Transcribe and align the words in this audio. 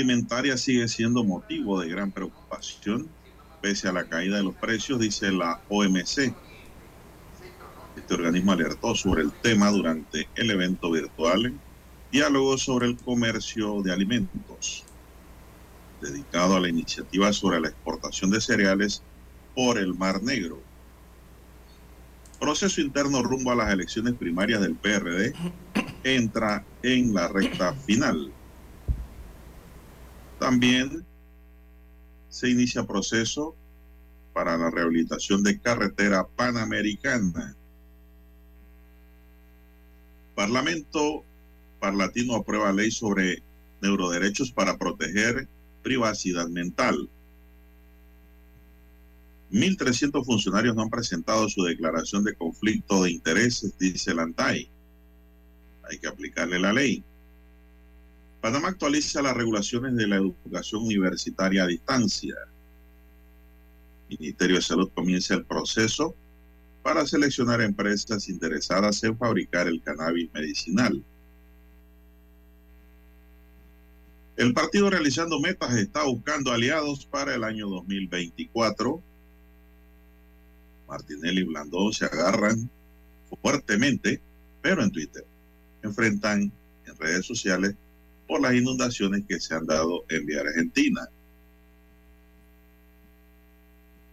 Alimentaria 0.00 0.56
sigue 0.56 0.88
siendo 0.88 1.22
motivo 1.24 1.78
de 1.78 1.88
gran 1.90 2.10
preocupación 2.10 3.08
pese 3.60 3.88
a 3.88 3.92
la 3.92 4.08
caída 4.08 4.38
de 4.38 4.42
los 4.42 4.54
precios, 4.54 4.98
dice 4.98 5.30
la 5.30 5.60
OMC. 5.68 6.34
Este 7.96 8.14
organismo 8.14 8.52
alertó 8.52 8.94
sobre 8.94 9.22
el 9.22 9.30
tema 9.30 9.70
durante 9.70 10.26
el 10.36 10.50
evento 10.50 10.90
virtual 10.90 11.52
Diálogo 12.10 12.56
sobre 12.56 12.86
el 12.86 12.96
comercio 12.96 13.82
de 13.82 13.92
alimentos, 13.92 14.84
dedicado 16.00 16.56
a 16.56 16.60
la 16.60 16.70
iniciativa 16.70 17.32
sobre 17.32 17.60
la 17.60 17.68
exportación 17.68 18.30
de 18.30 18.40
cereales 18.40 19.02
por 19.54 19.78
el 19.78 19.94
Mar 19.94 20.22
Negro. 20.22 20.60
Proceso 22.40 22.80
interno 22.80 23.22
rumbo 23.22 23.52
a 23.52 23.56
las 23.56 23.70
elecciones 23.70 24.14
primarias 24.14 24.62
del 24.62 24.74
PRD 24.74 25.34
entra 26.02 26.64
en 26.82 27.12
la 27.12 27.28
recta 27.28 27.74
final. 27.74 28.32
También 30.40 31.04
se 32.30 32.48
inicia 32.48 32.84
proceso 32.84 33.54
para 34.32 34.56
la 34.56 34.70
rehabilitación 34.70 35.42
de 35.42 35.60
carretera 35.60 36.26
panamericana. 36.26 37.54
Parlamento 40.34 41.24
parlatino 41.78 42.36
aprueba 42.36 42.72
ley 42.72 42.90
sobre 42.90 43.42
neuroderechos 43.82 44.50
para 44.50 44.78
proteger 44.78 45.46
privacidad 45.82 46.48
mental. 46.48 47.10
1.300 49.52 50.24
funcionarios 50.24 50.74
no 50.74 50.82
han 50.82 50.90
presentado 50.90 51.50
su 51.50 51.64
declaración 51.64 52.24
de 52.24 52.34
conflicto 52.34 53.02
de 53.02 53.10
intereses, 53.10 53.76
dice 53.78 54.12
el 54.12 54.20
ANTAI. 54.20 54.70
Hay 55.90 55.98
que 55.98 56.08
aplicarle 56.08 56.58
la 56.58 56.72
ley. 56.72 57.04
Panamá 58.40 58.68
actualiza 58.68 59.20
las 59.20 59.36
regulaciones 59.36 59.94
de 59.96 60.06
la 60.06 60.16
educación 60.16 60.82
universitaria 60.82 61.64
a 61.64 61.66
distancia. 61.66 62.34
El 64.08 64.18
Ministerio 64.18 64.56
de 64.56 64.62
Salud 64.62 64.90
comienza 64.94 65.34
el 65.34 65.44
proceso 65.44 66.14
para 66.82 67.06
seleccionar 67.06 67.60
empresas 67.60 68.28
interesadas 68.28 69.04
en 69.04 69.16
fabricar 69.16 69.68
el 69.68 69.82
cannabis 69.82 70.32
medicinal. 70.32 71.04
El 74.36 74.54
partido 74.54 74.88
realizando 74.88 75.38
metas 75.38 75.76
está 75.76 76.04
buscando 76.04 76.50
aliados 76.50 77.04
para 77.04 77.34
el 77.34 77.44
año 77.44 77.68
2024. 77.68 79.02
Martinelli 80.88 81.42
y 81.42 81.44
Blandón 81.44 81.92
se 81.92 82.06
agarran 82.06 82.70
fuertemente, 83.42 84.22
pero 84.62 84.82
en 84.82 84.90
Twitter. 84.90 85.26
Enfrentan 85.82 86.50
en 86.86 86.96
redes 86.98 87.26
sociales 87.26 87.74
por 88.30 88.40
las 88.40 88.54
inundaciones 88.54 89.24
que 89.28 89.40
se 89.40 89.56
han 89.56 89.66
dado 89.66 90.04
en 90.08 90.24
Vía 90.24 90.42
Argentina. 90.42 91.08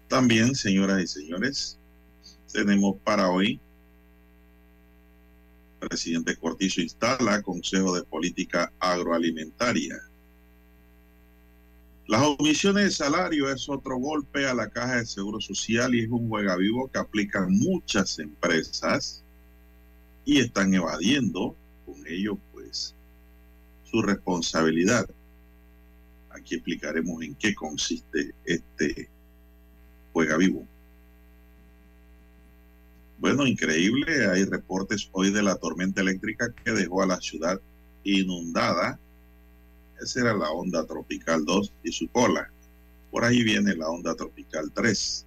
También, 0.08 0.56
señoras 0.56 1.04
y 1.04 1.08
señores, 1.08 1.78
tenemos 2.52 2.98
para 3.04 3.30
hoy, 3.30 3.60
presidente 5.80 6.36
Cortizo 6.36 6.82
instala 6.82 7.44
Consejo 7.44 7.96
de 7.96 8.04
Política 8.06 8.74
Agroalimentaria. 8.80 9.96
Las 12.08 12.24
omisiones 12.24 12.86
de 12.86 12.92
salario 12.92 13.52
es 13.52 13.70
otro 13.70 14.00
golpe 14.00 14.48
a 14.48 14.56
la 14.56 14.68
caja 14.68 14.96
de 14.96 15.06
seguro 15.06 15.40
social 15.40 15.94
y 15.94 16.00
es 16.00 16.10
un 16.10 16.28
juega 16.28 16.56
vivo 16.56 16.90
que 16.92 16.98
aplican 16.98 17.52
muchas 17.52 18.18
empresas 18.18 19.24
y 20.26 20.40
están 20.40 20.74
evadiendo 20.74 21.56
con 21.86 21.96
ello 22.08 22.40
su 23.90 24.02
responsabilidad. 24.02 25.08
Aquí 26.30 26.56
explicaremos 26.56 27.22
en 27.24 27.36
qué 27.36 27.56
consiste 27.56 28.34
este 28.46 29.10
juega 30.14 30.38
vivo. 30.38 30.66
Bueno, 33.20 33.48
increíble, 33.48 34.28
hay 34.28 34.44
reportes 34.46 35.10
hoy 35.12 35.32
de 35.32 35.42
la 35.42 35.56
tormenta 35.56 36.02
eléctrica 36.02 36.54
que 36.54 36.72
dejó 36.72 37.02
a 37.02 37.08
la 37.08 37.20
ciudad 37.20 37.60
inundada. 38.04 39.00
Esa 40.00 40.22
era 40.22 40.34
la 40.36 40.52
onda 40.52 40.86
tropical 40.86 41.44
2 41.44 41.74
y 41.84 41.92
su 41.92 42.08
cola. 42.10 42.52
Por 43.10 43.24
ahí 43.24 43.44
viene 43.44 43.76
la 43.76 43.90
onda 43.90 44.16
tropical 44.16 44.72
3. 44.72 45.26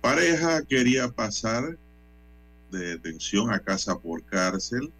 Pareja 0.00 0.62
quería 0.62 1.08
pasar 1.08 1.76
de 2.70 2.78
detención 2.78 3.52
a 3.52 3.58
casa 3.58 3.98
por 3.98 4.24
cárcel 4.24 4.92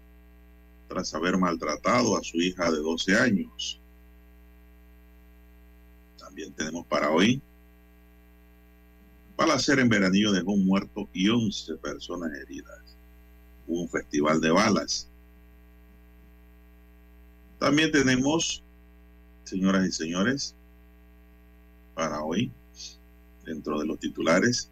tras 0.91 1.13
haber 1.13 1.37
maltratado 1.37 2.17
a 2.17 2.23
su 2.23 2.37
hija 2.41 2.69
de 2.69 2.79
12 2.79 3.15
años. 3.15 3.79
También 6.17 6.51
tenemos 6.51 6.85
para 6.85 7.09
hoy. 7.09 7.41
Balacer 9.37 9.79
en 9.79 9.87
Veranillo 9.87 10.33
dejó 10.33 10.51
un 10.51 10.65
muerto 10.65 11.07
y 11.13 11.29
11 11.29 11.77
personas 11.77 12.33
heridas. 12.33 12.97
Hubo 13.67 13.83
un 13.83 13.89
festival 13.89 14.41
de 14.41 14.51
balas. 14.51 15.07
También 17.57 17.89
tenemos, 17.91 18.61
señoras 19.45 19.87
y 19.87 19.91
señores, 19.93 20.55
para 21.93 22.21
hoy, 22.21 22.51
dentro 23.45 23.79
de 23.79 23.85
los 23.85 23.97
titulares, 23.97 24.69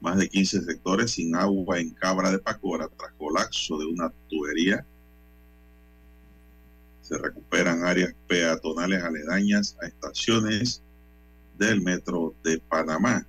más 0.00 0.16
de 0.16 0.30
15 0.30 0.62
sectores 0.62 1.10
sin 1.10 1.36
agua 1.36 1.78
en 1.78 1.90
Cabra 1.90 2.30
de 2.30 2.38
Pacora 2.38 2.88
tras 2.88 3.12
colapso 3.12 3.76
de 3.76 3.84
una 3.84 4.10
tubería 4.30 4.86
se 7.12 7.18
recuperan 7.18 7.84
áreas 7.84 8.14
peatonales 8.26 9.02
aledañas 9.02 9.76
a 9.82 9.86
estaciones 9.86 10.82
del 11.58 11.82
metro 11.82 12.34
de 12.42 12.58
Panamá. 12.58 13.26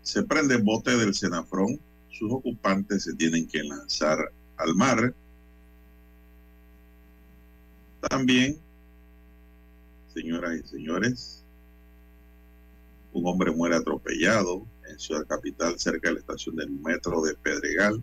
Se 0.00 0.22
prende 0.22 0.56
bote 0.56 0.96
del 0.96 1.14
Senafrón, 1.14 1.78
sus 2.10 2.32
ocupantes 2.32 3.04
se 3.04 3.14
tienen 3.16 3.46
que 3.46 3.62
lanzar 3.64 4.18
al 4.56 4.74
mar. 4.74 5.14
También, 8.08 8.58
señoras 10.14 10.58
y 10.58 10.68
señores, 10.68 11.44
un 13.12 13.26
hombre 13.26 13.50
muere 13.50 13.76
atropellado 13.76 14.66
en 14.88 14.98
Ciudad 14.98 15.26
Capital 15.26 15.78
cerca 15.78 16.08
de 16.08 16.14
la 16.14 16.20
estación 16.20 16.56
del 16.56 16.70
metro 16.70 17.20
de 17.20 17.34
Pedregal. 17.34 18.02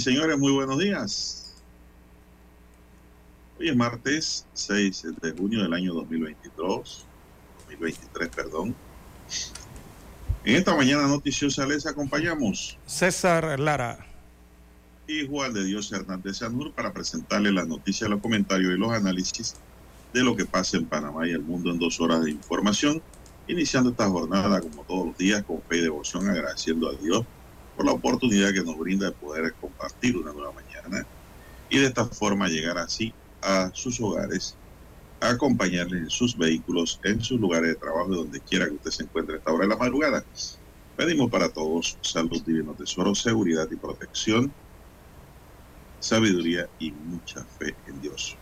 Y 0.00 0.02
señores, 0.02 0.38
muy 0.38 0.50
buenos 0.50 0.78
días. 0.78 1.52
Hoy 3.58 3.68
es 3.68 3.76
martes 3.76 4.46
6 4.54 5.06
de 5.20 5.32
junio 5.32 5.62
del 5.62 5.74
año 5.74 5.92
2022, 5.92 7.04
2023, 7.68 8.28
perdón. 8.30 8.74
En 10.42 10.56
esta 10.56 10.74
mañana 10.74 11.06
noticiosa 11.06 11.66
les 11.66 11.86
acompañamos 11.86 12.78
César 12.86 13.60
Lara 13.60 14.06
y 15.06 15.26
Juan 15.28 15.52
de 15.52 15.64
Dios 15.64 15.92
Hernández 15.92 16.38
Sanur 16.38 16.72
para 16.72 16.94
presentarle 16.94 17.52
las 17.52 17.68
noticias, 17.68 18.08
los 18.08 18.22
comentarios 18.22 18.72
y 18.72 18.78
los 18.78 18.92
análisis 18.92 19.54
de 20.14 20.24
lo 20.24 20.34
que 20.34 20.46
pasa 20.46 20.78
en 20.78 20.86
Panamá 20.86 21.28
y 21.28 21.32
el 21.32 21.42
mundo 21.42 21.70
en 21.70 21.78
dos 21.78 22.00
horas 22.00 22.24
de 22.24 22.30
información, 22.30 23.02
iniciando 23.46 23.90
esta 23.90 24.08
jornada 24.08 24.62
como 24.62 24.82
todos 24.84 25.08
los 25.08 25.18
días 25.18 25.42
con 25.42 25.60
fe 25.60 25.76
y 25.76 25.82
devoción, 25.82 26.26
agradeciendo 26.26 26.88
a 26.88 26.94
Dios 26.94 27.26
por 27.80 27.86
la 27.86 27.92
oportunidad 27.94 28.52
que 28.52 28.62
nos 28.62 28.76
brinda 28.76 29.06
de 29.06 29.12
poder 29.12 29.56
compartir 29.58 30.14
una 30.14 30.34
nueva 30.34 30.52
mañana 30.52 31.08
y 31.66 31.78
de 31.78 31.86
esta 31.86 32.04
forma 32.04 32.46
llegar 32.46 32.76
así 32.76 33.16
a 33.40 33.70
sus 33.72 33.98
hogares, 34.02 34.60
a 35.18 35.30
acompañarles 35.30 36.02
en 36.02 36.10
sus 36.10 36.36
vehículos, 36.36 37.00
en 37.04 37.22
sus 37.22 37.40
lugares 37.40 37.70
de 37.70 37.76
trabajo, 37.76 38.14
donde 38.14 38.42
quiera 38.42 38.66
que 38.66 38.74
usted 38.74 38.90
se 38.90 39.04
encuentre 39.04 39.36
a 39.36 39.38
esta 39.38 39.52
hora 39.52 39.64
de 39.64 39.70
la 39.70 39.78
madrugada. 39.78 40.26
Pedimos 40.94 41.30
para 41.30 41.48
todos 41.48 41.98
salud, 42.02 42.44
divino 42.44 42.74
tesoro, 42.74 43.14
seguridad 43.14 43.66
y 43.70 43.76
protección, 43.78 44.54
sabiduría 45.98 46.70
y 46.76 46.92
mucha 46.92 47.46
fe 47.46 47.78
en 47.86 47.98
Dios. 47.98 48.39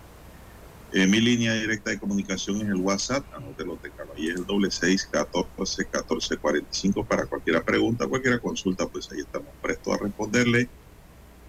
Eh, 0.93 1.07
mi 1.07 1.21
línea 1.21 1.53
directa 1.53 1.91
de 1.91 1.99
comunicación 1.99 2.63
es 2.63 2.69
el 2.69 2.77
WhatsApp, 2.77 3.23
anótelo, 3.35 3.77
técalo 3.77 4.15
ahí, 4.17 4.29
es 4.29 4.37
el 4.37 4.47
doble 4.47 4.71
seis 4.71 5.07
catorce 5.11 5.85
catorce 5.85 6.39
cuarenta 6.39 6.71
y 6.73 6.75
cinco 6.75 7.05
para 7.05 7.27
cualquier 7.27 7.63
pregunta, 7.63 8.07
cualquier 8.07 8.41
consulta, 8.41 8.87
pues 8.87 9.11
ahí 9.13 9.21
estamos 9.21 9.51
prestos 9.61 9.95
a 9.95 10.03
responderle. 10.03 10.69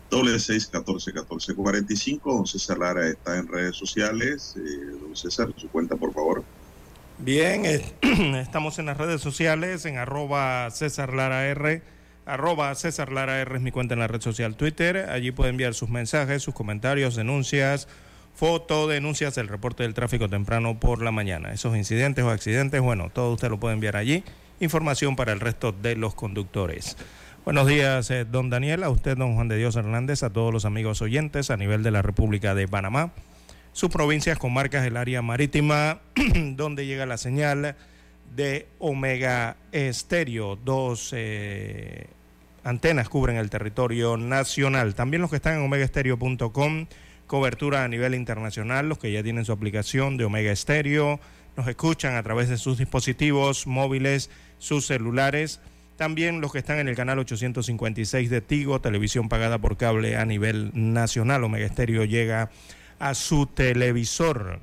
Doble 0.09 0.39
seis 0.39 0.67
catorce 0.67 1.13
catorce 1.13 1.53
cuarenta 1.55 1.93
y 1.93 1.95
cinco, 1.95 2.33
don 2.33 2.45
César 2.45 2.79
Lara 2.79 3.07
está 3.07 3.37
en 3.37 3.47
redes 3.47 3.77
sociales. 3.77 4.55
Eh, 4.57 4.97
don 5.01 5.15
César, 5.15 5.53
su 5.55 5.69
cuenta, 5.69 5.95
por 5.95 6.13
favor. 6.13 6.43
Bien, 7.19 7.65
estamos 8.35 8.77
en 8.79 8.87
las 8.87 8.97
redes 8.97 9.21
sociales, 9.21 9.85
en 9.85 9.97
arroba 9.97 10.69
César 10.71 11.13
Lara 11.13 11.47
R, 11.47 11.81
arroba 12.25 12.73
César 12.75 13.11
Lara 13.11 13.39
R 13.39 13.55
es 13.55 13.61
mi 13.61 13.71
cuenta 13.71 13.93
en 13.93 13.99
la 13.99 14.07
red 14.07 14.21
social 14.21 14.55
Twitter. 14.55 15.09
Allí 15.09 15.31
puede 15.31 15.49
enviar 15.51 15.73
sus 15.73 15.89
mensajes, 15.89 16.43
sus 16.43 16.53
comentarios, 16.53 17.15
denuncias, 17.15 17.87
foto, 18.39 18.87
denuncias, 18.87 19.37
el 19.37 19.49
reporte 19.49 19.83
del 19.83 19.93
tráfico 19.93 20.29
temprano 20.29 20.79
por 20.79 21.01
la 21.01 21.11
mañana. 21.11 21.51
Esos 21.51 21.75
incidentes 21.75 22.23
o 22.23 22.29
accidentes, 22.29 22.79
bueno, 22.79 23.09
todo 23.09 23.33
usted 23.33 23.49
lo 23.49 23.59
puede 23.59 23.73
enviar 23.73 23.97
allí. 23.97 24.23
Información 24.61 25.17
para 25.17 25.33
el 25.33 25.41
resto 25.41 25.73
de 25.73 25.97
los 25.97 26.15
conductores. 26.15 26.95
Buenos 27.43 27.67
días, 27.67 28.09
eh, 28.11 28.23
don 28.23 28.49
Daniel, 28.49 28.83
a 28.85 28.89
usted, 28.91 29.17
don 29.17 29.35
Juan 29.35 29.49
de 29.49 29.57
Dios 29.57 29.75
Hernández, 29.75 30.23
a 30.23 30.29
todos 30.29 30.53
los 30.53 30.63
amigos 30.63 31.01
oyentes 31.01 31.51
a 31.51 31.57
nivel 31.57 31.83
de 31.83 31.91
la 31.91 32.01
República 32.01 32.55
de 32.55 32.65
Panamá, 32.65 33.11
sus 33.73 33.89
provincias, 33.89 34.39
comarcas, 34.39 34.85
el 34.85 34.95
área 34.95 35.21
marítima, 35.21 35.99
donde 36.55 36.85
llega 36.85 37.05
la 37.05 37.17
señal 37.17 37.75
de 38.37 38.67
Omega 38.79 39.57
Estéreo. 39.73 40.55
Dos 40.55 41.11
eh, 41.13 42.07
antenas 42.63 43.09
cubren 43.09 43.35
el 43.35 43.49
territorio 43.49 44.15
nacional. 44.15 44.95
También 44.95 45.19
los 45.19 45.29
que 45.29 45.35
están 45.35 45.55
en 45.55 45.63
omegaestereo.com 45.63 46.85
cobertura 47.29 47.83
a 47.83 47.87
nivel 47.87 48.15
internacional, 48.15 48.89
los 48.89 48.97
que 48.97 49.11
ya 49.11 49.21
tienen 49.21 49.45
su 49.45 49.51
aplicación 49.51 50.17
de 50.17 50.25
Omega 50.25 50.53
Stereo, 50.55 51.19
nos 51.55 51.67
escuchan 51.67 52.15
a 52.15 52.23
través 52.23 52.49
de 52.49 52.57
sus 52.57 52.79
dispositivos 52.79 53.67
móviles, 53.67 54.31
sus 54.57 54.87
celulares, 54.87 55.59
también 55.95 56.41
los 56.41 56.51
que 56.51 56.57
están 56.57 56.79
en 56.79 56.87
el 56.87 56.95
canal 56.95 57.19
856 57.19 58.31
de 58.31 58.41
Tigo, 58.41 58.81
televisión 58.81 59.29
pagada 59.29 59.59
por 59.59 59.77
cable 59.77 60.17
a 60.17 60.25
nivel 60.25 60.71
nacional, 60.73 61.43
Omega 61.43 61.67
Stereo 61.67 62.03
llega 62.03 62.49
a 62.97 63.13
su 63.13 63.45
televisor. 63.45 64.59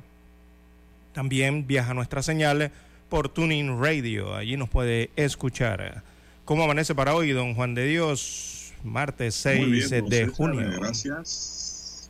También 1.12 1.68
viaja 1.68 1.94
nuestra 1.94 2.20
señal 2.24 2.72
por 3.08 3.28
Tuning 3.28 3.80
Radio, 3.80 4.34
allí 4.34 4.56
nos 4.56 4.68
puede 4.68 5.10
escuchar. 5.14 6.02
¿Cómo 6.44 6.64
amanece 6.64 6.96
para 6.96 7.14
hoy, 7.14 7.30
don 7.30 7.54
Juan 7.54 7.76
de 7.76 7.86
Dios? 7.86 8.74
Martes 8.82 9.36
6 9.36 9.90
bien, 9.90 10.08
de 10.08 10.26
junio. 10.26 10.68
Gracias. 10.80 11.65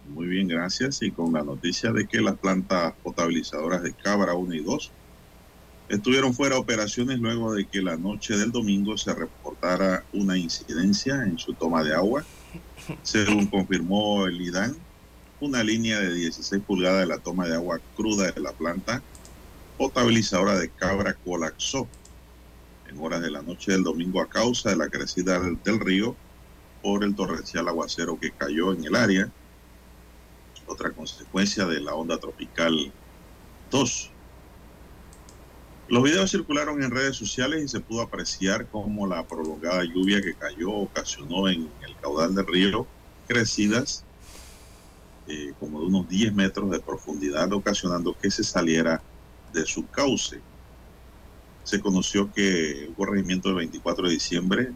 Muy 0.08 0.26
bien, 0.26 0.48
gracias. 0.48 1.02
Y 1.02 1.10
con 1.10 1.32
la 1.32 1.42
noticia 1.42 1.92
de 1.92 2.06
que 2.06 2.20
las 2.20 2.36
plantas 2.36 2.94
potabilizadoras 3.02 3.82
de 3.82 3.92
Cabra 3.92 4.34
1 4.34 4.54
y 4.54 4.62
2 4.62 4.92
estuvieron 5.88 6.34
fuera 6.34 6.56
de 6.56 6.60
operaciones 6.60 7.18
luego 7.18 7.54
de 7.54 7.66
que 7.66 7.82
la 7.82 7.96
noche 7.96 8.36
del 8.36 8.50
domingo 8.50 8.96
se 8.96 9.14
reportara 9.14 10.04
una 10.12 10.36
incidencia 10.36 11.22
en 11.22 11.38
su 11.38 11.54
toma 11.54 11.82
de 11.82 11.94
agua. 11.94 12.24
Según 13.02 13.46
confirmó 13.46 14.26
el 14.26 14.40
IDAN, 14.40 14.76
una 15.40 15.62
línea 15.62 16.00
de 16.00 16.14
16 16.14 16.62
pulgadas 16.62 17.00
de 17.00 17.06
la 17.06 17.18
toma 17.18 17.46
de 17.46 17.54
agua 17.54 17.80
cruda 17.96 18.30
de 18.30 18.40
la 18.40 18.52
planta 18.52 19.02
potabilizadora 19.76 20.58
de 20.58 20.70
Cabra 20.70 21.14
colapsó 21.14 21.86
en 22.88 22.98
horas 22.98 23.20
de 23.20 23.30
la 23.30 23.42
noche 23.42 23.72
del 23.72 23.82
domingo 23.82 24.20
a 24.20 24.28
causa 24.28 24.70
de 24.70 24.76
la 24.76 24.88
crecida 24.88 25.38
del, 25.38 25.80
río 25.80 26.16
por 26.82 27.04
el 27.04 27.14
torrencial 27.14 27.68
aguacero 27.68 28.18
que 28.18 28.30
cayó 28.30 28.72
en 28.72 28.84
el 28.84 28.94
área 28.94 29.30
otra 30.66 30.90
consecuencia 30.92 31.66
de 31.66 31.80
la 31.80 31.94
onda 31.94 32.18
tropical 32.18 32.92
2. 33.70 34.10
Los 35.88 36.02
videos 36.02 36.30
circularon 36.30 36.82
en 36.82 36.90
redes 36.90 37.16
sociales 37.16 37.64
y 37.64 37.68
se 37.68 37.80
pudo 37.80 38.02
apreciar 38.02 38.66
cómo 38.68 39.06
la 39.06 39.26
prolongada 39.26 39.84
lluvia 39.84 40.20
que 40.20 40.34
cayó 40.34 40.70
ocasionó 40.72 41.48
en 41.48 41.68
el 41.82 41.96
caudal 42.00 42.34
del 42.34 42.46
río 42.46 42.86
crecidas 43.28 44.04
eh, 45.28 45.54
como 45.58 45.80
de 45.80 45.86
unos 45.86 46.08
10 46.08 46.34
metros 46.34 46.70
de 46.70 46.80
profundidad, 46.80 47.52
ocasionando 47.52 48.16
que 48.16 48.30
se 48.30 48.44
saliera 48.44 49.02
de 49.52 49.66
su 49.66 49.86
cauce. 49.88 50.40
Se 51.64 51.80
conoció 51.80 52.32
que 52.32 52.88
hubo 52.96 53.06
regimiento 53.06 53.48
el 53.48 53.56
24 53.56 54.06
de 54.06 54.12
diciembre, 54.12 54.72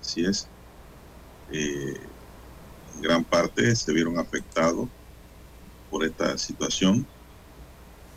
así 0.00 0.24
es, 0.24 0.46
eh, 1.50 1.96
en 2.94 3.02
gran 3.02 3.24
parte 3.24 3.74
se 3.74 3.92
vieron 3.92 4.18
afectados 4.18 4.88
por 5.92 6.04
esta 6.04 6.38
situación. 6.38 7.06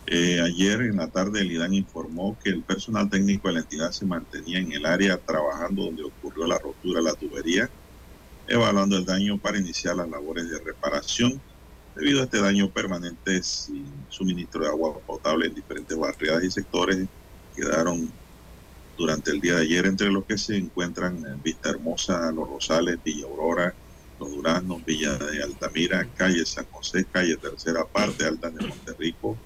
Eh, 0.08 0.40
ayer 0.40 0.82
en 0.82 0.96
la 0.96 1.08
tarde 1.08 1.42
el 1.42 1.52
IDAN 1.52 1.74
informó 1.74 2.38
que 2.42 2.50
el 2.50 2.64
personal 2.64 3.10
técnico 3.10 3.50
de 3.50 3.56
la 3.56 3.60
entidad 3.60 3.92
se 3.92 4.06
mantenía 4.06 4.60
en 4.60 4.72
el 4.72 4.86
área 4.86 5.18
trabajando 5.18 5.86
donde 5.86 6.04
ocurrió 6.04 6.48
la 6.48 6.58
rotura 6.58 7.02
de 7.02 7.06
la 7.06 7.14
tubería, 7.14 7.70
evaluando 8.48 8.96
el 8.98 9.04
daño 9.04 9.38
para 9.38 9.58
iniciar 9.58 9.98
las 9.98 10.10
labores 10.10 10.50
de 10.50 10.60
reparación. 10.60 11.42
Debido 11.96 12.22
a 12.22 12.24
este 12.26 12.42
daño 12.42 12.70
permanente 12.70 13.44
sin 13.44 13.86
suministro 14.10 14.62
de 14.62 14.68
agua 14.68 14.98
potable 15.00 15.48
en 15.48 15.56
diferentes 15.56 15.98
barriadas 15.98 16.44
y 16.44 16.52
sectores, 16.52 17.08
quedaron 17.56 18.10
durante 18.98 19.32
el 19.32 19.42
día 19.42 19.56
de 19.56 19.64
ayer 19.64 19.86
entre 19.86 20.12
los 20.12 20.26
que 20.26 20.38
se 20.38 20.56
encuentran 20.56 21.26
en 21.26 21.42
Vista 21.42 21.70
Hermosa, 21.70 22.32
Los 22.32 22.48
Rosales, 22.48 23.00
Villa 23.04 23.26
Aurora, 23.26 23.74
los 24.20 24.30
Duranos, 24.30 24.84
Villa 24.86 25.18
de 25.18 25.44
Altamira, 25.44 26.08
calle 26.16 26.46
San 26.46 26.66
José, 26.72 27.06
calle 27.12 27.38
Tercera 27.38 27.86
Parte, 27.86 28.26
Alta 28.26 28.50
de 28.50 28.66
Monterrico, 28.66 29.38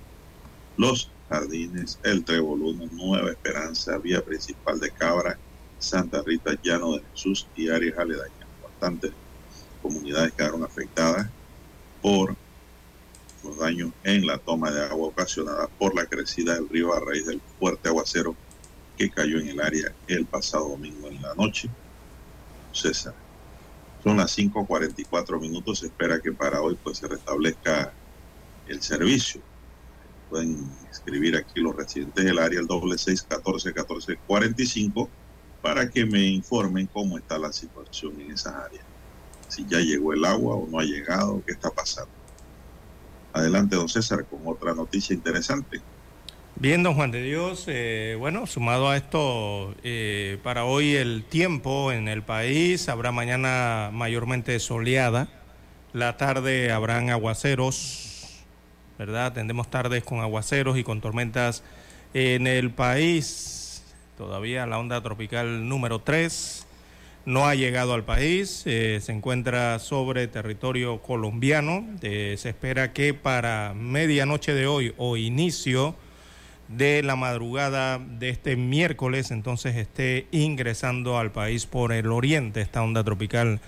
Los 0.78 1.12
Jardines, 1.30 2.00
El 2.04 2.24
Trevoluno, 2.24 2.86
Nueva 2.92 3.32
Esperanza, 3.32 3.98
Vía 3.98 4.24
Principal 4.24 4.80
de 4.80 4.92
Cabra, 4.92 5.38
Santa 5.78 6.22
Rita, 6.26 6.52
Llano 6.62 6.94
de 6.94 7.04
Jesús 7.12 7.48
y 7.56 7.70
áreas 7.70 7.98
aledañas. 7.98 8.48
Bastantes 8.62 9.12
comunidades 9.82 10.34
quedaron 10.34 10.64
afectadas 10.64 11.28
por 12.02 12.36
los 13.44 13.58
daños 13.58 13.92
en 14.04 14.28
la 14.28 14.38
toma 14.38 14.72
de 14.72 14.84
agua 14.84 15.08
ocasionada 15.08 15.68
por 15.68 15.96
la 15.96 16.06
crecida 16.06 16.56
del 16.56 16.68
río 16.70 16.94
a 16.94 17.00
raíz 17.00 17.26
del 17.26 17.42
fuerte 17.58 17.88
aguacero 17.88 18.36
que 18.98 19.10
cayó 19.10 19.40
en 19.40 19.48
el 19.48 19.62
área 19.62 19.96
el 20.08 20.26
pasado 20.26 20.70
domingo 20.70 21.08
en 21.08 21.22
la 21.22 21.34
noche. 21.36 21.70
César. 22.74 23.29
Son 24.04 24.18
las 24.18 24.38
5.44 24.38 25.40
minutos. 25.40 25.80
Se 25.80 25.88
espera 25.88 26.22
que 26.22 26.32
para 26.32 26.62
hoy 26.62 26.78
pues 26.82 27.00
se 27.00 27.08
restablezca 27.08 27.94
el 28.66 28.82
servicio. 28.82 29.42
Pueden 30.30 30.88
escribir 30.90 31.36
aquí 31.36 31.60
los 31.60 31.76
residentes 31.76 32.24
del 32.24 32.40
área 32.40 32.60
el 32.60 32.68
doble 32.68 32.98
seis 32.98 33.24
catorce 33.24 33.74
catorce 33.74 34.18
cuarenta 34.28 34.62
y 34.62 34.68
cinco 34.68 35.10
para 35.62 35.90
que 35.90 36.06
me 36.06 36.28
informen 36.28 36.88
cómo 36.88 37.18
está 37.18 37.38
la 37.40 37.52
situación 37.52 38.20
en 38.22 38.32
esas 38.32 38.54
áreas. 38.56 38.86
Si 39.48 39.66
ya 39.68 39.80
llegó 39.80 40.14
el 40.14 40.24
agua 40.26 40.56
o 40.56 40.68
no 40.68 40.80
ha 40.80 40.84
llegado, 40.84 41.44
qué 41.46 41.54
está 41.54 41.72
pasando. 41.72 42.12
Adelante, 43.34 43.76
don 43.76 43.90
César, 43.90 44.28
con 44.28 44.42
otra 44.46 44.74
noticia 44.74 45.14
interesante. 45.16 45.84
Bien, 46.62 46.84
don 46.84 46.96
Juan 46.96 47.10
de 47.10 47.24
Dios, 47.24 47.64
eh, 47.68 48.18
bueno, 48.20 48.46
sumado 48.46 48.90
a 48.90 48.98
esto, 48.98 49.74
eh, 49.82 50.40
para 50.44 50.66
hoy 50.66 50.94
el 50.94 51.24
tiempo 51.24 51.94
en 51.94 52.10
el 52.10 52.22
país 52.22 52.90
habrá 52.90 53.14
mañana 53.14 53.92
mayormente 53.94 54.60
soleada, 54.60 55.30
la 55.94 56.18
tarde 56.18 56.74
habrán 56.74 57.12
aguaceros, 57.12 58.44
¿verdad? 58.98 59.32
Tendremos 59.32 59.70
tardes 59.70 60.04
con 60.04 60.20
aguaceros 60.20 60.78
y 60.78 60.84
con 60.84 61.00
tormentas 61.00 61.64
en 62.14 62.46
el 62.46 62.72
país. 62.72 63.82
Todavía 64.18 64.66
la 64.66 64.80
onda 64.80 65.02
tropical 65.02 65.70
número 65.70 66.00
3 66.00 66.68
no 67.26 67.48
ha 67.48 67.56
llegado 67.56 67.94
al 67.94 68.04
país, 68.04 68.64
eh, 68.66 69.00
se 69.02 69.14
encuentra 69.14 69.80
sobre 69.80 70.28
territorio 70.28 71.02
colombiano. 71.02 71.86
se 72.02 72.34
espera 72.50 72.92
que 72.92 73.14
para 73.14 73.74
medianoche 73.74 74.54
de 74.54 74.68
hoy 74.68 74.94
o 74.98 75.16
inicio 75.16 75.96
de 76.70 77.02
la 77.02 77.16
madrugada 77.16 77.98
de 77.98 78.30
este 78.30 78.56
miércoles, 78.56 79.32
entonces 79.32 79.76
esté 79.76 80.28
ingresando 80.32 81.18
al 81.18 81.32
país 81.32 81.66
por 81.66 81.92
el 81.92 82.12
oriente 82.12 82.62
esta 82.62 82.84
onda 82.84 83.04
tropical 83.04 83.60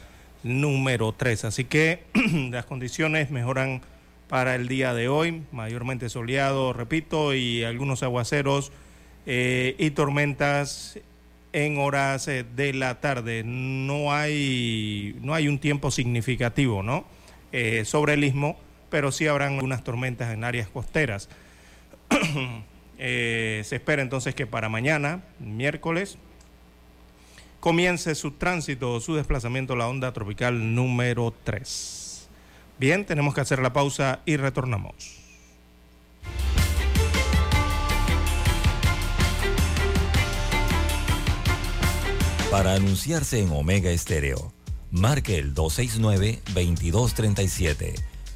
número 0.44 1.12
3. 1.12 1.46
Así 1.46 1.66
que 1.66 2.04
las 2.52 2.66
condiciones 2.66 3.32
mejoran 3.32 3.82
para 4.28 4.56
el 4.56 4.68
día 4.68 4.94
de 4.94 5.10
hoy, 5.10 5.44
mayormente 5.52 6.10
soleado, 6.10 6.74
repito, 6.74 7.34
y 7.34 7.64
algunos 7.64 8.04
aguaceros 8.04 8.72
eh, 9.26 9.76
y 9.78 9.92
tormentas 9.92 11.00
en 11.54 11.80
horas 11.80 12.28
eh, 12.28 12.46
de 12.56 12.74
la 12.74 13.02
tarde. 13.02 13.44
No 13.44 14.14
hay, 14.14 15.18
no 15.22 15.34
hay 15.34 15.48
un 15.48 15.60
tiempo 15.60 15.90
significativo, 15.90 16.84
¿no? 16.84 17.04
Eh, 17.52 17.84
sobre 17.84 18.14
el 18.14 18.24
istmo, 18.24 18.58
pero 18.90 19.12
sí 19.12 19.28
habrán 19.28 19.56
algunas 19.56 19.84
tormentas 19.84 20.34
en 20.34 20.44
áreas 20.44 20.70
costeras. 20.70 21.28
Eh, 23.04 23.64
se 23.66 23.78
espera 23.78 24.04
entonces 24.04 24.36
que 24.36 24.46
para 24.46 24.70
mañana, 24.70 25.24
miércoles, 25.40 26.20
comience 27.60 28.14
su 28.14 28.34
tránsito, 28.34 29.02
su 29.02 29.16
desplazamiento 29.16 29.76
la 29.76 29.88
onda 29.88 30.14
tropical 30.14 30.76
número 30.76 31.34
3. 31.44 32.30
Bien, 32.78 33.04
tenemos 33.04 33.34
que 33.34 33.42
hacer 33.42 33.60
la 33.60 33.74
pausa 33.74 34.20
y 34.28 34.38
retornamos. 34.38 35.18
Para 42.52 42.76
anunciarse 42.76 43.42
en 43.42 43.50
Omega 43.50 43.90
Estéreo, 43.90 44.54
marque 44.92 45.40
el 45.40 45.56
269-2237 45.56 48.11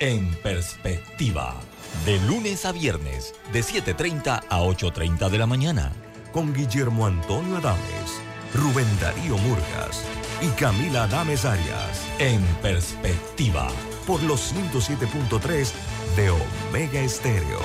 en 0.00 0.28
perspectiva. 0.42 1.54
De 2.04 2.18
lunes 2.20 2.64
a 2.64 2.72
viernes, 2.72 3.34
de 3.52 3.60
7.30 3.60 4.42
a 4.48 4.60
8.30 4.60 5.28
de 5.28 5.38
la 5.38 5.46
mañana. 5.46 5.92
Con 6.32 6.52
Guillermo 6.52 7.06
Antonio 7.06 7.56
Adames, 7.56 8.20
Rubén 8.54 8.86
Darío 9.00 9.36
Murgas 9.38 10.04
y 10.40 10.48
Camila 10.50 11.04
Adames 11.04 11.44
Arias. 11.44 12.06
En 12.18 12.42
perspectiva. 12.62 13.68
Por 14.06 14.22
los 14.22 14.54
107.3 14.54 15.72
de 16.16 16.30
Omega 16.30 17.00
Estéreo. 17.00 17.58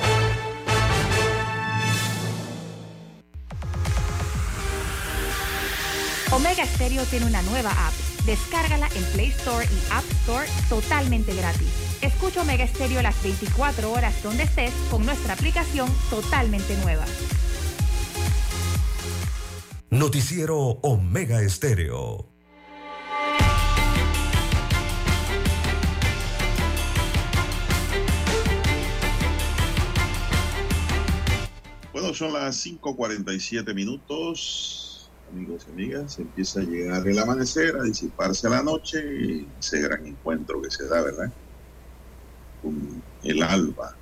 Omega 6.32 6.66
Stereo 6.66 7.04
tiene 7.04 7.26
una 7.26 7.42
nueva 7.42 7.70
app. 7.70 7.94
Descárgala 8.26 8.88
en 8.96 9.04
Play 9.12 9.28
Store 9.28 9.64
y 9.64 9.92
App 9.92 10.04
Store 10.22 10.48
totalmente 10.68 11.34
gratis. 11.34 11.93
Escucha 12.04 12.42
Omega 12.42 12.66
Stereo 12.66 13.00
las 13.00 13.22
24 13.22 13.90
horas 13.90 14.22
donde 14.22 14.42
estés 14.42 14.74
con 14.90 15.06
nuestra 15.06 15.32
aplicación 15.32 15.88
totalmente 16.10 16.76
nueva. 16.82 17.06
Noticiero 19.88 20.58
Omega 20.82 21.40
Estéreo. 21.40 22.28
Bueno, 31.94 32.12
son 32.12 32.34
las 32.34 32.66
5.47 32.66 33.74
minutos, 33.74 35.10
amigos 35.32 35.64
y 35.66 35.70
amigas. 35.70 36.18
Empieza 36.18 36.60
a 36.60 36.64
llegar 36.64 37.08
el 37.08 37.18
amanecer, 37.18 37.76
a 37.76 37.82
disiparse 37.82 38.50
la 38.50 38.62
noche 38.62 39.02
y 39.22 39.48
ese 39.58 39.80
gran 39.80 40.04
encuentro 40.06 40.60
que 40.60 40.70
se 40.70 40.86
da, 40.86 41.00
¿verdad? 41.00 41.32
Con 42.64 43.02
el 43.22 43.42
alba. 43.42 43.94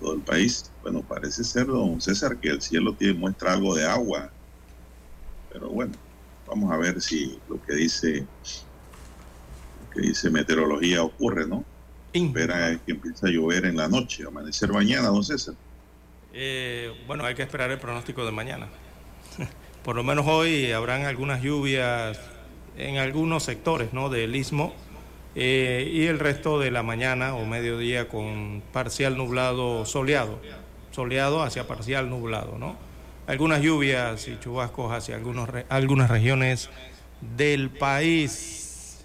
Todo 0.00 0.14
el 0.14 0.20
país. 0.22 0.70
Bueno, 0.82 1.02
parece 1.02 1.44
ser, 1.44 1.66
don 1.66 2.00
César, 2.00 2.36
que 2.38 2.48
el 2.48 2.60
cielo 2.60 2.94
tiene, 2.94 3.14
muestra 3.14 3.52
algo 3.52 3.74
de 3.74 3.86
agua. 3.86 4.30
Pero 5.52 5.68
bueno, 5.70 5.92
vamos 6.46 6.72
a 6.72 6.76
ver 6.76 7.00
si 7.00 7.38
lo 7.48 7.62
que 7.62 7.74
dice, 7.74 8.26
lo 9.80 9.90
que 9.94 10.00
dice 10.08 10.28
meteorología 10.30 11.02
ocurre, 11.02 11.46
¿no? 11.46 11.64
Espera 12.12 12.76
que 12.84 12.92
empiece 12.92 13.28
a 13.28 13.30
llover 13.30 13.66
en 13.66 13.76
la 13.76 13.86
noche, 13.86 14.24
amanecer 14.26 14.72
mañana, 14.72 15.08
don 15.08 15.22
César. 15.22 15.54
Eh, 16.32 16.92
bueno, 17.06 17.24
hay 17.24 17.36
que 17.36 17.42
esperar 17.42 17.70
el 17.70 17.78
pronóstico 17.78 18.24
de 18.24 18.32
mañana. 18.32 18.68
Por 19.84 19.94
lo 19.96 20.02
menos 20.02 20.26
hoy 20.26 20.72
habrán 20.72 21.04
algunas 21.04 21.42
lluvias 21.42 22.18
en 22.76 22.98
algunos 22.98 23.44
sectores 23.44 23.92
¿no? 23.92 24.08
del 24.08 24.34
istmo 24.34 24.74
eh, 25.34 25.88
y 25.92 26.06
el 26.06 26.18
resto 26.18 26.58
de 26.58 26.70
la 26.70 26.82
mañana 26.82 27.34
o 27.34 27.46
mediodía 27.46 28.08
con 28.08 28.62
parcial 28.72 29.16
nublado 29.16 29.86
soleado, 29.86 30.40
soleado 30.90 31.42
hacia 31.42 31.66
parcial 31.66 32.10
nublado, 32.10 32.58
¿no? 32.58 32.76
Algunas 33.26 33.62
lluvias 33.62 34.26
y 34.26 34.38
chubascos 34.40 34.92
hacia 34.92 35.14
algunos, 35.14 35.48
algunas 35.68 36.10
regiones 36.10 36.68
del 37.36 37.70
país. 37.70 39.04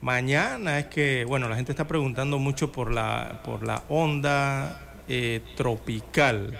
Mañana 0.00 0.78
es 0.78 0.86
que, 0.86 1.24
bueno, 1.24 1.48
la 1.48 1.56
gente 1.56 1.72
está 1.72 1.88
preguntando 1.88 2.38
mucho 2.38 2.70
por 2.70 2.92
la, 2.92 3.40
por 3.44 3.66
la 3.66 3.82
onda 3.88 4.94
eh, 5.08 5.40
tropical, 5.56 6.56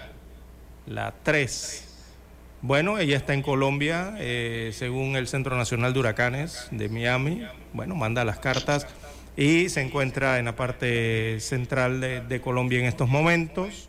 la 0.86 1.14
3. 1.22 1.87
Bueno, 2.60 2.98
ella 2.98 3.16
está 3.16 3.34
en 3.34 3.42
Colombia, 3.42 4.16
eh, 4.18 4.70
según 4.74 5.14
el 5.14 5.28
Centro 5.28 5.56
Nacional 5.56 5.92
de 5.92 6.00
Huracanes 6.00 6.66
de 6.72 6.88
Miami. 6.88 7.46
Bueno, 7.72 7.94
manda 7.94 8.24
las 8.24 8.40
cartas 8.40 8.88
y 9.36 9.68
se 9.68 9.80
encuentra 9.80 10.40
en 10.40 10.46
la 10.46 10.56
parte 10.56 11.38
central 11.38 12.00
de, 12.00 12.40
Colombia 12.40 12.80
en 12.80 12.86
estos 12.86 13.08
momentos, 13.08 13.88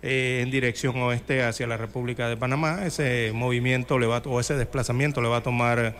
eh, 0.00 0.40
en 0.42 0.50
dirección 0.50 0.96
oeste 1.02 1.42
hacia 1.42 1.66
la 1.66 1.76
República 1.76 2.30
de 2.30 2.38
Panamá. 2.38 2.86
Ese 2.86 3.30
movimiento 3.34 3.98
le 3.98 4.06
va, 4.06 4.22
o 4.24 4.40
ese 4.40 4.54
desplazamiento 4.54 5.20
le 5.20 5.28
va 5.28 5.38
a 5.38 5.42
tomar 5.42 5.94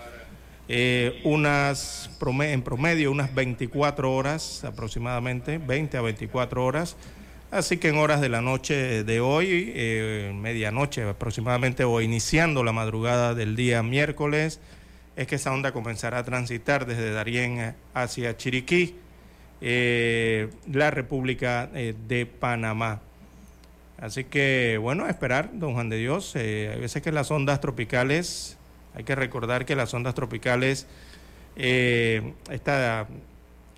eh, 0.66 1.20
unas, 1.24 2.08
en 2.40 2.62
promedio, 2.62 3.12
unas 3.12 3.34
24 3.34 4.14
horas 4.14 4.64
aproximadamente, 4.64 5.58
20 5.58 5.98
a 5.98 6.00
24 6.00 6.64
horas. 6.64 6.96
Así 7.50 7.78
que 7.78 7.88
en 7.88 7.96
horas 7.96 8.20
de 8.20 8.28
la 8.28 8.42
noche 8.42 9.04
de 9.04 9.20
hoy, 9.20 9.72
eh, 9.74 10.32
medianoche 10.34 11.02
aproximadamente, 11.02 11.84
o 11.84 12.00
iniciando 12.00 12.62
la 12.62 12.72
madrugada 12.72 13.34
del 13.34 13.56
día 13.56 13.82
miércoles, 13.82 14.60
es 15.16 15.26
que 15.26 15.34
esa 15.34 15.52
onda 15.52 15.72
comenzará 15.72 16.18
a 16.18 16.24
transitar 16.24 16.86
desde 16.86 17.10
Darién 17.10 17.74
hacia 17.92 18.36
Chiriquí, 18.36 18.94
eh, 19.60 20.48
la 20.70 20.92
República 20.92 21.68
eh, 21.74 21.94
de 22.06 22.24
Panamá. 22.26 23.00
Así 24.00 24.22
que, 24.22 24.78
bueno, 24.80 25.06
a 25.06 25.08
esperar, 25.08 25.50
don 25.54 25.74
Juan 25.74 25.88
de 25.88 25.96
Dios. 25.96 26.36
Eh, 26.36 26.70
hay 26.72 26.80
veces 26.80 27.02
que 27.02 27.10
las 27.10 27.32
ondas 27.32 27.60
tropicales, 27.60 28.56
hay 28.94 29.02
que 29.02 29.16
recordar 29.16 29.64
que 29.64 29.74
las 29.74 29.92
ondas 29.92 30.14
tropicales, 30.14 30.86
esta, 31.56 33.08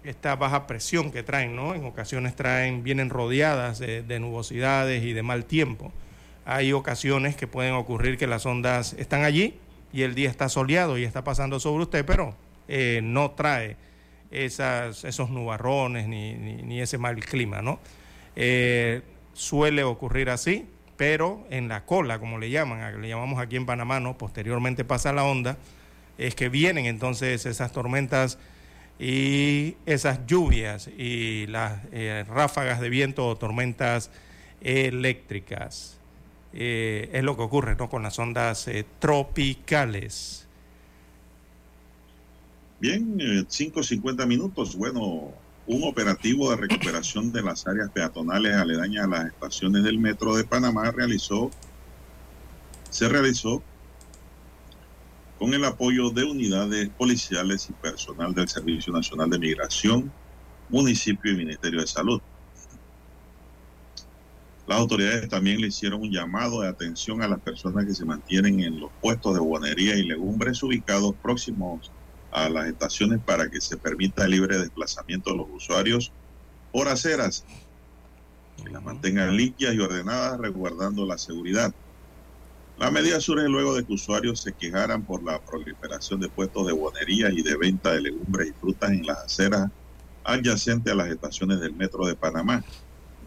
esta 0.05 0.37
baja 0.37 0.67
presión 0.67 1.11
que 1.11 1.23
traen, 1.23 1.57
¿no? 1.57 1.75
En 1.75 1.85
ocasiones 1.85 2.35
traen, 2.35 2.83
vienen 2.83 3.11
rodeadas 3.11 3.79
de, 3.79 4.03
de 4.03 4.21
nubosidades 4.21 5.05
y 5.05 5.13
de 5.13 5.23
mal 5.23 5.45
tiempo. 5.45 5.93
Hay 6.45 6.73
ocasiones 6.73 7.37
que 7.37 7.47
pueden 7.47 7.75
ocurrir 7.75 8.17
que 8.17 8.27
las 8.27 8.47
ondas 8.47 8.95
están 8.95 9.25
allí, 9.25 9.59
y 9.93 10.03
el 10.03 10.15
día 10.15 10.31
está 10.31 10.49
soleado 10.49 10.99
y 10.99 11.05
está 11.05 11.25
pasando 11.25 11.61
sobre 11.61 11.85
usted, 11.85 12.05
pero 12.05 12.35
eh, 12.69 13.01
no 13.03 13.33
trae 13.33 13.77
esas, 14.31 15.05
esos 15.05 15.31
nubarrones 15.31 16.07
ni, 16.07 16.35
ni, 16.35 16.81
ese 16.81 16.99
mal 16.99 17.17
clima, 17.17 17.63
¿no? 17.63 17.81
Eh, 18.37 19.03
suele 19.33 19.83
ocurrir 19.83 20.31
así, 20.31 20.69
pero 20.97 21.45
en 21.51 21.69
la 21.69 21.85
cola, 21.85 22.19
como 22.19 22.39
le 22.39 22.51
llaman, 22.51 23.01
le 23.01 23.09
llamamos 23.09 23.41
aquí 23.41 23.57
en 23.57 23.67
Panamá, 23.67 23.99
¿no? 23.99 24.17
Posteriormente 24.17 24.85
pasa 24.85 25.13
la 25.13 25.25
onda, 25.25 25.57
es 26.19 26.35
que 26.35 26.49
vienen 26.49 26.87
entonces 26.87 27.47
esas 27.47 27.73
tormentas 27.73 28.39
y 29.01 29.77
esas 29.87 30.27
lluvias 30.27 30.89
y 30.89 31.47
las 31.47 31.81
eh, 31.91 32.27
ráfagas 32.29 32.81
de 32.81 32.91
viento 32.91 33.27
o 33.27 33.37
tormentas 33.37 34.11
eléctricas. 34.61 35.97
Eh, 36.53 37.09
es 37.15 37.25
lo 37.25 37.35
que 37.35 37.43
ocurre 37.43 37.77
¿no? 37.77 37.89
con 37.89 38.03
las 38.03 38.19
ondas 38.19 38.69
eh, 38.69 38.85
tropicales. 38.99 40.47
Bien, 42.79 43.17
5.50 43.19 44.27
minutos. 44.27 44.77
Bueno, 44.77 45.33
un 45.67 45.85
operativo 45.85 46.51
de 46.51 46.57
recuperación 46.57 47.33
de 47.33 47.43
las 47.43 47.67
áreas 47.67 47.91
peatonales 47.91 48.55
aledañas 48.55 49.05
a 49.05 49.09
las 49.09 49.27
estaciones 49.27 49.83
del 49.83 49.99
Metro 49.99 50.37
de 50.37 50.45
Panamá 50.45 50.91
realizó, 50.91 51.51
se 52.91 53.09
realizó 53.09 53.63
con 55.41 55.55
el 55.55 55.65
apoyo 55.65 56.11
de 56.11 56.25
unidades 56.25 56.91
policiales 56.91 57.71
y 57.71 57.73
personal 57.73 58.35
del 58.35 58.47
Servicio 58.47 58.93
Nacional 58.93 59.31
de 59.31 59.39
Migración, 59.39 60.13
municipio 60.69 61.33
y 61.33 61.37
Ministerio 61.37 61.81
de 61.81 61.87
Salud. 61.87 62.21
Las 64.67 64.79
autoridades 64.79 65.31
también 65.31 65.63
le 65.63 65.69
hicieron 65.69 66.03
un 66.03 66.13
llamado 66.13 66.61
de 66.61 66.69
atención 66.69 67.23
a 67.23 67.29
las 67.29 67.41
personas 67.41 67.87
que 67.87 67.95
se 67.95 68.05
mantienen 68.05 68.61
en 68.61 68.79
los 68.81 68.91
puestos 69.01 69.33
de 69.33 69.41
bonería 69.41 69.97
y 69.97 70.07
legumbres 70.07 70.63
ubicados 70.63 71.15
próximos 71.23 71.91
a 72.31 72.51
las 72.51 72.67
estaciones 72.67 73.21
para 73.25 73.49
que 73.49 73.63
se 73.63 73.79
permita 73.79 74.27
el 74.27 74.33
libre 74.33 74.59
desplazamiento 74.59 75.31
de 75.31 75.39
los 75.39 75.47
usuarios 75.49 76.13
por 76.71 76.89
aceras, 76.89 77.47
que 78.63 78.69
las 78.69 78.83
mantengan 78.83 79.35
limpias 79.35 79.75
y 79.75 79.79
ordenadas, 79.79 80.39
resguardando 80.39 81.07
la 81.07 81.17
seguridad. 81.17 81.75
La 82.81 82.91
medida 82.91 83.21
surge 83.21 83.47
luego 83.47 83.75
de 83.75 83.85
que 83.85 83.93
usuarios 83.93 84.41
se 84.41 84.55
quejaran 84.55 85.05
por 85.05 85.23
la 85.23 85.39
proliferación 85.45 86.19
de 86.19 86.31
puestos 86.31 86.67
de 86.67 86.73
bonería 86.73 87.31
y 87.31 87.43
de 87.43 87.57
venta 87.57 87.93
de 87.93 88.01
legumbres 88.01 88.49
y 88.49 88.53
frutas 88.55 88.91
en 88.91 89.07
las 89.07 89.19
aceras 89.19 89.71
adyacentes 90.25 90.93
a 90.93 90.97
las 90.97 91.09
estaciones 91.09 91.61
del 91.61 91.75
Metro 91.75 92.07
de 92.07 92.17
Panamá 92.17 92.65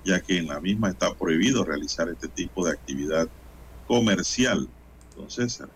ya 0.04 0.20
que 0.20 0.38
en 0.38 0.48
la 0.48 0.60
misma 0.60 0.90
está 0.90 1.14
prohibido 1.14 1.64
realizar 1.64 2.10
este 2.10 2.28
tipo 2.28 2.66
de 2.66 2.72
actividad 2.72 3.30
comercial, 3.88 4.68
don 5.16 5.30
César. 5.30 5.70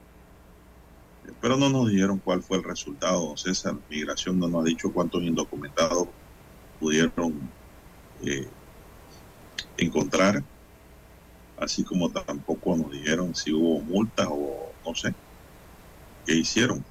Pero 1.42 1.58
no 1.58 1.70
nos 1.70 1.90
dijeron 1.90 2.20
cuál 2.20 2.42
fue 2.44 2.58
el 2.58 2.64
resultado, 2.64 3.26
don 3.26 3.38
César. 3.38 3.76
Migración 3.90 4.40
no 4.40 4.48
nos 4.48 4.62
ha 4.62 4.66
dicho 4.66 4.92
cuántos 4.92 5.24
indocumentados 5.24 6.08
pudieron 6.80 7.50
eh, 8.22 8.50
encontrar, 9.78 10.44
así 11.60 11.84
como 11.84 12.10
tampoco 12.10 12.76
nos 12.76 12.92
dijeron 12.92 13.36
si 13.36 13.52
hubo 13.52 13.82
multas 13.82 14.28
o 14.30 14.72
no 14.86 14.96
sé 14.96 15.14
qué 16.26 16.36
hicieron. 16.36 16.84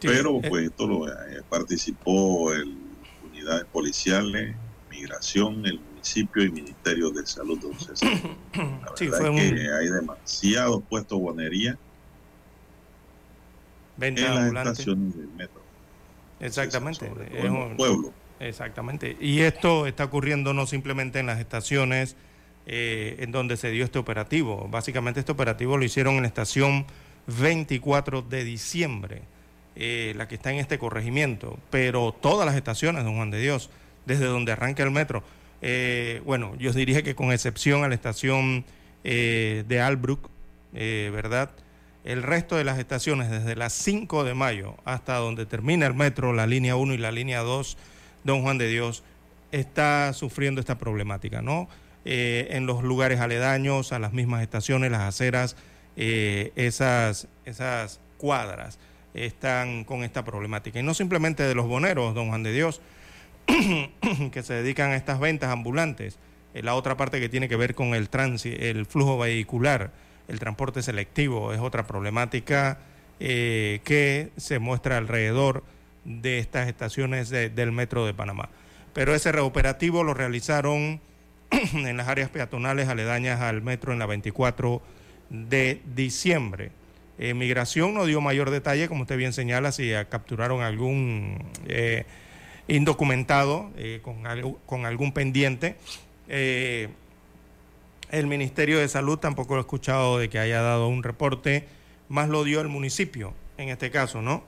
Pero 0.00 0.38
eh. 0.38 0.48
pues 0.48 0.64
esto 0.66 0.86
lo 0.86 1.08
eh, 1.08 1.42
participó 1.48 2.52
el 2.52 2.76
unidades 3.24 3.64
policiales, 3.72 4.54
migración, 4.90 5.66
el 5.66 5.80
municipio 5.80 6.44
y 6.44 6.50
Ministerio 6.50 7.10
de 7.10 7.26
Salud. 7.26 7.58
Entonces, 7.62 8.00
la 8.02 8.92
sí, 8.96 9.08
fue 9.08 9.36
es 9.36 9.52
que 9.52 9.72
hay 9.72 9.88
demasiados 9.88 10.82
puestos 10.88 11.18
de 11.18 11.24
bonería 11.24 11.78
en 14.00 14.54
las 14.54 14.66
estaciones 14.68 15.16
del 15.16 15.28
metro. 15.28 15.62
Exactamente. 16.40 17.10
es 17.32 17.44
un 17.50 17.76
pueblo. 17.76 18.12
Exactamente. 18.40 19.16
Y 19.20 19.40
esto 19.40 19.86
está 19.86 20.04
ocurriendo 20.04 20.52
no 20.52 20.66
simplemente 20.66 21.20
en 21.20 21.26
las 21.26 21.38
estaciones 21.38 22.16
eh, 22.66 23.16
en 23.18 23.32
donde 23.32 23.56
se 23.56 23.70
dio 23.70 23.84
este 23.84 23.98
operativo. 23.98 24.68
Básicamente 24.70 25.20
este 25.20 25.32
operativo 25.32 25.76
lo 25.76 25.84
hicieron 25.84 26.14
en 26.14 26.22
la 26.22 26.28
estación 26.28 26.86
24 27.26 28.22
de 28.22 28.44
diciembre, 28.44 29.22
eh, 29.74 30.12
la 30.16 30.28
que 30.28 30.36
está 30.36 30.52
en 30.52 30.58
este 30.58 30.78
corregimiento. 30.78 31.58
Pero 31.70 32.12
todas 32.12 32.46
las 32.46 32.54
estaciones, 32.54 33.04
don 33.04 33.16
Juan 33.16 33.30
de 33.30 33.40
Dios, 33.40 33.70
desde 34.06 34.26
donde 34.26 34.52
arranca 34.52 34.82
el 34.82 34.90
metro, 34.90 35.24
eh, 35.60 36.22
bueno, 36.24 36.54
yo 36.58 36.72
diría 36.72 37.02
que 37.02 37.14
con 37.14 37.32
excepción 37.32 37.84
a 37.84 37.88
la 37.88 37.94
estación 37.94 38.64
de 39.02 39.80
Albrook, 39.84 40.30
¿verdad? 40.72 41.50
El 42.04 42.22
resto 42.22 42.56
de 42.56 42.62
las 42.62 42.78
estaciones, 42.78 43.30
desde 43.30 43.56
las 43.56 43.72
5 43.72 44.22
de 44.22 44.34
mayo 44.34 44.76
hasta 44.84 45.16
donde 45.16 45.46
termina 45.46 45.86
el 45.86 45.94
metro, 45.94 46.32
la 46.32 46.46
línea 46.46 46.76
1 46.76 46.94
y 46.94 46.98
la 46.98 47.10
línea 47.10 47.40
2, 47.40 47.76
Don 48.22 48.42
Juan 48.42 48.58
de 48.58 48.68
Dios, 48.68 49.02
está 49.52 50.12
sufriendo 50.12 50.60
esta 50.60 50.78
problemática, 50.78 51.42
¿no? 51.42 51.68
En 52.04 52.66
los 52.66 52.82
lugares 52.82 53.20
aledaños, 53.20 53.92
a 53.92 53.98
las 53.98 54.12
mismas 54.12 54.42
estaciones, 54.42 54.90
las 54.90 55.02
aceras, 55.02 55.56
esas, 55.96 57.28
esas 57.44 58.00
cuadras 58.18 58.78
están 59.14 59.84
con 59.84 60.04
esta 60.04 60.24
problemática. 60.24 60.80
Y 60.80 60.82
no 60.82 60.94
simplemente 60.94 61.42
de 61.42 61.54
los 61.54 61.66
boneros, 61.66 62.14
don 62.14 62.28
Juan 62.28 62.42
de 62.42 62.52
Dios, 62.52 62.80
que 64.32 64.42
se 64.42 64.54
dedican 64.54 64.90
a 64.90 64.96
estas 64.96 65.20
ventas 65.20 65.50
ambulantes. 65.50 66.18
Eh, 66.54 66.62
la 66.62 66.74
otra 66.74 66.96
parte 66.96 67.20
que 67.20 67.28
tiene 67.28 67.48
que 67.48 67.56
ver 67.56 67.74
con 67.74 67.94
el, 67.94 68.08
el 68.44 68.86
flujo 68.86 69.18
vehicular, 69.18 69.90
el 70.28 70.38
transporte 70.38 70.82
selectivo, 70.82 71.52
es 71.52 71.60
otra 71.60 71.86
problemática 71.86 72.78
eh, 73.20 73.80
que 73.84 74.30
se 74.36 74.58
muestra 74.58 74.98
alrededor 74.98 75.64
de 76.04 76.38
estas 76.38 76.68
estaciones 76.68 77.30
del 77.30 77.72
Metro 77.72 78.06
de 78.06 78.14
Panamá. 78.14 78.48
Pero 78.92 79.14
ese 79.14 79.30
reoperativo 79.30 80.02
lo 80.02 80.14
realizaron 80.14 81.00
en 81.74 81.96
las 81.96 82.08
áreas 82.08 82.30
peatonales 82.30 82.88
aledañas 82.88 83.40
al 83.40 83.62
metro 83.62 83.92
en 83.92 83.98
la 83.98 84.06
24 84.06 84.82
de 85.30 85.80
diciembre. 85.94 86.70
Eh, 87.18 87.34
migración 87.34 87.94
no 87.94 88.06
dio 88.06 88.20
mayor 88.20 88.50
detalle, 88.50 88.88
como 88.88 89.02
usted 89.02 89.16
bien 89.16 89.32
señala, 89.32 89.70
si 89.70 89.92
capturaron 90.08 90.62
algún 90.62 91.38
indocumentado 92.68 93.70
eh, 93.76 94.00
con, 94.02 94.22
con 94.66 94.86
algún 94.86 95.12
pendiente. 95.12 95.76
Eh, 96.28 96.88
el 98.10 98.26
Ministerio 98.26 98.78
de 98.78 98.88
Salud 98.88 99.18
tampoco 99.18 99.56
he 99.56 99.60
escuchado 99.60 100.18
de 100.18 100.28
que 100.28 100.38
haya 100.38 100.62
dado 100.62 100.88
un 100.88 101.02
reporte, 101.02 101.66
más 102.08 102.28
lo 102.28 102.44
dio 102.44 102.60
el 102.60 102.68
municipio 102.68 103.34
en 103.56 103.70
este 103.70 103.90
caso, 103.90 104.20
¿no? 104.20 104.44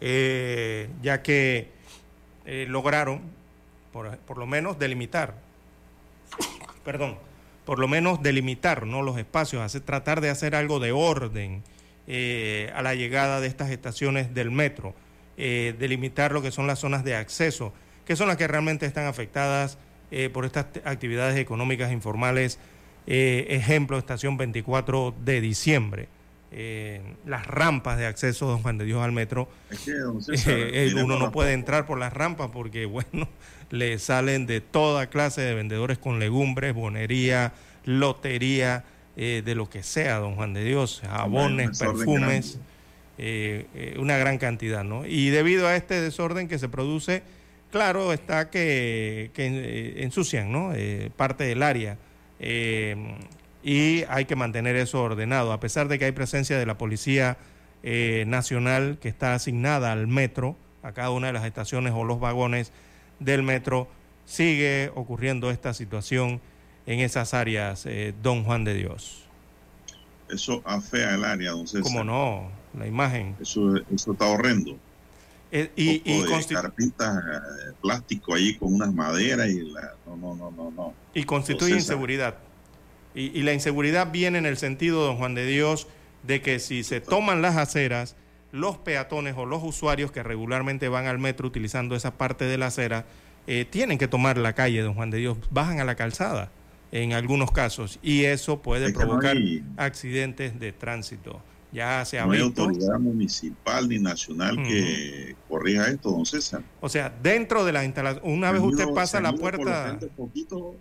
Eh, 0.00 0.88
ya 1.02 1.22
que 1.22 1.74
lograron, 2.68 3.22
por, 3.92 4.18
por, 4.18 4.38
lo 4.38 4.46
menos, 4.46 4.78
delimitar, 4.78 5.34
perdón, 6.86 7.18
por 7.66 7.78
lo 7.78 7.88
menos 7.88 8.22
delimitar 8.22 8.86
¿no? 8.86 9.02
los 9.02 9.18
espacios, 9.18 9.60
hacer, 9.60 9.82
tratar 9.82 10.22
de 10.22 10.30
hacer 10.30 10.54
algo 10.54 10.80
de 10.80 10.92
orden 10.92 11.62
a 12.08 12.82
la 12.82 12.94
llegada 12.94 13.40
de 13.40 13.48
estas 13.48 13.70
estaciones 13.70 14.32
del 14.32 14.50
metro 14.50 14.94
eh, 15.38 15.74
delimitar 15.78 16.32
lo 16.32 16.40
que 16.40 16.50
son 16.50 16.66
las 16.66 16.78
zonas 16.78 17.04
de 17.04 17.14
acceso, 17.14 17.74
que 18.06 18.16
son 18.16 18.26
las 18.28 18.38
que 18.38 18.48
realmente 18.48 18.86
están 18.86 19.04
afectadas 19.04 19.76
eh, 20.10 20.30
por 20.30 20.46
estas 20.46 20.66
actividades 20.84 21.36
económicas 21.36 21.92
informales. 21.92 22.58
Eh, 23.06 23.46
ejemplo, 23.50 23.98
estación 23.98 24.38
24 24.38 25.14
de 25.24 25.40
diciembre. 25.42 26.08
las 27.26 27.46
rampas 27.46 27.98
de 27.98 28.06
acceso, 28.06 28.46
don 28.46 28.62
Juan 28.62 28.78
de 28.78 28.86
Dios, 28.86 29.02
al 29.02 29.12
metro. 29.12 29.50
uno 31.04 31.18
no 31.18 31.30
puede 31.30 31.52
entrar 31.52 31.84
por 31.84 31.98
las 31.98 32.14
rampas 32.14 32.50
porque, 32.50 32.86
bueno, 32.86 33.28
le 33.70 33.98
salen 33.98 34.46
de 34.46 34.60
toda 34.60 35.08
clase 35.08 35.40
de 35.42 35.54
vendedores 35.54 35.98
con 35.98 36.18
legumbres, 36.18 36.74
bonería, 36.74 37.52
lotería, 37.84 38.84
de 39.16 39.54
lo 39.54 39.70
que 39.70 39.82
sea, 39.82 40.18
don 40.18 40.34
Juan 40.34 40.52
de 40.52 40.62
Dios, 40.62 41.00
jabones, 41.02 41.78
perfumes. 41.78 42.58
Eh, 43.18 43.66
eh, 43.74 43.96
una 43.98 44.18
gran 44.18 44.36
cantidad, 44.36 44.84
¿no? 44.84 45.06
Y 45.06 45.30
debido 45.30 45.66
a 45.66 45.74
este 45.74 46.02
desorden 46.02 46.48
que 46.48 46.58
se 46.58 46.68
produce, 46.68 47.22
claro 47.70 48.12
está 48.12 48.50
que, 48.50 49.30
eh, 49.34 49.94
ensucian, 49.98 50.52
¿no? 50.52 50.72
parte 51.16 51.44
del 51.44 51.62
área. 51.62 51.96
y 53.62 54.04
hay 54.08 54.24
que 54.26 54.36
mantener 54.36 54.76
eso 54.76 55.02
ordenado, 55.02 55.52
a 55.52 55.60
pesar 55.60 55.88
de 55.88 55.98
que 55.98 56.04
hay 56.04 56.12
presencia 56.12 56.58
de 56.58 56.66
la 56.66 56.76
policía 56.76 57.38
eh, 57.82 58.24
nacional 58.26 58.98
que 59.00 59.08
está 59.08 59.34
asignada 59.34 59.92
al 59.92 60.06
metro, 60.06 60.56
a 60.82 60.92
cada 60.92 61.10
una 61.10 61.28
de 61.28 61.32
las 61.32 61.44
estaciones 61.46 61.94
o 61.96 62.04
los 62.04 62.20
vagones 62.20 62.70
del 63.18 63.42
metro, 63.42 63.88
sigue 64.24 64.90
ocurriendo 64.94 65.50
esta 65.50 65.74
situación 65.74 66.40
en 66.86 67.00
esas 67.00 67.34
áreas, 67.34 67.86
eh, 67.86 68.14
don 68.22 68.44
Juan 68.44 68.64
de 68.64 68.74
Dios. 68.74 69.22
Eso 70.28 70.62
afea 70.64 71.14
el 71.14 71.24
área, 71.24 71.52
don 71.52 71.66
César. 71.66 71.82
¿Cómo 71.82 72.04
no? 72.04 72.50
La 72.78 72.86
imagen. 72.86 73.36
Eso, 73.40 73.76
eso 73.92 74.12
está 74.12 74.26
horrendo. 74.26 74.76
Eh, 75.52 75.70
y, 75.76 76.02
y, 76.04 76.24
carpitas 76.52 77.16
eh, 77.16 77.72
plástico 77.80 78.34
ahí 78.34 78.54
con 78.56 78.74
unas 78.74 78.92
maderas 78.92 79.48
y 79.48 79.60
la, 79.60 79.94
no, 80.04 80.16
no, 80.16 80.34
no, 80.34 80.50
no, 80.50 80.70
no. 80.72 80.94
Y 81.14 81.22
constituye 81.22 81.74
inseguridad. 81.74 82.36
Y, 83.14 83.38
y 83.38 83.42
la 83.42 83.52
inseguridad 83.52 84.10
viene 84.10 84.38
en 84.38 84.46
el 84.46 84.56
sentido, 84.56 85.06
don 85.06 85.16
Juan 85.16 85.34
de 85.34 85.46
Dios, 85.46 85.86
de 86.24 86.42
que 86.42 86.58
si 86.58 86.82
se 86.82 87.00
toman 87.00 87.42
las 87.42 87.56
aceras, 87.56 88.16
los 88.52 88.78
peatones 88.78 89.34
o 89.36 89.44
los 89.46 89.62
usuarios 89.62 90.12
que 90.12 90.22
regularmente 90.22 90.88
van 90.88 91.06
al 91.06 91.18
metro 91.18 91.46
utilizando 91.46 91.94
esa 91.96 92.12
parte 92.16 92.44
de 92.46 92.58
la 92.58 92.66
acera, 92.66 93.04
eh, 93.46 93.64
tienen 93.68 93.98
que 93.98 94.08
tomar 94.08 94.38
la 94.38 94.54
calle, 94.54 94.82
don 94.82 94.94
Juan 94.94 95.10
de 95.10 95.18
Dios, 95.18 95.38
bajan 95.50 95.80
a 95.80 95.84
la 95.84 95.94
calzada 95.94 96.50
en 96.92 97.12
algunos 97.12 97.50
casos 97.50 97.98
y 98.02 98.24
eso 98.24 98.62
puede 98.62 98.86
Es 98.86 98.92
que 98.92 98.98
no 99.00 99.06
provocar 99.06 99.36
hay- 99.36 99.62
accidentes 99.76 100.58
de 100.58 100.72
tránsito. 100.72 101.42
Ya 101.72 102.02
se 102.04 102.18
ha 102.18 102.24
No 102.24 102.32
hay 102.32 102.40
autoridad 102.40 102.98
municipal 102.98 103.88
ni 103.88 103.98
nacional 103.98 104.56
que 104.62 105.34
corrija 105.48 105.88
esto, 105.88 106.10
don 106.12 106.24
César. 106.24 106.62
O 106.80 106.88
sea, 106.88 107.12
dentro 107.22 107.64
de 107.64 107.72
las 107.72 107.84
instalaciones, 107.84 108.30
una 108.32 108.50
vez 108.52 108.62
usted 108.62 108.86
pasa 108.94 109.20
la 109.20 109.32
puerta, 109.32 109.98
poquito 110.16 110.74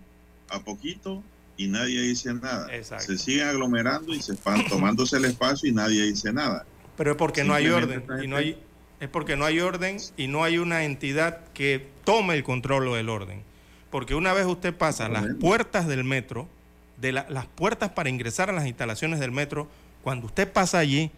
a 0.49 0.59
poquito 0.59 1.23
y 1.57 1.67
nadie 1.67 2.01
dice 2.01 2.33
nada. 2.35 2.73
Exacto. 2.73 3.05
Se 3.07 3.17
siguen 3.17 3.47
aglomerando 3.47 4.13
y 4.13 4.21
se 4.21 4.35
van 4.45 4.65
tomándose 4.67 5.17
el 5.17 5.25
espacio 5.25 5.69
y 5.69 5.73
nadie 5.73 6.03
dice 6.03 6.31
nada. 6.31 6.65
Pero 6.97 7.11
es 7.11 7.17
porque 7.17 7.43
no 7.43 7.53
hay 7.53 7.67
orden 7.67 8.03
y 8.23 8.27
no 8.27 8.37
gente- 8.37 8.57
hay 8.57 8.57
es 9.01 9.09
porque 9.09 9.35
no 9.35 9.43
hay 9.45 9.59
orden 9.59 9.97
y 10.15 10.27
no 10.27 10.43
hay 10.45 10.57
una 10.57 10.85
entidad 10.85 11.41
que 11.53 11.85
tome 12.05 12.33
el 12.35 12.43
control 12.43 12.93
del 12.93 13.09
orden. 13.09 13.43
Porque 13.91 14.15
una 14.15 14.33
vez 14.33 14.45
usted 14.45 14.73
pasa 14.73 15.09
las 15.09 15.25
puertas 15.39 15.85
del 15.87 16.03
metro, 16.05 16.47
de 16.97 17.11
la- 17.11 17.25
las 17.29 17.45
puertas 17.45 17.89
para 17.91 18.09
ingresar 18.09 18.49
a 18.49 18.53
las 18.53 18.65
instalaciones 18.65 19.19
del 19.19 19.31
metro, 19.31 19.67
cuando 20.01 20.27
usted 20.27 20.51
pasa 20.51 20.79
allí, 20.79 21.11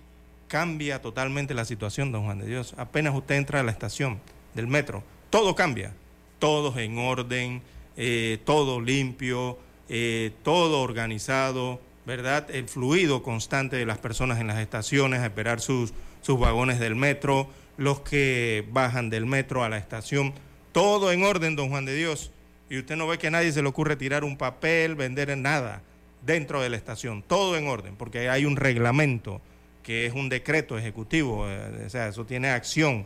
cambia 0.48 1.02
totalmente 1.02 1.54
la 1.54 1.66
situación, 1.66 2.12
don 2.12 2.24
Juan 2.26 2.40
de 2.40 2.48
Dios. 2.48 2.74
Apenas 2.78 3.14
usted 3.16 3.36
entra 3.36 3.60
a 3.60 3.64
la 3.64 3.72
estación 3.72 4.20
del 4.56 4.66
metro, 4.68 5.04
todo 5.30 5.54
cambia. 5.56 5.94
Todos 6.40 6.78
en 6.78 6.98
orden, 6.98 7.62
eh, 7.96 8.40
todo 8.46 8.80
limpio, 8.82 9.58
eh, 9.90 10.32
todo 10.44 10.82
organizado, 10.82 11.80
¿verdad? 12.08 12.50
El 12.50 12.70
fluido 12.70 13.22
constante 13.22 13.76
de 13.76 13.86
las 13.86 13.98
personas 13.98 14.40
en 14.40 14.48
las 14.48 14.60
estaciones 14.60 15.20
a 15.20 15.26
esperar 15.26 15.60
sus, 15.60 15.94
sus 16.22 16.40
vagones 16.40 16.80
del 16.80 16.96
metro, 16.96 17.50
los 17.76 18.00
que 18.00 18.66
bajan 18.72 19.10
del 19.10 19.26
metro 19.26 19.66
a 19.66 19.68
la 19.68 19.78
estación, 19.78 20.34
todo 20.72 21.12
en 21.12 21.24
orden, 21.24 21.58
don 21.58 21.70
Juan 21.70 21.84
de 21.84 21.94
Dios. 21.96 22.32
Y 22.70 22.80
usted 22.80 22.96
no 22.96 23.08
ve 23.08 23.18
que 23.18 23.28
a 23.28 23.32
nadie 23.32 23.52
se 23.52 23.62
le 23.62 23.68
ocurre 23.68 23.98
tirar 23.98 24.24
un 24.24 24.38
papel, 24.38 24.96
vender 24.96 25.38
nada 25.38 25.82
dentro 26.26 26.62
de 26.62 26.70
la 26.70 26.78
estación, 26.78 27.24
todo 27.24 27.58
en 27.58 27.68
orden, 27.68 27.98
porque 27.98 28.30
hay 28.30 28.46
un 28.46 28.56
reglamento 28.56 29.42
que 29.84 30.06
es 30.06 30.14
un 30.14 30.30
decreto 30.30 30.78
ejecutivo, 30.78 31.46
eh, 31.50 31.84
o 31.88 31.90
sea, 31.90 32.08
eso 32.08 32.26
tiene 32.26 32.52
acción. 32.52 33.06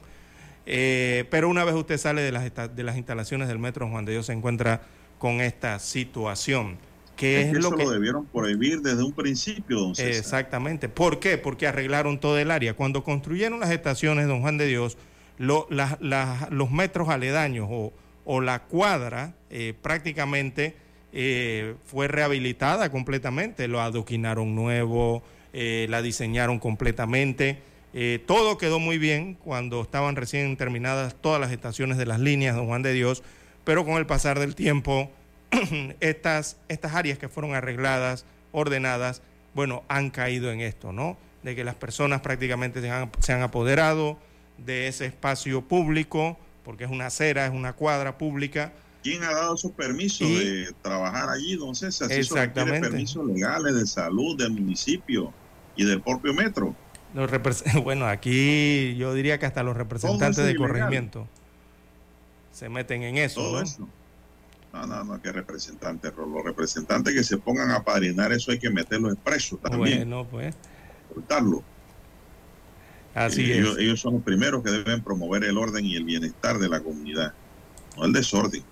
Eh, 0.67 1.25
pero 1.31 1.49
una 1.49 1.63
vez 1.63 1.73
usted 1.73 1.97
sale 1.97 2.21
de 2.21 2.31
las, 2.31 2.75
de 2.75 2.83
las 2.83 2.97
instalaciones 2.97 3.47
del 3.47 3.57
metro 3.57 3.89
Juan 3.89 4.05
de 4.05 4.11
Dios 4.11 4.27
se 4.27 4.33
encuentra 4.33 4.83
con 5.17 5.41
esta 5.41 5.79
situación, 5.79 6.77
que 7.21 7.39
Es 7.41 7.45
es, 7.47 7.53
que 7.53 7.59
lo 7.59 7.67
eso 7.69 7.77
que... 7.77 7.83
lo 7.85 7.91
debieron 7.91 8.25
prohibir 8.25 8.81
desde 8.81 9.03
un 9.03 9.13
principio, 9.13 9.79
don 9.79 9.95
César. 9.95 10.11
Exactamente. 10.11 10.89
¿Por 10.89 11.19
qué? 11.19 11.37
Porque 11.37 11.67
arreglaron 11.67 12.19
todo 12.19 12.37
el 12.37 12.51
área. 12.51 12.73
Cuando 12.73 13.03
construyeron 13.03 13.59
las 13.59 13.69
estaciones, 13.71 14.27
don 14.27 14.41
Juan 14.41 14.57
de 14.57 14.65
Dios, 14.67 14.97
lo- 15.37 15.67
las- 15.69 16.01
las- 16.01 16.49
los 16.51 16.71
metros 16.71 17.09
aledaños 17.09 17.67
o, 17.69 17.93
o 18.25 18.41
la 18.41 18.63
cuadra 18.63 19.33
eh, 19.49 19.73
prácticamente 19.81 20.75
eh, 21.13 21.75
fue 21.85 22.07
rehabilitada 22.07 22.89
completamente. 22.91 23.67
Lo 23.67 23.81
adoquinaron 23.81 24.55
nuevo, 24.55 25.23
eh, 25.53 25.85
la 25.89 26.01
diseñaron 26.01 26.59
completamente. 26.59 27.59
Todo 28.25 28.57
quedó 28.57 28.79
muy 28.79 28.97
bien 28.97 29.33
cuando 29.35 29.81
estaban 29.81 30.15
recién 30.15 30.55
terminadas 30.55 31.13
todas 31.19 31.41
las 31.41 31.51
estaciones 31.51 31.97
de 31.97 32.05
las 32.05 32.21
líneas, 32.21 32.55
don 32.55 32.67
Juan 32.67 32.81
de 32.83 32.93
Dios, 32.93 33.21
pero 33.65 33.83
con 33.83 33.95
el 33.97 34.05
pasar 34.05 34.39
del 34.39 34.55
tiempo 34.55 35.11
estas, 35.99 36.57
estas 36.67 36.93
áreas 36.95 37.17
que 37.17 37.29
fueron 37.29 37.53
arregladas, 37.55 38.25
ordenadas, 38.51 39.21
bueno, 39.53 39.83
han 39.87 40.09
caído 40.09 40.51
en 40.51 40.61
esto, 40.61 40.91
¿no? 40.93 41.17
De 41.43 41.55
que 41.55 41.63
las 41.63 41.75
personas 41.75 42.21
prácticamente 42.21 42.81
se 42.81 42.89
han, 42.89 43.11
se 43.19 43.33
han 43.33 43.41
apoderado 43.41 44.17
de 44.57 44.87
ese 44.87 45.05
espacio 45.05 45.61
público, 45.61 46.37
porque 46.63 46.83
es 46.85 46.91
una 46.91 47.07
acera, 47.07 47.45
es 47.45 47.51
una 47.51 47.73
cuadra 47.73 48.17
pública. 48.17 48.71
¿Quién 49.03 49.23
ha 49.23 49.31
dado 49.33 49.55
esos 49.55 49.71
permisos 49.71 50.27
Y- 50.27 50.35
de 50.65 50.73
trabajar 50.81 51.29
allí, 51.29 51.55
don 51.55 51.75
César? 51.75 52.07
Si 52.09 52.15
eso 52.19 52.35
Exactamente. 52.35 52.87
permisos 52.89 53.25
legales 53.25 53.73
de 53.73 53.87
salud 53.87 54.37
del 54.37 54.51
municipio 54.51 55.33
y 55.75 55.85
del 55.85 56.01
propio 56.01 56.33
metro. 56.33 56.75
Los 57.13 57.29
bueno, 57.83 58.05
aquí 58.07 58.95
yo 58.95 59.13
diría 59.13 59.37
que 59.39 59.45
hasta 59.45 59.63
los 59.63 59.75
representantes 59.75 60.37
eso 60.37 60.47
es 60.47 60.53
de 60.53 60.55
corregimiento 60.55 61.27
se 62.51 62.69
meten 62.69 63.03
en 63.03 63.17
eso, 63.17 63.41
Todo 63.41 63.53
¿no? 63.53 63.61
eso. 63.61 63.87
No, 64.73 64.87
no, 64.87 65.03
no, 65.03 65.21
que 65.21 65.31
representantes, 65.33 66.13
los 66.15 66.43
representantes 66.45 67.13
que 67.13 67.23
se 67.25 67.37
pongan 67.37 67.71
a 67.71 67.83
padrinar 67.83 68.31
eso 68.31 68.51
hay 68.51 68.59
que 68.59 68.69
meterlos 68.69 69.13
expresos 69.13 69.59
también, 69.61 69.99
Bueno, 70.09 70.27
pues 70.29 70.55
cortarlo. 71.13 71.61
así 73.13 73.51
Eh, 73.51 73.51
es. 73.51 73.57
ellos, 73.59 73.77
ellos 73.79 73.99
son 73.99 74.13
los 74.15 74.23
primeros 74.23 74.63
que 74.63 74.71
deben 74.71 75.03
promover 75.03 75.43
el 75.43 75.57
orden 75.57 75.85
y 75.85 75.95
el 75.97 76.05
bienestar 76.05 76.57
de 76.57 76.69
la 76.69 76.79
comunidad, 76.81 77.33
no 77.97 78.05
el 78.05 78.13
desorden. 78.13 78.63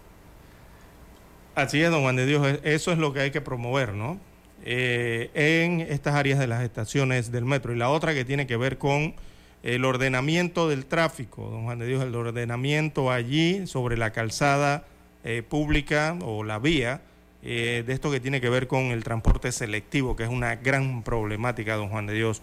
Así 1.55 1.81
es, 1.81 1.91
don 1.91 2.03
Juan 2.03 2.15
de 2.15 2.25
Dios, 2.25 2.47
e- 2.47 2.61
eso 2.63 2.93
es 2.93 2.97
lo 2.97 3.11
que 3.11 3.19
hay 3.19 3.31
que 3.31 3.41
promover, 3.41 3.93
¿no? 3.93 4.21
Eh, 4.61 5.31
en 5.33 5.81
estas 5.81 6.15
áreas 6.15 6.39
de 6.39 6.47
las 6.47 6.63
estaciones 6.63 7.31
del 7.31 7.43
metro. 7.45 7.73
Y 7.73 7.77
la 7.77 7.89
otra 7.89 8.13
que 8.13 8.23
tiene 8.23 8.47
que 8.47 8.55
ver 8.55 8.77
con 8.77 9.15
el 9.63 9.83
ordenamiento 9.83 10.69
del 10.69 10.85
tráfico, 10.85 11.49
don 11.49 11.63
Juan 11.65 11.79
de 11.79 11.87
Dios, 11.87 12.03
el 12.03 12.15
ordenamiento 12.15 13.11
allí 13.11 13.67
sobre 13.67 13.97
la 13.97 14.11
calzada 14.11 14.85
eh, 15.25 15.43
pública 15.43 16.17
o 16.23 16.45
la 16.45 16.59
vía, 16.59 17.01
eh, 17.43 17.83
de 17.85 17.91
esto 17.91 18.09
que 18.09 18.21
tiene 18.21 18.39
que 18.39 18.49
ver 18.49 18.67
con 18.67 18.85
el 18.85 19.03
transporte 19.03 19.51
selectivo, 19.51 20.15
que 20.15 20.23
es 20.23 20.29
una 20.29 20.55
gran 20.55 21.03
problemática, 21.03 21.75
don 21.75 21.89
Juan 21.89 22.07
de 22.07 22.13
Dios. 22.13 22.41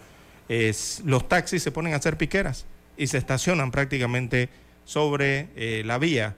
Es, 0.50 1.00
los 1.06 1.26
taxis 1.26 1.62
se 1.62 1.72
ponen 1.72 1.94
a 1.94 1.96
hacer 1.96 2.18
piqueras 2.18 2.66
y 2.98 3.06
se 3.06 3.16
estacionan 3.16 3.70
prácticamente 3.70 4.50
sobre 4.84 5.48
eh, 5.56 5.82
la 5.86 5.96
vía 5.96 6.36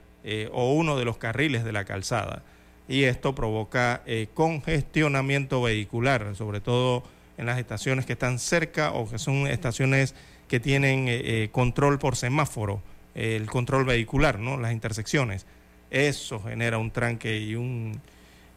o 0.53 0.75
uno 0.75 0.99
de 0.99 1.07
los 1.07 1.17
carriles 1.17 1.65
de 1.65 1.73
la 1.73 1.87
calzada. 1.87 2.43
Y 2.87 3.05
esto 3.05 3.35
provoca 3.35 4.03
congestionamiento 4.35 5.63
vehicular, 5.63 6.37
sobre 6.37 6.61
todo 6.61 7.03
en 7.39 7.47
las 7.47 7.59
estaciones 7.59 8.05
que 8.05 8.13
están 8.13 8.39
cerca 8.39 8.93
o 8.93 9.09
que 9.09 9.19
son 9.19 9.47
estaciones 9.47 10.15
que 10.47 10.61
tienen 10.61 11.49
control 11.49 11.99
por 11.99 12.17
semáforo, 12.17 12.83
el 13.15 13.47
control 13.47 13.87
vehicular, 13.87 14.39
¿no? 14.39 14.59
las 14.59 14.73
intersecciones. 14.73 15.47
Eso 15.91 16.41
genera 16.41 16.79
un 16.79 16.91
tranque 16.91 17.39
y 17.39 17.55
un, 17.55 18.01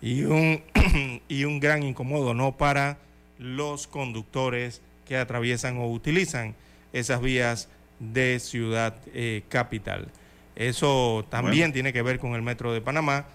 y 0.02 0.24
un, 0.24 0.62
y 1.28 1.44
un 1.46 1.60
gran 1.60 1.84
incomodo 1.84 2.34
¿no? 2.34 2.58
para 2.58 2.98
los 3.38 3.88
conductores 3.88 4.82
que 5.08 5.18
atraviesan 5.18 5.78
o 5.78 5.88
utilizan 5.90 6.56
esas 6.94 7.22
vías 7.22 7.70
de 8.00 8.40
ciudad 8.40 8.96
eh, 9.14 9.44
capital. 9.50 10.08
Eso 10.56 11.26
también 11.30 11.64
Bueno. 11.64 11.74
tiene 11.74 11.94
que 11.94 12.02
ver 12.02 12.20
con 12.20 12.34
el 12.34 12.42
metro 12.42 12.74
de 12.74 12.82
Panamá. 12.82 13.26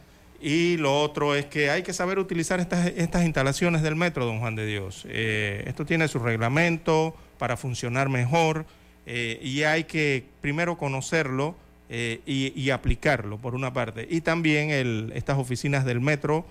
Y 0.41 0.77
lo 0.77 1.01
otro 1.01 1.35
es 1.35 1.47
que 1.47 1.71
hay 1.71 1.83
que 1.83 1.95
saber 1.95 2.19
utilizar 2.19 2.61
estas, 2.61 2.87
estas 2.89 3.25
instalaciones 3.25 3.81
del 3.83 3.97
metro, 3.97 4.27
don 4.27 4.39
Juan 4.39 4.55
de 4.55 4.67
Dios. 4.67 5.07
Eh, 5.09 5.65
esto 5.67 5.87
tiene 5.87 6.09
su 6.09 6.19
reglamento 6.19 7.17
para 7.39 7.57
funcionar 7.57 8.11
mejor 8.11 8.67
eh, 9.07 9.41
y 9.43 9.63
hay 9.63 9.85
que 9.85 10.25
primero 10.43 10.77
conocerlo 10.77 11.57
eh, 11.89 12.21
y, 12.27 12.71
aplicarlo, 12.71 13.39
por 13.39 13.55
una 13.55 13.73
parte. 13.73 14.09
Y 14.11 14.21
también 14.21 14.71
estas 15.15 15.39
oficinas 15.39 15.85
del 15.85 16.01
metro 16.01 16.45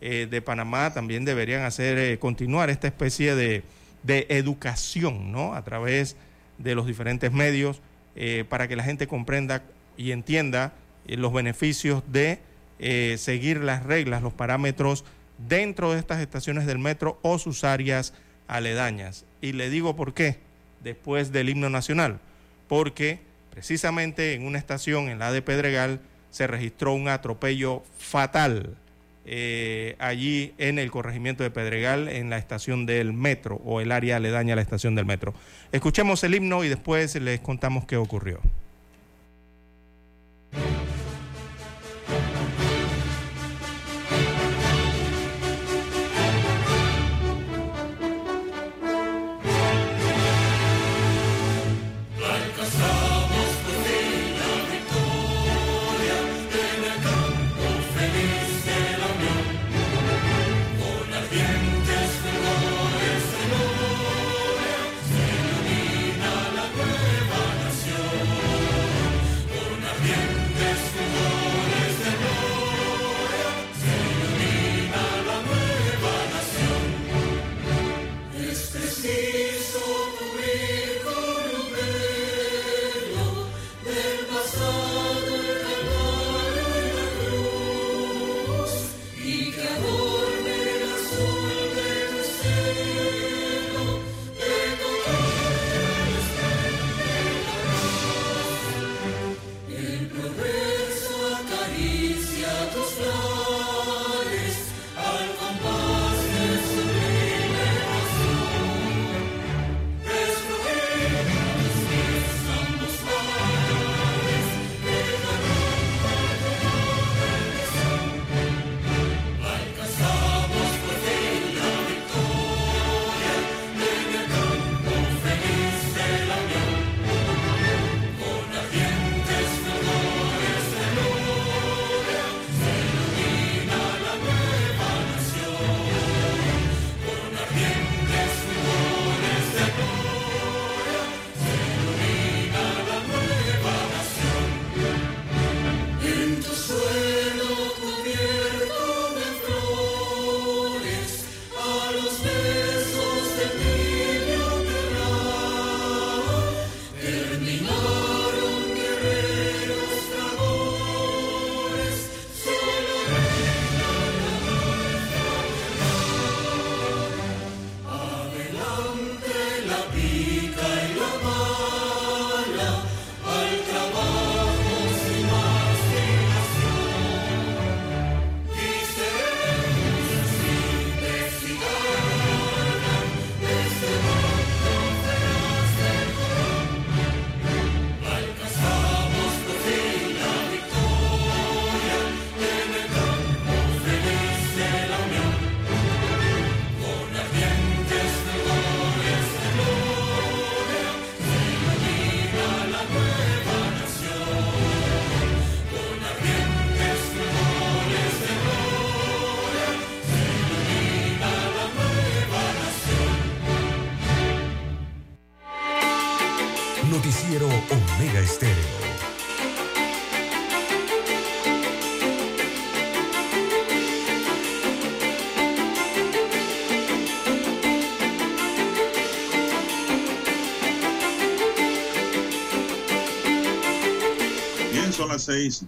eh, 0.00 0.26
de 0.30 0.40
Panamá 0.40 0.94
también 0.94 1.26
deberían 1.26 1.62
hacer 1.62 1.98
eh, 1.98 2.18
continuar 2.18 2.70
esta 2.70 2.86
especie 2.86 3.34
de, 3.34 3.64
de 4.02 4.26
educación, 4.30 5.30
¿no? 5.30 5.54
A 5.54 5.62
través 5.62 6.16
de 6.56 6.74
los 6.74 6.86
diferentes 6.86 7.32
medios 7.32 7.82
para 8.48 8.66
que 8.66 8.74
la 8.74 8.82
gente 8.82 9.06
comprenda 9.06 9.62
y 9.96 10.10
entienda 10.10 10.72
los 11.06 11.32
beneficios 11.32 12.02
de 12.10 12.40
seguir 13.16 13.58
las 13.58 13.84
reglas, 13.84 14.24
los 14.24 14.32
parámetros 14.32 15.04
dentro 15.48 15.92
de 15.92 16.00
estas 16.00 16.20
estaciones 16.20 16.66
del 16.66 16.80
metro 16.80 17.20
o 17.22 17.38
sus 17.38 17.62
áreas 17.62 18.12
aledañas. 18.48 19.24
Y 19.40 19.52
le 19.52 19.70
digo 19.70 19.94
por 19.94 20.14
qué, 20.14 20.38
después 20.82 21.30
del 21.30 21.48
himno 21.48 21.70
nacional, 21.70 22.18
porque 22.66 23.20
precisamente 23.58 24.34
en 24.34 24.46
una 24.46 24.56
estación, 24.56 25.08
en 25.08 25.18
la 25.18 25.32
de 25.32 25.42
Pedregal, 25.42 25.98
se 26.30 26.46
registró 26.46 26.92
un 26.92 27.08
atropello 27.08 27.82
fatal 27.98 28.76
eh, 29.26 29.96
allí 29.98 30.54
en 30.58 30.78
el 30.78 30.92
corregimiento 30.92 31.42
de 31.42 31.50
Pedregal, 31.50 32.06
en 32.06 32.30
la 32.30 32.38
estación 32.38 32.86
del 32.86 33.12
metro 33.12 33.60
o 33.64 33.80
el 33.80 33.90
área 33.90 34.14
aledaña 34.14 34.52
a 34.52 34.56
la 34.56 34.62
estación 34.62 34.94
del 34.94 35.06
metro. 35.06 35.34
Escuchemos 35.72 36.22
el 36.22 36.36
himno 36.36 36.62
y 36.62 36.68
después 36.68 37.16
les 37.16 37.40
contamos 37.40 37.84
qué 37.84 37.96
ocurrió. 37.96 38.38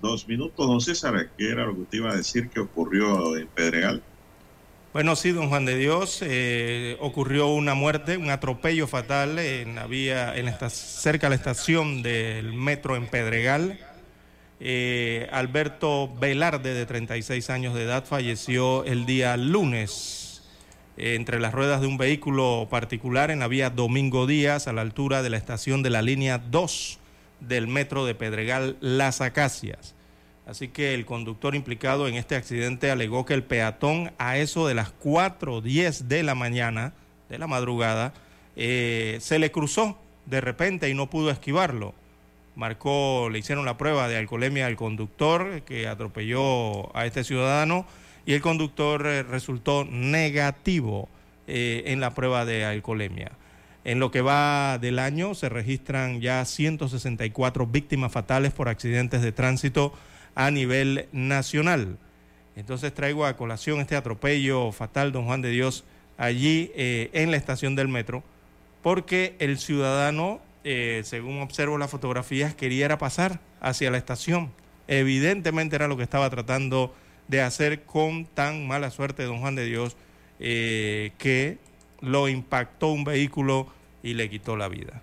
Dos 0.01 0.27
minutos. 0.27 0.67
Don 0.67 0.81
César, 0.81 1.31
¿qué 1.37 1.51
era 1.51 1.67
lo 1.67 1.75
que 1.75 1.81
usted 1.83 1.99
iba 1.99 2.11
a 2.11 2.17
decir 2.17 2.49
que 2.49 2.61
ocurrió 2.61 3.37
en 3.37 3.47
Pedregal? 3.49 4.03
Bueno, 4.93 5.15
sí, 5.15 5.31
don 5.31 5.49
Juan 5.49 5.67
de 5.67 5.77
Dios, 5.77 6.19
eh, 6.23 6.97
ocurrió 7.01 7.47
una 7.49 7.75
muerte, 7.75 8.17
un 8.17 8.31
atropello 8.31 8.89
fatal 8.89 9.39
en 9.39 9.77
la 9.77 9.87
vía, 9.87 10.37
en 10.37 10.49
esta, 10.49 10.69
cerca 10.69 11.27
de 11.27 11.31
la 11.31 11.37
estación 11.37 12.03
del 12.03 12.53
metro 12.55 12.97
en 12.97 13.07
Pedregal. 13.07 13.79
Eh, 14.59 15.29
Alberto 15.31 16.13
Velarde, 16.19 16.75
de 16.75 16.87
36 16.87 17.51
años 17.51 17.75
de 17.75 17.85
edad, 17.85 18.05
falleció 18.05 18.85
el 18.85 19.07
día 19.07 19.37
lunes 19.37 20.43
eh, 20.97 21.15
entre 21.15 21.39
las 21.39 21.55
ruedas 21.55 21.81
de 21.81 21.87
un 21.87 21.97
vehículo 21.97 22.67
particular 22.69 23.31
en 23.31 23.39
la 23.39 23.49
vía 23.49 23.71
Domingo 23.71 24.27
Díaz, 24.27 24.67
a 24.67 24.73
la 24.73 24.81
altura 24.81 25.23
de 25.23 25.31
la 25.31 25.37
estación 25.37 25.83
de 25.83 25.91
la 25.91 26.03
línea 26.03 26.39
2 26.39 27.00
del 27.41 27.67
metro 27.67 28.07
de 28.07 28.15
Pedregal 28.15 28.77
Las 28.81 29.21
Acacias. 29.21 29.95
Así 30.47 30.69
que 30.69 30.95
el 30.95 31.07
conductor 31.07 31.55
implicado 31.55 32.09
en 32.09 32.17
este 32.17 32.35
accidente 32.35 32.91
alegó 32.91 33.25
que 33.25 33.35
el 33.35 33.45
peatón 33.45 34.13
a 34.19 34.39
eso 34.39 34.67
de 34.67 34.75
las 34.75 34.93
4.10 34.99 36.09
de 36.09 36.23
la 36.23 36.35
mañana, 36.35 36.93
de 37.29 37.39
la 37.39 37.47
madrugada, 37.47 38.13
eh, 38.57 39.19
se 39.21 39.39
le 39.39 39.53
cruzó 39.53 39.97
de 40.27 40.41
repente 40.41 40.89
y 40.89 40.95
no 40.95 41.09
pudo 41.09 41.31
esquivarlo. 41.31 41.95
Marcó, 42.57 43.29
le 43.31 43.39
hicieron 43.39 43.65
la 43.65 43.79
prueba 43.79 44.09
de 44.09 44.17
alcoholemia 44.17 44.67
al 44.67 44.77
conductor 44.77 45.63
que 45.63 45.87
atropelló 45.87 46.95
a 46.97 47.07
este 47.07 47.23
ciudadano 47.23 47.87
y 48.27 48.35
el 48.35 48.41
conductor 48.41 49.07
eh, 49.07 49.23
resultó 49.23 49.85
negativo 49.85 51.09
eh, 51.47 51.85
en 51.87 52.01
la 52.01 52.13
prueba 52.13 52.45
de 52.45 52.65
alcoholemia. 52.65 53.33
En 53.85 53.99
lo 53.99 54.11
que 54.11 54.21
va 54.21 54.79
del 54.79 54.99
año 54.99 55.35
se 55.35 55.49
registran 55.49 56.21
ya 56.21 56.45
164 56.45 57.67
víctimas 57.67 58.13
fatales 58.13 58.53
por 58.53 58.69
accidentes 58.69 59.23
de 59.23 59.33
tránsito 59.33 59.95
a 60.35 60.51
nivel 60.51 61.09
nacional. 61.13 61.99
Entonces 62.57 62.93
traigo 62.93 63.25
a 63.25 63.37
colación 63.37 63.81
este 63.81 63.97
atropello 63.97 64.71
fatal, 64.73 65.13
don 65.13 65.25
Juan 65.25 65.41
de 65.41 65.51
Dios, 65.51 65.85
allí 66.19 66.71
eh, 66.75 67.09
en 67.15 67.31
la 67.31 67.39
estación 67.39 67.75
del 67.75 67.89
metro, 67.89 68.23
porque 68.83 69.35
el 69.39 69.59
ciudadano, 69.59 70.41
eh, 70.65 71.01
según 71.05 71.41
observo 71.41 71.79
las 71.79 71.91
fotografías, 71.91 72.55
quería 72.55 72.99
pasar 72.99 73.41
hacia 73.61 73.91
la 73.91 73.99
estación. 73.99 74.51
Evidentemente 74.89 75.77
era 75.77 75.89
lo 75.89 75.97
que 75.97 76.03
estaba 76.03 76.29
tratando 76.29 76.95
de 77.29 77.41
hacer 77.41 77.85
con 77.85 78.27
tan 78.27 78.67
mala 78.67 78.91
suerte, 78.91 79.23
don 79.23 79.39
Juan 79.41 79.55
de 79.55 79.65
Dios, 79.65 79.97
eh, 80.39 81.13
que 81.17 81.59
lo 82.01 82.29
impactó 82.29 82.89
un 82.89 83.05
vehículo 83.05 83.67
y 84.03 84.15
le 84.15 84.31
quitó 84.31 84.57
la 84.57 84.69
vida. 84.69 85.03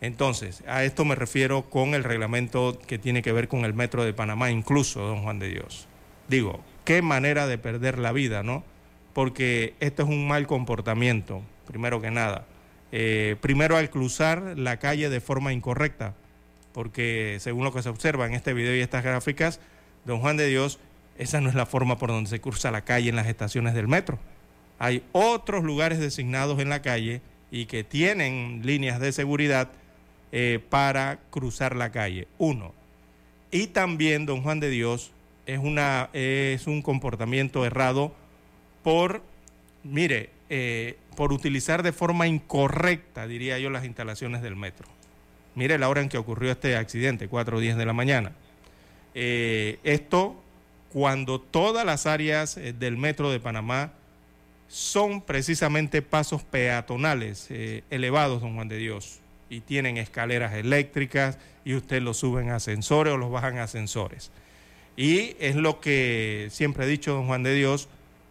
Entonces, 0.00 0.64
a 0.66 0.84
esto 0.84 1.04
me 1.04 1.14
refiero 1.14 1.62
con 1.70 1.94
el 1.94 2.02
reglamento 2.02 2.78
que 2.86 2.98
tiene 2.98 3.22
que 3.22 3.32
ver 3.32 3.46
con 3.46 3.64
el 3.64 3.72
Metro 3.72 4.04
de 4.04 4.12
Panamá, 4.12 4.50
incluso, 4.50 5.00
don 5.00 5.22
Juan 5.22 5.38
de 5.38 5.48
Dios. 5.48 5.86
Digo, 6.28 6.60
qué 6.84 7.02
manera 7.02 7.46
de 7.46 7.56
perder 7.56 7.98
la 7.98 8.10
vida, 8.10 8.42
¿no? 8.42 8.64
Porque 9.12 9.74
esto 9.78 10.02
es 10.02 10.08
un 10.08 10.26
mal 10.26 10.46
comportamiento, 10.46 11.42
primero 11.66 12.00
que 12.00 12.10
nada. 12.10 12.46
Eh, 12.90 13.36
primero 13.40 13.76
al 13.76 13.90
cruzar 13.90 14.58
la 14.58 14.78
calle 14.78 15.08
de 15.08 15.20
forma 15.20 15.52
incorrecta, 15.52 16.14
porque 16.72 17.36
según 17.40 17.64
lo 17.64 17.72
que 17.72 17.82
se 17.82 17.88
observa 17.88 18.26
en 18.26 18.34
este 18.34 18.54
video 18.54 18.74
y 18.74 18.80
estas 18.80 19.04
gráficas, 19.04 19.60
don 20.04 20.18
Juan 20.18 20.36
de 20.36 20.48
Dios, 20.48 20.80
esa 21.16 21.40
no 21.40 21.48
es 21.48 21.54
la 21.54 21.66
forma 21.66 21.96
por 21.98 22.10
donde 22.10 22.28
se 22.28 22.40
cruza 22.40 22.70
la 22.70 22.82
calle 22.82 23.10
en 23.10 23.16
las 23.16 23.28
estaciones 23.28 23.74
del 23.74 23.86
metro. 23.86 24.18
Hay 24.82 25.04
otros 25.12 25.62
lugares 25.62 26.00
designados 26.00 26.58
en 26.58 26.68
la 26.68 26.82
calle 26.82 27.20
y 27.52 27.66
que 27.66 27.84
tienen 27.84 28.62
líneas 28.64 28.98
de 28.98 29.12
seguridad 29.12 29.70
eh, 30.32 30.58
para 30.70 31.20
cruzar 31.30 31.76
la 31.76 31.92
calle. 31.92 32.26
Uno. 32.36 32.74
Y 33.52 33.68
también, 33.68 34.26
don 34.26 34.42
Juan 34.42 34.58
de 34.58 34.70
Dios, 34.70 35.12
es, 35.46 35.60
una, 35.60 36.10
es 36.12 36.66
un 36.66 36.82
comportamiento 36.82 37.64
errado 37.64 38.12
por, 38.82 39.22
mire, 39.84 40.30
eh, 40.50 40.96
por 41.14 41.32
utilizar 41.32 41.84
de 41.84 41.92
forma 41.92 42.26
incorrecta, 42.26 43.28
diría 43.28 43.60
yo, 43.60 43.70
las 43.70 43.84
instalaciones 43.84 44.42
del 44.42 44.56
metro. 44.56 44.88
Mire 45.54 45.78
la 45.78 45.88
hora 45.88 46.00
en 46.00 46.08
que 46.08 46.18
ocurrió 46.18 46.50
este 46.50 46.74
accidente, 46.74 47.28
4 47.28 47.56
o 47.56 47.60
10 47.60 47.76
de 47.76 47.86
la 47.86 47.92
mañana. 47.92 48.32
Eh, 49.14 49.78
esto 49.84 50.42
cuando 50.92 51.40
todas 51.40 51.86
las 51.86 52.06
áreas 52.06 52.58
del 52.80 52.96
metro 52.96 53.30
de 53.30 53.38
Panamá 53.38 53.92
son 54.72 55.20
precisamente 55.20 56.00
pasos 56.00 56.44
peatonales 56.44 57.48
eh, 57.50 57.84
elevados, 57.90 58.40
don 58.40 58.54
Juan 58.54 58.68
de 58.68 58.78
Dios, 58.78 59.18
y 59.50 59.60
tienen 59.60 59.98
escaleras 59.98 60.54
eléctricas 60.54 61.36
y 61.62 61.74
usted 61.74 62.00
los 62.00 62.16
suben 62.16 62.48
a 62.48 62.56
ascensores 62.56 63.12
o 63.12 63.18
los 63.18 63.30
bajan 63.30 63.58
ascensores. 63.58 64.30
Y 64.96 65.36
es 65.40 65.56
lo 65.56 65.78
que 65.78 66.48
siempre 66.50 66.86
he 66.86 66.88
dicho, 66.88 67.12
don 67.12 67.26
Juan 67.26 67.42
de 67.42 67.54
Dios, 67.54 67.90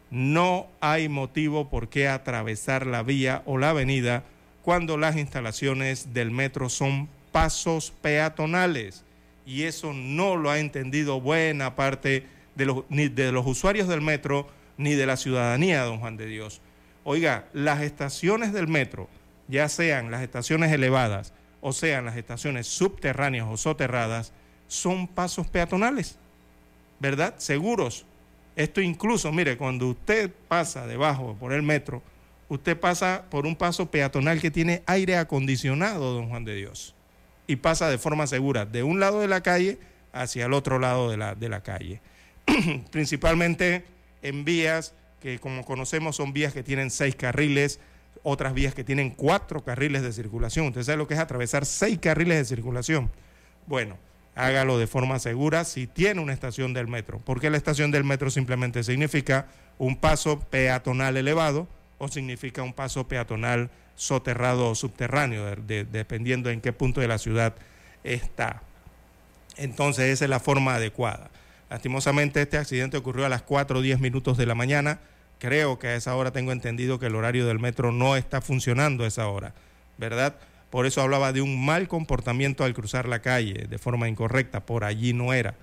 no 0.10 0.65
hay 0.80 1.10
motivo 1.10 1.69
por 1.69 1.89
qué 1.89 2.08
atravesar 2.08 2.88
la 2.88 3.04
vía 3.04 3.43
o 3.45 3.60
la 3.60 3.69
avenida 3.69 4.23
cuando 4.63 4.97
las 4.97 5.17
instalaciones 5.17 6.12
del 6.12 6.32
metro 6.32 6.69
son 6.69 7.08
pasos 7.32 7.93
peatonales. 8.01 9.04
Y 9.45 9.63
eso 9.63 9.93
no 9.93 10.38
lo 10.38 10.49
ha 10.49 10.58
entendido 10.58 11.21
buena 11.21 11.75
parte 11.75 12.25
de 12.56 12.65
los, 12.65 12.84
ni 12.89 13.10
de 13.10 13.32
los 13.32 13.45
usuarios 13.45 13.88
del 13.88 14.01
metro 14.01 14.47
ni 14.78 14.94
de 14.94 15.06
la 15.06 15.18
ciudadanía, 15.18 15.84
don 15.84 16.00
Juan 16.00 16.18
de 16.18 16.26
Dios. 16.26 16.62
Oiga, 17.04 17.48
las 17.54 17.82
estaciones 17.82 18.54
del 18.54 18.68
metro, 18.68 19.10
ya 19.48 19.68
sean 19.70 20.12
las 20.12 20.22
estaciones 20.22 20.72
elevadas 20.72 21.34
o 21.62 21.74
sean 21.74 22.06
las 22.06 22.18
estaciones 22.18 22.68
subterráneas 22.68 23.48
o 23.50 23.58
soterradas, 23.58 24.34
son 24.68 25.08
pasos 25.08 25.48
peatonales, 25.48 26.18
¿verdad? 27.00 27.36
Seguros. 27.38 28.06
Esto 28.56 28.82
incluso, 28.82 29.32
mire, 29.32 29.58
cuando 29.58 29.88
usted 29.88 30.32
pasa 30.48 30.88
debajo 30.88 31.36
por 31.40 31.54
el 31.54 31.62
metro, 31.62 32.02
usted 32.50 32.80
pasa 32.80 33.26
por 33.30 33.46
un 33.46 33.56
paso 33.56 33.90
peatonal 33.90 34.42
que 34.42 34.52
tiene 34.52 34.84
aire 34.86 35.18
acondicionado, 35.18 36.14
don 36.14 36.30
Juan 36.30 36.46
de 36.46 36.56
Dios, 36.56 36.96
y 37.48 37.58
pasa 37.58 37.90
de 37.90 37.98
forma 37.98 38.28
segura 38.28 38.66
de 38.66 38.84
un 38.84 39.00
lado 39.00 39.22
de 39.22 39.28
la 39.28 39.42
calle 39.42 39.80
hacia 40.14 40.46
el 40.46 40.54
otro 40.54 40.80
lado 40.80 41.10
de 41.10 41.18
la, 41.18 41.36
de 41.36 41.50
la 41.50 41.64
calle. 41.64 42.02
Principalmente 42.92 43.86
en 44.22 44.46
vías 44.46 44.94
que 45.20 45.40
como 45.40 45.64
conocemos 45.64 46.16
son 46.16 46.34
vías 46.34 46.54
que 46.54 46.64
tienen 46.64 46.90
seis 46.90 47.16
carriles, 47.16 47.80
otras 48.24 48.54
vías 48.54 48.74
que 48.74 48.84
tienen 48.84 49.12
cuatro 49.12 49.64
carriles 49.64 50.02
de 50.02 50.12
circulación. 50.12 50.68
Usted 50.68 50.84
sabe 50.84 50.98
lo 50.98 51.08
que 51.08 51.14
es 51.14 51.20
atravesar 51.20 51.66
seis 51.66 52.00
carriles 52.00 52.38
de 52.38 52.46
circulación. 52.46 53.12
Bueno, 53.68 53.98
hágalo 54.36 54.78
de 54.80 54.88
forma 54.88 55.20
segura 55.20 55.64
si 55.64 55.88
tiene 55.88 56.22
una 56.22 56.34
estación 56.34 56.74
del 56.74 56.88
metro, 56.88 57.22
porque 57.24 57.50
la 57.50 57.58
estación 57.58 57.92
del 57.92 58.04
metro 58.04 58.30
simplemente 58.30 58.84
significa 58.84 59.48
un 59.78 59.96
paso 59.96 60.40
peatonal 60.40 61.18
elevado, 61.18 61.68
o 62.00 62.08
significa 62.08 62.64
un 62.64 62.74
paso 62.74 63.08
peatonal 63.08 63.70
soterrado 63.96 64.72
o 64.72 64.76
subterráneo, 64.76 65.56
dependiendo 65.56 66.50
en 66.50 66.60
qué 66.60 66.74
punto 66.74 67.00
de 67.00 67.08
la 67.08 67.20
ciudad 67.20 67.54
está. 68.04 68.64
Entonces 69.56 70.06
esa 70.06 70.26
es 70.26 70.30
la 70.30 70.40
forma 70.40 70.74
adecuada. 70.74 71.30
Lastimosamente 71.72 72.42
este 72.42 72.58
accidente 72.58 72.98
ocurrió 72.98 73.26
a 73.26 73.30
las 73.30 73.44
4 73.44 73.80
o 73.80 73.82
10 73.82 74.02
minutos 74.02 74.36
de 74.36 74.46
la 74.46 74.56
mañana. 74.56 75.00
Creo 75.40 75.80
que 75.80 75.88
a 75.88 75.96
esa 75.96 76.14
hora 76.18 76.32
tengo 76.32 76.52
entendido 76.52 77.00
que 77.00 77.06
el 77.06 77.16
horario 77.16 77.48
del 77.48 77.60
metro 77.60 77.94
no 77.94 78.18
está 78.18 78.42
funcionando 78.42 79.06
a 79.06 79.08
esa 79.08 79.30
hora, 79.30 79.54
¿verdad? 79.98 80.36
Por 80.70 80.86
eso 80.86 81.02
hablaba 81.02 81.32
de 81.32 81.42
un 81.42 81.64
mal 81.64 81.88
comportamiento 81.88 82.66
al 82.66 82.74
cruzar 82.74 83.08
la 83.08 83.22
calle 83.22 83.68
de 83.70 83.78
forma 83.78 84.10
incorrecta, 84.10 84.66
por 84.66 84.84
allí 84.84 85.14
no 85.14 85.32
era. 85.32 85.56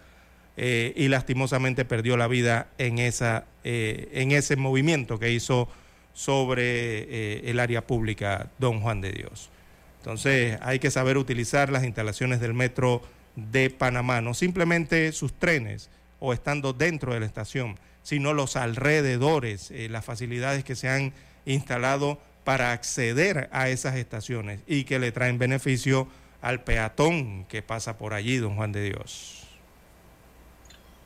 Eh, 0.57 0.95
y 0.97 1.09
lastimosamente 1.09 1.85
perdió 1.85 2.17
la 2.17 2.27
vida 2.27 2.69
en, 2.79 2.99
esa, 2.99 3.45
eh, 3.63 4.09
en 4.15 4.33
ese 4.33 4.57
movimiento 4.57 5.19
que 5.19 5.31
hizo 5.31 5.69
sobre 6.15 6.63
eh, 6.65 7.51
el 7.51 7.61
área 7.61 7.87
pública 7.87 8.49
Don 8.59 8.81
Juan 8.81 9.03
de 9.03 9.13
Dios. 9.13 9.51
Entonces 9.99 10.59
hay 10.63 10.79
que 10.79 10.91
saber 10.91 11.19
utilizar 11.19 11.71
las 11.71 11.85
instalaciones 11.85 12.41
del 12.41 12.55
metro 12.55 13.03
de 13.37 13.69
Panamá, 13.69 14.23
no 14.23 14.33
simplemente 14.33 15.13
sus 15.13 15.35
trenes 15.35 15.91
o 16.21 16.33
estando 16.33 16.73
dentro 16.73 17.15
de 17.15 17.21
la 17.21 17.27
estación, 17.27 17.79
sino 18.03 18.33
los 18.33 18.57
alrededores, 18.57 19.71
eh, 19.71 19.89
las 19.89 20.05
facilidades 20.05 20.65
que 20.65 20.77
se 20.77 20.89
han 20.89 21.13
instalado 21.45 22.19
para 22.45 22.73
acceder 22.73 23.49
a 23.53 23.69
esas 23.69 23.97
estaciones 23.97 24.61
y 24.67 24.85
que 24.85 24.99
le 24.99 25.13
traen 25.13 25.39
beneficio 25.39 26.09
al 26.41 26.65
peatón 26.65 27.45
que 27.47 27.63
pasa 27.63 27.99
por 27.99 28.15
allí, 28.15 28.39
don 28.39 28.57
Juan 28.57 28.73
de 28.73 28.85
Dios. 28.85 29.45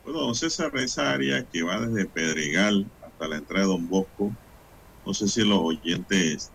Bueno, 0.05 0.20
don 0.20 0.35
César, 0.35 0.77
esa 0.77 1.12
área 1.12 1.44
que 1.44 1.62
va 1.62 1.81
desde 1.81 2.07
Pedregal 2.07 2.87
hasta 3.05 3.29
la 3.29 3.37
entrada 3.37 3.66
de 3.66 3.72
Don 3.72 3.88
Bosco, 3.88 4.33
no 5.07 5.14
sé 5.14 5.29
si 5.29 5.44
los 5.44 5.59
oyentes 5.59 6.51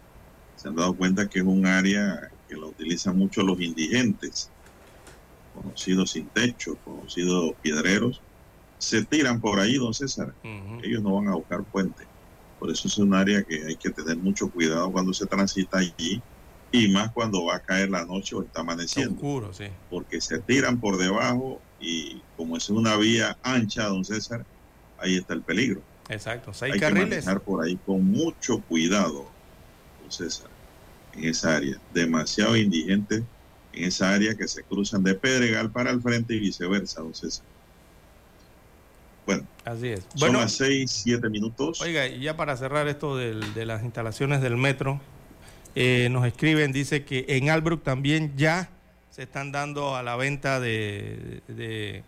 se 0.55 0.67
han 0.67 0.75
dado 0.75 0.93
cuenta 0.93 1.27
que 1.27 1.39
es 1.39 1.45
un 1.45 1.65
área 1.65 2.31
que 2.47 2.55
la 2.55 2.65
utilizan 2.65 3.17
mucho 3.17 3.43
los 3.43 3.59
indigentes, 3.59 4.49
conocidos 5.53 6.11
sin 6.11 6.27
techo, 6.27 6.77
conocidos 6.83 7.53
piedreros, 7.61 8.21
se 8.77 9.03
tiran 9.05 9.39
por 9.41 9.59
ahí, 9.59 9.75
don 9.75 9.93
César. 9.93 10.33
Ellos 10.83 11.01
no 11.01 11.15
van 11.15 11.27
a 11.29 11.35
buscar 11.35 11.63
puente. 11.63 12.03
Por 12.59 12.71
eso 12.71 12.87
es 12.87 12.97
un 12.97 13.13
área 13.13 13.43
que 13.43 13.65
hay 13.65 13.75
que 13.75 13.89
tener 13.91 14.17
mucho 14.17 14.49
cuidado 14.49 14.91
cuando 14.91 15.13
se 15.13 15.25
transita 15.25 15.77
allí 15.79 16.21
y 16.71 16.89
más 16.89 17.11
cuando 17.11 17.45
va 17.45 17.55
a 17.57 17.59
caer 17.59 17.89
la 17.89 18.05
noche 18.05 18.35
o 18.35 18.43
está 18.43 18.61
amaneciendo. 18.61 19.15
Oscuro, 19.15 19.53
sí. 19.53 19.65
Porque 19.89 20.19
se 20.21 20.39
tiran 20.39 20.79
por 20.79 20.97
debajo 20.97 21.61
y 21.79 22.21
como 22.35 22.57
es 22.57 22.69
una 22.69 22.97
vía 22.97 23.37
ancha, 23.43 23.85
don 23.87 24.03
César, 24.03 24.45
ahí 24.99 25.17
está 25.17 25.33
el 25.33 25.41
peligro. 25.41 25.81
Exacto, 26.09 26.53
seis 26.53 26.73
Hay 26.73 26.79
carriles. 26.79 27.03
que 27.03 27.15
manejar 27.15 27.41
por 27.41 27.63
ahí 27.63 27.77
con 27.85 28.03
mucho 28.05 28.59
cuidado, 28.61 29.29
don 30.01 30.11
César, 30.11 30.49
en 31.13 31.25
esa 31.25 31.57
área. 31.57 31.77
Demasiado 31.93 32.55
indigentes 32.57 33.23
en 33.73 33.83
esa 33.83 34.13
área 34.13 34.33
que 34.35 34.47
se 34.47 34.63
cruzan 34.63 35.03
de 35.03 35.13
Pedregal 35.13 35.71
para 35.71 35.91
el 35.91 36.01
frente 36.01 36.33
y 36.35 36.39
viceversa, 36.39 37.01
don 37.01 37.13
César. 37.13 37.45
Bueno, 39.27 39.43
Así 39.65 39.89
es. 39.89 40.07
son 40.15 40.33
las 40.33 40.53
seis, 40.53 40.89
siete 41.03 41.29
minutos. 41.29 41.81
Oiga, 41.81 42.07
y 42.07 42.21
ya 42.21 42.35
para 42.37 42.55
cerrar 42.55 42.87
esto 42.87 43.17
del- 43.17 43.53
de 43.53 43.65
las 43.65 43.83
instalaciones 43.83 44.41
del 44.41 44.55
metro, 44.55 45.01
eh, 45.75 46.07
nos 46.09 46.25
escriben, 46.25 46.71
dice 46.71 47.03
que 47.03 47.25
en 47.27 47.49
Albrook 47.49 47.83
también 47.83 48.33
ya 48.37 48.69
se 49.11 49.23
están 49.23 49.51
dando 49.51 49.95
a 49.97 50.01
la 50.01 50.15
venta 50.15 50.59
de, 50.61 51.41
de, 51.49 52.03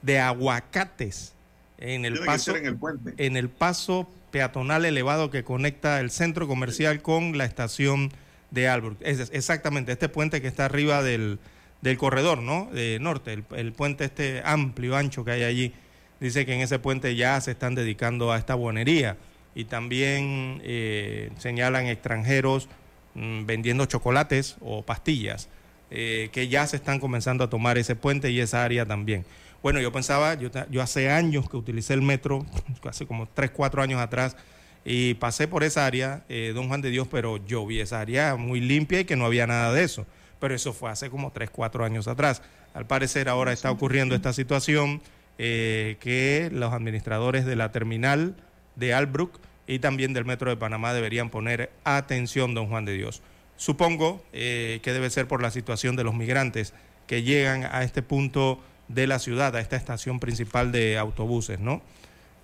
de 0.00 0.18
aguacates 0.18 1.34
en 1.78 2.04
el 2.06 2.14
Tiene 2.14 2.26
paso 2.26 2.56
en 2.56 2.66
el 2.66 2.76
puente. 2.76 3.14
en 3.18 3.36
el 3.36 3.48
paso 3.50 4.08
peatonal 4.30 4.84
elevado 4.86 5.30
que 5.30 5.44
conecta 5.44 6.00
el 6.00 6.10
centro 6.10 6.48
comercial 6.48 7.02
con 7.02 7.36
la 7.36 7.44
estación 7.44 8.10
de 8.50 8.68
Albrook. 8.68 8.96
Es- 9.00 9.30
exactamente, 9.34 9.92
este 9.92 10.08
puente 10.08 10.40
que 10.40 10.48
está 10.48 10.64
arriba 10.64 11.02
del, 11.02 11.38
del 11.82 11.98
corredor, 11.98 12.38
¿no? 12.40 12.70
De 12.72 12.96
norte, 12.98 13.34
el, 13.34 13.44
el 13.56 13.72
puente 13.72 14.04
este 14.06 14.40
amplio, 14.44 14.96
ancho 14.96 15.22
que 15.24 15.32
hay 15.32 15.42
allí. 15.42 15.74
Dice 16.22 16.46
que 16.46 16.54
en 16.54 16.60
ese 16.60 16.78
puente 16.78 17.16
ya 17.16 17.40
se 17.40 17.50
están 17.50 17.74
dedicando 17.74 18.30
a 18.30 18.38
esta 18.38 18.54
buonería 18.54 19.16
y 19.56 19.64
también 19.64 20.60
eh, 20.62 21.30
señalan 21.36 21.86
extranjeros 21.86 22.68
mm, 23.14 23.44
vendiendo 23.44 23.86
chocolates 23.86 24.54
o 24.60 24.82
pastillas 24.82 25.48
eh, 25.90 26.28
que 26.30 26.46
ya 26.46 26.64
se 26.68 26.76
están 26.76 27.00
comenzando 27.00 27.42
a 27.42 27.50
tomar 27.50 27.76
ese 27.76 27.96
puente 27.96 28.30
y 28.30 28.38
esa 28.38 28.62
área 28.62 28.86
también. 28.86 29.24
Bueno, 29.64 29.80
yo 29.80 29.90
pensaba, 29.90 30.34
yo, 30.34 30.80
hace 30.80 31.10
años 31.10 31.50
que 31.50 31.56
utilicé 31.56 31.92
el 31.92 32.02
metro, 32.02 32.46
hace 32.88 33.04
como 33.04 33.26
3, 33.26 33.50
4 33.50 33.82
años 33.82 34.00
atrás, 34.00 34.36
y 34.84 35.14
pasé 35.14 35.48
por 35.48 35.64
esa 35.64 35.86
área, 35.86 36.22
eh, 36.28 36.52
don 36.54 36.68
Juan 36.68 36.82
de 36.82 36.90
Dios, 36.90 37.08
pero 37.10 37.44
yo 37.44 37.66
vi 37.66 37.80
esa 37.80 37.98
área 37.98 38.36
muy 38.36 38.60
limpia 38.60 39.00
y 39.00 39.04
que 39.06 39.16
no 39.16 39.26
había 39.26 39.48
nada 39.48 39.72
de 39.72 39.82
eso. 39.82 40.06
Pero 40.38 40.54
eso 40.54 40.72
fue 40.72 40.88
hace 40.88 41.10
como 41.10 41.32
3, 41.32 41.50
4 41.50 41.84
años 41.84 42.06
atrás. 42.06 42.42
Al 42.74 42.86
parecer 42.86 43.28
ahora 43.28 43.52
está 43.52 43.72
ocurriendo 43.72 44.14
esta 44.14 44.32
situación 44.32 45.02
eh, 45.38 45.96
que 46.00 46.50
los 46.52 46.72
administradores 46.72 47.44
de 47.44 47.56
la 47.56 47.72
terminal 47.72 48.36
de 48.76 48.94
Albrook 48.94 49.40
y 49.66 49.78
también 49.78 50.12
del 50.12 50.24
Metro 50.24 50.50
de 50.50 50.56
Panamá 50.56 50.92
deberían 50.92 51.30
poner 51.30 51.70
atención, 51.84 52.54
don 52.54 52.68
Juan 52.68 52.84
de 52.84 52.94
Dios. 52.94 53.22
Supongo 53.56 54.22
eh, 54.32 54.80
que 54.82 54.92
debe 54.92 55.08
ser 55.10 55.28
por 55.28 55.42
la 55.42 55.50
situación 55.50 55.96
de 55.96 56.04
los 56.04 56.14
migrantes 56.14 56.74
que 57.06 57.22
llegan 57.22 57.64
a 57.64 57.82
este 57.82 58.02
punto 58.02 58.60
de 58.88 59.06
la 59.06 59.18
ciudad, 59.18 59.54
a 59.56 59.60
esta 59.60 59.76
estación 59.76 60.20
principal 60.20 60.72
de 60.72 60.98
autobuses, 60.98 61.60
¿no? 61.60 61.82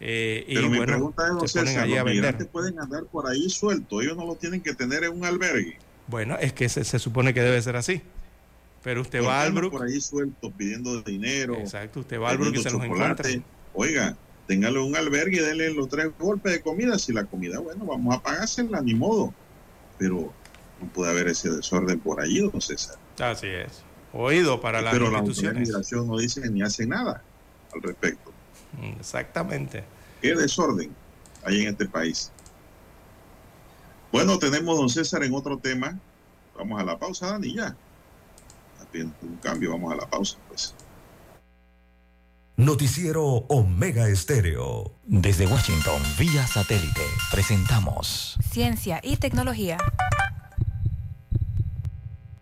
Eh, 0.01 0.45
y 0.47 0.55
Pero 0.55 0.71
mi 0.71 0.79
bueno, 0.79 0.93
pregunta 0.93 1.23
es, 1.45 1.53
ponen 1.53 1.79
allí 1.79 1.95
los 1.97 2.05
migrantes 2.05 2.47
pueden 2.47 2.79
andar 2.79 3.05
por 3.05 3.29
ahí 3.29 3.51
sueltos, 3.51 4.03
ellos 4.03 4.17
no 4.17 4.27
lo 4.27 4.37
tienen 4.37 4.61
que 4.61 4.75
tener 4.75 5.03
en 5.05 5.13
un 5.13 5.25
albergue. 5.25 5.79
Bueno, 6.07 6.39
es 6.39 6.53
que 6.53 6.69
se, 6.69 6.85
se 6.85 6.99
supone 6.99 7.35
que 7.35 7.43
debe 7.43 7.61
ser 7.61 7.77
así. 7.77 8.01
Pero 8.83 9.01
usted 9.03 9.21
¿Por 9.21 9.29
va 9.29 9.43
al 9.43 9.53
Brook. 9.53 9.73
por 9.73 9.87
ahí 9.87 10.01
sueltos 10.01 10.53
pidiendo 10.57 11.03
dinero, 11.03 11.55
Exacto, 11.57 12.01
usted 12.01 12.21
va 12.21 12.31
al 12.31 12.39
Brook 12.39 12.55
y 12.57 12.63
se 12.63 12.71
los 12.71 12.83
encuentra. 12.83 13.29
Oiga, 13.75 14.17
téngale 14.47 14.79
un 14.79 14.97
albergue 14.97 15.39
y 15.39 15.41
denle 15.41 15.73
los 15.75 15.89
tres 15.89 16.11
golpes 16.19 16.53
de 16.53 16.61
comida. 16.63 16.99
Si 16.99 17.13
la 17.13 17.25
comida, 17.25 17.59
bueno, 17.59 17.85
vamos 17.85 18.15
a 18.17 18.23
pagársela, 18.23 18.81
ni 18.81 18.95
modo. 18.95 19.35
Pero 19.99 20.33
no 20.81 20.89
puede 20.95 21.11
haber 21.11 21.29
ese 21.29 21.51
desorden 21.51 21.99
por 22.01 22.21
allí, 22.21 22.41
don 22.41 22.61
César. 22.61 22.97
Así 23.19 23.49
es. 23.49 23.83
Oído 24.13 24.61
para 24.61 24.81
las 24.81 24.93
Pero 24.93 25.11
la 25.11 25.19
instituciones. 25.19 25.69
migración 25.69 26.07
no 26.07 26.17
dice 26.17 26.49
ni 26.49 26.63
hace 26.63 26.87
nada 26.87 27.23
al 27.75 27.83
respecto. 27.83 28.33
Exactamente. 28.99 29.85
¿Qué 30.23 30.35
desorden 30.35 30.91
hay 31.45 31.63
en 31.63 31.69
este 31.69 31.87
país? 31.87 32.31
Bueno, 34.13 34.39
tenemos 34.39 34.79
don 34.79 34.89
César 34.89 35.23
en 35.25 35.35
otro 35.35 35.59
tema. 35.59 35.99
Vamos 36.57 36.81
a 36.81 36.85
la 36.85 36.99
pausa, 36.99 37.27
Dani, 37.33 37.55
ya. 37.55 37.77
Haciendo 38.89 39.15
un 39.23 39.37
cambio, 39.37 39.73
vamos 39.73 39.93
a 39.93 39.97
la 39.97 40.07
pausa, 40.09 40.39
pues. 40.49 40.75
Noticiero 42.57 43.25
Omega 43.49 44.09
Estéreo. 44.09 44.93
Desde 45.05 45.47
Washington, 45.47 46.03
vía 46.19 46.45
satélite, 46.47 47.03
presentamos 47.31 48.37
Ciencia 48.51 49.01
y 49.03 49.17
tecnología. 49.17 49.79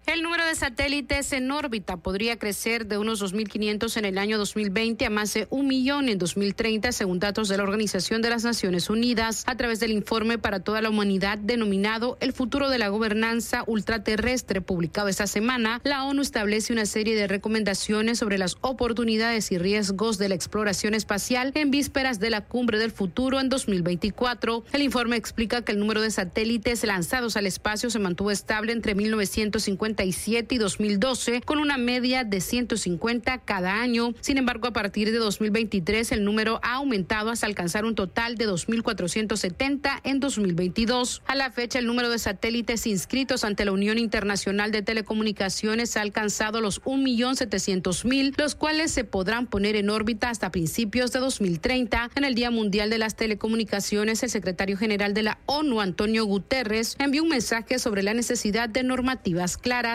El 0.07 0.23
número 0.23 0.47
de 0.47 0.55
satélites 0.55 1.33
en 1.33 1.51
órbita 1.51 1.97
podría 1.97 2.39
crecer 2.39 2.87
de 2.87 2.97
unos 2.97 3.21
2.500 3.21 3.97
en 3.97 4.05
el 4.05 4.19
año 4.19 4.39
2020 4.39 5.05
a 5.05 5.11
más 5.11 5.35
de 5.35 5.49
un 5.51 5.67
millón 5.67 6.09
en 6.09 6.17
2030, 6.19 6.93
según 6.93 7.19
datos 7.19 7.49
de 7.49 7.57
la 7.57 7.65
Organización 7.65 8.23
de 8.23 8.31
las 8.31 8.45
Naciones 8.45 8.89
Unidas, 8.89 9.43
a 9.49 9.57
través 9.57 9.81
del 9.81 9.91
informe 9.91 10.39
para 10.39 10.61
toda 10.61 10.81
la 10.81 10.91
humanidad 10.91 11.39
denominado 11.39 12.19
El 12.21 12.33
futuro 12.33 12.71
de 12.71 12.79
la 12.79 12.87
gobernanza 12.87 13.65
ultraterrestre, 13.67 14.61
publicado 14.61 15.09
esta 15.09 15.27
semana. 15.27 15.81
La 15.83 16.05
ONU 16.05 16.23
establece 16.23 16.73
una 16.73 16.87
serie 16.87 17.17
de 17.17 17.27
recomendaciones 17.27 18.21
sobre 18.21 18.39
las 18.39 18.59
oportunidades 18.61 19.51
y 19.51 19.59
riesgos 19.59 20.19
de 20.19 20.29
la 20.29 20.37
exploración 20.37 20.95
espacial 20.95 21.51
en 21.57 21.73
vísperas 21.73 22.21
de 22.21 22.31
la 22.31 22.45
cumbre 22.45 22.79
del 22.79 22.93
futuro 22.93 23.41
en 23.41 23.49
2024. 23.49 24.63
El 24.73 24.83
informe 24.83 25.17
explica 25.17 25.63
que 25.63 25.73
el 25.73 25.81
número 25.81 26.01
de 26.01 26.13
satélites 26.13 26.85
lanzados 26.85 27.37
al 27.37 27.49
espacio 27.49 27.91
se 27.91 27.99
mantuvo 27.99 28.31
estable 28.31 28.71
entre 28.71 28.95
1950 28.95 29.96
y 30.05 30.59
2012 30.59 31.41
con 31.41 31.59
una 31.59 31.79
media 31.79 32.23
de 32.23 32.41
150 32.41 33.39
cada 33.39 33.81
año. 33.81 34.13
Sin 34.21 34.37
embargo, 34.37 34.69
a 34.69 34.73
partir 34.73 35.11
de 35.11 35.19
2023 35.19 36.13
el 36.13 36.25
número 36.25 36.61
ha 36.63 36.75
aumentado 36.75 37.31
hasta 37.31 37.47
alcanzar 37.47 37.85
un 37.85 37.95
total 37.95 38.37
de 38.37 38.49
2.470 38.49 40.01
en 40.05 40.21
2022. 40.21 41.23
A 41.27 41.35
la 41.35 41.51
fecha, 41.51 41.79
el 41.79 41.87
número 41.87 42.11
de 42.11 42.19
satélites 42.19 42.87
inscritos 42.87 43.45
ante 43.45 43.65
la 43.65 43.73
Unión 43.73 43.99
Internacional 43.99 44.71
de 44.71 44.83
Telecomunicaciones 44.83 45.97
ha 45.97 46.03
alcanzado 46.03 46.61
los 46.61 46.83
1.700.000, 46.83 48.35
los 48.37 48.55
cuales 48.55 48.91
se 48.91 49.05
podrán 49.05 49.47
poner 49.47 49.77
en 49.77 49.89
órbita 49.89 50.31
hasta 50.31 50.51
principios 50.51 51.13
de 51.13 51.21
2030. 51.21 52.11
En 52.15 52.25
el 52.25 52.35
Día 52.35 52.51
Mundial 52.51 52.91
de 52.91 52.99
las 52.99 53.17
Telecomunicaciones, 53.17 54.23
el 54.23 54.31
secretario 54.31 54.77
general 54.77 55.15
de 55.15 55.23
la 55.23 55.39
ONU, 55.47 55.81
Antonio 55.81 56.25
Guterres, 56.27 56.97
envió 56.99 57.23
un 57.23 57.31
mensaje 57.31 57.79
sobre 57.79 58.03
la 58.03 58.15
necesidad 58.15 58.69
de 58.69 58.83
normativas 58.83 59.57
claras. 59.57 59.86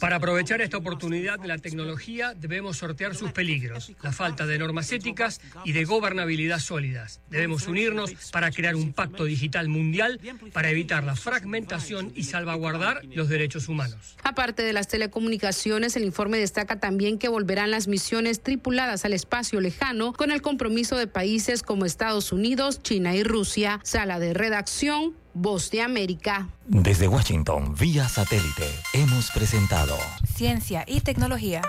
Para 0.00 0.16
aprovechar 0.16 0.60
esta 0.60 0.76
oportunidad 0.76 1.38
de 1.38 1.48
la 1.48 1.58
tecnología 1.58 2.34
debemos 2.34 2.78
sortear 2.78 3.14
sus 3.14 3.32
peligros, 3.32 3.92
la 4.02 4.12
falta 4.12 4.46
de 4.46 4.58
normas 4.58 4.90
éticas 4.92 5.40
y 5.64 5.72
de 5.72 5.84
gobernabilidad 5.84 6.58
sólidas. 6.58 7.20
Debemos 7.28 7.66
unirnos 7.66 8.12
para 8.32 8.50
crear 8.50 8.76
un 8.76 8.92
pacto 8.92 9.24
digital 9.24 9.68
mundial 9.68 10.20
para 10.52 10.70
evitar 10.70 11.04
la 11.04 11.16
fragmentación 11.16 12.12
y 12.14 12.24
salvaguardar 12.24 13.04
los 13.04 13.28
derechos 13.28 13.68
humanos. 13.68 14.16
Aparte 14.22 14.62
de 14.62 14.72
las 14.72 14.88
telecomunicaciones, 14.88 15.96
el 15.96 16.04
informe 16.04 16.38
destaca 16.38 16.80
también 16.80 17.18
que 17.18 17.28
volverán 17.28 17.70
las 17.70 17.88
misiones 17.88 18.42
tripuladas 18.42 19.04
al 19.04 19.12
espacio 19.12 19.60
lejano 19.60 20.12
con 20.12 20.30
el 20.30 20.42
compromiso 20.42 20.96
de 20.96 21.06
países 21.06 21.62
como 21.62 21.84
Estados 21.84 22.32
Unidos, 22.32 22.82
China 22.82 23.14
y 23.14 23.22
Rusia. 23.22 23.80
Sala 23.82 24.18
de 24.18 24.34
redacción, 24.34 25.14
Voz 25.38 25.70
de 25.70 25.82
América. 25.82 26.48
Desde 26.66 27.08
Washington, 27.08 27.74
vía 27.78 28.08
satélite, 28.08 28.64
hemos 28.94 29.30
presentado 29.30 29.94
Ciencia 30.24 30.82
y 30.86 31.02
tecnología. 31.02 31.60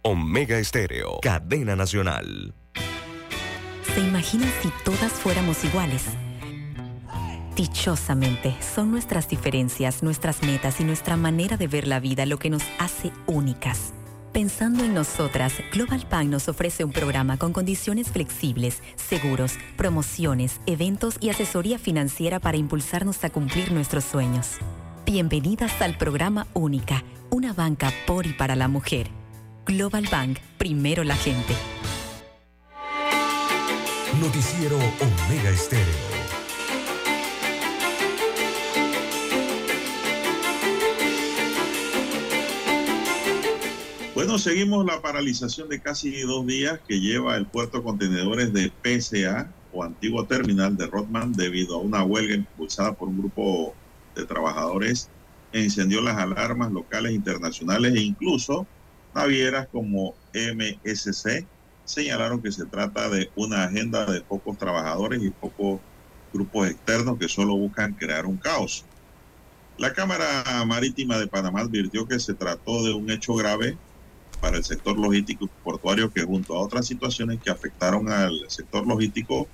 Omega 0.00 0.56
Estéreo. 0.56 1.20
Cadena 1.20 1.76
Nacional. 1.76 2.54
¿Se 3.94 4.00
imaginan 4.00 4.50
si 4.62 4.72
todas 4.86 5.12
fuéramos 5.12 5.62
iguales? 5.64 6.04
Dichosamente, 7.56 8.56
son 8.74 8.90
nuestras 8.90 9.28
diferencias, 9.28 10.02
nuestras 10.02 10.42
metas 10.42 10.80
y 10.80 10.84
nuestra 10.84 11.18
manera 11.18 11.58
de 11.58 11.68
ver 11.68 11.86
la 11.86 12.00
vida 12.00 12.24
lo 12.24 12.38
que 12.38 12.48
nos 12.48 12.62
hace 12.78 13.12
únicas. 13.26 13.92
Pensando 14.32 14.82
en 14.82 14.94
nosotras, 14.94 15.52
Global 15.74 16.06
Bank 16.10 16.28
nos 16.28 16.48
ofrece 16.48 16.84
un 16.84 16.90
programa 16.90 17.36
con 17.36 17.52
condiciones 17.52 18.08
flexibles, 18.10 18.82
seguros, 18.96 19.58
promociones, 19.76 20.62
eventos 20.64 21.16
y 21.20 21.28
asesoría 21.28 21.78
financiera 21.78 22.40
para 22.40 22.56
impulsarnos 22.56 23.22
a 23.24 23.30
cumplir 23.30 23.72
nuestros 23.72 24.04
sueños. 24.04 24.56
Bienvenidas 25.04 25.82
al 25.82 25.98
programa 25.98 26.46
Única, 26.54 27.04
una 27.28 27.52
banca 27.52 27.92
por 28.06 28.26
y 28.26 28.32
para 28.32 28.56
la 28.56 28.68
mujer. 28.68 29.10
Global 29.66 30.08
Bank, 30.10 30.38
primero 30.56 31.04
la 31.04 31.14
gente. 31.14 31.54
Noticiero 34.18 34.76
Omega 34.76 35.50
Estéreo. 35.50 36.21
Bueno, 44.22 44.38
seguimos 44.38 44.86
la 44.86 45.02
paralización 45.02 45.68
de 45.68 45.82
casi 45.82 46.20
dos 46.20 46.46
días 46.46 46.78
que 46.86 47.00
lleva 47.00 47.36
el 47.36 47.48
puerto 47.48 47.82
contenedores 47.82 48.52
de 48.52 48.70
PSA 48.70 49.52
o 49.72 49.82
antiguo 49.82 50.28
terminal 50.28 50.76
de 50.76 50.86
Rodman 50.86 51.32
debido 51.32 51.74
a 51.74 51.80
una 51.80 52.04
huelga 52.04 52.36
impulsada 52.36 52.94
por 52.94 53.08
un 53.08 53.18
grupo 53.18 53.74
de 54.14 54.24
trabajadores 54.24 55.10
encendió 55.50 56.00
las 56.02 56.18
alarmas 56.18 56.70
locales, 56.70 57.10
internacionales 57.10 57.96
e 57.96 58.00
incluso 58.00 58.64
navieras 59.12 59.66
como 59.72 60.14
MSC 60.32 61.48
señalaron 61.82 62.40
que 62.40 62.52
se 62.52 62.66
trata 62.66 63.10
de 63.10 63.28
una 63.34 63.64
agenda 63.64 64.06
de 64.06 64.20
pocos 64.20 64.56
trabajadores 64.56 65.20
y 65.20 65.32
pocos 65.32 65.80
grupos 66.32 66.68
externos 66.68 67.18
que 67.18 67.28
solo 67.28 67.56
buscan 67.56 67.94
crear 67.94 68.26
un 68.26 68.38
caos. 68.38 68.84
La 69.78 69.92
Cámara 69.92 70.64
Marítima 70.64 71.18
de 71.18 71.26
Panamá 71.26 71.62
advirtió 71.62 72.06
que 72.06 72.20
se 72.20 72.34
trató 72.34 72.84
de 72.84 72.92
un 72.92 73.10
hecho 73.10 73.34
grave 73.34 73.80
para 74.42 74.56
el 74.56 74.64
sector 74.64 74.98
logístico 74.98 75.44
y 75.44 75.62
portuario 75.62 76.10
que 76.10 76.24
junto 76.24 76.56
a 76.56 76.60
otras 76.60 76.88
situaciones 76.88 77.40
que 77.40 77.50
afectaron 77.50 78.10
al 78.10 78.32
sector 78.48 78.84
logístico 78.84 79.48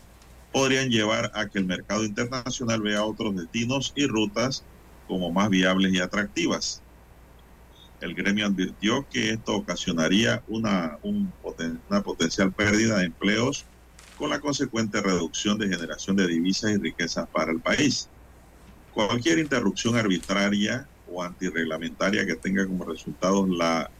podrían 0.50 0.88
llevar 0.88 1.30
a 1.34 1.46
que 1.46 1.58
el 1.58 1.66
mercado 1.66 2.06
internacional 2.06 2.80
vea 2.80 3.04
otros 3.04 3.36
destinos 3.36 3.92
y 3.94 4.06
rutas 4.06 4.64
como 5.06 5.30
más 5.30 5.50
viables 5.50 5.92
y 5.92 5.98
atractivas. 6.00 6.82
El 8.00 8.14
gremio 8.14 8.46
advirtió 8.46 9.06
que 9.10 9.28
esto 9.32 9.56
ocasionaría 9.56 10.42
una, 10.48 10.98
un 11.02 11.34
una 11.90 12.02
potencial 12.02 12.54
pérdida 12.54 12.96
de 12.98 13.06
empleos 13.06 13.66
con 14.16 14.30
la 14.30 14.40
consecuente 14.40 15.02
reducción 15.02 15.58
de 15.58 15.68
generación 15.68 16.16
de 16.16 16.28
divisas 16.28 16.70
y 16.70 16.78
riquezas 16.78 17.28
para 17.28 17.52
el 17.52 17.60
país. 17.60 18.08
Cualquier 18.94 19.38
interrupción 19.38 19.96
arbitraria 19.96 20.88
o 21.04 21.22
antirreglamentaria 21.22 22.24
que 22.24 22.36
tenga 22.36 22.66
como 22.66 22.86
resultado 22.86 23.46
la 23.46 23.90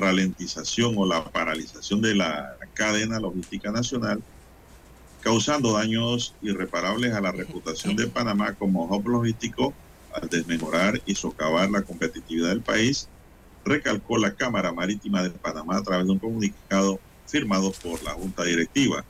ralentización 0.00 0.94
o 0.96 1.06
la 1.06 1.24
paralización 1.24 2.00
de 2.00 2.14
la 2.14 2.56
cadena 2.74 3.20
logística 3.20 3.70
nacional, 3.70 4.22
causando 5.20 5.74
daños 5.74 6.34
irreparables 6.42 7.12
a 7.12 7.20
la 7.20 7.30
reputación 7.30 7.94
de 7.94 8.08
Panamá 8.08 8.54
como 8.54 8.84
hub 8.84 9.06
logístico 9.06 9.74
al 10.14 10.28
desmejorar 10.28 11.00
y 11.06 11.14
socavar 11.14 11.70
la 11.70 11.82
competitividad 11.82 12.48
del 12.48 12.62
país, 12.62 13.08
recalcó 13.64 14.16
la 14.18 14.34
Cámara 14.34 14.72
Marítima 14.72 15.22
de 15.22 15.30
Panamá 15.30 15.76
a 15.76 15.82
través 15.82 16.06
de 16.06 16.12
un 16.12 16.18
comunicado 16.18 16.98
firmado 17.26 17.70
por 17.72 18.02
la 18.02 18.12
Junta 18.12 18.42
Directiva. 18.44 19.04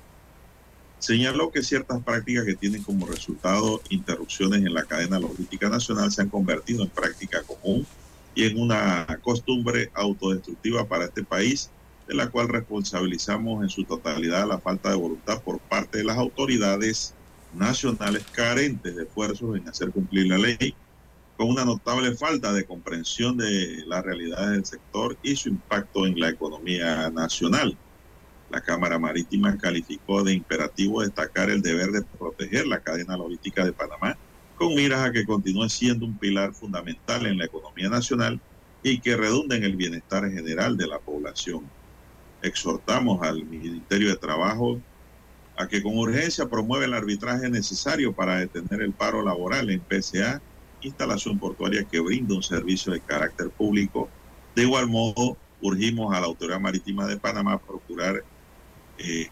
Señaló 0.99 1.51
que 1.51 1.63
ciertas 1.63 2.03
prácticas 2.03 2.45
que 2.45 2.57
tienen 2.57 2.83
como 2.83 3.07
resultado 3.07 3.81
interrupciones 3.89 4.61
en 4.61 4.75
la 4.75 4.85
cadena 4.85 5.19
logística 5.19 5.71
nacional 5.71 6.13
se 6.13 6.21
han 6.21 6.29
convertido 6.29 6.83
en 6.83 6.91
práctica 6.91 7.43
común 7.43 7.87
y 8.35 8.45
en 8.45 8.59
una 8.59 9.07
costumbre 9.23 9.91
autodestructiva 9.95 10.87
para 10.87 11.07
este 11.07 11.25
país, 11.25 11.71
de 12.07 12.15
la 12.15 12.29
cual 12.29 12.49
responsabilizamos 12.49 13.63
en 13.63 13.69
su 13.69 13.85
totalidad 13.85 14.49
la 14.49 14.61
falta 14.61 14.91
de 14.91 14.97
voluntad 14.97 15.43
por 15.43 15.61
parte 15.61 15.99
de 15.99 16.05
las 16.05 16.17
autoridades 16.19 17.15
nacionales 17.53 18.27
carentes 18.33 18.97
de 18.97 19.05
esfuerzos 19.05 19.57
en 19.57 19.69
hacer 19.69 19.91
cumplir 19.91 20.27
la 20.27 20.39
ley, 20.39 20.75
con 21.37 21.49
una 21.49 21.65
notable 21.65 22.15
falta 22.17 22.53
de 22.53 22.65
comprensión 22.65 23.37
de 23.37 23.85
las 23.87 24.05
realidades 24.05 24.51
del 24.51 24.65
sector 24.65 25.19
y 25.23 25.37
su 25.37 25.49
impacto 25.49 26.07
en 26.07 26.19
la 26.19 26.29
economía 26.29 27.11
nacional. 27.11 27.79
La 28.51 28.61
Cámara 28.61 28.99
Marítima 28.99 29.57
calificó 29.57 30.23
de 30.23 30.35
imperativo 30.35 31.03
destacar 31.03 31.51
el 31.51 31.63
deber 31.63 31.91
de 31.93 32.03
proteger 32.03 32.67
la 32.67 32.81
cadena 32.81 33.17
logística 33.17 33.65
de 33.65 33.73
Panamá 33.73 34.19
con 34.61 34.75
miras 34.75 35.09
a 35.09 35.11
que 35.11 35.25
continúe 35.25 35.71
siendo 35.71 36.05
un 36.05 36.19
pilar 36.19 36.53
fundamental 36.53 37.25
en 37.25 37.39
la 37.39 37.47
economía 37.47 37.89
nacional 37.89 38.39
y 38.83 39.01
que 39.01 39.17
redunde 39.17 39.57
en 39.57 39.65
el 39.65 39.75
bienestar 39.75 40.31
general 40.31 40.77
de 40.77 40.87
la 40.87 40.99
población. 40.99 41.65
Exhortamos 42.43 43.23
al 43.23 43.43
Ministerio 43.47 44.11
de 44.11 44.17
Trabajo 44.17 44.79
a 45.57 45.67
que 45.67 45.83
con 45.83 45.97
urgencia 45.97 46.47
promueva 46.47 46.85
el 46.85 46.93
arbitraje 46.93 47.49
necesario 47.49 48.13
para 48.13 48.37
detener 48.37 48.83
el 48.83 48.93
paro 48.93 49.23
laboral 49.23 49.71
en 49.71 49.81
PSA 49.81 50.43
instalación 50.83 51.39
portuaria 51.39 51.85
que 51.85 52.01
brinda 52.01 52.35
un 52.35 52.43
servicio 52.43 52.93
de 52.93 53.01
carácter 53.01 53.49
público. 53.49 54.11
De 54.55 54.65
igual 54.65 54.89
modo, 54.89 55.39
urgimos 55.63 56.15
a 56.15 56.21
la 56.21 56.27
Autoridad 56.27 56.61
Marítima 56.61 57.07
de 57.07 57.17
Panamá 57.17 57.55
a 57.55 57.59
procurar 57.59 58.23
eh, 58.99 59.29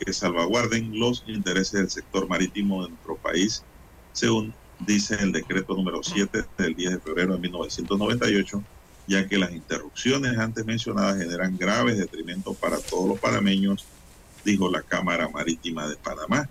que 0.00 0.12
salvaguarden 0.12 0.98
los 0.98 1.22
intereses 1.28 1.72
del 1.72 1.90
sector 1.90 2.28
marítimo 2.28 2.82
de 2.82 2.90
nuestro 2.90 3.16
país, 3.16 3.64
según 4.12 4.54
dice 4.80 5.16
el 5.20 5.32
decreto 5.32 5.74
número 5.74 6.02
7 6.02 6.44
del 6.58 6.74
10 6.74 6.90
de 6.92 7.00
febrero 7.00 7.34
de 7.34 7.40
1998, 7.40 8.62
ya 9.06 9.26
que 9.26 9.38
las 9.38 9.52
interrupciones 9.52 10.38
antes 10.38 10.64
mencionadas 10.64 11.18
generan 11.18 11.56
graves 11.56 11.98
detrimentos 11.98 12.56
para 12.56 12.78
todos 12.78 13.08
los 13.08 13.18
panameños, 13.18 13.84
dijo 14.44 14.70
la 14.70 14.82
Cámara 14.82 15.28
Marítima 15.28 15.88
de 15.88 15.96
Panamá. 15.96 16.48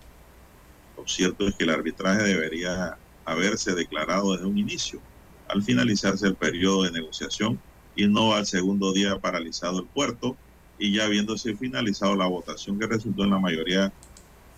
Lo 0.98 1.08
cierto 1.08 1.48
es 1.48 1.56
que 1.56 1.64
el 1.64 1.72
arbitraje 1.72 2.24
debería 2.24 2.98
haberse 3.26 3.74
declarado 3.74 4.34
desde 4.34 4.46
un 4.46 4.58
inicio, 4.58 5.00
al 5.48 5.64
finalizarse 5.64 6.28
el 6.28 6.36
periodo 6.36 6.84
de 6.84 6.92
negociación 6.92 7.60
y 7.96 8.08
no 8.08 8.34
al 8.34 8.46
segundo 8.46 8.94
día 8.94 9.20
paralizado 9.20 9.80
el 9.80 9.86
puerto 9.86 10.36
y 10.80 10.94
ya 10.94 11.06
habiéndose 11.06 11.56
finalizado 11.56 12.16
la 12.16 12.26
votación 12.26 12.80
que 12.80 12.88
resultó 12.88 13.24
en 13.24 13.32
la 13.32 13.40
mayoría 13.40 13.92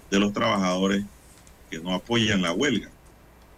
de 0.10 0.20
los 0.20 0.32
trabajadores 0.32 1.04
no 1.80 1.94
apoyan 1.94 2.42
la 2.42 2.54
huelga. 2.54 2.90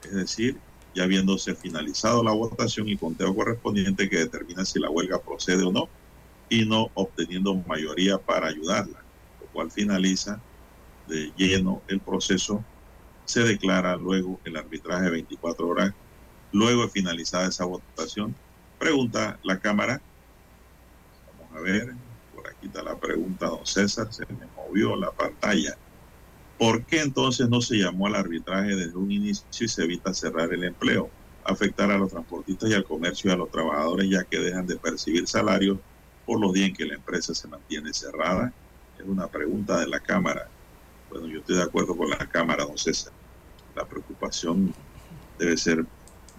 Es 0.04 0.14
decir, 0.14 0.58
ya 0.94 1.04
habiéndose 1.04 1.56
finalizado 1.56 2.24
la 2.24 2.32
votación 2.32 2.88
y 2.88 2.98
conteo 2.98 3.36
correspondiente 3.36 4.10
que 4.10 4.20
determina 4.20 4.64
si 4.66 4.80
la 4.80 4.90
huelga 4.90 5.20
procede 5.20 5.64
o 5.64 5.72
no 5.72 5.90
y 6.50 6.66
no 6.66 6.90
obteniendo 6.94 7.54
mayoría 7.56 8.18
para 8.18 8.48
ayudarla, 8.48 9.04
lo 9.42 9.48
cual 9.48 9.72
finaliza 9.72 10.40
de 11.08 11.32
lleno 11.36 11.82
el 11.88 12.00
proceso 12.00 12.64
se 13.26 13.42
declara 13.42 13.96
luego 13.96 14.40
el 14.46 14.56
arbitraje 14.56 15.06
de 15.06 15.12
24 15.12 15.68
horas, 15.68 15.94
luego 16.52 16.84
de 16.84 16.90
finalizada 16.90 17.48
esa 17.48 17.66
votación. 17.66 18.36
Pregunta 18.80 19.40
la 19.44 19.60
Cámara. 19.60 20.02
Vamos 21.40 21.58
a 21.58 21.60
ver, 21.62 21.94
por 22.36 22.48
aquí 22.48 22.68
está 22.68 22.84
la 22.84 22.98
pregunta, 22.98 23.48
don 23.48 23.66
César, 23.66 24.14
se 24.14 24.26
me 24.28 24.46
movió 24.56 24.96
la 24.96 25.12
pantalla. 25.12 25.76
¿Por 26.58 26.86
qué 26.86 27.02
entonces 27.02 27.50
no 27.50 27.60
se 27.60 27.76
llamó 27.76 28.08
al 28.08 28.16
arbitraje 28.16 28.76
desde 28.76 28.96
un 28.96 29.12
inicio 29.12 29.46
y 29.60 29.68
se 29.68 29.84
evita 29.84 30.14
cerrar 30.14 30.54
el 30.54 30.64
empleo, 30.64 31.10
afectar 31.44 31.92
a 31.92 31.98
los 31.98 32.12
transportistas 32.12 32.70
y 32.70 32.74
al 32.74 32.86
comercio 32.86 33.30
y 33.30 33.34
a 33.34 33.38
los 33.38 33.52
trabajadores 33.52 34.10
ya 34.10 34.24
que 34.24 34.40
dejan 34.40 34.66
de 34.66 34.78
percibir 34.78 35.28
salarios 35.28 35.80
por 36.26 36.40
los 36.40 36.54
días 36.54 36.70
en 36.70 36.76
que 36.76 36.86
la 36.86 36.96
empresa 36.96 37.36
se 37.36 37.48
mantiene 37.50 37.94
cerrada? 37.94 38.54
Es 38.98 39.06
una 39.06 39.28
pregunta 39.28 39.80
de 39.80 39.88
la 39.88 40.00
Cámara. 40.00 40.48
Bueno, 41.10 41.28
yo 41.28 41.40
estoy 41.40 41.58
de 41.58 41.64
acuerdo 41.64 41.96
con 41.96 42.10
la 42.10 42.18
Cámara, 42.18 42.64
don 42.64 42.78
César. 42.78 43.12
La 43.76 43.86
preocupación 43.86 44.74
debe 45.38 45.58
ser 45.58 45.86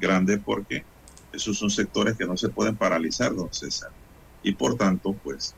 grande 0.01 0.39
porque 0.39 0.85
esos 1.33 1.59
son 1.59 1.69
sectores 1.69 2.17
que 2.17 2.25
no 2.25 2.39
se 2.39 2.49
pueden 2.49 2.77
paralizar, 2.77 3.35
don 3.35 3.53
César. 3.53 3.91
Y 4.43 4.53
por 4.53 4.77
tanto, 4.77 5.13
pues, 5.23 5.55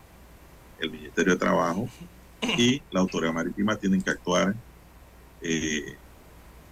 el 0.81 0.91
Ministerio 0.91 1.35
de 1.35 1.39
Trabajo 1.39 1.89
y 2.41 2.83
la 2.91 3.01
Autoridad 3.01 3.33
Marítima 3.33 3.77
tienen 3.77 4.03
que 4.03 4.11
actuar 4.11 4.55
eh, 5.41 5.97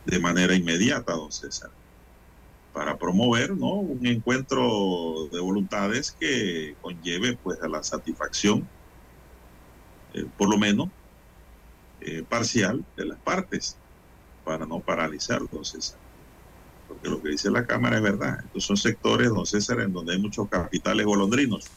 de 0.05 0.19
manera 0.21 0.55
inmediata, 0.55 1.13
don 1.13 1.33
César, 1.33 1.71
para 2.73 2.97
promover 2.97 3.57
¿no? 3.57 3.75
un 3.75 4.07
encuentro 4.07 5.29
de 5.33 5.41
voluntades 5.41 6.13
que 6.13 6.77
conlleve 6.81 7.37
pues 7.43 7.61
a 7.63 7.69
la 7.69 7.83
satisfacción, 7.83 8.67
eh, 10.15 10.27
por 10.37 10.49
lo 10.49 10.59
menos, 10.59 10.89
eh, 12.01 12.25
parcial 12.29 12.85
de 12.97 13.07
las 13.07 13.19
partes 13.19 13.77
para 14.45 14.67
no 14.67 14.81
paralizar, 14.81 15.41
don 15.51 15.65
César. 15.65 15.99
Porque 16.87 17.09
lo 17.09 17.21
que 17.21 17.31
dice 17.31 17.51
la 17.51 17.67
Cámara 17.67 17.97
es 17.97 18.03
verdad. 18.03 18.39
Estos 18.45 18.65
son 18.65 18.77
sectores, 18.77 19.29
don 19.29 19.45
César, 19.45 19.81
en 19.81 19.93
donde 19.93 20.13
hay 20.13 20.21
muchos 20.21 20.49
capitales 20.49 21.05
golondrinos 21.05 21.69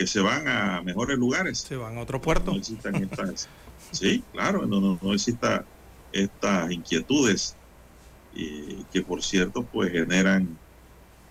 que 0.00 0.06
se 0.06 0.20
van 0.20 0.48
a 0.48 0.80
mejores 0.80 1.18
lugares. 1.18 1.58
Se 1.58 1.76
van 1.76 1.98
a 1.98 2.00
otro 2.00 2.22
puerto. 2.22 2.52
No 2.52 2.56
existan 2.56 2.94
estas, 2.94 3.50
sí, 3.92 4.24
claro, 4.32 4.64
no, 4.64 4.80
no, 4.80 4.98
no 5.02 5.12
existan 5.12 5.62
estas 6.10 6.70
inquietudes 6.70 7.54
y 8.34 8.82
que 8.90 9.02
por 9.02 9.22
cierto 9.22 9.62
pues 9.62 9.92
generan, 9.92 10.56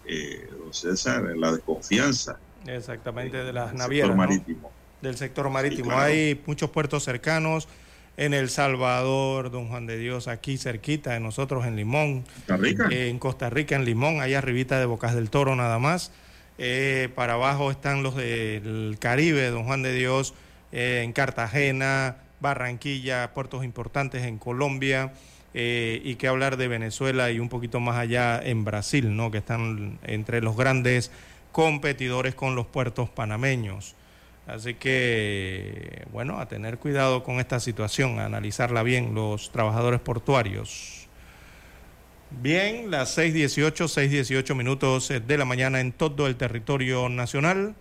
eh, 0.05 0.47
don 0.55 0.71
César, 0.71 1.35
la 1.35 1.53
desconfianza. 1.53 2.37
Exactamente, 2.67 3.37
de 3.37 3.51
las 3.51 3.73
navieras. 3.73 4.15
marítimo 4.15 4.71
del 5.01 5.17
sector 5.17 5.49
marítimo. 5.49 5.97
Hay 5.97 6.39
muchos 6.45 6.69
puertos 6.69 7.03
cercanos 7.03 7.67
en 8.17 8.35
El 8.35 8.49
Salvador, 8.49 9.49
Don 9.49 9.69
Juan 9.69 9.87
de 9.87 9.97
Dios, 9.97 10.27
aquí 10.27 10.59
cerquita 10.59 11.13
de 11.13 11.19
nosotros 11.19 11.65
en 11.65 11.75
Limón. 11.75 12.21
Costa 12.21 12.57
Rica. 12.57 12.87
En 12.91 13.17
Costa 13.17 13.49
Rica, 13.49 13.75
en 13.75 13.85
Limón, 13.85 14.21
allá 14.21 14.37
arribita 14.37 14.79
de 14.79 14.85
Bocas 14.85 15.15
del 15.15 15.31
Toro 15.31 15.55
nada 15.55 15.79
más. 15.79 16.11
Eh, 16.61 17.07
para 17.15 17.35
abajo 17.35 17.71
están 17.71 18.03
los 18.03 18.15
del 18.15 18.97
Caribe, 18.99 19.49
Don 19.49 19.63
Juan 19.63 19.81
de 19.81 19.93
Dios, 19.93 20.33
eh, 20.73 21.01
en 21.05 21.13
Cartagena, 21.13 22.17
Barranquilla, 22.41 23.33
puertos 23.33 23.63
importantes 23.63 24.23
en 24.23 24.37
Colombia. 24.37 25.13
y 25.51 26.15
que 26.15 26.27
hablar 26.27 26.57
de 26.57 26.67
Venezuela 26.67 27.31
y 27.31 27.39
un 27.39 27.49
poquito 27.49 27.79
más 27.79 27.97
allá 27.97 28.39
en 28.39 28.63
Brasil, 28.65 29.15
¿no? 29.15 29.31
que 29.31 29.39
están 29.39 29.97
entre 30.03 30.41
los 30.41 30.55
grandes 30.55 31.11
competidores 31.51 32.35
con 32.35 32.55
los 32.55 32.67
puertos 32.67 33.09
panameños. 33.09 33.95
Así 34.45 34.75
que, 34.75 36.05
bueno, 36.11 36.39
a 36.39 36.47
tener 36.47 36.77
cuidado 36.77 37.23
con 37.23 37.39
esta 37.39 37.59
situación, 37.59 38.19
a 38.19 38.25
analizarla 38.25 38.83
bien 38.83 39.15
los 39.15 39.51
trabajadores 39.51 39.99
portuarios. 40.01 40.98
Bien, 42.31 42.91
las 42.91 43.17
6.18, 43.17 43.73
6.18 43.73 44.55
minutos 44.55 45.09
de 45.09 45.37
la 45.37 45.45
mañana 45.45 45.81
en 45.81 45.91
todo 45.91 46.27
el 46.27 46.35
territorio 46.35 47.09
nacional. 47.09 47.75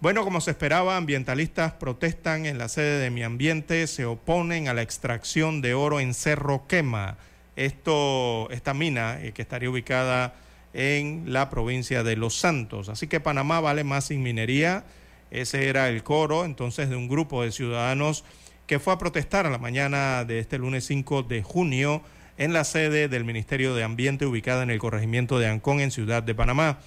Bueno, 0.00 0.24
como 0.24 0.40
se 0.40 0.50
esperaba, 0.50 0.96
ambientalistas 0.96 1.72
protestan 1.72 2.46
en 2.46 2.58
la 2.58 2.68
sede 2.68 2.98
de 2.98 3.10
Mi 3.10 3.22
Ambiente, 3.22 3.86
se 3.86 4.06
oponen 4.06 4.68
a 4.68 4.74
la 4.74 4.82
extracción 4.82 5.60
de 5.60 5.74
oro 5.74 6.00
en 6.00 6.14
Cerro 6.14 6.66
Quema. 6.66 7.18
Esto, 7.54 8.48
esta 8.50 8.72
mina 8.72 9.20
eh, 9.22 9.32
que 9.32 9.42
estaría 9.42 9.70
ubicada 9.70 10.34
en 10.72 11.32
la 11.32 11.50
provincia 11.50 12.02
de 12.02 12.16
Los 12.16 12.36
Santos. 12.36 12.88
Así 12.88 13.08
que 13.08 13.20
Panamá 13.20 13.60
vale 13.60 13.84
más 13.84 14.06
sin 14.06 14.22
minería 14.22 14.84
ese 15.30 15.68
era 15.68 15.88
el 15.88 16.02
coro 16.02 16.44
entonces 16.44 16.90
de 16.90 16.96
un 16.96 17.08
grupo 17.08 17.42
de 17.42 17.52
ciudadanos 17.52 18.24
que 18.66 18.78
fue 18.78 18.92
a 18.92 18.98
protestar 18.98 19.46
a 19.46 19.50
la 19.50 19.58
mañana 19.58 20.24
de 20.24 20.38
este 20.40 20.58
lunes 20.58 20.84
5 20.86 21.22
de 21.24 21.42
junio 21.42 22.02
en 22.40 22.54
la 22.54 22.64
sede 22.64 23.06
del 23.08 23.24
Ministerio 23.24 23.74
de 23.74 23.84
Ambiente 23.84 24.24
ubicada 24.24 24.62
en 24.62 24.70
el 24.70 24.78
corregimiento 24.78 25.38
de 25.38 25.46
Ancón 25.46 25.80
en 25.80 25.90
Ciudad 25.90 26.22
de 26.22 26.34
Panamá. 26.34 26.78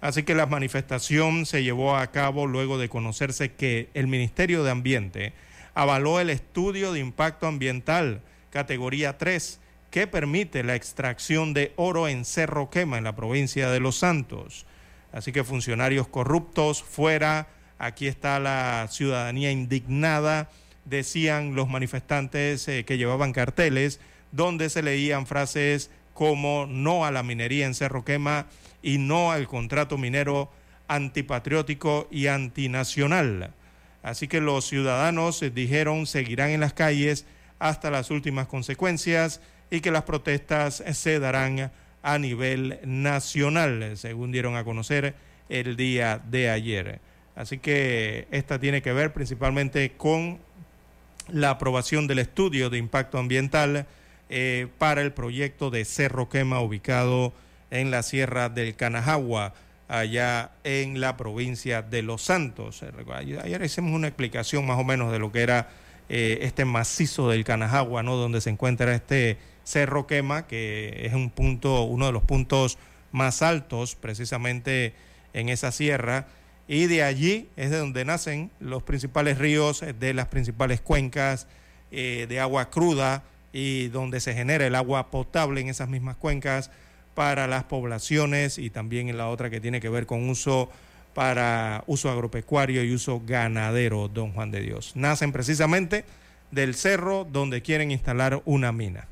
Así 0.00 0.22
que 0.22 0.34
la 0.34 0.46
manifestación 0.46 1.44
se 1.44 1.62
llevó 1.62 1.96
a 1.96 2.12
cabo 2.12 2.46
luego 2.46 2.78
de 2.78 2.88
conocerse 2.88 3.52
que 3.52 3.90
el 3.94 4.06
Ministerio 4.06 4.62
de 4.64 4.70
Ambiente 4.70 5.32
avaló 5.74 6.20
el 6.20 6.30
estudio 6.30 6.92
de 6.92 7.00
impacto 7.00 7.46
ambiental 7.46 8.22
categoría 8.50 9.18
3 9.18 9.60
que 9.90 10.06
permite 10.06 10.62
la 10.62 10.76
extracción 10.76 11.54
de 11.54 11.72
oro 11.74 12.08
en 12.08 12.24
Cerro 12.24 12.70
Quema 12.70 12.96
en 12.96 13.04
la 13.04 13.16
provincia 13.16 13.68
de 13.70 13.80
Los 13.80 13.96
Santos. 13.96 14.64
Así 15.12 15.32
que 15.32 15.44
funcionarios 15.44 16.08
corruptos 16.08 16.82
fuera 16.82 17.48
Aquí 17.78 18.06
está 18.06 18.38
la 18.38 18.86
ciudadanía 18.88 19.50
indignada, 19.50 20.48
decían 20.84 21.54
los 21.54 21.68
manifestantes 21.68 22.68
eh, 22.68 22.84
que 22.84 22.96
llevaban 22.96 23.32
carteles 23.32 24.00
donde 24.34 24.68
se 24.68 24.82
leían 24.82 25.26
frases 25.26 25.90
como 26.12 26.66
no 26.66 27.04
a 27.04 27.10
la 27.10 27.22
minería 27.22 27.66
en 27.66 27.74
Cerro 27.74 28.04
Quema 28.04 28.46
y 28.82 28.98
no 28.98 29.30
al 29.30 29.46
contrato 29.46 29.96
minero 29.96 30.50
antipatriótico 30.88 32.08
y 32.10 32.26
antinacional. 32.26 33.52
Así 34.02 34.28
que 34.28 34.40
los 34.40 34.66
ciudadanos 34.66 35.42
dijeron 35.54 36.06
seguirán 36.06 36.50
en 36.50 36.60
las 36.60 36.72
calles 36.72 37.26
hasta 37.58 37.90
las 37.90 38.10
últimas 38.10 38.48
consecuencias 38.48 39.40
y 39.70 39.80
que 39.80 39.92
las 39.92 40.02
protestas 40.02 40.82
se 40.92 41.18
darán 41.20 41.70
a 42.02 42.18
nivel 42.18 42.80
nacional, 42.84 43.96
según 43.96 44.32
dieron 44.32 44.56
a 44.56 44.64
conocer 44.64 45.14
el 45.48 45.76
día 45.76 46.20
de 46.28 46.50
ayer. 46.50 47.00
Así 47.36 47.58
que 47.58 48.26
esta 48.30 48.58
tiene 48.58 48.82
que 48.82 48.92
ver 48.92 49.12
principalmente 49.12 49.92
con 49.92 50.38
la 51.28 51.50
aprobación 51.50 52.06
del 52.06 52.18
estudio 52.18 52.68
de 52.68 52.78
impacto 52.78 53.18
ambiental 53.18 53.86
eh, 54.36 54.66
para 54.78 55.00
el 55.02 55.12
proyecto 55.12 55.70
de 55.70 55.84
Cerro 55.84 56.28
Quema 56.28 56.60
ubicado 56.60 57.32
en 57.70 57.92
la 57.92 58.02
Sierra 58.02 58.48
del 58.48 58.74
Canajagua, 58.74 59.54
allá 59.86 60.50
en 60.64 61.00
la 61.00 61.16
provincia 61.16 61.82
de 61.82 62.02
Los 62.02 62.22
Santos. 62.22 62.82
Ayer 63.14 63.62
hicimos 63.62 63.92
una 63.92 64.08
explicación 64.08 64.66
más 64.66 64.76
o 64.76 64.82
menos 64.82 65.12
de 65.12 65.20
lo 65.20 65.30
que 65.30 65.42
era 65.42 65.68
eh, 66.08 66.38
este 66.40 66.64
macizo 66.64 67.30
del 67.30 67.44
Canajagua, 67.44 68.02
¿no? 68.02 68.16
donde 68.16 68.40
se 68.40 68.50
encuentra 68.50 68.92
este 68.96 69.38
Cerro 69.62 70.08
Quema, 70.08 70.48
que 70.48 71.06
es 71.06 71.12
un 71.12 71.30
punto, 71.30 71.84
uno 71.84 72.06
de 72.06 72.12
los 72.12 72.24
puntos 72.24 72.76
más 73.12 73.40
altos 73.40 73.94
precisamente 73.94 74.94
en 75.32 75.48
esa 75.48 75.70
sierra. 75.70 76.26
Y 76.66 76.86
de 76.86 77.04
allí 77.04 77.50
es 77.54 77.70
de 77.70 77.78
donde 77.78 78.04
nacen 78.04 78.50
los 78.58 78.82
principales 78.82 79.38
ríos 79.38 79.84
de 80.00 80.12
las 80.12 80.26
principales 80.26 80.80
cuencas 80.80 81.46
eh, 81.92 82.26
de 82.28 82.40
agua 82.40 82.68
cruda 82.70 83.22
y 83.54 83.86
donde 83.86 84.18
se 84.18 84.34
genera 84.34 84.66
el 84.66 84.74
agua 84.74 85.12
potable 85.12 85.60
en 85.60 85.68
esas 85.68 85.88
mismas 85.88 86.16
cuencas 86.16 86.72
para 87.14 87.46
las 87.46 87.62
poblaciones 87.62 88.58
y 88.58 88.68
también 88.68 89.08
en 89.08 89.16
la 89.16 89.28
otra 89.28 89.48
que 89.48 89.60
tiene 89.60 89.80
que 89.80 89.88
ver 89.88 90.06
con 90.06 90.28
uso 90.28 90.68
para 91.14 91.84
uso 91.86 92.10
agropecuario 92.10 92.82
y 92.82 92.92
uso 92.92 93.22
ganadero, 93.24 94.08
don 94.08 94.32
Juan 94.32 94.50
de 94.50 94.60
Dios. 94.60 94.96
Nacen 94.96 95.30
precisamente 95.30 96.04
del 96.50 96.74
cerro 96.74 97.24
donde 97.30 97.62
quieren 97.62 97.92
instalar 97.92 98.42
una 98.44 98.72
mina 98.72 99.06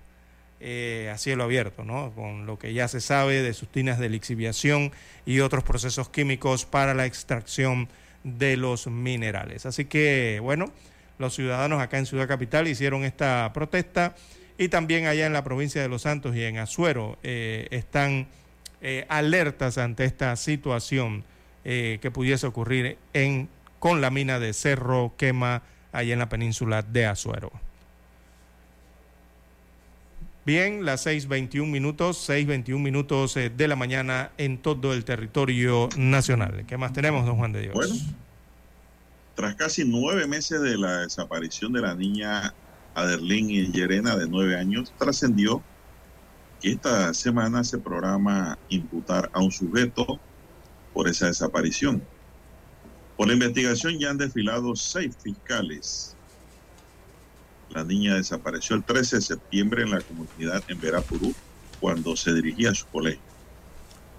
eh, 0.58 1.08
a 1.14 1.18
cielo 1.18 1.44
abierto, 1.44 1.84
¿no? 1.84 2.10
con 2.12 2.44
lo 2.44 2.58
que 2.58 2.74
ya 2.74 2.88
se 2.88 3.00
sabe 3.00 3.42
de 3.42 3.54
sus 3.54 3.68
tinas 3.68 4.00
de 4.00 4.08
lixiviación 4.08 4.90
y 5.24 5.38
otros 5.38 5.62
procesos 5.62 6.08
químicos 6.08 6.64
para 6.66 6.94
la 6.94 7.06
extracción 7.06 7.88
de 8.24 8.56
los 8.56 8.88
minerales. 8.88 9.66
Así 9.66 9.84
que, 9.84 10.40
bueno, 10.42 10.72
los 11.22 11.34
ciudadanos 11.34 11.80
acá 11.80 11.96
en 11.98 12.04
Ciudad 12.04 12.28
Capital 12.28 12.68
hicieron 12.68 13.04
esta 13.04 13.50
protesta 13.54 14.14
y 14.58 14.68
también 14.68 15.06
allá 15.06 15.24
en 15.24 15.32
la 15.32 15.44
provincia 15.44 15.80
de 15.80 15.88
Los 15.88 16.02
Santos 16.02 16.36
y 16.36 16.42
en 16.42 16.58
Azuero 16.58 17.16
eh, 17.22 17.68
están 17.70 18.26
eh, 18.82 19.06
alertas 19.08 19.78
ante 19.78 20.04
esta 20.04 20.36
situación 20.36 21.24
eh, 21.64 21.98
que 22.02 22.10
pudiese 22.10 22.46
ocurrir 22.46 22.98
en, 23.14 23.48
con 23.78 24.00
la 24.00 24.10
mina 24.10 24.38
de 24.38 24.52
Cerro 24.52 25.14
Quema 25.16 25.62
allá 25.92 26.12
en 26.12 26.18
la 26.18 26.28
península 26.28 26.82
de 26.82 27.06
Azuero. 27.06 27.52
Bien, 30.44 30.84
las 30.84 31.06
6.21 31.06 31.66
minutos, 31.66 32.28
6.21 32.28 32.78
minutos 32.80 33.34
de 33.34 33.68
la 33.68 33.76
mañana 33.76 34.32
en 34.38 34.58
todo 34.58 34.92
el 34.92 35.04
territorio 35.04 35.88
nacional. 35.96 36.64
¿Qué 36.66 36.76
más 36.76 36.92
tenemos, 36.92 37.24
don 37.24 37.36
Juan 37.36 37.52
de 37.52 37.60
Dios? 37.60 37.74
Bueno, 37.74 37.94
tras 39.34 39.54
casi 39.54 39.84
nueve 39.84 40.26
meses 40.26 40.60
de 40.60 40.76
la 40.76 41.00
desaparición 41.00 41.72
de 41.72 41.80
la 41.80 41.94
niña 41.94 42.54
Aderlín 42.94 43.50
y 43.50 43.72
Yerena, 43.72 44.16
de 44.16 44.28
nueve 44.28 44.56
años, 44.56 44.92
trascendió 44.98 45.62
que 46.60 46.72
esta 46.72 47.12
semana 47.14 47.64
se 47.64 47.78
programa 47.78 48.58
imputar 48.68 49.30
a 49.32 49.40
un 49.40 49.50
sujeto 49.50 50.20
por 50.92 51.08
esa 51.08 51.26
desaparición. 51.26 52.02
Por 53.16 53.28
la 53.28 53.34
investigación 53.34 53.98
ya 53.98 54.10
han 54.10 54.18
desfilado 54.18 54.76
seis 54.76 55.16
fiscales. 55.22 56.16
La 57.70 57.84
niña 57.84 58.16
desapareció 58.16 58.76
el 58.76 58.84
13 58.84 59.16
de 59.16 59.22
septiembre 59.22 59.82
en 59.82 59.90
la 59.90 60.00
comunidad 60.02 60.62
en 60.68 60.78
Verapurú 60.78 61.34
cuando 61.80 62.14
se 62.16 62.34
dirigía 62.34 62.70
a 62.70 62.74
su 62.74 62.86
colegio. 62.86 63.22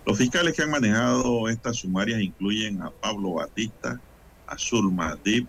Los 0.05 0.17
fiscales 0.17 0.55
que 0.55 0.63
han 0.63 0.71
manejado 0.71 1.47
estas 1.47 1.77
sumarias 1.77 2.19
incluyen 2.19 2.81
a 2.81 2.89
Pablo 2.89 3.33
Batista, 3.33 4.01
a 4.53 4.57
Zulma 4.57 5.17
Dib, 5.23 5.47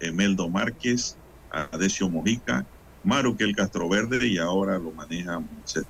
Emeldo 0.00 0.48
Márquez, 0.48 1.16
a 1.50 1.76
Decio 1.76 2.08
Mojica, 2.08 2.66
Maruquel 3.02 3.56
Castroverde 3.56 4.26
y 4.26 4.38
ahora 4.38 4.78
lo 4.78 4.90
maneja 4.92 5.40
Moisés. 5.40 5.86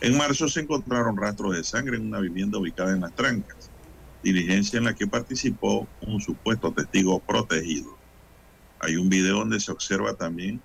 En 0.00 0.16
marzo 0.16 0.48
se 0.48 0.60
encontraron 0.60 1.16
rastros 1.16 1.56
de 1.56 1.64
sangre 1.64 1.96
en 1.96 2.06
una 2.06 2.20
vivienda 2.20 2.58
ubicada 2.58 2.92
en 2.92 3.00
Las 3.00 3.14
Trancas, 3.14 3.70
diligencia 4.22 4.78
en 4.78 4.84
la 4.84 4.94
que 4.94 5.06
participó 5.06 5.86
un 6.02 6.20
supuesto 6.20 6.72
testigo 6.72 7.18
protegido. 7.20 7.96
Hay 8.80 8.96
un 8.96 9.08
video 9.08 9.38
donde 9.38 9.60
se 9.60 9.72
observa 9.72 10.14
también 10.14 10.60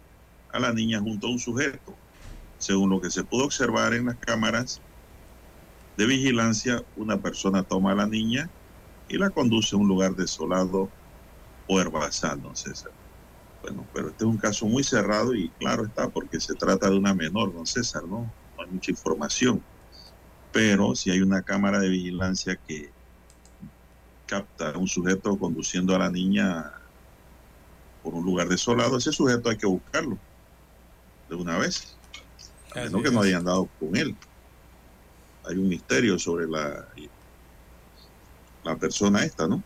a 0.51 0.59
la 0.59 0.73
niña 0.73 0.99
junto 0.99 1.27
a 1.27 1.31
un 1.31 1.39
sujeto. 1.39 1.95
Según 2.57 2.89
lo 2.89 3.01
que 3.01 3.09
se 3.09 3.23
pudo 3.23 3.45
observar 3.45 3.93
en 3.93 4.07
las 4.07 4.17
cámaras 4.17 4.81
de 5.97 6.05
vigilancia, 6.05 6.83
una 6.95 7.17
persona 7.17 7.63
toma 7.63 7.91
a 7.91 7.95
la 7.95 8.07
niña 8.07 8.49
y 9.09 9.17
la 9.17 9.29
conduce 9.31 9.75
a 9.75 9.79
un 9.79 9.87
lugar 9.87 10.15
desolado 10.15 10.89
o 11.67 11.79
herbazal, 11.79 12.41
don 12.41 12.55
César. 12.55 12.91
Bueno, 13.61 13.85
pero 13.93 14.09
este 14.09 14.23
es 14.23 14.29
un 14.29 14.37
caso 14.37 14.65
muy 14.67 14.83
cerrado 14.83 15.33
y 15.33 15.49
claro 15.59 15.85
está 15.85 16.07
porque 16.07 16.39
se 16.39 16.53
trata 16.55 16.89
de 16.89 16.97
una 16.97 17.13
menor, 17.13 17.53
don 17.53 17.65
César, 17.65 18.03
¿no? 18.03 18.31
No 18.55 18.63
hay 18.63 18.69
mucha 18.69 18.91
información. 18.91 19.61
Pero 20.51 20.95
si 20.95 21.11
hay 21.11 21.21
una 21.21 21.41
cámara 21.41 21.79
de 21.79 21.89
vigilancia 21.89 22.55
que 22.67 22.91
capta 24.25 24.69
a 24.69 24.77
un 24.77 24.87
sujeto 24.87 25.37
conduciendo 25.37 25.95
a 25.95 25.99
la 25.99 26.09
niña 26.09 26.71
por 28.03 28.13
un 28.13 28.23
lugar 28.23 28.47
desolado, 28.47 28.97
ese 28.97 29.11
sujeto 29.11 29.49
hay 29.49 29.57
que 29.57 29.67
buscarlo 29.67 30.17
de 31.29 31.35
una 31.35 31.57
vez. 31.57 31.95
A 32.75 32.81
menos 32.81 33.03
que 33.03 33.11
no 33.11 33.21
hayan 33.21 33.43
dado 33.43 33.67
con 33.79 33.95
él. 33.95 34.15
Hay 35.45 35.57
un 35.57 35.67
misterio 35.67 36.19
sobre 36.19 36.47
la, 36.47 36.87
la 38.63 38.75
persona 38.75 39.23
esta, 39.23 39.47
¿no? 39.47 39.63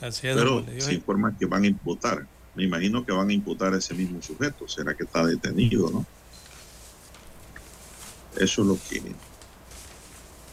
Así 0.00 0.26
es, 0.26 0.36
Pero 0.36 0.64
se 0.78 0.94
informa 0.94 1.36
que 1.36 1.46
van 1.46 1.64
a 1.64 1.66
imputar 1.66 2.26
me 2.56 2.64
imagino 2.64 3.04
que 3.04 3.12
van 3.12 3.28
a 3.28 3.32
imputar 3.34 3.74
a 3.74 3.76
ese 3.76 3.92
mismo 3.92 4.20
sujeto. 4.22 4.66
¿Será 4.66 4.94
que 4.94 5.04
está 5.04 5.24
detenido, 5.24 5.90
no? 5.90 6.06
Eso 8.40 8.62
es 8.62 8.68
lo 8.68 8.78
que 8.88 9.02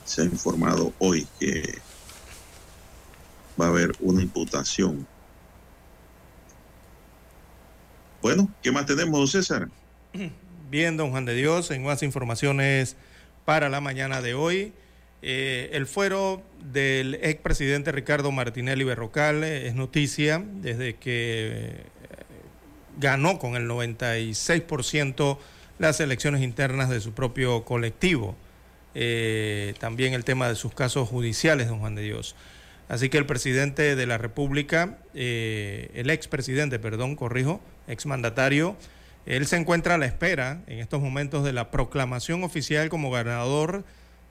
se 0.04 0.22
ha 0.22 0.26
informado 0.26 0.94
hoy, 1.00 1.26
que 1.40 1.80
va 3.60 3.68
a 3.68 3.70
haber 3.70 3.94
una 4.02 4.22
imputación. 4.22 5.08
Bueno, 8.22 8.50
¿qué 8.62 8.72
más 8.72 8.86
tenemos, 8.86 9.18
don 9.18 9.28
César? 9.28 9.70
Bien, 10.70 10.98
don 10.98 11.12
Juan 11.12 11.24
de 11.24 11.36
Dios, 11.36 11.72
en 11.72 11.84
más 11.84 12.04
informaciones 12.04 12.98
para 13.46 13.70
la 13.70 13.80
mañana 13.80 14.22
de 14.22 14.34
hoy. 14.34 14.74
Eh, 15.26 15.70
el 15.72 15.88
fuero 15.88 16.44
del 16.74 17.16
expresidente 17.16 17.94
Ricardo 17.94 18.30
Martinelli 18.34 18.84
Berrocal 18.84 19.46
es 19.46 19.74
noticia 19.74 20.44
desde 20.46 20.96
que 20.96 21.78
ganó 23.00 23.40
con 23.40 23.56
el 23.56 23.70
96% 23.70 25.38
las 25.80 26.02
elecciones 26.02 26.42
internas 26.42 26.90
de 26.90 27.00
su 27.00 27.14
propio 27.14 27.64
colectivo. 27.64 28.36
Eh, 28.96 29.74
también 29.80 30.14
el 30.14 30.26
tema 30.26 30.50
de 30.50 30.56
sus 30.56 30.74
casos 30.74 31.08
judiciales, 31.08 31.70
don 31.70 31.80
Juan 31.80 31.96
de 31.96 32.02
Dios. 32.02 32.36
Así 32.90 33.08
que 33.08 33.18
el 33.18 33.26
presidente 33.26 33.96
de 33.96 34.06
la 34.06 34.18
República, 34.18 34.98
eh, 35.14 35.90
el 35.96 36.10
expresidente, 36.10 36.80
perdón, 36.80 37.16
corrijo, 37.16 37.62
exmandatario, 37.88 38.76
él 39.26 39.48
se 39.48 39.56
encuentra 39.56 39.96
a 39.96 39.98
la 39.98 40.06
espera 40.06 40.62
en 40.68 40.80
estos 40.80 41.02
momentos 41.02 41.46
de 41.46 41.54
la 41.54 41.72
proclamación 41.72 42.44
oficial 42.44 42.90
como 42.90 43.10
ganador 43.10 43.86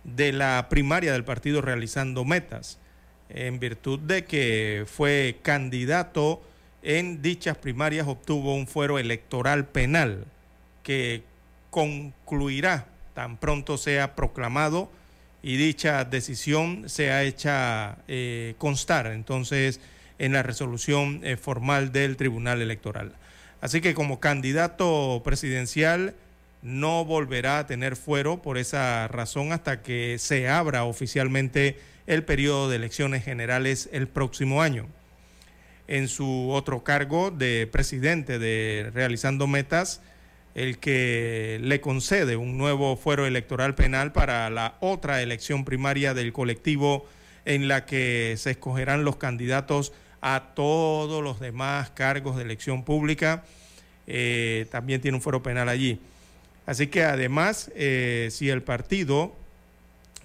de 0.05 0.33
la 0.33 0.67
primaria 0.69 1.13
del 1.13 1.25
partido 1.25 1.61
realizando 1.61 2.25
metas, 2.25 2.79
en 3.29 3.59
virtud 3.59 3.99
de 4.01 4.25
que 4.25 4.85
fue 4.87 5.39
candidato 5.43 6.43
en 6.83 7.23
dichas 7.23 7.57
primarias 7.57 8.07
obtuvo 8.09 8.55
un 8.55 8.67
fuero 8.67 8.99
electoral 8.99 9.67
penal 9.67 10.27
que 10.83 11.23
concluirá 11.71 12.87
tan 13.15 13.37
pronto 13.37 13.79
sea 13.79 14.15
proclamado 14.15 14.91
y 15.43 15.57
dicha 15.57 16.05
decisión 16.05 16.89
sea 16.89 17.23
hecha 17.23 17.99
eh, 18.09 18.55
constar 18.59 19.07
entonces 19.07 19.81
en 20.19 20.33
la 20.33 20.43
resolución 20.43 21.21
eh, 21.23 21.37
formal 21.37 21.93
del 21.93 22.17
Tribunal 22.17 22.63
Electoral. 22.63 23.13
Así 23.61 23.81
que 23.81 23.95
como 23.95 24.21
candidato 24.21 25.23
presidencial 25.25 26.15
no 26.63 27.05
volverá 27.05 27.59
a 27.59 27.67
tener 27.67 27.97
fuero 27.97 28.41
por 28.41 28.57
esa 28.57 29.09
razón 29.09 29.53
hasta 29.53 29.83
que 29.83 30.17
se 30.19 30.49
abra 30.49 30.85
oficialmente 30.85 31.79
el 32.07 32.25
periodo 32.25 32.71
de 32.71 32.77
elecciones 32.77 33.25
generales 33.25 33.89
el 33.93 34.09
próximo 34.09 34.63
año 34.63 34.89
en 35.89 36.09
su 36.09 36.51
otro 36.51 36.85
cargo 36.85 37.31
de 37.31 37.69
presidente 37.71 38.39
de 38.39 38.91
Realizando 38.95 39.47
Metas, 39.47 40.01
el 40.55 40.79
que 40.79 41.59
le 41.63 41.81
concede 41.81 42.37
un 42.37 42.57
nuevo 42.57 42.97
fuero 42.97 43.27
electoral 43.27 43.75
penal 43.75 44.13
para 44.13 44.49
la 44.51 44.77
otra 44.81 45.23
elección 45.23 45.65
primaria 45.65 46.15
del 46.15 46.33
colectivo 46.33 47.07
en 47.45 47.69
la 47.69 47.85
que 47.85 48.37
se 48.39 48.53
escogerán 48.53 49.05
los 49.05 49.17
candidatos 49.17 49.93
a 50.21 50.53
todos 50.55 51.23
los 51.23 51.41
demás 51.41 51.91
cargos 51.91 52.37
de 52.37 52.45
elección 52.45 52.85
pública. 52.85 53.45
Eh, 54.07 54.67
también 54.71 55.01
tiene 55.01 55.17
un 55.17 55.23
fuero 55.23 55.43
penal 55.43 55.69
allí. 55.69 56.01
Así 56.67 56.87
que 56.87 57.05
además, 57.05 57.71
eh, 57.75 58.29
si 58.31 58.49
el 58.49 58.63
partido 58.63 59.35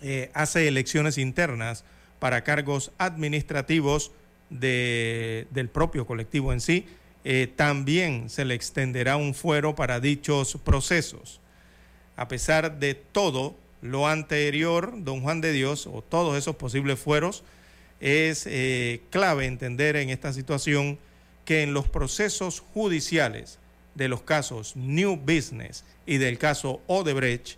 eh, 0.01 0.29
hace 0.33 0.67
elecciones 0.67 1.17
internas 1.17 1.83
para 2.19 2.43
cargos 2.43 2.91
administrativos, 2.97 4.11
del 4.49 5.69
propio 5.73 6.07
colectivo 6.07 6.53
en 6.53 6.61
sí, 6.61 6.85
eh, 7.25 7.51
también 7.53 8.29
se 8.29 8.45
le 8.45 8.53
extenderá 8.53 9.17
un 9.17 9.33
fuero 9.33 9.75
para 9.75 9.99
dichos 9.99 10.57
procesos. 10.63 11.41
A 12.15 12.29
pesar 12.29 12.79
de 12.79 12.93
todo 12.93 13.57
lo 13.81 14.07
anterior, 14.07 14.93
don 14.95 15.19
Juan 15.21 15.41
de 15.41 15.51
Dios, 15.51 15.85
o 15.85 16.01
todos 16.01 16.37
esos 16.37 16.55
posibles 16.55 16.97
fueros, 16.97 17.43
es 17.99 18.47
clave 19.09 19.47
entender 19.47 19.97
en 19.97 20.11
esta 20.11 20.31
situación 20.31 20.97
que 21.43 21.63
en 21.63 21.73
los 21.73 21.89
procesos 21.89 22.61
judiciales 22.61 23.59
de 23.97 24.07
los 24.07 24.21
casos 24.21 24.75
New 24.75 25.17
Business 25.17 25.83
y 26.05 26.17
del 26.17 26.37
caso 26.37 26.81
Odebrecht, 26.87 27.57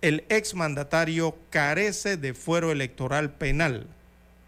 el 0.00 0.24
exmandatario 0.28 1.36
carece 1.50 2.16
de 2.16 2.32
fuero 2.32 2.72
electoral 2.72 3.32
penal, 3.32 3.86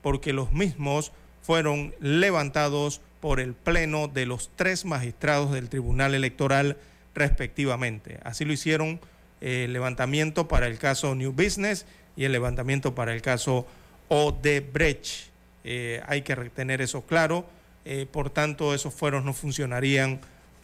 porque 0.00 0.32
los 0.32 0.53
mismos 0.53 1.12
fueron 1.42 1.94
levantados 2.00 3.00
por 3.20 3.40
el 3.40 3.53
pleno 3.53 4.09
de 4.09 4.26
los 4.26 4.50
tres 4.57 4.84
magistrados 4.84 5.53
del 5.53 5.68
Tribunal 5.68 6.14
Electoral 6.14 6.76
respectivamente. 7.14 8.18
Así 8.24 8.44
lo 8.44 8.53
hicieron 8.53 9.00
eh, 9.40 9.64
el 9.64 9.72
levantamiento 9.72 10.48
para 10.48 10.66
el 10.66 10.78
caso 10.78 11.14
New 11.14 11.32
Business 11.32 11.84
y 12.16 12.24
el 12.24 12.32
levantamiento 12.32 12.94
para 12.94 13.12
el 13.12 13.22
caso 13.22 13.66
Odebrecht. 14.09 15.30
Eh, 15.64 16.03
hay 16.07 16.22
que 16.22 16.34
tener 16.36 16.80
eso 16.80 17.03
claro. 17.03 17.44
Eh, 17.84 18.07
por 18.11 18.30
tanto, 18.30 18.74
esos 18.74 18.94
fueros 18.94 19.24
no 19.24 19.32
funcionarían 19.34 20.20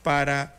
para 0.09 0.56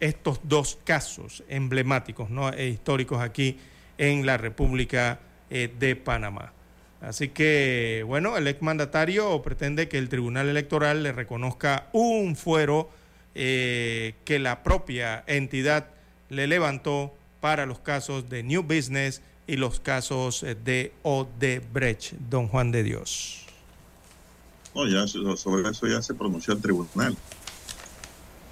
estos 0.00 0.40
dos 0.42 0.78
casos 0.82 1.44
emblemáticos, 1.48 2.28
¿no? 2.28 2.52
e 2.52 2.66
históricos 2.66 3.20
aquí 3.20 3.56
en 3.98 4.26
la 4.26 4.36
República 4.36 5.20
de 5.48 5.94
Panamá. 5.94 6.52
Así 7.00 7.28
que, 7.28 8.02
bueno, 8.04 8.36
el 8.36 8.48
exmandatario 8.48 9.40
pretende 9.42 9.88
que 9.88 9.98
el 9.98 10.08
Tribunal 10.08 10.48
Electoral 10.48 11.04
le 11.04 11.12
reconozca 11.12 11.88
un 11.92 12.34
fuero 12.34 12.90
eh, 13.34 14.14
que 14.24 14.38
la 14.38 14.64
propia 14.64 15.22
entidad 15.26 15.86
le 16.30 16.46
levantó 16.46 17.14
para 17.40 17.66
los 17.66 17.78
casos 17.78 18.28
de 18.30 18.42
New 18.42 18.62
Business 18.62 19.22
y 19.46 19.56
los 19.56 19.80
casos 19.80 20.42
eh, 20.42 20.54
de 20.54 20.92
Odebrecht, 21.02 22.14
don 22.30 22.48
Juan 22.48 22.72
de 22.72 22.82
Dios. 22.82 23.44
No, 24.74 24.88
ya 24.88 25.06
sobre 25.06 25.70
eso 25.70 25.86
ya 25.86 26.00
se 26.00 26.14
pronunció 26.14 26.54
el 26.54 26.60
tribunal 26.60 27.16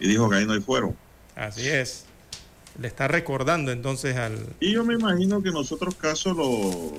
y 0.03 0.09
dijo 0.09 0.29
que 0.29 0.37
ahí 0.37 0.45
no 0.45 0.53
hay 0.53 0.61
fuero. 0.61 0.95
Así 1.37 1.69
es. 1.69 2.07
Le 2.81 2.89
está 2.89 3.07
recordando 3.07 3.71
entonces 3.71 4.17
al... 4.17 4.49
Y 4.59 4.73
yo 4.73 4.85
me 4.85 4.95
imagino 4.95 5.41
que 5.43 5.51
en 5.51 5.55
los 5.55 5.71
otros 5.71 5.95
casos 5.95 6.37
lo 6.37 6.93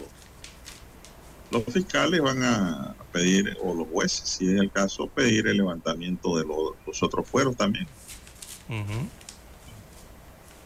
los 1.51 1.63
fiscales 1.65 2.19
van 2.19 2.43
a 2.43 2.95
pedir, 3.11 3.55
o 3.61 3.75
los 3.75 3.87
jueces, 3.89 4.27
si 4.27 4.49
es 4.49 4.59
el 4.59 4.71
caso, 4.71 5.07
pedir 5.07 5.47
el 5.47 5.57
levantamiento 5.57 6.37
de 6.37 6.45
los, 6.45 7.03
otros 7.03 7.27
fueros 7.27 7.55
también. 7.55 7.87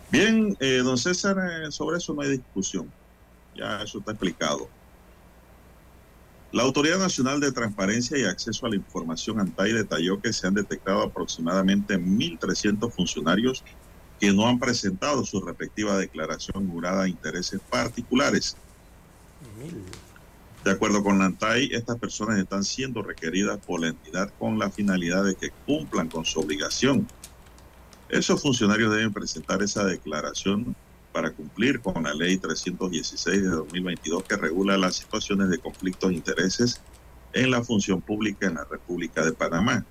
Bien, 0.09 0.55
eh, 0.61 0.77
don 0.77 0.97
César, 0.97 1.37
eh, 1.37 1.71
sobre 1.71 1.97
eso 1.97 2.13
no 2.13 2.21
hay 2.21 2.29
discusión. 2.29 2.89
Ya 3.55 3.81
eso 3.81 3.99
está 3.99 4.11
explicado. 4.11 4.69
La 6.53 6.63
Autoridad 6.63 6.97
Nacional 6.97 7.41
de 7.41 7.51
Transparencia 7.51 8.17
y 8.17 8.23
Acceso 8.23 8.65
a 8.65 8.69
la 8.69 8.77
Información 8.77 9.39
ANTAI 9.39 9.73
detalló 9.73 10.21
que 10.21 10.31
se 10.31 10.47
han 10.47 10.53
detectado 10.53 11.01
aproximadamente 11.01 11.99
1.300 11.99 12.89
funcionarios 12.89 13.65
que 14.17 14.31
no 14.31 14.47
han 14.47 14.57
presentado 14.57 15.25
su 15.25 15.41
respectiva 15.41 15.97
declaración 15.97 16.69
jurada 16.69 17.03
de 17.03 17.09
intereses 17.09 17.59
particulares. 17.69 18.55
De 20.63 20.71
acuerdo 20.71 21.03
con 21.03 21.19
la 21.19 21.25
ANTAI, 21.25 21.69
estas 21.73 21.99
personas 21.99 22.39
están 22.39 22.63
siendo 22.63 23.01
requeridas 23.01 23.57
por 23.57 23.81
la 23.81 23.89
entidad 23.89 24.31
con 24.39 24.57
la 24.57 24.69
finalidad 24.69 25.25
de 25.25 25.35
que 25.35 25.51
cumplan 25.65 26.07
con 26.07 26.23
su 26.23 26.39
obligación. 26.39 27.05
Esos 28.07 28.41
funcionarios 28.41 28.95
deben 28.95 29.11
presentar 29.11 29.61
esa 29.61 29.83
declaración 29.83 30.77
para 31.17 31.31
cumplir 31.31 31.81
con 31.81 32.03
la 32.03 32.13
Ley 32.13 32.37
316 32.37 33.41
de 33.41 33.49
2022 33.49 34.23
que 34.25 34.37
regula 34.37 34.77
las 34.77 34.97
situaciones 34.97 35.49
de 35.49 35.57
conflictos 35.57 36.11
de 36.11 36.15
intereses 36.15 36.79
en 37.33 37.49
la 37.49 37.63
función 37.63 38.01
pública 38.01 38.45
en 38.45 38.53
la 38.53 38.65
República 38.65 39.25
de 39.25 39.33
Panamá. 39.33 39.83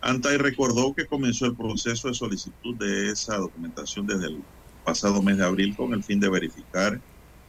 ANTAI 0.00 0.38
recordó 0.38 0.94
que 0.94 1.04
comenzó 1.04 1.44
el 1.44 1.54
proceso 1.54 2.08
de 2.08 2.14
solicitud 2.14 2.74
de 2.76 3.10
esa 3.10 3.36
documentación 3.36 4.06
desde 4.06 4.28
el 4.28 4.42
pasado 4.86 5.20
mes 5.20 5.36
de 5.36 5.44
abril 5.44 5.76
con 5.76 5.92
el 5.92 6.02
fin 6.02 6.18
de 6.18 6.30
verificar 6.30 6.98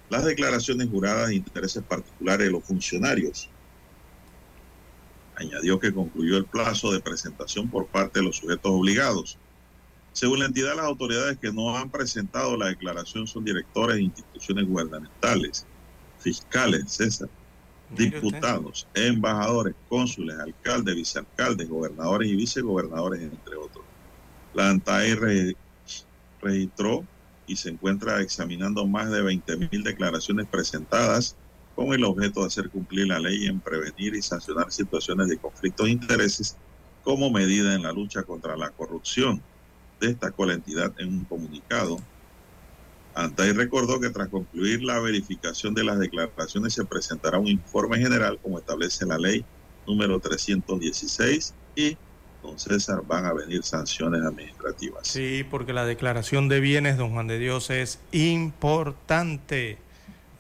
las 0.10 0.26
declaraciones 0.26 0.90
juradas 0.90 1.30
de 1.30 1.36
intereses 1.36 1.84
particulares 1.84 2.48
de 2.48 2.52
los 2.52 2.66
funcionarios. 2.66 3.50
Añadió 5.38 5.80
que 5.80 5.94
concluyó 5.94 6.36
el 6.36 6.46
plazo 6.48 6.92
de 6.92 7.00
presentación 7.00 7.70
por 7.70 7.88
parte 7.88 8.20
de 8.20 8.26
los 8.26 8.36
sujetos 8.36 8.74
obligados. 8.74 9.40
Según 10.14 10.40
la 10.40 10.46
entidad, 10.46 10.76
las 10.76 10.86
autoridades 10.86 11.40
que 11.40 11.52
no 11.52 11.76
han 11.76 11.90
presentado 11.90 12.56
la 12.56 12.68
declaración 12.68 13.28
son 13.28 13.44
directores 13.44 13.98
de 13.98 14.04
instituciones 14.04 14.66
gubernamentales, 14.68 15.68
fiscales, 16.20 16.94
César, 16.94 17.30
diputados, 17.90 18.88
embajadores, 18.94 19.76
cónsules, 19.88 20.38
alcaldes, 20.38 20.96
vicealcaldes, 20.96 21.68
gobernadores 21.68 22.30
y 22.30 22.36
vicegobernadores, 22.36 23.22
entre 23.22 23.56
otros. 23.56 23.86
La 24.54 24.70
ANTAE 24.70 25.56
registró 26.42 27.08
y 27.48 27.56
se 27.56 27.70
encuentra 27.70 28.22
examinando 28.22 28.86
más 28.88 29.10
de 29.10 29.24
20.000 29.24 29.84
declaraciones 29.84 30.48
presentadas 30.48 31.38
con 31.74 31.92
el 31.94 32.04
objeto 32.04 32.42
de 32.42 32.48
hacer 32.48 32.70
cumplir 32.70 33.08
la 33.08 33.20
ley 33.20 33.48
en 33.48 33.60
prevenir 33.62 34.16
y 34.16 34.22
sancionar 34.22 34.72
situaciones 34.72 35.28
de 35.28 35.40
conflicto 35.40 35.86
de 35.86 35.92
intereses 35.92 36.60
como 37.02 37.32
medida 37.32 37.74
en 37.74 37.82
la 37.82 37.92
lucha 37.92 38.24
contra 38.24 38.56
la 38.56 38.70
corrupción. 38.72 39.44
Destacó 40.08 40.46
la 40.46 40.54
entidad 40.54 40.94
en 41.00 41.10
un 41.10 41.26
comunicado. 41.26 41.98
Antay 43.16 43.52
recordó 43.52 44.00
que 44.00 44.10
tras 44.10 44.28
concluir 44.28 44.84
la 44.84 45.00
verificación 45.00 45.74
de 45.74 45.84
las 45.84 46.00
declaraciones 46.00 46.74
se 46.74 46.84
presentará 46.84 47.38
un 47.38 47.48
informe 47.48 48.00
general 48.00 48.40
como 48.42 48.60
establece 48.60 49.06
la 49.06 49.18
ley 49.18 49.46
número 49.86 50.20
316 50.20 51.54
y 51.76 51.98
don 52.44 52.60
César, 52.60 53.02
van 53.08 53.26
a 53.26 53.34
venir 53.34 53.64
sanciones 53.64 54.22
administrativas. 54.22 55.08
Sí, 55.08 55.46
porque 55.50 55.74
la 55.74 55.86
declaración 55.86 56.50
de 56.50 56.60
bienes, 56.60 56.98
don 56.98 57.12
Juan 57.12 57.28
de 57.28 57.40
Dios, 57.40 57.70
es 57.70 58.00
importante. 58.12 59.78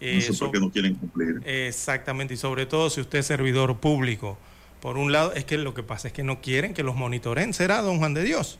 No 0.01 0.21
sé 0.21 0.33
por 0.33 0.51
qué 0.51 0.59
no 0.59 0.69
quieren 0.69 0.95
cumplir. 0.95 1.41
Exactamente, 1.45 2.33
y 2.33 2.37
sobre 2.37 2.65
todo 2.65 2.89
si 2.89 2.99
usted 2.99 3.19
es 3.19 3.25
servidor 3.25 3.77
público. 3.77 4.37
Por 4.81 4.97
un 4.97 5.13
lado, 5.13 5.31
es 5.33 5.45
que 5.45 5.57
lo 5.57 5.73
que 5.73 5.81
pasa 5.81 6.09
es 6.09 6.13
que 6.13 6.23
no 6.23 6.41
quieren 6.41 6.73
que 6.73 6.83
los 6.83 6.95
monitoreen, 6.95 7.53
será 7.53 7.81
don 7.81 7.99
Juan 7.99 8.13
de 8.13 8.23
Dios. 8.23 8.59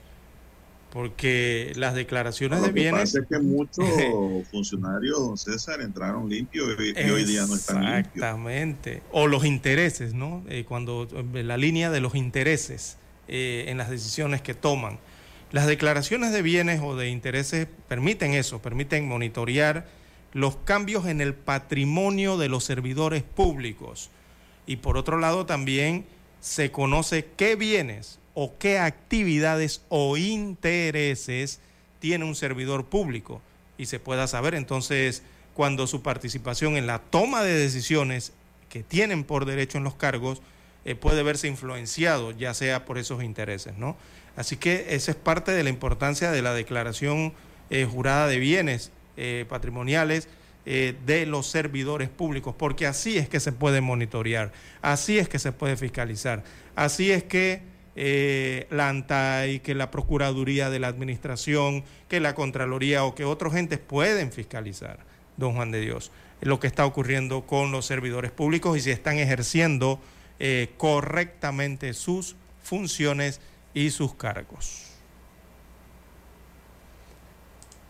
Porque 0.93 1.73
las 1.75 1.95
declaraciones 1.95 2.61
de 2.61 2.71
bienes. 2.71 2.91
Lo 2.91 2.97
que 2.97 3.03
pasa 3.03 3.19
es 3.19 3.27
que 3.27 3.39
muchos 3.43 4.47
funcionarios, 4.51 5.19
don 5.19 5.37
César, 5.37 5.81
entraron 5.81 6.29
limpios 6.29 6.69
y, 6.79 7.09
hoy 7.09 7.25
día 7.25 7.47
no 7.47 7.55
están 7.55 7.83
limpios. 7.83 8.05
Exactamente. 8.13 9.01
O 9.11 9.25
los 9.25 9.43
intereses, 9.43 10.13
¿no? 10.13 10.43
Eh, 10.47 10.65
cuando 10.67 11.07
la 11.33 11.57
línea 11.57 11.89
de 11.89 11.99
los 11.99 12.13
intereses 12.13 12.97
eh, 13.27 13.65
en 13.69 13.77
las 13.77 13.89
decisiones 13.89 14.41
que 14.41 14.53
toman. 14.53 14.99
Las 15.51 15.65
declaraciones 15.65 16.33
de 16.33 16.41
bienes 16.41 16.81
o 16.83 16.95
de 16.95 17.09
intereses 17.09 17.67
permiten 17.87 18.33
eso, 18.33 18.61
permiten 18.61 19.07
monitorear 19.07 19.87
los 20.33 20.57
cambios 20.57 21.07
en 21.07 21.21
el 21.21 21.33
patrimonio 21.33 22.37
de 22.37 22.49
los 22.49 22.65
servidores 22.65 23.23
públicos. 23.23 24.09
Y 24.67 24.77
por 24.77 24.97
otro 24.97 25.19
lado 25.19 25.45
también 25.45 26.05
se 26.41 26.69
conoce 26.69 27.29
qué 27.37 27.55
bienes 27.55 28.19
o 28.33 28.57
qué 28.57 28.79
actividades 28.79 29.81
o 29.89 30.17
intereses 30.17 31.59
tiene 31.99 32.25
un 32.25 32.35
servidor 32.35 32.85
público 32.85 33.41
y 33.77 33.85
se 33.85 33.99
pueda 33.99 34.27
saber 34.27 34.55
entonces 34.55 35.23
cuando 35.53 35.87
su 35.87 36.01
participación 36.01 36.77
en 36.77 36.87
la 36.87 36.99
toma 36.99 37.43
de 37.43 37.53
decisiones 37.53 38.33
que 38.69 38.83
tienen 38.83 39.23
por 39.23 39.45
derecho 39.45 39.77
en 39.77 39.83
los 39.83 39.95
cargos 39.95 40.41
eh, 40.85 40.95
puede 40.95 41.23
verse 41.23 41.47
influenciado, 41.47 42.31
ya 42.31 42.53
sea 42.53 42.85
por 42.85 42.97
esos 42.97 43.23
intereses, 43.23 43.77
¿no? 43.77 43.95
Así 44.35 44.57
que 44.57 44.87
esa 44.89 45.11
es 45.11 45.17
parte 45.17 45.51
de 45.51 45.63
la 45.63 45.69
importancia 45.69 46.31
de 46.31 46.41
la 46.41 46.53
declaración 46.53 47.33
eh, 47.69 47.87
jurada 47.89 48.27
de 48.27 48.39
bienes 48.39 48.91
eh, 49.15 49.45
patrimoniales 49.47 50.27
de 50.65 51.25
los 51.25 51.47
servidores 51.47 52.07
públicos, 52.07 52.55
porque 52.57 52.87
así 52.87 53.17
es 53.17 53.27
que 53.27 53.41
se 53.41 53.51
puede 53.51 53.81
monitorear, 53.81 54.53
así 54.81 55.19
es 55.19 55.27
que 55.27 55.37
se 55.37 55.51
puede 55.51 55.75
fiscalizar, 55.75 56.45
así 56.77 57.11
es 57.11 57.25
que 57.25 57.61
la 57.95 58.89
ANTAI, 58.89 59.59
que 59.59 59.75
la 59.75 59.91
Procuraduría 59.91 60.69
de 60.69 60.79
la 60.79 60.87
Administración, 60.87 61.83
que 62.09 62.19
la 62.19 62.35
Contraloría 62.35 63.03
o 63.03 63.15
que 63.15 63.25
otros 63.25 63.55
entes 63.55 63.79
pueden 63.79 64.31
fiscalizar, 64.31 64.99
don 65.37 65.53
Juan 65.55 65.71
de 65.71 65.81
Dios, 65.81 66.11
lo 66.41 66.59
que 66.59 66.67
está 66.67 66.85
ocurriendo 66.85 67.45
con 67.45 67.71
los 67.71 67.85
servidores 67.85 68.31
públicos 68.31 68.77
y 68.77 68.81
si 68.81 68.91
están 68.91 69.17
ejerciendo 69.17 69.99
eh, 70.39 70.71
correctamente 70.77 71.93
sus 71.93 72.35
funciones 72.61 73.39
y 73.73 73.91
sus 73.91 74.15
cargos. 74.15 74.89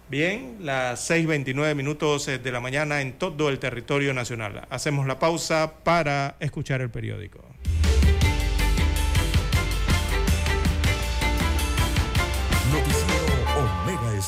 Bien, 0.10 0.58
las 0.60 1.10
6.29 1.10 1.74
minutos 1.74 2.28
de 2.28 2.52
la 2.52 2.60
mañana 2.60 3.02
en 3.02 3.14
todo 3.14 3.50
el 3.50 3.58
territorio 3.58 4.14
nacional. 4.14 4.68
Hacemos 4.70 5.08
la 5.08 5.18
pausa 5.18 5.74
para 5.84 6.36
escuchar 6.40 6.82
el 6.82 6.92
periódico. 6.92 7.40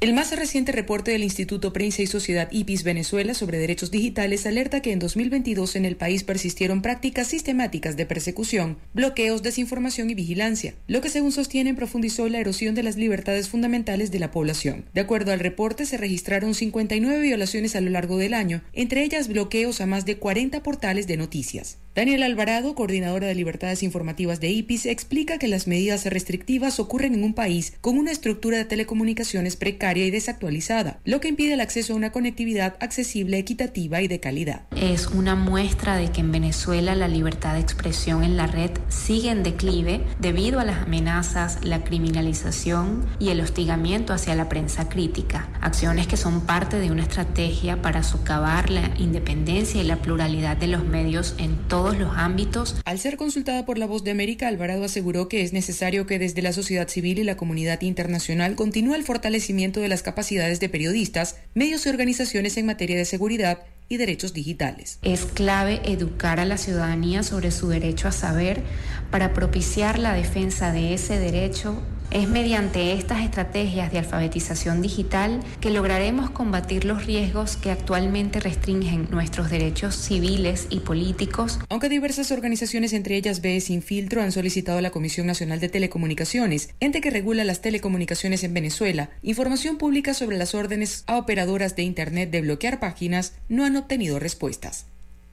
El 0.00 0.14
más 0.14 0.30
reciente 0.30 0.70
reporte 0.70 1.10
del 1.10 1.24
Instituto 1.24 1.72
Prensa 1.72 2.02
y 2.02 2.06
Sociedad 2.06 2.46
IPIS 2.52 2.84
Venezuela 2.84 3.34
sobre 3.34 3.58
derechos 3.58 3.90
digitales 3.90 4.46
alerta 4.46 4.80
que 4.80 4.92
en 4.92 5.00
2022 5.00 5.74
en 5.74 5.84
el 5.84 5.96
país 5.96 6.22
persistieron 6.22 6.82
prácticas 6.82 7.26
sistemáticas 7.26 7.96
de 7.96 8.06
persecución, 8.06 8.78
bloqueos, 8.94 9.42
desinformación 9.42 10.08
y 10.08 10.14
vigilancia, 10.14 10.74
lo 10.86 11.00
que 11.00 11.08
según 11.08 11.32
sostienen 11.32 11.74
profundizó 11.74 12.28
la 12.28 12.38
erosión 12.38 12.76
de 12.76 12.84
las 12.84 12.96
libertades 12.96 13.48
fundamentales 13.48 14.12
de 14.12 14.20
la 14.20 14.30
población. 14.30 14.84
De 14.94 15.00
acuerdo 15.00 15.32
al 15.32 15.40
reporte, 15.40 15.84
se 15.84 15.96
registraron 15.96 16.54
59 16.54 17.20
violaciones 17.20 17.74
a 17.74 17.80
lo 17.80 17.90
largo 17.90 18.18
del 18.18 18.34
año, 18.34 18.62
entre 18.74 19.02
ellas 19.02 19.26
bloqueos 19.26 19.80
a 19.80 19.86
más 19.86 20.04
de 20.04 20.16
40 20.16 20.62
portales 20.62 21.08
de 21.08 21.16
noticias. 21.16 21.78
Daniel 21.98 22.22
Alvarado, 22.22 22.76
coordinadora 22.76 23.26
de 23.26 23.34
libertades 23.34 23.82
informativas 23.82 24.38
de 24.38 24.50
IPIS, 24.50 24.86
explica 24.86 25.36
que 25.38 25.48
las 25.48 25.66
medidas 25.66 26.04
restrictivas 26.04 26.78
ocurren 26.78 27.12
en 27.12 27.24
un 27.24 27.34
país 27.34 27.72
con 27.80 27.98
una 27.98 28.12
estructura 28.12 28.56
de 28.56 28.66
telecomunicaciones 28.66 29.56
precaria 29.56 30.06
y 30.06 30.12
desactualizada, 30.12 31.00
lo 31.04 31.18
que 31.18 31.26
impide 31.26 31.54
el 31.54 31.60
acceso 31.60 31.92
a 31.92 31.96
una 31.96 32.12
conectividad 32.12 32.76
accesible, 32.78 33.36
equitativa 33.38 34.00
y 34.00 34.06
de 34.06 34.20
calidad. 34.20 34.62
Es 34.76 35.08
una 35.08 35.34
muestra 35.34 35.96
de 35.96 36.12
que 36.12 36.20
en 36.20 36.30
Venezuela 36.30 36.94
la 36.94 37.08
libertad 37.08 37.54
de 37.54 37.62
expresión 37.62 38.22
en 38.22 38.36
la 38.36 38.46
red 38.46 38.70
sigue 38.88 39.30
en 39.30 39.42
declive 39.42 40.00
debido 40.20 40.60
a 40.60 40.64
las 40.64 40.82
amenazas, 40.82 41.64
la 41.64 41.82
criminalización 41.82 43.06
y 43.18 43.30
el 43.30 43.40
hostigamiento 43.40 44.12
hacia 44.12 44.36
la 44.36 44.48
prensa 44.48 44.88
crítica, 44.88 45.48
acciones 45.60 46.06
que 46.06 46.16
son 46.16 46.42
parte 46.42 46.78
de 46.78 46.92
una 46.92 47.02
estrategia 47.02 47.82
para 47.82 48.04
socavar 48.04 48.70
la 48.70 48.92
independencia 48.98 49.82
y 49.82 49.84
la 49.84 49.96
pluralidad 49.96 50.56
de 50.56 50.68
los 50.68 50.84
medios 50.84 51.34
en 51.38 51.56
todo 51.66 51.87
los 51.96 52.16
ámbitos. 52.16 52.76
Al 52.84 52.98
ser 52.98 53.16
consultada 53.16 53.64
por 53.64 53.78
La 53.78 53.86
Voz 53.86 54.04
de 54.04 54.10
América, 54.10 54.48
Alvarado 54.48 54.84
aseguró 54.84 55.28
que 55.28 55.42
es 55.42 55.52
necesario 55.52 56.06
que 56.06 56.18
desde 56.18 56.42
la 56.42 56.52
sociedad 56.52 56.88
civil 56.88 57.18
y 57.18 57.24
la 57.24 57.36
comunidad 57.36 57.80
internacional 57.82 58.56
continúe 58.56 58.94
el 58.94 59.04
fortalecimiento 59.04 59.80
de 59.80 59.88
las 59.88 60.02
capacidades 60.02 60.60
de 60.60 60.68
periodistas, 60.68 61.36
medios 61.54 61.86
y 61.86 61.88
organizaciones 61.88 62.56
en 62.56 62.66
materia 62.66 62.96
de 62.96 63.04
seguridad 63.04 63.60
y 63.88 63.96
derechos 63.96 64.34
digitales. 64.34 64.98
Es 65.02 65.24
clave 65.24 65.80
educar 65.84 66.40
a 66.40 66.44
la 66.44 66.58
ciudadanía 66.58 67.22
sobre 67.22 67.50
su 67.50 67.68
derecho 67.68 68.08
a 68.08 68.12
saber 68.12 68.62
para 69.10 69.32
propiciar 69.32 69.98
la 69.98 70.12
defensa 70.12 70.72
de 70.72 70.94
ese 70.94 71.18
derecho 71.18 71.82
es 72.10 72.28
mediante 72.28 72.92
estas 72.92 73.22
estrategias 73.22 73.92
de 73.92 73.98
alfabetización 73.98 74.82
digital 74.82 75.40
que 75.60 75.70
lograremos 75.70 76.30
combatir 76.30 76.84
los 76.84 77.06
riesgos 77.06 77.56
que 77.56 77.70
actualmente 77.70 78.40
restringen 78.40 79.08
nuestros 79.10 79.50
derechos 79.50 79.94
civiles 79.96 80.66
y 80.70 80.80
políticos. 80.80 81.58
Aunque 81.68 81.88
diversas 81.88 82.30
organizaciones, 82.30 82.92
entre 82.92 83.16
ellas 83.16 83.40
BE 83.40 83.60
Sin 83.60 83.82
Filtro, 83.82 84.22
han 84.22 84.32
solicitado 84.32 84.78
a 84.78 84.82
la 84.82 84.90
Comisión 84.90 85.26
Nacional 85.26 85.60
de 85.60 85.68
Telecomunicaciones, 85.68 86.70
ente 86.80 87.00
que 87.00 87.10
regula 87.10 87.44
las 87.44 87.60
telecomunicaciones 87.60 88.44
en 88.44 88.54
Venezuela, 88.54 89.10
información 89.22 89.76
pública 89.78 90.14
sobre 90.14 90.38
las 90.38 90.54
órdenes 90.54 91.04
a 91.06 91.16
operadoras 91.16 91.76
de 91.76 91.82
Internet 91.82 92.30
de 92.30 92.40
bloquear 92.40 92.80
páginas, 92.80 93.34
no 93.48 93.64
han 93.64 93.76
obtenido 93.76 94.18
respuestas. 94.18 94.86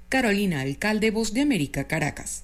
Carolina, 0.10 0.62
alcalde 0.62 1.12
Voz 1.12 1.34
de 1.34 1.42
América, 1.42 1.86
Caracas. 1.86 2.44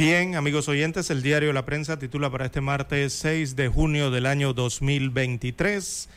Bien, 0.00 0.34
amigos 0.34 0.66
oyentes, 0.66 1.10
el 1.10 1.22
diario 1.22 1.52
La 1.52 1.66
Prensa 1.66 1.98
titula 1.98 2.30
para 2.30 2.46
este 2.46 2.62
martes 2.62 3.12
6 3.12 3.54
de 3.54 3.68
junio 3.68 4.10
del 4.10 4.24
año 4.24 4.54
2023, 4.54 6.08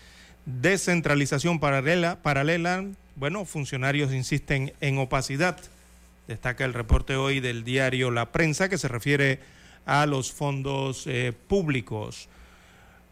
descentralización 0.45 1.59
paralela, 1.59 2.87
bueno, 3.17 3.43
funcionarios 3.43 4.13
insisten 4.13 4.71
en 4.79 4.99
opacidad. 4.99 5.57
Destaca 6.29 6.63
el 6.63 6.73
reporte 6.73 7.17
hoy 7.17 7.41
del 7.41 7.65
diario 7.65 8.09
La 8.09 8.31
Prensa 8.31 8.69
que 8.69 8.77
se 8.77 8.87
refiere 8.87 9.39
a 9.85 10.05
los 10.05 10.31
fondos 10.31 11.05
eh, 11.05 11.33
públicos. 11.49 12.29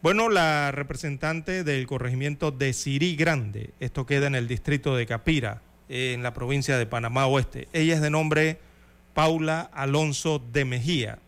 Bueno, 0.00 0.30
la 0.30 0.72
representante 0.72 1.64
del 1.64 1.86
corregimiento 1.86 2.50
de 2.50 2.72
Sirí 2.72 3.14
Grande, 3.14 3.74
esto 3.78 4.06
queda 4.06 4.26
en 4.26 4.36
el 4.36 4.48
distrito 4.48 4.96
de 4.96 5.04
Capira, 5.04 5.60
en 5.90 6.22
la 6.22 6.32
provincia 6.32 6.78
de 6.78 6.86
Panamá 6.86 7.26
Oeste. 7.26 7.68
Ella 7.74 7.96
es 7.96 8.00
de 8.00 8.08
nombre 8.08 8.71
Paula 9.14 9.70
Alonso 9.72 10.42
de 10.52 10.64
Mejía. 10.64 11.18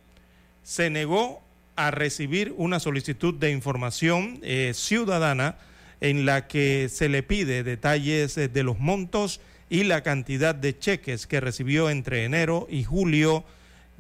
Se 0.63 0.91
negó 0.91 1.43
a 1.77 1.91
recibir 1.91 2.55
una 2.57 2.81
solicitud 2.81 3.35
de 3.35 3.51
información 3.51 4.39
eh, 4.43 4.73
ciudadana 4.75 5.57
en 6.01 6.27
la 6.27 6.47
que 6.47 6.89
se 6.89 7.09
le 7.09 7.23
pide 7.23 7.63
detalles 7.63 8.37
eh, 8.37 8.49
de 8.49 8.63
los 8.63 8.79
montos 8.79 9.41
y 9.71 9.85
la 9.85 10.03
cantidad 10.03 10.55
de 10.55 10.79
cheques 10.79 11.27
que 11.27 11.41
recibió 11.41 11.91
entre 11.91 12.25
enero 12.25 12.67
y 12.71 12.85
julio 12.85 13.45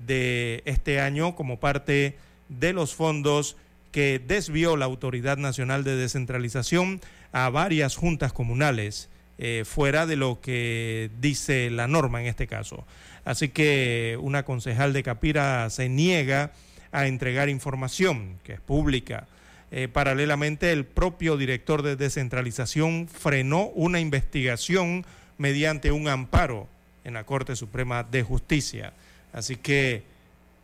de 0.07 0.63
este 0.67 1.01
año 1.01 1.35
como 1.35 1.59
parte 1.59 2.17
de 2.49 2.73
los 2.73 2.95
fondos 2.95 3.57
que 3.91 4.21
desvió 4.25 4.77
la 4.77 4.85
Autoridad 4.87 5.37
Nacional 5.37 5.85
de 5.85 5.97
Descentralización 5.97 7.01
a 7.33 7.49
varias 7.49 7.97
juntas 7.97 8.33
comunales, 8.33 9.09
eh, 9.39 9.65
fuera 9.67 10.07
de 10.07 10.17
lo 10.17 10.41
que 10.41 11.11
dice 11.21 11.71
la 11.71 11.89
norma 11.89 12.21
en 12.21 12.27
este 12.27 12.47
caso. 12.47 12.85
Así 13.25 13.49
que 13.49 14.19
una 14.21 14.45
concejal 14.45 14.93
de 14.93 15.03
Capira 15.03 15.69
se 15.71 15.89
niega 15.89 16.53
a 16.93 17.07
entregar 17.07 17.49
información 17.49 18.39
que 18.45 18.55
es 18.55 18.61
pública. 18.61 19.27
Eh, 19.71 19.89
paralelamente, 19.89 20.71
el 20.71 20.85
propio 20.85 21.37
director 21.37 21.83
de 21.83 21.97
descentralización 21.97 23.09
frenó 23.09 23.67
una 23.75 23.99
investigación 23.99 25.05
mediante 25.37 25.91
un 25.91 26.07
amparo 26.07 26.69
en 27.03 27.15
la 27.15 27.25
Corte 27.25 27.57
Suprema 27.57 28.05
de 28.05 28.23
Justicia. 28.23 28.93
Así 29.33 29.57
que, 29.57 30.05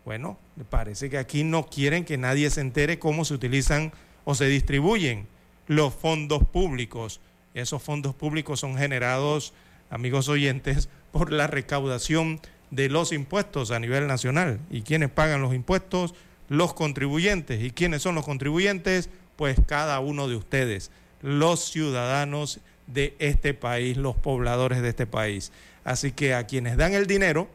bueno, 0.05 0.39
parece 0.69 1.11
que 1.11 1.19
aquí 1.19 1.43
no 1.43 1.67
quieren 1.67 2.05
que 2.05 2.19
nadie 2.19 2.51
se 2.51 2.61
entere 2.61 3.01
cómo 3.01 3.25
se 3.25 3.35
utilizan 3.35 3.93
o 4.25 4.37
se 4.37 4.47
distribuyen 4.47 5.27
los 5.67 5.93
fondos 5.93 6.47
públicos. 6.47 7.21
Esos 7.55 7.83
fondos 7.83 8.15
públicos 8.15 8.61
son 8.61 8.77
generados, 8.77 9.53
amigos 9.91 10.29
oyentes, 10.29 10.89
por 11.13 11.33
la 11.33 11.47
recaudación 11.47 12.41
de 12.71 12.89
los 12.89 13.13
impuestos 13.13 13.71
a 13.71 13.81
nivel 13.81 14.07
nacional. 14.07 14.61
¿Y 14.71 14.83
quiénes 14.83 15.11
pagan 15.11 15.43
los 15.43 15.55
impuestos? 15.55 16.15
Los 16.49 16.75
contribuyentes. 16.75 17.63
¿Y 17.63 17.71
quiénes 17.71 18.03
son 18.03 18.15
los 18.15 18.25
contribuyentes? 18.25 19.11
Pues 19.37 19.59
cada 19.67 20.01
uno 20.01 20.29
de 20.29 20.37
ustedes, 20.37 20.91
los 21.23 21.65
ciudadanos 21.71 22.61
de 22.87 23.15
este 23.19 23.55
país, 23.55 23.97
los 23.97 24.17
pobladores 24.17 24.83
de 24.83 24.91
este 24.91 25.07
país. 25.07 25.53
Así 25.85 26.13
que 26.13 26.35
a 26.35 26.47
quienes 26.47 26.77
dan 26.77 26.95
el 26.95 27.07
dinero 27.07 27.49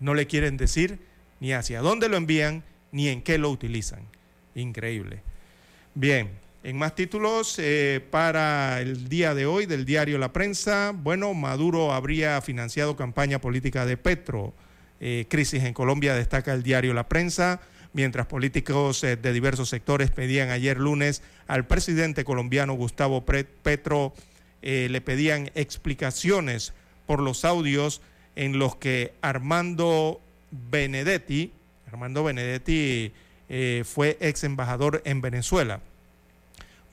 no 0.00 0.14
le 0.14 0.26
quieren 0.26 0.56
decir 0.56 0.98
ni 1.40 1.52
hacia 1.52 1.80
dónde 1.80 2.08
lo 2.08 2.16
envían 2.16 2.62
ni 2.92 3.08
en 3.08 3.22
qué 3.22 3.38
lo 3.38 3.50
utilizan. 3.50 4.00
Increíble. 4.54 5.20
Bien, 5.94 6.30
en 6.64 6.78
más 6.78 6.94
títulos 6.94 7.58
eh, 7.58 8.00
para 8.10 8.80
el 8.80 9.10
día 9.10 9.34
de 9.34 9.44
hoy 9.44 9.66
del 9.66 9.84
diario 9.84 10.16
La 10.16 10.32
Prensa, 10.32 10.92
bueno, 10.96 11.34
Maduro 11.34 11.92
habría 11.92 12.40
financiado 12.40 12.96
campaña 12.96 13.38
política 13.38 13.84
de 13.84 13.98
Petro. 13.98 14.54
Eh, 14.98 15.26
crisis 15.28 15.62
en 15.64 15.74
Colombia 15.74 16.14
destaca 16.14 16.54
el 16.54 16.62
diario 16.62 16.94
La 16.94 17.06
Prensa, 17.06 17.60
mientras 17.92 18.26
políticos 18.26 19.04
eh, 19.04 19.16
de 19.16 19.34
diversos 19.34 19.68
sectores 19.68 20.10
pedían 20.10 20.48
ayer 20.48 20.78
lunes 20.78 21.22
al 21.48 21.66
presidente 21.66 22.24
colombiano 22.24 22.72
Gustavo 22.72 23.26
Petro, 23.26 24.14
le 24.62 25.00
pedían 25.02 25.50
explicaciones 25.54 26.72
por 27.04 27.20
los 27.20 27.44
audios 27.44 28.00
en 28.34 28.58
los 28.58 28.76
que 28.76 29.12
Armando 29.20 30.22
Benedetti, 30.50 31.52
Armando 31.86 32.24
Benedetti 32.24 33.12
fue 33.84 34.16
ex 34.20 34.42
embajador 34.44 35.02
en 35.04 35.20
Venezuela 35.20 35.82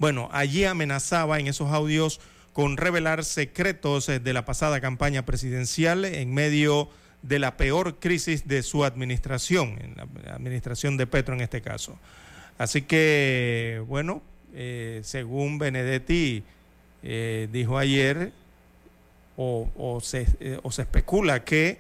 bueno, 0.02 0.30
allí 0.32 0.66
amenazaba 0.66 1.40
en 1.40 1.46
esos 1.46 1.72
audios 1.72 2.22
con 2.54 2.76
revelar 2.78 3.24
secretos 3.24 4.10
eh, 4.10 4.20
de 4.20 4.34
la 4.34 4.46
pasada 4.46 4.82
campaña 4.82 5.28
presidencial 5.28 6.06
en 6.06 6.34
medio 6.34 6.90
de 7.22 7.38
la 7.38 7.56
peor 7.56 8.00
crisis 8.00 8.48
de 8.48 8.64
su 8.64 8.84
administración, 8.84 9.78
en 9.80 9.94
la 10.26 10.34
administración 10.34 10.98
de 10.98 11.06
Petro 11.06 11.36
en 11.36 11.42
este 11.42 11.62
caso. 11.62 12.00
Así 12.58 12.82
que, 12.82 13.84
bueno, 13.88 14.24
eh, 14.56 15.02
según 15.04 15.60
Benedetti 15.60 16.46
eh, 17.04 17.48
dijo 17.52 17.78
ayer, 17.78 18.32
o, 19.38 20.00
se, 20.02 20.26
o, 20.64 20.72
se, 20.72 20.82
especula 20.82 21.44
que 21.44 21.78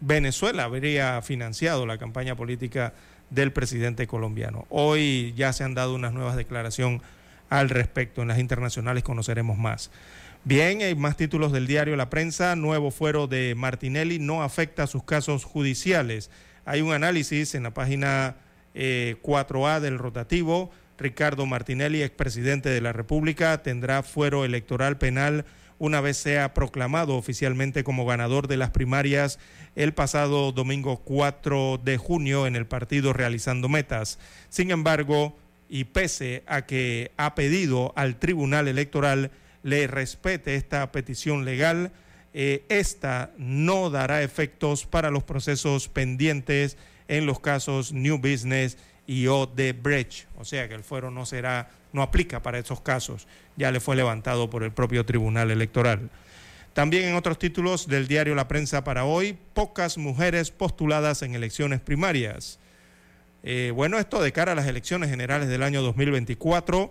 Venezuela 0.00 0.64
habría 0.64 1.22
financiado 1.22 1.86
la 1.86 1.96
campaña 1.96 2.34
política 2.34 2.92
del 3.30 3.52
presidente 3.52 4.06
colombiano. 4.06 4.66
Hoy 4.68 5.32
ya 5.36 5.52
se 5.52 5.64
han 5.64 5.74
dado 5.74 5.94
unas 5.94 6.12
nuevas 6.12 6.36
declaraciones 6.36 7.00
al 7.48 7.68
respecto. 7.68 8.22
En 8.22 8.28
las 8.28 8.38
internacionales 8.38 9.02
conoceremos 9.02 9.58
más. 9.58 9.90
Bien, 10.44 10.80
hay 10.80 10.94
más 10.94 11.16
títulos 11.16 11.52
del 11.52 11.66
diario 11.66 11.96
La 11.96 12.10
Prensa. 12.10 12.56
Nuevo 12.56 12.90
fuero 12.90 13.26
de 13.26 13.54
Martinelli 13.54 14.18
no 14.18 14.42
afecta 14.42 14.84
a 14.84 14.86
sus 14.86 15.04
casos 15.04 15.44
judiciales. 15.44 16.30
Hay 16.64 16.80
un 16.80 16.92
análisis 16.92 17.54
en 17.54 17.64
la 17.64 17.74
página 17.74 18.36
4A 18.74 19.78
eh, 19.78 19.80
del 19.80 19.98
rotativo. 19.98 20.70
Ricardo 20.98 21.46
Martinelli, 21.46 22.02
expresidente 22.02 22.68
de 22.68 22.80
la 22.80 22.92
República, 22.92 23.62
tendrá 23.62 24.02
fuero 24.02 24.44
electoral 24.44 24.98
penal 24.98 25.44
una 25.80 26.02
vez 26.02 26.18
sea 26.18 26.52
proclamado 26.52 27.16
oficialmente 27.16 27.82
como 27.82 28.04
ganador 28.04 28.48
de 28.48 28.58
las 28.58 28.70
primarias 28.70 29.38
el 29.74 29.94
pasado 29.94 30.52
domingo 30.52 30.98
4 30.98 31.80
de 31.82 31.96
junio 31.96 32.46
en 32.46 32.54
el 32.54 32.66
partido 32.66 33.14
Realizando 33.14 33.68
Metas. 33.70 34.18
Sin 34.50 34.70
embargo, 34.70 35.38
y 35.70 35.84
pese 35.84 36.44
a 36.46 36.66
que 36.66 37.12
ha 37.16 37.34
pedido 37.34 37.94
al 37.96 38.18
Tribunal 38.18 38.68
Electoral 38.68 39.30
le 39.62 39.86
respete 39.86 40.54
esta 40.54 40.92
petición 40.92 41.46
legal, 41.46 41.92
eh, 42.34 42.64
esta 42.68 43.32
no 43.38 43.88
dará 43.88 44.22
efectos 44.22 44.84
para 44.84 45.10
los 45.10 45.24
procesos 45.24 45.88
pendientes 45.88 46.76
en 47.08 47.24
los 47.24 47.40
casos 47.40 47.94
New 47.94 48.18
Business 48.18 48.76
y 49.06 49.28
Odebrecht. 49.28 50.28
O 50.36 50.44
sea 50.44 50.68
que 50.68 50.74
el 50.74 50.84
fuero 50.84 51.10
no 51.10 51.24
será 51.24 51.70
no 51.92 52.02
aplica 52.02 52.42
para 52.42 52.58
esos 52.58 52.80
casos. 52.80 53.26
Ya 53.60 53.70
le 53.70 53.80
fue 53.80 53.94
levantado 53.94 54.48
por 54.48 54.62
el 54.62 54.72
propio 54.72 55.04
Tribunal 55.04 55.50
Electoral. 55.50 56.08
También 56.72 57.04
en 57.04 57.14
otros 57.14 57.38
títulos 57.38 57.88
del 57.88 58.08
diario 58.08 58.34
La 58.34 58.48
Prensa 58.48 58.84
para 58.84 59.04
hoy, 59.04 59.36
pocas 59.52 59.98
mujeres 59.98 60.50
postuladas 60.50 61.20
en 61.20 61.34
elecciones 61.34 61.82
primarias. 61.82 62.58
Eh, 63.42 63.70
bueno, 63.74 63.98
esto 63.98 64.22
de 64.22 64.32
cara 64.32 64.52
a 64.52 64.54
las 64.54 64.66
elecciones 64.66 65.10
generales 65.10 65.50
del 65.50 65.62
año 65.62 65.82
2024, 65.82 66.90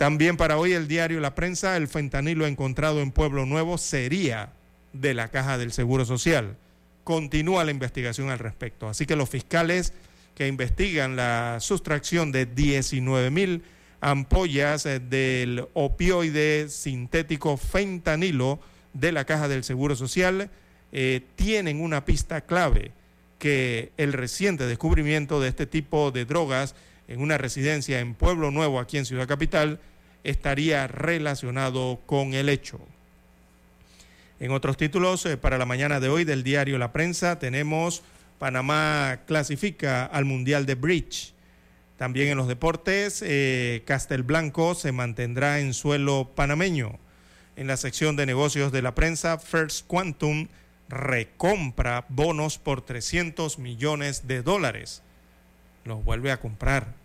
También 0.00 0.38
para 0.38 0.56
hoy 0.56 0.72
el 0.72 0.88
diario 0.88 1.20
La 1.20 1.34
Prensa, 1.34 1.76
el 1.76 1.86
fentanilo 1.86 2.46
encontrado 2.46 3.02
en 3.02 3.12
Pueblo 3.12 3.44
Nuevo 3.44 3.76
sería 3.76 4.50
de 4.94 5.12
la 5.12 5.28
caja 5.28 5.58
del 5.58 5.72
Seguro 5.72 6.06
Social. 6.06 6.56
Continúa 7.04 7.64
la 7.64 7.70
investigación 7.70 8.30
al 8.30 8.38
respecto. 8.38 8.88
Así 8.88 9.04
que 9.04 9.14
los 9.14 9.28
fiscales 9.28 9.92
que 10.34 10.48
investigan 10.48 11.16
la 11.16 11.58
sustracción 11.60 12.32
de 12.32 12.46
19 12.46 13.30
mil 13.30 13.62
ampollas 14.00 14.84
del 14.84 15.68
opioide 15.74 16.70
sintético 16.70 17.58
fentanilo 17.58 18.58
de 18.94 19.12
la 19.12 19.26
caja 19.26 19.48
del 19.48 19.64
Seguro 19.64 19.96
Social 19.96 20.48
eh, 20.92 21.20
tienen 21.36 21.78
una 21.78 22.06
pista 22.06 22.40
clave 22.40 22.92
que 23.38 23.92
el 23.98 24.14
reciente 24.14 24.66
descubrimiento 24.66 25.42
de 25.42 25.50
este 25.50 25.66
tipo 25.66 26.10
de 26.10 26.24
drogas 26.24 26.74
en 27.10 27.20
una 27.20 27.36
residencia 27.38 27.98
en 27.98 28.14
Pueblo 28.14 28.52
Nuevo, 28.52 28.78
aquí 28.78 28.96
en 28.96 29.04
Ciudad 29.04 29.26
Capital, 29.26 29.80
estaría 30.22 30.86
relacionado 30.86 32.00
con 32.06 32.34
el 32.34 32.48
hecho. 32.48 32.78
En 34.38 34.52
otros 34.52 34.76
títulos, 34.76 35.26
eh, 35.26 35.36
para 35.36 35.58
la 35.58 35.66
mañana 35.66 35.98
de 35.98 36.08
hoy 36.08 36.24
del 36.24 36.44
diario 36.44 36.78
La 36.78 36.92
Prensa, 36.92 37.38
tenemos 37.40 38.02
Panamá 38.38 39.20
clasifica 39.26 40.06
al 40.06 40.24
Mundial 40.24 40.66
de 40.66 40.76
Bridge. 40.76 41.34
También 41.98 42.28
en 42.28 42.38
los 42.38 42.46
deportes, 42.46 43.22
eh, 43.26 43.82
Castelblanco 43.86 44.76
se 44.76 44.92
mantendrá 44.92 45.58
en 45.58 45.74
suelo 45.74 46.30
panameño. 46.36 47.00
En 47.56 47.66
la 47.66 47.76
sección 47.76 48.14
de 48.14 48.24
negocios 48.24 48.70
de 48.70 48.82
la 48.82 48.94
prensa, 48.94 49.38
First 49.38 49.84
Quantum 49.88 50.46
recompra 50.88 52.06
bonos 52.08 52.56
por 52.56 52.82
300 52.82 53.58
millones 53.58 54.28
de 54.28 54.42
dólares. 54.42 55.02
Los 55.84 56.04
vuelve 56.04 56.30
a 56.30 56.40
comprar. 56.40 56.99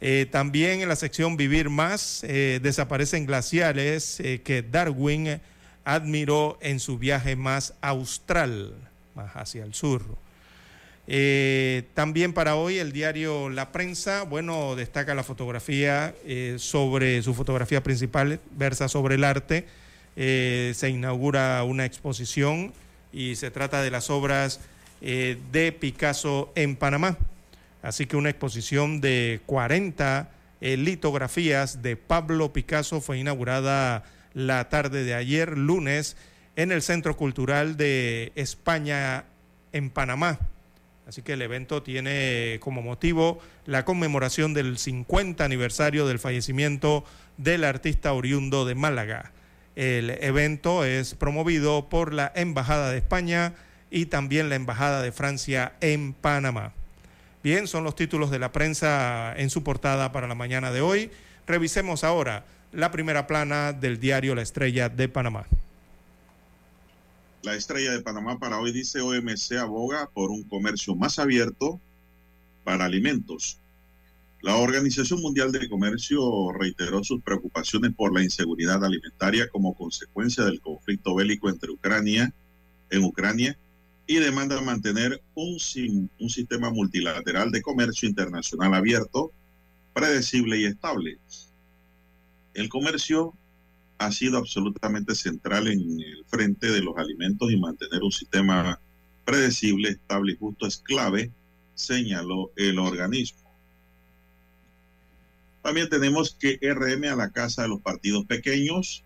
Eh, 0.00 0.26
también 0.30 0.82
en 0.82 0.88
la 0.88 0.96
sección 0.96 1.36
Vivir 1.36 1.70
Más 1.70 2.22
eh, 2.24 2.60
desaparecen 2.62 3.24
glaciares 3.24 4.20
eh, 4.20 4.42
que 4.42 4.62
Darwin 4.62 5.40
admiró 5.84 6.58
en 6.60 6.80
su 6.80 6.98
viaje 6.98 7.34
más 7.34 7.74
austral, 7.80 8.74
más 9.14 9.34
hacia 9.34 9.64
el 9.64 9.72
sur. 9.72 10.02
también 11.94 12.32
para 12.32 12.56
hoy 12.56 12.78
el 12.78 12.92
diario 12.92 13.48
La 13.48 13.70
Prensa, 13.70 14.24
bueno, 14.24 14.74
destaca 14.74 15.14
la 15.14 15.22
fotografía 15.22 16.12
sobre 16.58 17.22
su 17.22 17.32
fotografía 17.32 17.84
principal, 17.84 18.40
versa 18.56 18.88
sobre 18.88 19.14
el 19.14 19.22
arte. 19.22 19.66
se 20.16 20.88
inaugura 20.90 21.62
una 21.62 21.84
exposición 21.84 22.72
y 23.12 23.36
se 23.36 23.52
trata 23.52 23.80
de 23.82 23.92
las 23.92 24.10
obras 24.10 24.58
de 25.00 25.76
Picasso 25.78 26.50
en 26.56 26.74
Panamá. 26.74 27.16
Así 27.86 28.06
que 28.06 28.16
una 28.16 28.30
exposición 28.30 29.00
de 29.00 29.40
40 29.46 30.28
eh, 30.60 30.76
litografías 30.76 31.82
de 31.82 31.96
Pablo 31.96 32.52
Picasso 32.52 33.00
fue 33.00 33.18
inaugurada 33.18 34.02
la 34.34 34.68
tarde 34.68 35.04
de 35.04 35.14
ayer, 35.14 35.56
lunes, 35.56 36.16
en 36.56 36.72
el 36.72 36.82
Centro 36.82 37.16
Cultural 37.16 37.76
de 37.76 38.32
España 38.34 39.26
en 39.72 39.90
Panamá. 39.90 40.40
Así 41.06 41.22
que 41.22 41.34
el 41.34 41.42
evento 41.42 41.84
tiene 41.84 42.58
como 42.58 42.82
motivo 42.82 43.38
la 43.66 43.84
conmemoración 43.84 44.52
del 44.52 44.78
50 44.78 45.44
aniversario 45.44 46.08
del 46.08 46.18
fallecimiento 46.18 47.04
del 47.36 47.62
artista 47.62 48.12
oriundo 48.14 48.64
de 48.64 48.74
Málaga. 48.74 49.30
El 49.76 50.10
evento 50.10 50.84
es 50.84 51.14
promovido 51.14 51.88
por 51.88 52.12
la 52.12 52.32
Embajada 52.34 52.90
de 52.90 52.98
España 52.98 53.54
y 53.92 54.06
también 54.06 54.48
la 54.48 54.56
Embajada 54.56 55.02
de 55.02 55.12
Francia 55.12 55.74
en 55.80 56.14
Panamá. 56.14 56.72
Bien, 57.46 57.68
son 57.68 57.84
los 57.84 57.94
títulos 57.94 58.32
de 58.32 58.40
la 58.40 58.50
prensa 58.50 59.32
en 59.36 59.50
su 59.50 59.62
portada 59.62 60.10
para 60.10 60.26
la 60.26 60.34
mañana 60.34 60.72
de 60.72 60.80
hoy. 60.80 61.12
Revisemos 61.46 62.02
ahora 62.02 62.44
la 62.72 62.90
primera 62.90 63.28
plana 63.28 63.72
del 63.72 64.00
diario 64.00 64.34
La 64.34 64.42
Estrella 64.42 64.88
de 64.88 65.08
Panamá. 65.08 65.46
La 67.44 67.54
Estrella 67.54 67.92
de 67.92 68.00
Panamá 68.00 68.40
para 68.40 68.58
hoy 68.58 68.72
dice 68.72 69.00
OMC 69.00 69.52
aboga 69.60 70.10
por 70.12 70.32
un 70.32 70.42
comercio 70.42 70.96
más 70.96 71.20
abierto 71.20 71.80
para 72.64 72.84
alimentos. 72.84 73.60
La 74.42 74.56
Organización 74.56 75.22
Mundial 75.22 75.52
de 75.52 75.68
Comercio 75.68 76.50
reiteró 76.50 77.04
sus 77.04 77.22
preocupaciones 77.22 77.94
por 77.94 78.12
la 78.12 78.24
inseguridad 78.24 78.84
alimentaria 78.84 79.48
como 79.50 79.76
consecuencia 79.76 80.42
del 80.42 80.60
conflicto 80.60 81.14
bélico 81.14 81.48
entre 81.48 81.70
Ucrania 81.70 82.34
en 82.90 83.04
Ucrania 83.04 83.56
y 84.06 84.16
demanda 84.16 84.60
mantener 84.60 85.20
un, 85.34 85.58
un 86.18 86.30
sistema 86.30 86.70
multilateral 86.70 87.50
de 87.50 87.62
comercio 87.62 88.08
internacional 88.08 88.74
abierto, 88.74 89.32
predecible 89.92 90.58
y 90.58 90.66
estable. 90.66 91.18
El 92.54 92.68
comercio 92.68 93.34
ha 93.98 94.12
sido 94.12 94.38
absolutamente 94.38 95.14
central 95.14 95.68
en 95.68 95.80
el 96.00 96.24
frente 96.26 96.70
de 96.70 96.82
los 96.82 96.96
alimentos 96.96 97.50
y 97.50 97.56
mantener 97.56 98.02
un 98.02 98.12
sistema 98.12 98.78
predecible, 99.24 99.90
estable 99.90 100.32
y 100.32 100.36
justo 100.36 100.66
es 100.66 100.78
clave, 100.78 101.32
señaló 101.74 102.52
el 102.56 102.78
organismo. 102.78 103.46
También 105.62 105.88
tenemos 105.88 106.36
que 106.38 106.58
RM 106.62 107.04
a 107.12 107.16
la 107.16 107.30
casa 107.30 107.62
de 107.62 107.68
los 107.68 107.80
partidos 107.80 108.24
pequeños, 108.26 109.02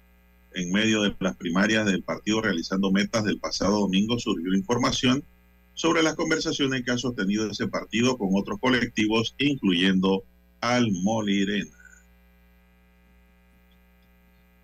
en 0.55 0.73
medio 0.73 1.03
de 1.03 1.15
las 1.21 1.37
primarias 1.37 1.87
del 1.87 2.03
partido 2.03 2.43
realizando 2.43 2.91
metas 2.91 3.25
del 3.25 3.39
pasado 3.39 3.81
domingo 3.81 4.19
surgió 4.19 4.55
información 4.55 5.25
sobre 5.75 6.03
las 6.03 6.15
conversaciones 6.15 6.85
que 6.85 6.91
ha 6.91 6.99
sostenido 6.99 7.51
ese 7.51 7.69
partido 7.69 8.19
con 8.19 8.31
otros 8.33 8.59
colectivos, 8.61 9.35
incluyendo 9.39 10.25
al 10.61 10.91
Molirena. 10.93 11.77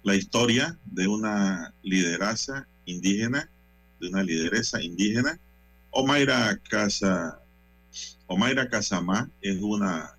La 0.02 0.14
historia 0.14 0.78
de 0.84 1.08
una 1.08 1.72
lideraza 1.82 2.68
indígena, 2.84 3.50
de 4.00 4.08
una 4.08 4.22
lideresa 4.22 4.82
indígena, 4.82 5.38
Omaira 5.90 6.60
Casa, 6.68 7.40
Omaira 8.26 8.68
Casamá 8.68 9.30
es 9.40 9.56
una 9.62 10.16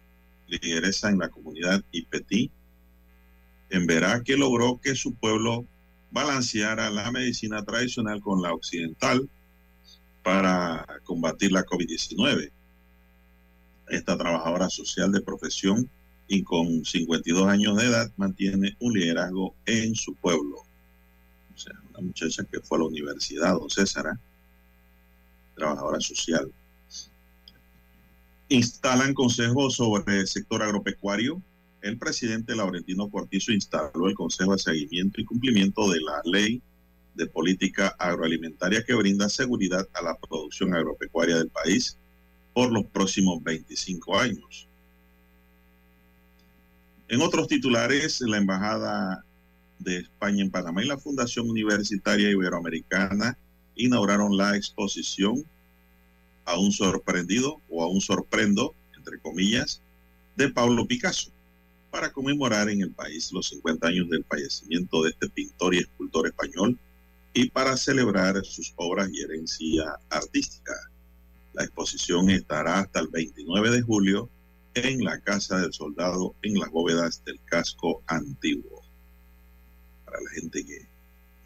lideresa 0.48 1.10
en 1.10 1.20
la 1.20 1.30
comunidad 1.30 1.84
Ipetí, 1.92 2.50
en 3.70 3.86
Verá 3.86 4.24
que 4.24 4.38
logró 4.38 4.80
que 4.82 4.96
su 4.96 5.14
pueblo 5.16 5.66
balanceara 6.12 6.90
la 6.90 7.12
medicina 7.12 7.64
tradicional 7.64 8.22
con 8.22 8.42
la 8.42 8.54
occidental 8.54 9.30
para 10.24 10.86
combatir 11.04 11.52
la 11.52 11.66
COVID-19. 11.66 12.52
Esta 13.90 14.18
trabajadora 14.18 14.70
social 14.70 15.12
de 15.12 15.22
profesión 15.22 15.90
y 16.28 16.44
con 16.44 16.84
52 16.84 17.48
años 17.48 17.78
de 17.78 17.86
edad 17.86 18.12
mantiene 18.18 18.76
un 18.80 18.94
liderazgo 18.94 19.56
en 19.66 19.96
su 19.96 20.14
pueblo. 20.16 20.58
O 21.56 21.58
sea, 21.58 21.74
una 21.92 22.08
muchacha 22.08 22.44
que 22.44 22.60
fue 22.60 22.78
a 22.78 22.82
la 22.82 22.88
universidad, 22.88 23.54
don 23.54 23.70
César, 23.70 24.06
¿eh? 24.08 24.20
trabajadora 25.56 26.00
social. 26.00 26.52
Instalan 28.50 29.14
consejos 29.14 29.76
sobre 29.76 30.20
el 30.20 30.28
sector 30.28 30.62
agropecuario 30.62 31.42
el 31.88 31.98
presidente 31.98 32.56
Laurentino 32.56 33.10
Cortizo 33.10 33.54
instaló 33.54 34.08
el 34.08 34.14
Consejo 34.14 34.52
de 34.54 34.60
Seguimiento 34.60 35.22
y 35.22 35.26
Cumplimiento 35.26 35.90
de 35.90 36.02
la 36.02 36.22
Ley 36.26 36.62
de 37.16 37.28
Política 37.28 37.96
Agroalimentaria 37.98 38.84
que 38.84 38.94
brinda 38.94 39.30
seguridad 39.30 39.88
a 39.94 40.02
la 40.02 40.18
producción 40.18 40.74
agropecuaria 40.74 41.38
del 41.38 41.50
país 41.50 41.98
por 42.54 42.72
los 42.72 42.86
próximos 42.86 43.42
25 43.42 44.20
años. 44.20 44.68
En 47.08 47.22
otros 47.22 47.48
titulares, 47.48 48.20
la 48.22 48.38
Embajada 48.38 49.24
de 49.80 50.00
España 50.00 50.44
en 50.44 50.52
Panamá 50.52 50.84
y 50.84 50.88
la 50.88 50.98
Fundación 50.98 51.50
Universitaria 51.50 52.30
Iberoamericana 52.30 53.38
inauguraron 53.76 54.36
la 54.36 54.58
exposición 54.58 55.46
a 56.44 56.60
un 56.60 56.72
sorprendido 56.72 57.62
o 57.70 57.84
a 57.84 57.88
un 57.88 58.02
sorprendo, 58.02 58.76
entre 58.96 59.20
comillas, 59.20 59.82
de 60.36 60.50
Pablo 60.50 60.86
Picasso 60.86 61.32
para 61.98 62.12
conmemorar 62.12 62.70
en 62.70 62.82
el 62.82 62.92
país 62.92 63.32
los 63.32 63.50
50 63.50 63.88
años 63.88 64.08
del 64.08 64.24
fallecimiento 64.24 65.02
de 65.02 65.10
este 65.10 65.30
pintor 65.30 65.74
y 65.74 65.80
escultor 65.80 66.28
español 66.28 66.78
y 67.34 67.50
para 67.50 67.76
celebrar 67.76 68.46
sus 68.46 68.72
obras 68.76 69.10
y 69.12 69.22
herencia 69.22 69.98
artística. 70.12 70.74
La 71.54 71.64
exposición 71.64 72.30
estará 72.30 72.82
hasta 72.82 73.00
el 73.00 73.08
29 73.08 73.72
de 73.72 73.82
julio 73.82 74.30
en 74.76 75.04
la 75.04 75.20
Casa 75.22 75.58
del 75.58 75.74
Soldado 75.74 76.36
en 76.44 76.60
las 76.60 76.70
bóvedas 76.70 77.26
del 77.26 77.40
casco 77.46 78.04
antiguo. 78.06 78.84
Para 80.06 80.22
la 80.22 80.30
gente 80.30 80.64
que 80.64 80.88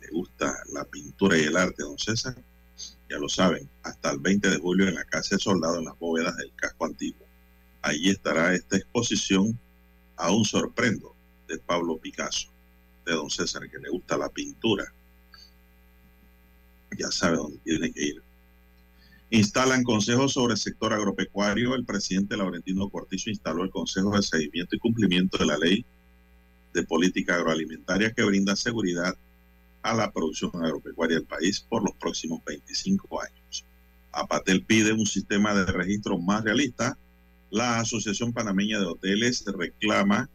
le 0.01 0.07
gusta 0.09 0.53
la 0.73 0.83
pintura 0.83 1.37
y 1.37 1.43
el 1.43 1.55
arte, 1.55 1.81
don 1.83 1.97
César, 1.97 2.35
ya 3.09 3.17
lo 3.19 3.29
saben, 3.29 3.69
hasta 3.83 4.11
el 4.11 4.19
20 4.19 4.49
de 4.49 4.57
julio 4.57 4.89
en 4.89 4.95
la 4.95 5.05
Casa 5.05 5.29
del 5.35 5.39
Soldado 5.39 5.79
en 5.79 5.85
las 5.85 5.97
bóvedas 5.97 6.35
del 6.35 6.51
casco 6.57 6.87
antiguo. 6.87 7.25
Allí 7.83 8.09
estará 8.09 8.53
esta 8.53 8.75
exposición 8.75 9.57
Aún 10.21 10.45
sorprendo 10.45 11.15
de 11.47 11.57
Pablo 11.57 11.97
Picasso, 11.97 12.49
de 13.07 13.13
don 13.13 13.31
César, 13.31 13.67
que 13.67 13.79
le 13.79 13.89
gusta 13.89 14.19
la 14.19 14.29
pintura. 14.29 14.93
Ya 16.95 17.09
sabe 17.09 17.37
dónde 17.37 17.57
tiene 17.63 17.91
que 17.91 18.03
ir. 18.03 18.21
Instalan 19.31 19.83
consejos 19.83 20.33
sobre 20.33 20.53
el 20.53 20.59
sector 20.59 20.93
agropecuario. 20.93 21.73
El 21.73 21.85
presidente 21.85 22.37
Laurentino 22.37 22.87
Cortizo 22.89 23.31
instaló 23.31 23.63
el 23.63 23.71
Consejo 23.71 24.15
de 24.15 24.21
Seguimiento 24.21 24.75
y 24.75 24.79
Cumplimiento 24.79 25.39
de 25.39 25.45
la 25.47 25.57
Ley 25.57 25.83
de 26.71 26.83
Política 26.83 27.35
Agroalimentaria 27.35 28.13
que 28.13 28.23
brinda 28.23 28.55
seguridad 28.55 29.15
a 29.81 29.95
la 29.95 30.11
producción 30.11 30.51
agropecuaria 30.63 31.17
del 31.17 31.25
país 31.25 31.61
por 31.61 31.83
los 31.83 31.95
próximos 31.95 32.43
25 32.45 33.23
años. 33.23 33.65
Apatel 34.11 34.63
pide 34.65 34.93
un 34.93 35.07
sistema 35.07 35.55
de 35.55 35.65
registro 35.65 36.19
más 36.19 36.43
realista 36.43 36.95
la 37.51 37.79
Asociación 37.79 38.31
Panameña 38.31 38.79
de 38.79 38.85
Hoteles 38.85 39.43
reclama 39.45 40.29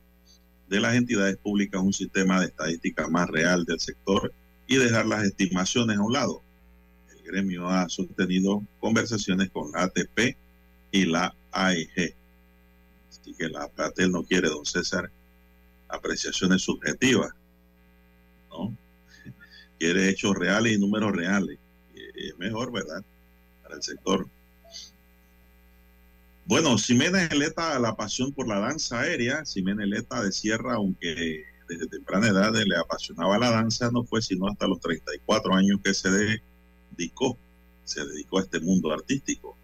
de 0.68 0.80
las 0.80 0.94
entidades 0.94 1.38
públicas 1.38 1.80
un 1.80 1.92
sistema 1.92 2.40
de 2.40 2.46
estadística 2.46 3.08
más 3.08 3.28
real 3.28 3.64
del 3.64 3.80
sector 3.80 4.32
y 4.66 4.76
dejar 4.76 5.06
las 5.06 5.24
estimaciones 5.24 5.96
a 5.96 6.02
un 6.02 6.12
lado. 6.12 6.42
El 7.10 7.22
gremio 7.24 7.68
ha 7.68 7.88
sostenido 7.88 8.62
conversaciones 8.80 9.50
con 9.50 9.72
la 9.72 9.84
ATP 9.84 10.36
y 10.92 11.06
la 11.06 11.34
AEG. 11.52 12.14
Así 13.08 13.34
que 13.34 13.48
la 13.48 13.68
Patel 13.68 14.12
no 14.12 14.22
quiere, 14.22 14.48
don 14.48 14.66
César, 14.66 15.10
apreciaciones 15.88 16.62
subjetivas, 16.62 17.30
¿no? 18.50 18.76
Quiere 19.78 20.10
hechos 20.10 20.36
reales 20.36 20.74
y 20.74 20.78
números 20.78 21.12
reales. 21.12 21.58
Y 21.94 22.28
es 22.28 22.38
mejor, 22.38 22.72
¿verdad? 22.72 23.02
Para 23.62 23.76
el 23.76 23.82
sector. 23.82 24.28
Bueno, 26.46 26.78
Ximena 26.78 27.24
Eleta, 27.24 27.76
la 27.80 27.96
pasión 27.96 28.32
por 28.32 28.46
la 28.46 28.60
danza 28.60 29.00
aérea. 29.00 29.44
Ximena 29.44 29.82
Eleta 29.82 30.22
de 30.22 30.30
Sierra, 30.30 30.74
aunque 30.74 31.44
desde 31.68 31.88
temprana 31.88 32.28
edad 32.28 32.52
le 32.54 32.76
apasionaba 32.76 33.36
la 33.36 33.50
danza, 33.50 33.90
no 33.90 34.04
fue 34.04 34.22
sino 34.22 34.46
hasta 34.46 34.68
los 34.68 34.78
34 34.78 35.52
años 35.52 35.80
que 35.82 35.92
se 35.92 36.08
dedicó, 36.08 37.36
se 37.82 38.06
dedicó 38.06 38.38
a 38.38 38.42
este 38.42 38.60
mundo 38.60 38.92
artístico. 38.92 39.56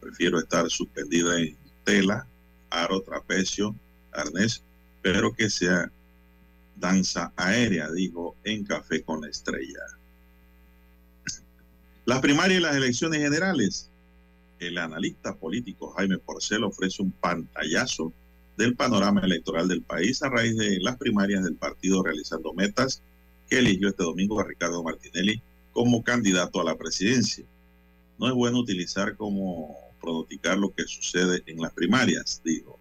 Prefiero 0.00 0.38
estar 0.38 0.70
suspendida 0.70 1.38
en 1.38 1.58
tela, 1.84 2.26
aro, 2.70 3.02
trapecio, 3.02 3.76
arnés, 4.10 4.62
pero 5.02 5.34
que 5.34 5.50
sea 5.50 5.92
danza 6.76 7.34
aérea, 7.36 7.90
dijo 7.90 8.34
en 8.44 8.64
Café 8.64 9.02
con 9.02 9.20
la 9.20 9.28
Estrella. 9.28 9.82
Las 12.06 12.20
primarias 12.20 12.60
y 12.60 12.62
las 12.62 12.76
elecciones 12.76 13.20
generales. 13.20 13.89
El 14.60 14.76
analista 14.76 15.34
político 15.34 15.90
Jaime 15.96 16.18
Porcel 16.18 16.64
ofrece 16.64 17.02
un 17.02 17.12
pantallazo 17.12 18.12
del 18.58 18.76
panorama 18.76 19.22
electoral 19.22 19.66
del 19.66 19.80
país 19.80 20.22
a 20.22 20.28
raíz 20.28 20.54
de 20.58 20.78
las 20.80 20.98
primarias 20.98 21.42
del 21.42 21.54
partido 21.54 22.02
realizando 22.02 22.52
metas 22.52 23.02
que 23.48 23.60
eligió 23.60 23.88
este 23.88 24.04
domingo 24.04 24.38
a 24.38 24.44
Ricardo 24.44 24.82
Martinelli 24.82 25.40
como 25.72 26.04
candidato 26.04 26.60
a 26.60 26.64
la 26.64 26.76
presidencia. 26.76 27.46
No 28.18 28.28
es 28.28 28.34
bueno 28.34 28.58
utilizar 28.58 29.16
como 29.16 29.78
pronosticar 29.98 30.58
lo 30.58 30.74
que 30.74 30.84
sucede 30.84 31.42
en 31.46 31.58
las 31.58 31.72
primarias, 31.72 32.42
dijo. 32.44 32.78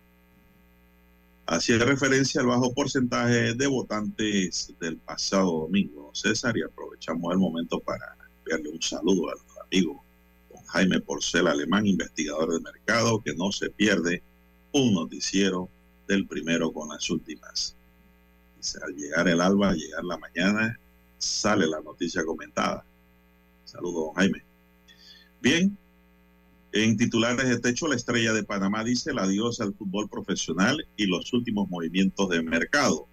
Hacía 1.45 1.77
referencia 1.77 2.41
al 2.41 2.47
bajo 2.47 2.73
porcentaje 2.73 3.53
de 3.53 3.67
votantes 3.67 4.73
del 4.81 4.97
pasado 4.97 5.61
domingo, 5.61 6.11
César, 6.13 6.57
y 6.57 6.61
aprovechamos 6.61 7.31
el 7.31 7.39
momento 7.39 7.79
para 7.79 8.17
enviarle 8.39 8.69
un 8.69 8.81
saludo 8.81 9.29
a 9.29 9.31
los 9.31 9.57
amigos 9.65 10.08
Jaime 10.69 11.01
Porcel 11.01 11.47
Alemán, 11.47 11.87
investigador 11.87 12.53
de 12.53 12.59
mercado, 12.59 13.21
que 13.21 13.33
no 13.33 13.51
se 13.51 13.69
pierde 13.71 14.21
un 14.71 14.93
noticiero 14.93 15.69
del 16.07 16.27
primero 16.27 16.71
con 16.71 16.89
las 16.89 17.09
últimas. 17.09 17.75
al 18.83 18.95
llegar 18.95 19.27
el 19.27 19.41
alba, 19.41 19.69
al 19.69 19.77
llegar 19.77 20.03
la 20.03 20.17
mañana, 20.17 20.79
sale 21.17 21.65
la 21.65 21.81
noticia 21.81 22.23
comentada. 22.23 22.85
Saludos, 23.65 24.05
don 24.05 24.13
Jaime. 24.15 24.43
Bien, 25.41 25.77
en 26.71 26.97
titulares 26.97 27.49
de 27.49 27.59
techo, 27.59 27.87
la 27.87 27.95
estrella 27.95 28.31
de 28.31 28.43
Panamá 28.43 28.83
dice 28.83 29.09
el 29.09 29.19
adiós 29.19 29.59
al 29.61 29.73
fútbol 29.73 30.07
profesional 30.07 30.87
y 30.97 31.07
los 31.07 31.33
últimos 31.33 31.67
movimientos 31.69 32.29
de 32.29 32.43
mercado. 32.43 33.07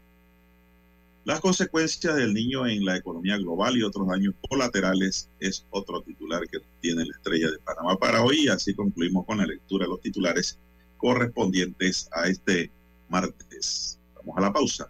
Las 1.27 1.41
consecuencias 1.41 2.15
del 2.15 2.33
niño 2.33 2.69
en 2.69 2.85
la 2.85 2.97
economía 2.97 3.37
global 3.37 3.77
y 3.77 3.83
otros 3.83 4.07
daños 4.07 4.33
colaterales 4.49 5.29
es 5.41 5.67
otro 5.71 6.01
titular 6.01 6.47
que 6.47 6.59
tiene 6.81 7.05
la 7.05 7.11
estrella 7.17 7.51
de 7.51 7.59
Panamá 7.59 7.97
para 7.97 8.23
hoy. 8.23 8.47
Así 8.47 8.73
concluimos 8.75 9.27
con 9.27 9.39
la 9.39 9.45
lectura 9.45 9.87
de 9.87 9.91
los 9.91 10.01
titulares 10.01 10.57
correspondientes 10.99 12.09
a 12.13 12.29
este 12.29 12.71
martes. 13.09 13.99
Vamos 14.15 14.39
a 14.39 14.41
la 14.41 14.53
pausa. 14.53 14.89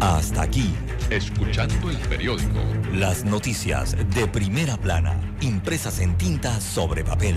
Hasta 0.00 0.42
aquí. 0.42 0.74
Escuchando 1.08 1.88
el 1.88 1.96
periódico. 2.06 2.60
Las 2.92 3.24
noticias 3.24 3.96
de 4.14 4.28
primera 4.28 4.76
plana, 4.76 5.18
impresas 5.40 5.98
en 6.00 6.18
tinta 6.18 6.60
sobre 6.60 7.02
papel. 7.04 7.36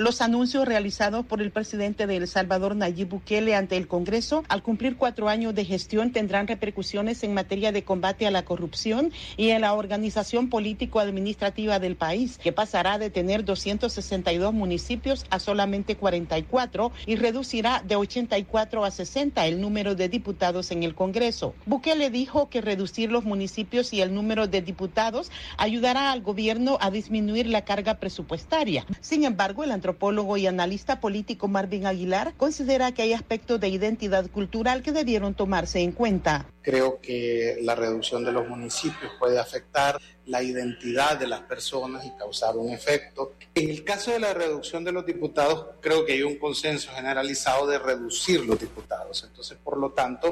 Los 0.00 0.22
anuncios 0.22 0.64
realizados 0.64 1.26
por 1.26 1.42
el 1.42 1.50
presidente 1.50 2.06
de 2.06 2.16
El 2.16 2.26
Salvador, 2.26 2.74
Nayib 2.74 3.10
Bukele, 3.10 3.54
ante 3.54 3.76
el 3.76 3.86
Congreso, 3.86 4.44
al 4.48 4.62
cumplir 4.62 4.96
cuatro 4.96 5.28
años 5.28 5.54
de 5.54 5.66
gestión, 5.66 6.10
tendrán 6.10 6.46
repercusiones 6.46 7.22
en 7.22 7.34
materia 7.34 7.70
de 7.70 7.84
combate 7.84 8.26
a 8.26 8.30
la 8.30 8.46
corrupción 8.46 9.12
y 9.36 9.50
en 9.50 9.60
la 9.60 9.74
organización 9.74 10.48
político-administrativa 10.48 11.78
del 11.80 11.96
país, 11.96 12.38
que 12.38 12.50
pasará 12.50 12.96
de 12.96 13.10
tener 13.10 13.44
262 13.44 14.54
municipios 14.54 15.26
a 15.28 15.38
solamente 15.38 15.96
44 15.96 16.92
y 17.04 17.16
reducirá 17.16 17.82
de 17.86 17.96
84 17.96 18.86
a 18.86 18.90
60 18.90 19.46
el 19.46 19.60
número 19.60 19.96
de 19.96 20.08
diputados 20.08 20.70
en 20.70 20.82
el 20.82 20.94
Congreso. 20.94 21.54
Bukele 21.66 22.08
dijo 22.08 22.48
que 22.48 22.62
reducir 22.62 23.12
los 23.12 23.24
municipios 23.24 23.92
y 23.92 24.00
el 24.00 24.14
número 24.14 24.46
de 24.46 24.62
diputados 24.62 25.30
ayudará 25.58 26.10
al 26.10 26.22
gobierno 26.22 26.78
a 26.80 26.90
disminuir 26.90 27.48
la 27.48 27.66
carga 27.66 27.98
presupuestaria. 27.98 28.86
Sin 29.02 29.24
embargo, 29.24 29.62
el 29.62 29.72
antropólogo 29.72 29.89
y 30.36 30.46
analista 30.46 31.00
político 31.00 31.48
Marvin 31.48 31.86
Aguilar 31.86 32.34
considera 32.36 32.92
que 32.92 33.02
hay 33.02 33.12
aspectos 33.12 33.60
de 33.60 33.68
identidad 33.68 34.30
cultural 34.30 34.82
que 34.82 34.92
debieron 34.92 35.34
tomarse 35.34 35.80
en 35.80 35.92
cuenta. 35.92 36.46
Creo 36.62 37.00
que 37.00 37.58
la 37.62 37.74
reducción 37.74 38.24
de 38.24 38.32
los 38.32 38.48
municipios 38.48 39.12
puede 39.18 39.38
afectar 39.38 39.98
la 40.26 40.42
identidad 40.42 41.18
de 41.18 41.26
las 41.26 41.40
personas 41.40 42.04
y 42.04 42.10
causar 42.12 42.56
un 42.56 42.70
efecto. 42.70 43.34
En 43.54 43.68
el 43.68 43.82
caso 43.82 44.12
de 44.12 44.20
la 44.20 44.32
reducción 44.32 44.84
de 44.84 44.92
los 44.92 45.04
diputados, 45.04 45.66
creo 45.80 46.04
que 46.04 46.12
hay 46.12 46.22
un 46.22 46.36
consenso 46.36 46.92
generalizado 46.92 47.66
de 47.66 47.78
reducir 47.78 48.44
los 48.46 48.60
diputados. 48.60 49.24
Entonces, 49.24 49.58
por 49.62 49.76
lo 49.78 49.90
tanto, 49.90 50.30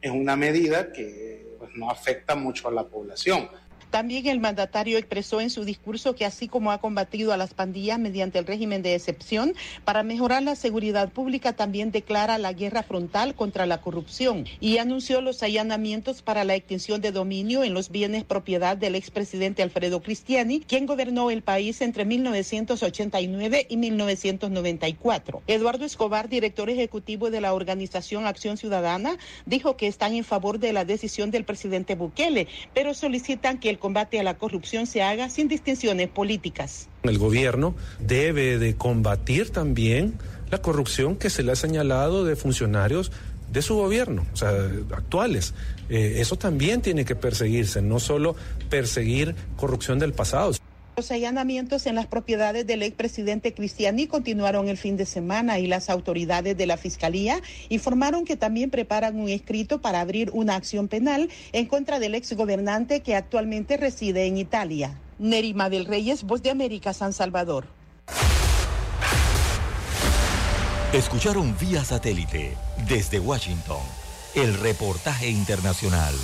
es 0.00 0.10
una 0.10 0.36
medida 0.36 0.92
que 0.92 1.56
pues, 1.58 1.70
no 1.74 1.90
afecta 1.90 2.34
mucho 2.34 2.68
a 2.68 2.70
la 2.70 2.84
población. 2.84 3.48
También 3.94 4.26
el 4.26 4.40
mandatario 4.40 4.98
expresó 4.98 5.40
en 5.40 5.50
su 5.50 5.64
discurso 5.64 6.16
que 6.16 6.24
así 6.24 6.48
como 6.48 6.72
ha 6.72 6.78
combatido 6.78 7.32
a 7.32 7.36
las 7.36 7.54
pandillas 7.54 7.96
mediante 8.00 8.40
el 8.40 8.44
régimen 8.44 8.82
de 8.82 8.96
excepción 8.96 9.54
para 9.84 10.02
mejorar 10.02 10.42
la 10.42 10.56
seguridad 10.56 11.12
pública, 11.12 11.52
también 11.52 11.92
declara 11.92 12.36
la 12.38 12.52
guerra 12.52 12.82
frontal 12.82 13.36
contra 13.36 13.66
la 13.66 13.80
corrupción 13.80 14.46
y 14.58 14.78
anunció 14.78 15.20
los 15.20 15.44
allanamientos 15.44 16.22
para 16.22 16.42
la 16.42 16.56
extinción 16.56 17.02
de 17.02 17.12
dominio 17.12 17.62
en 17.62 17.72
los 17.72 17.88
bienes 17.88 18.24
propiedad 18.24 18.76
del 18.76 18.96
expresidente 18.96 19.62
Alfredo 19.62 20.02
Cristiani, 20.02 20.58
quien 20.58 20.86
gobernó 20.86 21.30
el 21.30 21.42
país 21.42 21.80
entre 21.80 22.04
1989 22.04 23.66
y 23.70 23.76
1994. 23.76 25.42
Eduardo 25.46 25.84
Escobar, 25.84 26.28
director 26.28 26.68
ejecutivo 26.68 27.30
de 27.30 27.40
la 27.40 27.54
organización 27.54 28.26
Acción 28.26 28.56
Ciudadana, 28.56 29.18
dijo 29.46 29.76
que 29.76 29.86
están 29.86 30.14
en 30.14 30.24
favor 30.24 30.58
de 30.58 30.72
la 30.72 30.84
decisión 30.84 31.30
del 31.30 31.44
presidente 31.44 31.94
Bukele, 31.94 32.48
pero 32.74 32.92
solicitan 32.92 33.58
que 33.58 33.70
el 33.70 33.83
combate 33.84 34.18
a 34.18 34.22
la 34.22 34.38
corrupción 34.38 34.86
se 34.86 35.02
haga 35.02 35.28
sin 35.28 35.46
distinciones 35.46 36.08
políticas. 36.08 36.88
El 37.02 37.18
gobierno 37.18 37.74
debe 38.00 38.58
de 38.58 38.76
combatir 38.76 39.50
también 39.50 40.14
la 40.50 40.62
corrupción 40.62 41.16
que 41.16 41.28
se 41.28 41.42
le 41.42 41.52
ha 41.52 41.54
señalado 41.54 42.24
de 42.24 42.34
funcionarios 42.34 43.12
de 43.52 43.60
su 43.60 43.74
gobierno, 43.74 44.24
o 44.32 44.36
sea, 44.38 44.52
actuales. 44.90 45.52
Eh, 45.90 46.14
eso 46.16 46.36
también 46.36 46.80
tiene 46.80 47.04
que 47.04 47.14
perseguirse, 47.14 47.82
no 47.82 48.00
solo 48.00 48.36
perseguir 48.70 49.34
corrupción 49.58 49.98
del 49.98 50.14
pasado. 50.14 50.52
Los 50.96 51.10
allanamientos 51.10 51.86
en 51.86 51.96
las 51.96 52.06
propiedades 52.06 52.68
del 52.68 52.84
expresidente 52.84 53.52
Cristiani 53.52 54.06
continuaron 54.06 54.68
el 54.68 54.76
fin 54.76 54.96
de 54.96 55.06
semana 55.06 55.58
y 55.58 55.66
las 55.66 55.90
autoridades 55.90 56.56
de 56.56 56.66
la 56.66 56.76
Fiscalía 56.76 57.40
informaron 57.68 58.24
que 58.24 58.36
también 58.36 58.70
preparan 58.70 59.18
un 59.18 59.28
escrito 59.28 59.80
para 59.80 60.00
abrir 60.00 60.30
una 60.32 60.54
acción 60.54 60.86
penal 60.86 61.30
en 61.52 61.66
contra 61.66 61.98
del 61.98 62.14
exgobernante 62.14 63.00
que 63.00 63.16
actualmente 63.16 63.76
reside 63.76 64.26
en 64.26 64.36
Italia. 64.38 65.00
Nerima 65.18 65.68
del 65.68 65.86
Reyes, 65.86 66.22
Voz 66.22 66.42
de 66.42 66.50
América, 66.50 66.92
San 66.92 67.12
Salvador. 67.12 67.66
Escucharon 70.92 71.56
vía 71.58 71.84
satélite 71.84 72.56
desde 72.88 73.18
Washington 73.18 73.82
el 74.36 74.54
reportaje 74.60 75.28
internacional. 75.28 76.14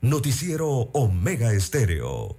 Noticiero 0.00 0.68
Omega 0.92 1.52
Estéreo. 1.52 2.38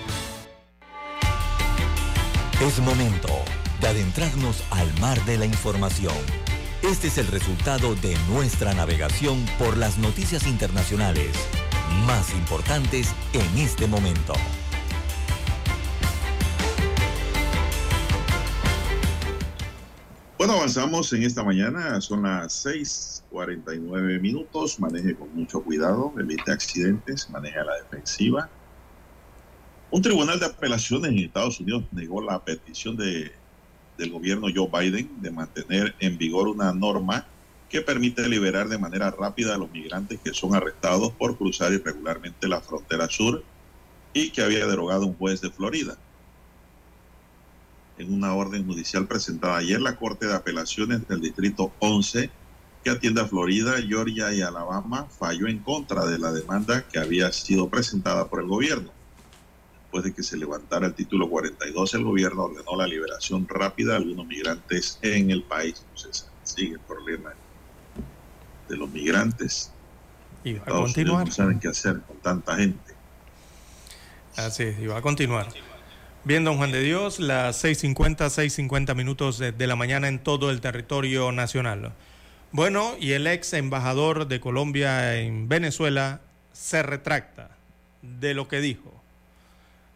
Es 2.61 2.79
momento 2.79 3.27
de 3.81 3.87
adentrarnos 3.87 4.63
al 4.69 4.87
mar 4.99 5.19
de 5.25 5.35
la 5.35 5.45
información. 5.45 6.13
Este 6.83 7.07
es 7.07 7.17
el 7.17 7.25
resultado 7.25 7.95
de 7.95 8.15
nuestra 8.29 8.75
navegación 8.75 9.43
por 9.57 9.77
las 9.77 9.97
noticias 9.97 10.45
internacionales 10.45 11.31
más 12.05 12.31
importantes 12.35 13.15
en 13.33 13.57
este 13.57 13.87
momento. 13.87 14.33
Bueno, 20.37 20.53
avanzamos 20.53 21.11
en 21.13 21.23
esta 21.23 21.43
mañana, 21.43 21.99
son 21.99 22.21
las 22.21 22.53
6:49 22.63 24.21
minutos. 24.21 24.79
Maneje 24.79 25.15
con 25.15 25.33
mucho 25.33 25.63
cuidado, 25.63 26.13
evite 26.19 26.51
accidentes, 26.51 27.27
maneje 27.31 27.57
a 27.57 27.63
la 27.63 27.73
defensiva. 27.77 28.51
Un 29.91 30.01
tribunal 30.01 30.39
de 30.39 30.45
apelaciones 30.47 31.11
en 31.11 31.19
Estados 31.19 31.59
Unidos 31.59 31.83
negó 31.91 32.21
la 32.21 32.43
petición 32.43 32.95
de, 32.95 33.31
del 33.97 34.11
gobierno 34.11 34.47
Joe 34.53 34.69
Biden 34.71 35.21
de 35.21 35.31
mantener 35.31 35.95
en 35.99 36.17
vigor 36.17 36.47
una 36.47 36.73
norma 36.73 37.27
que 37.69 37.81
permite 37.81 38.27
liberar 38.27 38.67
de 38.69 38.77
manera 38.77 39.11
rápida 39.11 39.55
a 39.55 39.57
los 39.57 39.69
migrantes 39.71 40.19
que 40.23 40.33
son 40.33 40.55
arrestados 40.55 41.11
por 41.13 41.37
cruzar 41.37 41.73
irregularmente 41.73 42.47
la 42.47 42.61
frontera 42.61 43.09
sur 43.09 43.43
y 44.13 44.29
que 44.29 44.41
había 44.41 44.65
derogado 44.65 45.05
un 45.05 45.13
juez 45.15 45.41
de 45.41 45.51
Florida 45.51 45.97
en 48.01 48.13
una 48.13 48.33
orden 48.33 48.65
judicial 48.65 49.07
presentada 49.07 49.57
ayer 49.57 49.79
la 49.79 49.95
Corte 49.95 50.25
de 50.25 50.33
Apelaciones 50.33 51.07
del 51.07 51.21
Distrito 51.21 51.71
11, 51.79 52.29
que 52.83 52.89
atiende 52.89 53.21
a 53.21 53.27
Florida, 53.27 53.75
Georgia 53.87 54.33
y 54.33 54.41
Alabama, 54.41 55.07
falló 55.17 55.47
en 55.47 55.59
contra 55.59 56.05
de 56.05 56.17
la 56.17 56.31
demanda 56.31 56.87
que 56.87 56.99
había 56.99 57.31
sido 57.31 57.69
presentada 57.69 58.27
por 58.27 58.41
el 58.41 58.47
gobierno. 58.47 58.91
Después 59.91 60.05
de 60.05 60.13
que 60.13 60.23
se 60.23 60.37
levantara 60.37 60.87
el 60.87 60.93
título 60.93 61.29
42, 61.29 61.95
el 61.95 62.05
gobierno 62.05 62.45
ordenó 62.45 62.77
la 62.77 62.87
liberación 62.87 63.45
rápida 63.45 63.91
de 63.91 63.97
algunos 63.97 64.25
migrantes 64.25 64.97
en 65.01 65.31
el 65.31 65.43
país. 65.43 65.83
Entonces, 65.93 66.29
sigue 66.43 66.75
el 66.75 66.79
problema 66.79 67.33
de 68.69 68.77
los 68.77 68.89
migrantes. 68.89 69.73
Y 70.45 70.53
va 70.53 70.63
a 70.63 70.69
continuar. 70.69 71.25
No 71.25 71.31
saben 71.33 71.59
qué 71.59 71.67
hacer 71.67 71.99
con 72.07 72.15
tanta 72.19 72.55
gente. 72.55 72.93
Así 74.37 74.63
es, 74.63 74.79
y 74.79 74.87
va 74.87 74.99
a 74.99 75.01
continuar. 75.01 75.49
Bien, 76.23 76.45
don 76.45 76.55
Juan 76.55 76.71
de 76.71 76.79
Dios, 76.79 77.19
las 77.19 77.61
6.50, 77.61 78.15
6.50 78.29 78.95
minutos 78.95 79.39
de, 79.39 79.51
de, 79.51 79.67
la 79.67 79.75
mañana 79.75 80.07
en 80.07 80.19
todo 80.19 80.51
el 80.51 80.61
territorio 80.61 81.33
nacional. 81.33 81.91
Bueno, 82.53 82.95
y 82.97 83.11
el 83.11 83.27
ex 83.27 83.51
embajador 83.51 84.29
de 84.29 84.39
Colombia 84.39 85.17
en 85.19 85.49
Venezuela 85.49 86.21
se 86.53 86.81
retracta 86.81 87.57
de 88.01 88.33
lo 88.33 88.47
que 88.47 88.61
dijo. 88.61 89.00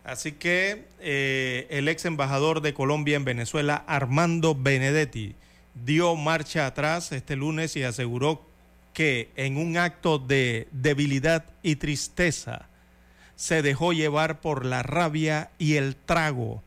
Así 0.06 0.34
que 0.34 0.86
eh, 1.00 1.66
el 1.72 1.88
ex 1.88 2.06
embajador 2.06 2.62
de 2.62 2.76
Colombia 2.76 3.16
en 3.16 3.26
Venezuela, 3.26 3.84
Armando 3.88 4.56
Benedetti, 4.56 5.36
dio 5.74 6.16
marcha 6.16 6.68
atrás 6.68 7.12
este 7.12 7.36
lunes 7.36 7.76
y 7.76 7.84
aseguró 7.84 8.46
que 8.94 9.32
en 9.36 9.58
un 9.58 9.78
acto 9.78 10.20
de 10.20 10.68
debilidad 10.72 11.46
y 11.64 11.78
tristeza, 11.78 12.70
se 13.36 13.62
dejó 13.62 13.94
llevar 13.94 14.40
por 14.40 14.64
la 14.64 14.84
rabia 14.84 15.50
y 15.58 15.76
el 15.76 15.96
trago 15.96 16.64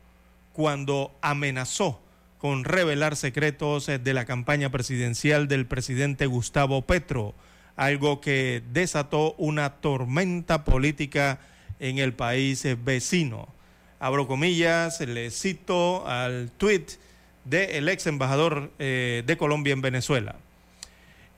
cuando 0.53 1.17
amenazó 1.21 2.01
con 2.37 2.63
revelar 2.65 3.15
secretos 3.15 3.87
de 3.87 4.13
la 4.13 4.25
campaña 4.25 4.69
presidencial 4.69 5.47
del 5.47 5.65
presidente 5.65 6.25
Gustavo 6.25 6.83
Petro, 6.83 7.33
algo 7.75 8.21
que 8.21 8.61
desató 8.71 9.33
una 9.37 9.75
tormenta 9.81 10.63
política 10.63 11.39
en 11.79 11.97
el 11.97 12.13
país 12.13 12.65
vecino. 12.83 13.47
Abro 13.99 14.27
comillas, 14.27 15.01
le 15.01 15.29
cito 15.31 16.07
al 16.07 16.51
tuit 16.57 16.91
del 17.45 17.89
ex 17.89 18.07
embajador 18.07 18.71
eh, 18.79 19.23
de 19.25 19.37
Colombia 19.37 19.73
en 19.73 19.81
Venezuela. 19.81 20.35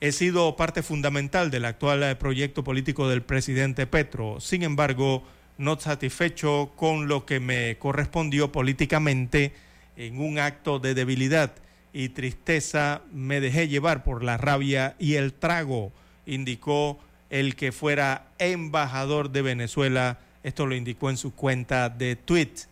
He 0.00 0.12
sido 0.12 0.56
parte 0.56 0.82
fundamental 0.82 1.50
del 1.50 1.64
actual 1.64 2.02
eh, 2.02 2.16
proyecto 2.16 2.64
político 2.64 3.08
del 3.08 3.22
presidente 3.22 3.86
Petro. 3.86 4.40
Sin 4.40 4.62
embargo, 4.62 5.22
no 5.58 5.78
satisfecho 5.78 6.72
con 6.76 7.08
lo 7.08 7.24
que 7.24 7.40
me 7.40 7.78
correspondió 7.78 8.50
políticamente 8.52 9.52
en 9.96 10.20
un 10.20 10.38
acto 10.38 10.78
de 10.78 10.94
debilidad 10.94 11.52
y 11.92 12.08
tristeza, 12.10 13.02
me 13.12 13.40
dejé 13.40 13.68
llevar 13.68 14.02
por 14.02 14.24
la 14.24 14.38
rabia 14.38 14.96
y 14.98 15.14
el 15.14 15.32
trago, 15.32 15.92
indicó 16.26 16.98
el 17.30 17.54
que 17.54 17.72
fuera 17.72 18.26
embajador 18.38 19.30
de 19.30 19.42
Venezuela. 19.42 20.18
Esto 20.42 20.66
lo 20.66 20.74
indicó 20.74 21.10
en 21.10 21.16
su 21.16 21.34
cuenta 21.34 21.88
de 21.88 22.16
Twitter. 22.16 22.66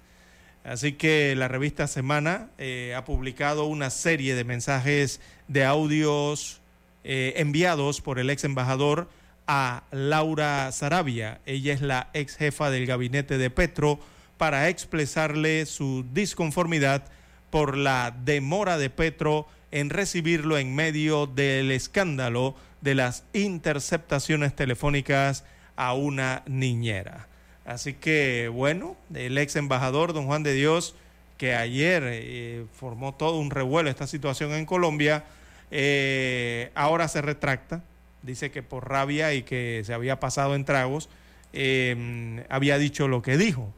Así 0.65 0.93
que 0.93 1.35
la 1.37 1.49
revista 1.49 1.87
Semana 1.87 2.51
eh, 2.59 2.95
ha 2.95 3.05
publicado 3.05 3.65
una 3.65 3.91
serie 3.91 4.35
de 4.35 4.45
mensajes 4.45 5.21
de 5.49 5.65
audios 5.65 6.61
eh, 7.03 7.35
enviados 7.37 8.01
por 8.03 8.19
el 8.19 8.29
ex 8.29 8.45
embajador 8.45 9.09
a 9.47 9.85
Laura 9.91 10.71
Sarabia. 10.71 11.41
Ella 11.47 11.73
es 11.73 11.81
la 11.81 12.11
ex 12.13 12.37
jefa 12.37 12.71
del 12.71 12.87
gabinete 12.87 13.39
de 13.39 13.51
Petro 13.51 13.99
para 14.37 14.69
expresarle 14.69 15.65
su 15.67 16.07
disconformidad 16.13 17.05
por 17.51 17.77
la 17.77 18.15
demora 18.25 18.77
de 18.77 18.91
Petro 18.91 19.47
en 19.71 19.91
recibirlo 19.91 20.59
en 20.59 20.75
medio 20.75 21.27
del 21.27 21.71
escándalo 21.71 22.55
de 22.81 22.95
las 22.95 23.25
interceptaciones 23.33 24.55
telefónicas 24.55 25.45
a 25.77 25.95
una 25.95 26.43
niñera. 26.47 27.30
Así 27.65 27.95
que, 27.95 28.49
bueno, 28.53 28.97
el 29.15 29.37
ex 29.39 29.57
embajador, 29.57 30.13
don 30.13 30.27
Juan 30.27 30.43
de 30.43 30.55
Dios, 30.55 30.95
que 31.37 31.55
ayer 31.55 32.03
eh, 32.07 32.67
formó 32.73 33.15
todo 33.15 33.39
un 33.39 33.51
revuelo 33.51 33.89
esta 33.89 34.07
situación 34.07 34.53
en 34.53 34.67
Colombia, 34.67 35.25
eh, 35.71 36.71
ahora 36.75 37.09
se 37.09 37.23
retracta, 37.23 37.83
dice 38.23 38.51
que 38.51 38.63
por 38.63 38.89
rabia 38.89 39.33
y 39.35 39.43
que 39.43 39.83
se 39.85 39.95
había 39.95 40.21
pasado 40.21 40.55
en 40.55 40.65
tragos, 40.65 41.09
eh, 41.53 42.45
había 42.49 42.79
dicho 42.79 43.09
lo 43.09 43.23
que 43.23 43.37
dijo, 43.37 43.73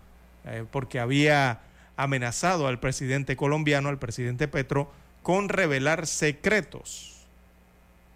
porque 0.72 0.98
había 0.98 1.60
amenazado 1.96 2.66
al 2.66 2.80
presidente 2.80 3.36
colombiano, 3.36 3.88
al 3.88 3.98
presidente 3.98 4.48
Petro, 4.48 4.90
con 5.22 5.48
revelar 5.48 6.06
secretos. 6.06 7.26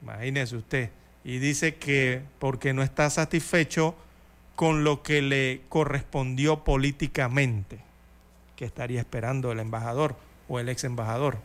Imagínese 0.02 0.56
usted. 0.56 0.90
Y 1.24 1.38
dice 1.38 1.76
que 1.76 2.22
porque 2.38 2.72
no 2.72 2.82
está 2.82 3.10
satisfecho 3.10 3.94
con 4.56 4.84
lo 4.84 5.02
que 5.02 5.22
le 5.22 5.62
correspondió 5.68 6.64
políticamente, 6.64 7.78
que 8.56 8.64
estaría 8.64 9.00
esperando 9.00 9.52
el 9.52 9.60
embajador 9.60 10.16
o 10.48 10.58
el 10.58 10.70
ex 10.70 10.84
embajador. 10.84 11.38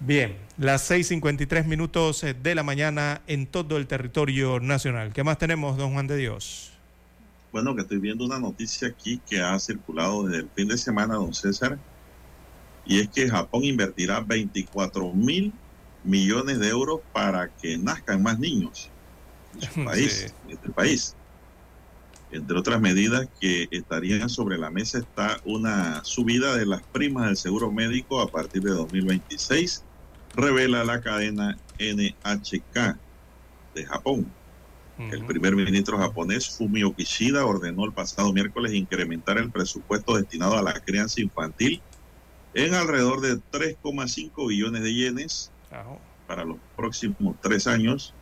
Bien, 0.00 0.36
las 0.58 0.90
6.53 0.90 1.66
minutos 1.66 2.24
eh, 2.24 2.34
de 2.34 2.54
la 2.54 2.62
mañana 2.62 3.22
en 3.26 3.46
todo 3.46 3.76
el 3.76 3.86
territorio 3.86 4.58
nacional. 4.58 5.12
¿Qué 5.12 5.22
más 5.22 5.38
tenemos, 5.38 5.76
don 5.76 5.92
Juan 5.92 6.06
de 6.06 6.16
Dios? 6.16 6.72
Bueno, 7.52 7.74
que 7.74 7.82
estoy 7.82 7.98
viendo 7.98 8.24
una 8.24 8.38
noticia 8.38 8.88
aquí 8.88 9.20
que 9.28 9.40
ha 9.40 9.58
circulado 9.58 10.24
desde 10.24 10.44
el 10.44 10.48
fin 10.50 10.68
de 10.68 10.78
semana, 10.78 11.14
don 11.14 11.34
César, 11.34 11.78
y 12.86 13.00
es 13.00 13.08
que 13.08 13.28
Japón 13.28 13.62
invertirá 13.64 14.20
24 14.20 15.12
mil 15.12 15.52
millones 16.02 16.58
de 16.58 16.68
euros 16.68 17.00
para 17.12 17.48
que 17.48 17.76
nazcan 17.76 18.22
más 18.22 18.38
niños 18.38 18.88
en 19.54 19.70
su 19.70 19.84
país, 19.84 20.34
en 20.46 20.52
este 20.52 20.70
país. 20.70 21.14
Entre 22.32 22.56
otras 22.56 22.80
medidas 22.80 23.28
que 23.40 23.66
estarían 23.70 24.28
sobre 24.28 24.56
la 24.56 24.70
mesa 24.70 24.98
está 24.98 25.40
una 25.44 26.04
subida 26.04 26.56
de 26.56 26.66
las 26.66 26.82
primas 26.82 27.26
del 27.26 27.36
seguro 27.36 27.72
médico 27.72 28.20
a 28.20 28.28
partir 28.28 28.62
de 28.62 28.70
2026 28.70 29.84
revela 30.34 30.84
la 30.84 31.00
cadena 31.00 31.58
NHK 31.78 32.98
de 33.74 33.86
Japón. 33.86 34.32
El 34.98 35.24
primer 35.24 35.56
ministro 35.56 35.96
japonés 35.96 36.58
Fumio 36.58 36.94
Kishida 36.94 37.46
ordenó 37.46 37.86
el 37.86 37.92
pasado 37.92 38.34
miércoles 38.34 38.74
incrementar 38.74 39.38
el 39.38 39.50
presupuesto 39.50 40.14
destinado 40.14 40.58
a 40.58 40.62
la 40.62 40.74
crianza 40.78 41.22
infantil 41.22 41.80
en 42.52 42.74
alrededor 42.74 43.22
de 43.22 43.36
3,5 43.50 44.48
billones 44.48 44.82
de 44.82 44.92
yenes 44.92 45.50
para 46.26 46.44
los 46.44 46.58
próximos 46.76 47.36
tres 47.40 47.66
años, 47.66 48.12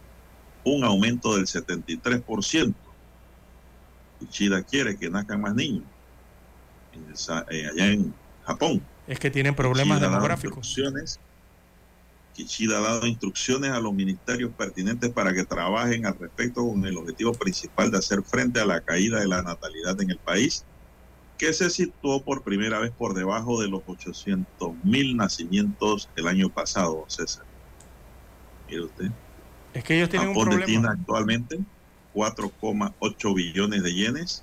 un 0.63 0.85
aumento 0.85 1.35
del 1.35 1.47
73%. 1.47 2.75
Kishida 4.19 4.63
quiere 4.63 4.97
que 4.97 5.11
nazcan 5.11 5.41
más 5.41 5.55
niños 5.55 5.85
eh, 7.51 7.67
allá 7.71 7.93
en 7.93 8.15
Japón. 8.45 8.83
Es 9.07 9.19
que 9.19 9.31
tienen 9.31 9.55
problemas 9.55 10.01
demográficos. 10.01 10.77
Kichida 12.35 12.79
ha 12.79 12.81
dado 12.81 13.07
instrucciones 13.07 13.73
a 13.73 13.81
los 13.81 13.93
ministerios 13.93 14.53
pertinentes 14.57 15.11
para 15.11 15.35
que 15.35 15.45
trabajen 15.45 16.07
al 16.07 16.17
respecto 16.17 16.67
con 16.69 16.85
el 16.87 16.97
objetivo 16.97 17.33
principal 17.33 17.91
de 17.91 17.99
hacer 17.99 18.23
frente 18.23 18.61
a 18.61 18.65
la 18.65 18.81
caída 18.81 19.19
de 19.19 19.27
la 19.27 19.43
natalidad 19.43 20.01
en 20.01 20.11
el 20.11 20.19
país, 20.19 20.65
que 21.37 21.53
se 21.53 21.69
situó 21.69 22.23
por 22.23 22.43
primera 22.43 22.79
vez 22.79 22.93
por 22.93 23.15
debajo 23.15 23.61
de 23.61 23.69
los 23.69 23.83
800 23.85 24.73
mil 24.85 25.17
nacimientos 25.17 26.09
el 26.15 26.29
año 26.29 26.49
pasado, 26.49 27.05
César. 27.09 27.45
Mire 28.69 28.83
usted. 28.83 29.11
Es 29.75 29.83
que 29.83 29.97
ellos 29.97 30.09
tienen 30.09 30.29
un 30.29 30.45
problema. 30.45 30.93
actualmente 30.93 31.59
4,8 32.19 33.35
billones 33.35 33.83
de 33.85 33.95
yenes 33.95 34.43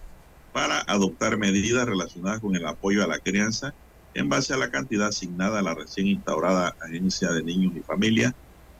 para 0.53 0.79
adoptar 0.79 1.37
medidas 1.37 1.85
relacionadas 1.85 2.39
con 2.39 2.55
el 2.55 2.65
apoyo 2.65 3.03
a 3.03 3.07
la 3.07 3.19
crianza 3.19 3.73
en 4.13 4.29
base 4.29 4.53
a 4.53 4.57
la 4.57 4.71
cantidad 4.71 5.09
asignada 5.09 5.59
a 5.59 5.61
la 5.61 5.75
recién 5.75 6.07
instaurada 6.07 6.73
Agencia 6.79 7.33
de 7.33 7.43
Niños 7.43 7.73
y 7.75 7.81
Familia, 7.81 8.33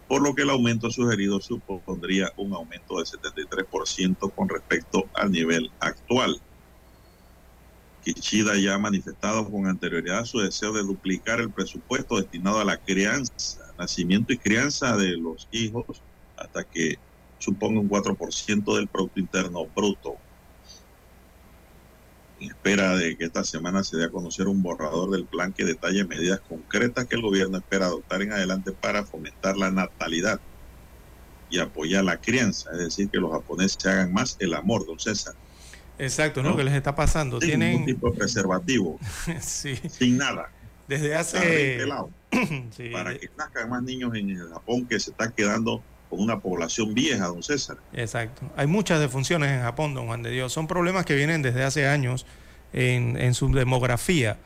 por 0.08 0.22
lo 0.22 0.34
que 0.34 0.44
el 0.44 0.50
aumento 0.50 0.90
sugerido 0.90 1.42
supondría 1.42 2.32
un 2.38 2.54
aumento 2.54 2.96
del 2.96 3.06
73% 3.06 4.34
con 4.34 4.48
respecto 4.48 5.10
al 5.14 5.30
nivel 5.30 5.70
actual. 5.82 6.40
Kichida 8.02 8.56
ya 8.58 8.76
ha 8.76 8.80
manifestado 8.80 9.52
con 9.52 9.68
anterioridad 9.68 10.24
su 10.24 10.40
deseo 10.40 10.72
de 10.72 10.84
duplicar 10.84 11.42
el 11.42 11.52
presupuesto 11.52 12.16
destinado 12.16 12.62
a 12.62 12.66
la 12.66 12.78
crianza 12.78 13.66
nacimiento 13.78 14.32
y 14.32 14.38
crianza 14.38 14.96
de 14.96 15.18
los 15.18 15.48
hijos 15.52 16.02
hasta 16.38 16.64
que 16.64 16.96
suponga 17.46 17.80
un 17.80 17.90
4% 17.90 18.76
del 18.76 18.88
Producto 18.88 19.20
Interno 19.20 19.68
Bruto. 19.68 20.16
En 22.40 22.50
espera 22.50 22.96
de 22.98 23.16
que 23.16 23.26
esta 23.26 23.44
semana 23.44 23.84
se 23.84 23.98
dé 23.98 24.06
a 24.06 24.10
conocer 24.10 24.48
un 24.48 24.62
borrador 24.62 25.12
del 25.12 25.26
plan 25.26 25.54
que 25.54 25.64
detalle 25.64 26.04
medidas 26.06 26.42
concretas 26.42 27.06
que 27.06 27.16
el 27.16 27.22
gobierno 27.22 27.58
espera 27.58 27.86
adoptar 27.86 28.24
en 28.24 28.34
adelante 28.34 28.72
para 28.72 29.06
fomentar 29.06 29.56
la 29.56 29.72
natalidad 29.72 30.40
y 31.50 31.60
apoyar 31.60 32.04
la 32.04 32.20
crianza, 32.20 32.72
es 32.72 32.80
decir, 32.80 33.10
que 33.10 33.20
los 33.20 33.32
japoneses 33.32 33.78
se 33.80 33.90
hagan 33.90 34.12
más 34.12 34.36
el 34.40 34.54
amor, 34.56 34.86
don 34.86 35.00
César. 35.00 35.36
Exacto, 35.98 36.42
¿no? 36.44 36.58
¿Qué 36.58 36.64
les 36.64 36.74
está 36.74 36.96
pasando? 36.96 37.40
Sin 37.40 37.52
Tienen 37.52 37.72
ningún 37.72 37.86
tipo 37.86 38.12
de 38.12 38.18
preservativo, 38.18 39.00
sí, 39.40 39.80
sin 39.88 40.18
nada. 40.18 40.50
desde 40.88 41.16
hace 41.16 41.86
sí, 42.76 42.90
para 42.90 43.18
que 43.18 43.30
nazcan 43.38 43.70
más 43.70 43.84
niños 43.84 44.14
en 44.16 44.32
el 44.32 44.50
Japón 44.50 44.86
que 44.88 45.00
se 45.00 45.12
está 45.12 45.32
quedando 45.32 45.82
una 46.16 46.40
población 46.40 46.94
vieja, 46.94 47.28
don 47.28 47.44
César. 47.44 47.78
Exacto. 47.94 48.50
Hay 48.56 48.68
muchas 48.68 49.00
defunciones 49.00 49.52
en 49.52 49.62
Japón, 49.62 49.94
don 49.94 50.08
Juan 50.08 50.24
de 50.24 50.32
Dios. 50.32 50.54
Son 50.54 50.68
problemas 50.68 51.06
que 51.06 51.16
vienen 51.16 51.42
desde 51.42 51.64
hace 51.64 51.88
años 51.88 52.26
en, 52.74 53.18
en 53.18 53.34
su 53.34 53.52
demografía. 53.52 54.38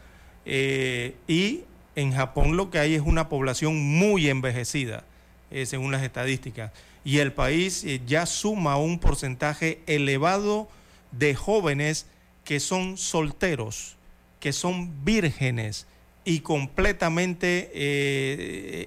Eh, 0.45 1.15
y 1.27 1.61
en 1.95 2.11
Japón 2.13 2.57
lo 2.57 2.71
que 2.71 2.79
hay 2.79 2.95
es 2.95 3.01
una 3.01 3.29
población 3.29 3.77
muy 3.79 4.29
envejecida, 4.29 5.03
eh, 5.51 5.65
según 5.65 5.91
las 5.91 6.01
estadísticas. 6.03 6.71
Y 7.03 7.19
el 7.19 7.33
país 7.33 7.83
eh, 7.83 8.01
ya 8.05 8.25
suma 8.25 8.77
un 8.77 8.99
porcentaje 8.99 9.81
elevado 9.85 10.69
de 11.11 11.35
jóvenes 11.35 12.07
que 12.43 12.59
son 12.59 12.97
solteros, 12.97 13.95
que 14.39 14.53
son 14.53 15.05
vírgenes 15.05 15.85
y 16.25 16.39
completamente 16.39 17.69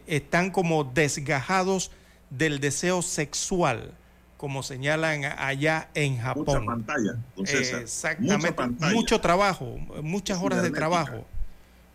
están 0.07 0.51
como 0.51 0.85
desgajados 0.85 1.91
del 2.37 2.61
deseo 2.61 3.03
sexual, 3.03 3.93
como 4.37 4.63
señalan 4.63 5.25
allá 5.39 5.89
en 5.95 6.13
Mucha 6.15 6.23
Japón. 6.25 6.67
pantalla, 6.67 7.17
don 7.37 7.47
César. 7.47 7.83
Exactamente, 7.83 8.37
Mucha 8.39 8.57
pantalla. 8.57 8.93
mucho 8.95 9.21
trabajo, 9.21 9.79
muchas 10.03 10.39
horas 10.43 10.63
de 10.63 10.71
trabajo. 10.71 11.25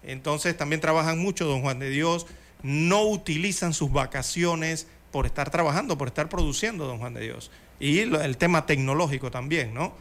Entonces 0.04 0.56
también 0.56 0.80
trabajan 0.80 1.18
mucho, 1.20 1.46
don 1.46 1.62
Juan 1.62 1.80
de 1.80 1.90
Dios, 1.90 2.28
no 2.64 3.04
utilizan 3.04 3.74
sus 3.74 3.92
vacaciones 3.92 4.88
por 5.12 5.26
estar 5.26 5.50
trabajando, 5.50 5.98
por 5.98 6.08
estar 6.08 6.30
produciendo, 6.30 6.86
don 6.88 7.00
Juan 7.00 7.14
de 7.14 7.22
Dios. 7.22 7.52
Y 7.80 8.06
lo- 8.06 8.22
el 8.22 8.38
tema 8.38 8.66
tecnológico 8.66 9.32
también, 9.32 9.74
¿no? 9.74 9.94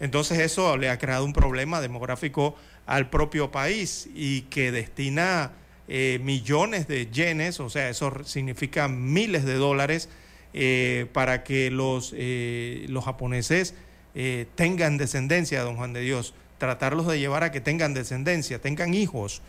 Entonces 0.00 0.38
eso 0.40 0.76
le 0.76 0.90
ha 0.90 0.98
creado 0.98 1.24
un 1.24 1.32
problema 1.32 1.80
demográfico 1.80 2.56
al 2.86 3.08
propio 3.08 3.50
país 3.50 4.08
y 4.14 4.42
que 4.42 4.70
destina 4.72 5.52
eh, 5.88 6.20
millones 6.22 6.88
de 6.88 7.06
yenes, 7.06 7.60
o 7.60 7.68
sea, 7.70 7.88
eso 7.88 8.12
significa 8.24 8.88
miles 8.88 9.44
de 9.44 9.54
dólares 9.54 10.08
eh, 10.56 11.08
para 11.12 11.42
que 11.42 11.68
los, 11.72 12.14
eh, 12.16 12.86
los 12.88 13.04
japoneses 13.04 13.74
eh, 14.14 14.46
tengan 14.54 14.98
descendencia, 14.98 15.60
don 15.62 15.74
Juan 15.74 15.92
de 15.92 16.00
Dios, 16.00 16.32
tratarlos 16.58 17.08
de 17.08 17.18
llevar 17.18 17.42
a 17.42 17.50
que 17.50 17.60
tengan 17.60 17.92
descendencia, 17.92 18.60
tengan 18.60 18.94
hijos. 18.94 19.42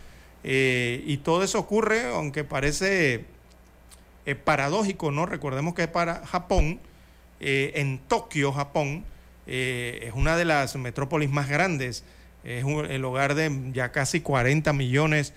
Y 0.44 1.18
todo 1.18 1.44
eso 1.44 1.58
ocurre, 1.58 2.06
aunque 2.06 2.44
parece 2.44 3.26
paradójico, 4.44 5.10
¿no? 5.10 5.26
Recordemos 5.26 5.74
que 5.74 5.88
para 5.88 6.24
Japón, 6.26 6.80
en 7.40 7.98
Tokio, 8.08 8.52
Japón, 8.52 9.06
es 9.48 10.14
una 10.14 10.38
de 10.38 10.46
las 10.46 10.76
metrópolis 10.76 11.32
más 11.32 11.50
grandes, 11.50 12.04
es 12.44 12.64
el 12.64 13.04
hogar 13.06 13.34
de 13.34 13.72
ya 13.74 13.92
casi 13.92 14.22
40 14.22 14.72
millones 14.74 15.30
de 15.30 15.36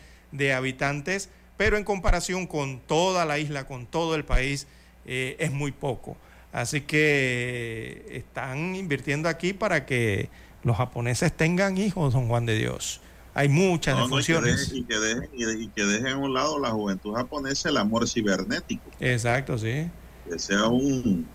habitantes, 0.55 1.29
pero 1.57 1.77
en 1.77 1.85
comparación 1.85 2.47
con 2.47 2.81
toda 2.81 3.25
la 3.25 3.39
isla, 3.39 3.67
con 3.67 3.87
todo 3.87 4.15
el 4.15 4.25
país, 4.25 4.67
eh, 5.07 5.37
es 5.41 5.51
muy 5.51 5.73
poco. 5.73 6.17
Así 6.53 6.81
que 6.83 8.05
eh, 8.09 8.17
están 8.19 8.75
invirtiendo 8.77 9.29
aquí 9.29 9.53
para 9.53 9.85
que 9.87 10.29
los 10.63 10.77
japoneses 10.77 11.33
tengan 11.37 11.77
hijos, 11.79 12.13
don 12.15 12.29
Juan 12.29 12.47
de 12.47 12.57
Dios. 12.57 13.01
Hay 13.35 13.49
muchas 13.49 13.97
No, 13.97 14.09
no, 14.09 14.21
y 14.21 14.25
que 14.25 14.35
dejen- 14.39 14.75
y, 14.77 14.85
que 14.85 14.99
dejen, 14.99 15.31
y, 15.33 15.45
de- 15.45 15.63
y 15.63 15.69
que 15.69 15.85
dejen 15.85 16.07
a 16.09 16.17
un 16.19 16.35
lado 16.35 16.59
la 16.59 16.71
juventud 16.71 17.15
japonesa 17.15 17.69
el 17.69 17.77
amor 17.77 18.09
cibernético, 18.09 18.83
Exacto, 18.99 19.57
sí. 19.59 19.89
que 20.29 20.39
sea 20.39 20.67
un 20.67 21.27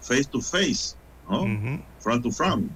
face 0.00 0.24
to 0.24 0.40
face, 0.40 0.94
¿no? 1.28 1.80
Front 1.98 2.22
to 2.22 2.30
front. 2.30 2.70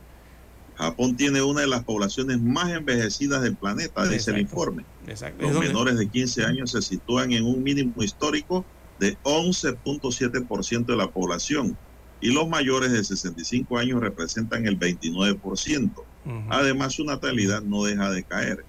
Japón 0.77 1.16
tiene 1.16 1.43
una 1.43 1.61
de 1.61 1.66
las 1.69 1.85
poblaciones 1.85 2.40
más 2.40 2.70
envejecidas 2.70 3.43
del 3.43 3.55
planeta, 3.55 4.05
dice 4.07 4.31
el 4.32 4.39
informe. 4.40 4.85
Exacto. 5.07 5.43
Los 5.43 5.59
menores 5.59 5.99
de 5.99 6.09
15 6.09 6.45
años 6.45 6.70
se 6.70 6.81
sitúan 6.83 7.33
en 7.33 7.45
un 7.45 7.62
mínimo 7.62 8.03
histórico 8.03 8.66
de 8.99 9.19
11.7% 9.23 10.85
de 10.85 10.97
la 10.97 11.11
población 11.11 11.79
y 12.20 12.33
los 12.33 12.47
mayores 12.49 12.93
de 12.93 13.03
65 13.03 13.79
años 13.79 14.01
representan 14.01 14.66
el 14.66 14.79
29%. 14.79 15.93
Ujú. 16.24 16.47
Además, 16.51 16.95
su 16.95 17.05
natalidad 17.05 17.62
no 17.62 17.83
deja 17.83 18.12
de 18.12 18.23
caer. 18.24 18.65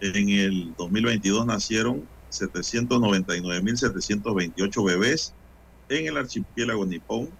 En 0.00 0.28
el 0.28 0.74
2022 0.76 1.46
nacieron 1.46 2.10
799.728 2.30 4.84
bebés 4.84 5.34
en 5.88 6.08
el 6.08 6.18
archipiélago 6.18 6.84
nipón, 6.84 7.30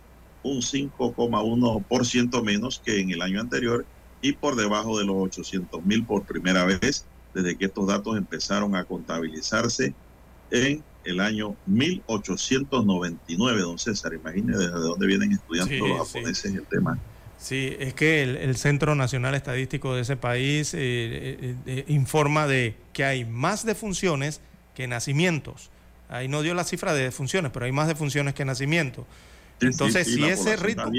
un 0.43 0.63
5,1% 0.63 2.43
menos 2.43 2.81
que 2.83 3.01
en 3.01 3.11
el 3.11 3.21
año 3.21 3.39
anterior 3.41 3.87
y 4.21 4.33
por 4.33 4.57
debajo 4.57 4.99
de 4.99 5.05
los 5.05 5.17
800.000 5.17 6.07
por 6.07 6.25
primera 6.25 6.65
vez 6.65 7.07
desde 7.35 7.57
que 7.57 7.67
estos 7.67 7.87
datos 7.87 8.17
empezaron 8.17 8.77
a 8.77 8.85
contabilizarse 8.85 9.93
en 10.51 10.83
el 11.05 11.21
año 11.21 11.57
1899, 11.67 13.61
don 13.61 13.79
César. 13.79 14.15
Imagínese 14.15 14.59
desde 14.59 14.73
dónde 14.73 15.07
vienen 15.07 15.33
estudiando 15.33 15.73
Sí, 15.73 15.79
los 15.79 16.09
sí. 16.09 16.19
japoneses 16.19 16.55
el 16.55 16.67
tema. 16.67 16.99
Sí, 17.39 17.77
es 17.79 17.93
que 17.95 18.23
el, 18.23 18.37
el 18.37 18.57
Centro 18.57 18.95
Nacional 18.95 19.35
Estadístico 19.35 19.95
de 19.95 20.03
ese 20.03 20.17
país 20.17 20.73
eh, 20.73 20.79
eh, 20.81 21.55
eh, 21.67 21.85
informa 21.89 22.47
de 22.47 22.77
que 22.93 23.05
hay 23.05 23.25
más 23.25 23.67
defunciones 23.67 24.41
que 24.75 24.87
nacimientos. 24.87 25.71
Ahí 26.09 26.29
no 26.29 26.43
dio 26.43 26.55
la 26.55 26.65
cifra 26.65 26.95
de 26.95 27.03
defunciones, 27.03 27.51
pero 27.53 27.67
hay 27.67 27.73
más 27.73 27.89
defunciones 27.89 28.35
que 28.35 28.45
nacimientos. 28.45 29.05
Sí, 29.61 29.67
Entonces, 29.67 30.07
si 30.07 30.25
ese 30.25 30.57
ritmo, 30.57 30.91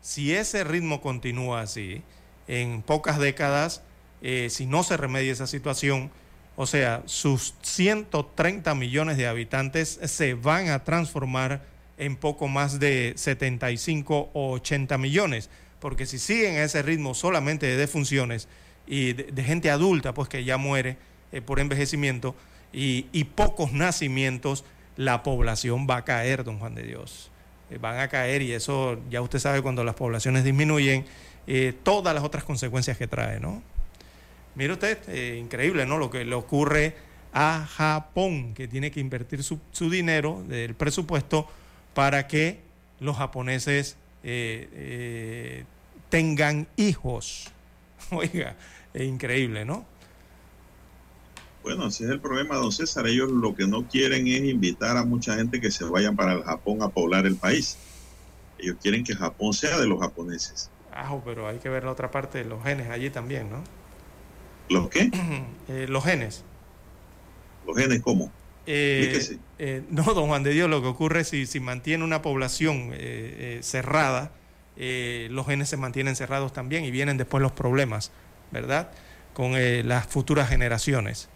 si 0.00 0.32
ese 0.32 0.64
ritmo 0.64 1.00
continúa 1.00 1.62
así, 1.62 2.02
en 2.48 2.82
pocas 2.82 3.18
décadas, 3.18 3.82
eh, 4.22 4.48
si 4.50 4.66
no 4.66 4.84
se 4.84 4.96
remedia 4.96 5.32
esa 5.32 5.48
situación, 5.48 6.10
o 6.54 6.66
sea, 6.66 7.02
sus 7.06 7.54
130 7.62 8.74
millones 8.76 9.16
de 9.16 9.26
habitantes 9.26 9.98
se 10.04 10.34
van 10.34 10.68
a 10.68 10.84
transformar 10.84 11.62
en 11.98 12.14
poco 12.16 12.46
más 12.46 12.78
de 12.78 13.14
75 13.16 14.30
o 14.32 14.52
80 14.52 14.96
millones, 14.98 15.50
porque 15.80 16.06
si 16.06 16.18
siguen 16.18 16.56
a 16.56 16.64
ese 16.64 16.82
ritmo 16.82 17.14
solamente 17.14 17.66
de 17.66 17.76
defunciones 17.76 18.46
y 18.86 19.12
de, 19.12 19.42
gente 19.42 19.70
adulta, 19.70 20.14
pues 20.14 20.28
que 20.28 20.44
ya 20.44 20.56
muere 20.56 20.96
eh, 21.32 21.40
por 21.40 21.58
envejecimiento, 21.58 22.36
y, 22.74 23.24
pocos 23.24 23.72
nacimientos, 23.72 24.64
la 24.96 25.22
población 25.22 25.86
va 25.88 25.98
a 25.98 26.04
caer, 26.04 26.42
don 26.42 26.58
Juan 26.58 26.74
de 26.74 26.84
Dios 26.84 27.30
eh, 27.70 27.78
van 27.78 27.98
a 27.98 28.08
caer 28.08 28.40
y 28.40 28.52
eso 28.52 28.98
ya 29.10 29.20
usted 29.20 29.40
sabe 29.40 29.60
cuando 29.60 29.84
las 29.84 29.94
poblaciones 29.94 30.44
disminuyen, 30.44 31.04
todas 31.82 32.14
las 32.14 32.22
otras 32.22 32.44
consecuencias 32.44 32.96
que 32.96 33.08
trae, 33.08 33.40
¿no? 33.40 33.62
Mire 34.54 34.74
usted, 34.74 34.98
eh, 35.08 35.38
increíble, 35.38 35.86
¿no? 35.86 35.98
Lo 35.98 36.10
que 36.10 36.24
le 36.24 36.34
ocurre 36.34 36.94
a 37.32 37.66
Japón, 37.66 38.52
que 38.54 38.68
tiene 38.68 38.90
que 38.90 39.00
invertir 39.00 39.42
su, 39.42 39.58
su 39.70 39.88
dinero 39.88 40.44
del 40.46 40.74
presupuesto 40.74 41.48
para 41.94 42.26
que 42.26 42.60
los 43.00 43.16
japoneses 43.16 43.96
eh, 44.22 44.68
eh, 44.72 45.64
tengan 46.08 46.68
hijos. 46.76 47.50
Oiga, 48.10 48.56
es 48.92 49.02
increíble, 49.02 49.64
¿no? 49.64 49.86
Bueno, 51.62 51.86
ese 51.86 52.04
es 52.04 52.10
el 52.10 52.20
problema, 52.20 52.56
don 52.56 52.72
César. 52.72 53.06
Ellos 53.06 53.30
lo 53.30 53.54
que 53.54 53.66
no 53.66 53.86
quieren 53.88 54.26
es 54.26 54.42
invitar 54.42 54.96
a 54.96 55.04
mucha 55.04 55.36
gente 55.36 55.60
que 55.60 55.70
se 55.70 55.84
vayan 55.84 56.16
para 56.16 56.32
el 56.32 56.42
Japón 56.42 56.82
a 56.82 56.88
poblar 56.88 57.24
el 57.24 57.36
país. 57.36 57.78
Ellos 58.58 58.76
quieren 58.82 59.04
que 59.04 59.14
Japón 59.14 59.52
sea 59.52 59.78
de 59.78 59.86
los 59.86 60.00
japoneses. 60.00 60.70
Ajo, 60.92 61.22
pero 61.24 61.48
hay 61.48 61.58
que 61.58 61.68
ver 61.68 61.84
la 61.84 61.92
otra 61.92 62.10
parte, 62.10 62.44
los 62.44 62.62
genes 62.62 62.90
allí 62.90 63.10
también, 63.10 63.48
¿no? 63.48 63.62
¿Los 64.72 64.88
qué? 64.90 65.10
Eh, 65.68 65.86
los 65.88 66.04
genes. 66.04 66.44
¿Los 67.66 67.76
genes 67.76 68.00
cómo? 68.02 68.32
Eh, 68.66 69.18
eh, 69.58 69.82
no, 69.90 70.02
don 70.14 70.26
Juan 70.26 70.42
de 70.42 70.50
Dios, 70.52 70.68
lo 70.68 70.82
que 70.82 70.88
ocurre 70.88 71.20
es 71.20 71.28
si, 71.28 71.46
si 71.46 71.60
mantiene 71.60 72.04
una 72.04 72.22
población 72.22 72.90
eh, 72.92 73.58
eh, 73.58 73.60
cerrada, 73.62 74.32
los 74.76 75.46
genes 75.46 75.68
se 75.68 75.76
mantienen 75.76 76.16
cerrados 76.16 76.52
también 76.52 76.84
y 76.84 76.90
vienen 76.90 77.16
después 77.18 77.42
los 77.42 77.52
problemas, 77.52 78.10
¿verdad? 78.50 78.90
Con 79.34 79.52
eh, 79.56 79.82
las 79.84 80.06
futuras 80.06 80.48
generaciones. 80.48 81.28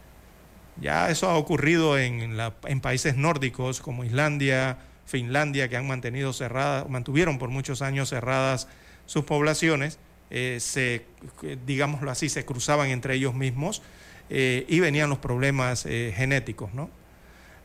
Ya 0.77 1.11
eso 1.11 1.29
ha 1.31 1.37
ocurrido 1.37 1.99
en, 1.99 2.37
la- 2.37 2.55
en 2.65 2.81
países 2.81 3.17
nórdicos 3.17 3.81
como 3.81 4.05
Islandia, 4.05 4.79
Finlandia, 5.07 5.69
que 5.69 5.77
han 5.77 5.87
mantenido 5.87 6.33
cerradas, 6.33 6.89
mantuvieron 6.89 7.39
por 7.39 7.51
muchos 7.51 7.83
años 7.83 8.09
cerradas 8.11 8.69
sus 9.07 9.25
poblaciones, 9.25 9.99
eh, 10.31 10.59
se, 10.61 11.05
eh, 11.43 11.57
digámoslo 11.66 12.11
así, 12.11 12.28
se 12.28 12.44
cruzaban 12.44 12.89
entre 12.90 13.15
ellos 13.15 13.35
mismos 13.35 13.82
eh, 14.28 14.65
y 14.69 14.81
venían 14.81 15.09
los 15.09 15.19
problemas 15.19 15.86
eh, 15.86 16.12
genéticos, 16.16 16.74
¿no? 16.74 16.90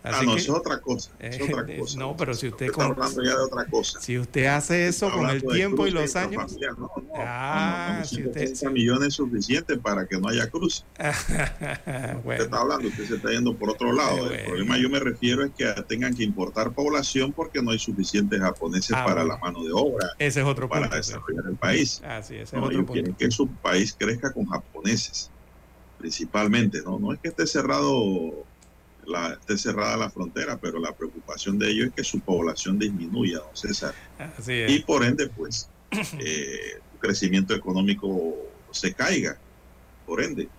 Ah, 0.04 0.22
no, 0.24 0.36
es 0.36 0.50
otra 0.50 0.80
cosa. 0.80 1.12
Es 1.20 1.40
eh, 1.40 1.44
otra 1.44 1.66
cosa. 1.80 2.00
no, 2.00 2.16
pero 2.18 2.34
si 2.34 2.48
usted. 2.48 2.68
Está 2.68 2.86
hablando 2.86 3.24
ya 3.24 3.32
de 3.32 3.44
otra 3.44 3.66
cosa. 3.66 4.00
Si 4.02 4.18
usted 4.18 4.46
hace 4.46 4.88
eso 4.88 5.12
con 5.12 5.30
el 5.30 5.44
tiempo 5.44 5.88
y 5.88 5.92
los 5.92 6.16
años. 6.16 6.58
No, 6.60 6.78
no, 6.78 6.92
ah, 7.16 7.98
no, 8.00 8.06
si 8.06 8.26
usted. 8.26 8.72
millones 8.72 9.10
es 9.10 9.14
suficiente 9.16 9.78
para 9.78 10.06
que 10.06 10.18
no 10.18 10.28
haya 10.30 10.50
cruz. 10.50 10.86
Usted 12.32 12.46
está 12.46 12.58
hablando, 12.60 12.88
usted 12.88 13.06
se 13.06 13.16
está 13.16 13.30
yendo 13.32 13.56
por 13.56 13.70
otro 13.70 13.92
lado. 13.92 14.32
El 14.32 14.46
problema 14.46 14.78
yo 14.78 14.90
me 14.90 15.00
refiero 15.00 15.44
es 15.44 15.52
que 15.52 15.66
tengan 15.88 16.16
que 16.16 16.24
importar 16.24 16.72
población 16.72 17.32
porque 17.34 17.62
no 17.62 17.72
hay 17.72 17.80
suficientes 17.80 18.40
japoneses 18.40 18.96
ah, 18.96 19.06
para 19.06 19.24
la 19.24 19.38
mano 19.38 19.64
de 19.64 19.72
obra. 19.74 20.12
Ese 20.18 20.42
es 20.42 20.46
otro 20.46 20.70
para 20.70 20.88
desarrollar 20.88 21.46
el 21.48 21.56
país. 21.56 22.02
Así 22.06 22.36
es, 22.36 22.54
no, 22.54 22.64
otro 22.64 22.86
quieren 22.86 23.14
que 23.14 23.30
su 23.32 23.48
país 23.48 23.96
crezca 23.98 24.32
con 24.32 24.46
japoneses, 24.46 25.30
principalmente. 25.98 26.82
No, 26.84 27.00
no 27.00 27.14
es 27.14 27.20
que 27.20 27.30
esté 27.30 27.46
cerrado 27.48 28.46
la, 29.06 29.34
esté 29.34 29.58
cerrada 29.58 29.98
la 29.98 30.10
frontera, 30.10 30.60
pero 30.60 30.80
la 30.80 30.96
preocupación 30.96 31.58
de 31.60 31.70
ellos 31.70 31.88
es 31.88 31.94
que 31.94 32.04
su 32.04 32.20
población 32.20 32.80
disminuya, 32.80 33.40
don 33.40 33.56
César. 33.56 33.94
Y 34.48 34.80
por 34.80 35.04
ende, 35.04 35.28
pues, 35.28 35.70
eh, 36.20 36.80
crecimiento 37.00 37.54
económico 37.54 38.36
se 38.72 38.94
caiga, 38.94 39.38
por 40.06 40.22
ende. 40.22 40.50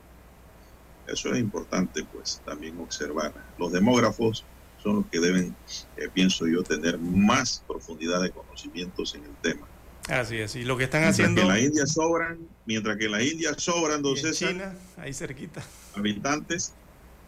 Eso 1.06 1.32
es 1.32 1.40
importante, 1.40 2.05
pues, 2.12 2.40
también 2.44 2.78
observar. 2.78 3.32
Los 3.59 3.73
demógrafos 3.73 4.44
son 4.82 4.97
los 4.97 5.06
que 5.06 5.20
deben, 5.20 5.55
eh, 5.97 6.09
pienso 6.12 6.47
yo, 6.47 6.62
tener 6.62 6.98
más 6.98 7.62
profundidad 7.66 8.23
de 8.23 8.31
conocimientos 8.31 9.14
en 9.14 9.24
el 9.24 9.35
tema. 9.43 9.66
Así 10.09 10.36
es, 10.36 10.56
y 10.56 10.64
lo 10.64 10.77
que 10.77 10.85
están 10.85 11.05
haciendo... 11.05 11.43
Que 11.43 11.48
la 11.48 11.60
India 11.60 11.86
sobran, 11.86 12.39
mientras 12.66 12.97
que 12.97 13.05
en 13.05 13.12
la 13.12 13.23
India 13.23 13.55
sobran, 13.56 13.98
entonces 13.98 14.36
China, 14.36 14.74
ahí 14.97 15.14
cerquita. 15.14 15.62
Habitantes, 15.94 16.74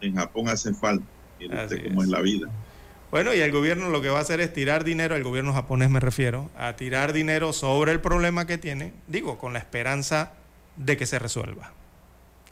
en 0.01 0.15
Japón 0.15 0.49
hace 0.49 0.73
falta. 0.73 1.05
Mire 1.39 1.83
cómo 1.83 2.03
es 2.03 2.09
la 2.09 2.21
vida. 2.21 2.49
Bueno, 3.11 3.33
y 3.33 3.39
el 3.39 3.51
gobierno 3.51 3.89
lo 3.89 4.01
que 4.01 4.09
va 4.09 4.19
a 4.19 4.21
hacer 4.21 4.41
es 4.41 4.51
tirar 4.51 4.83
dinero, 4.83 5.15
el 5.15 5.23
gobierno 5.23 5.53
japonés 5.53 5.89
me 5.89 5.99
refiero, 5.99 6.49
a 6.57 6.75
tirar 6.75 7.13
dinero 7.13 7.53
sobre 7.53 7.91
el 7.91 8.01
problema 8.01 8.45
que 8.45 8.57
tiene, 8.57 8.93
digo, 9.07 9.37
con 9.37 9.53
la 9.53 9.59
esperanza 9.59 10.33
de 10.75 10.97
que 10.97 11.05
se 11.05 11.19
resuelva. 11.19 11.71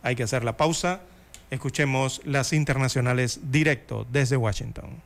Hay 0.04 0.16
que 0.16 0.24
hacer 0.24 0.44
la 0.44 0.58
pausa. 0.58 1.02
Escuchemos 1.50 2.22
las 2.26 2.54
internacionales 2.54 3.40
directo 3.52 4.08
desde 4.12 4.38
Washington. 4.38 5.02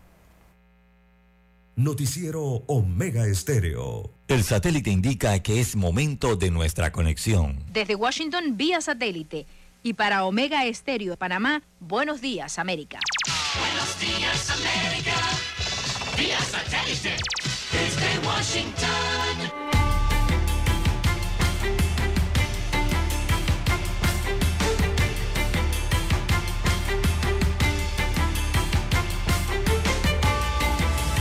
Noticiero 1.75 2.63
Omega 2.65 3.27
Estéreo. 3.27 4.09
El 4.27 4.43
satélite 4.43 4.89
indica 4.89 5.37
que 5.43 5.59
es 5.59 5.75
momento 5.75 6.35
de 6.35 6.49
nuestra 6.49 6.91
conexión. 6.91 7.63
Desde 7.71 7.95
Washington, 7.95 8.57
vía 8.57 8.81
satélite. 8.81 9.45
Y 9.83 9.93
para 9.93 10.25
Omega 10.25 10.65
Estéreo 10.65 11.11
de 11.11 11.17
Panamá, 11.17 11.61
buenos 11.79 12.21
días, 12.21 12.59
América. 12.59 12.99
Buenos 13.59 13.99
días, 13.99 14.49
América. 14.51 15.13
Vía 16.17 16.39
satélite. 16.39 17.15
Desde 17.71 18.27
Washington. 18.27 18.87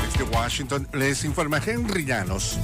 Desde 0.02 0.24
Washington 0.24 0.88
les 0.92 1.24
informa 1.24 1.60
Henry 1.64 2.04
Llanos. 2.04 2.58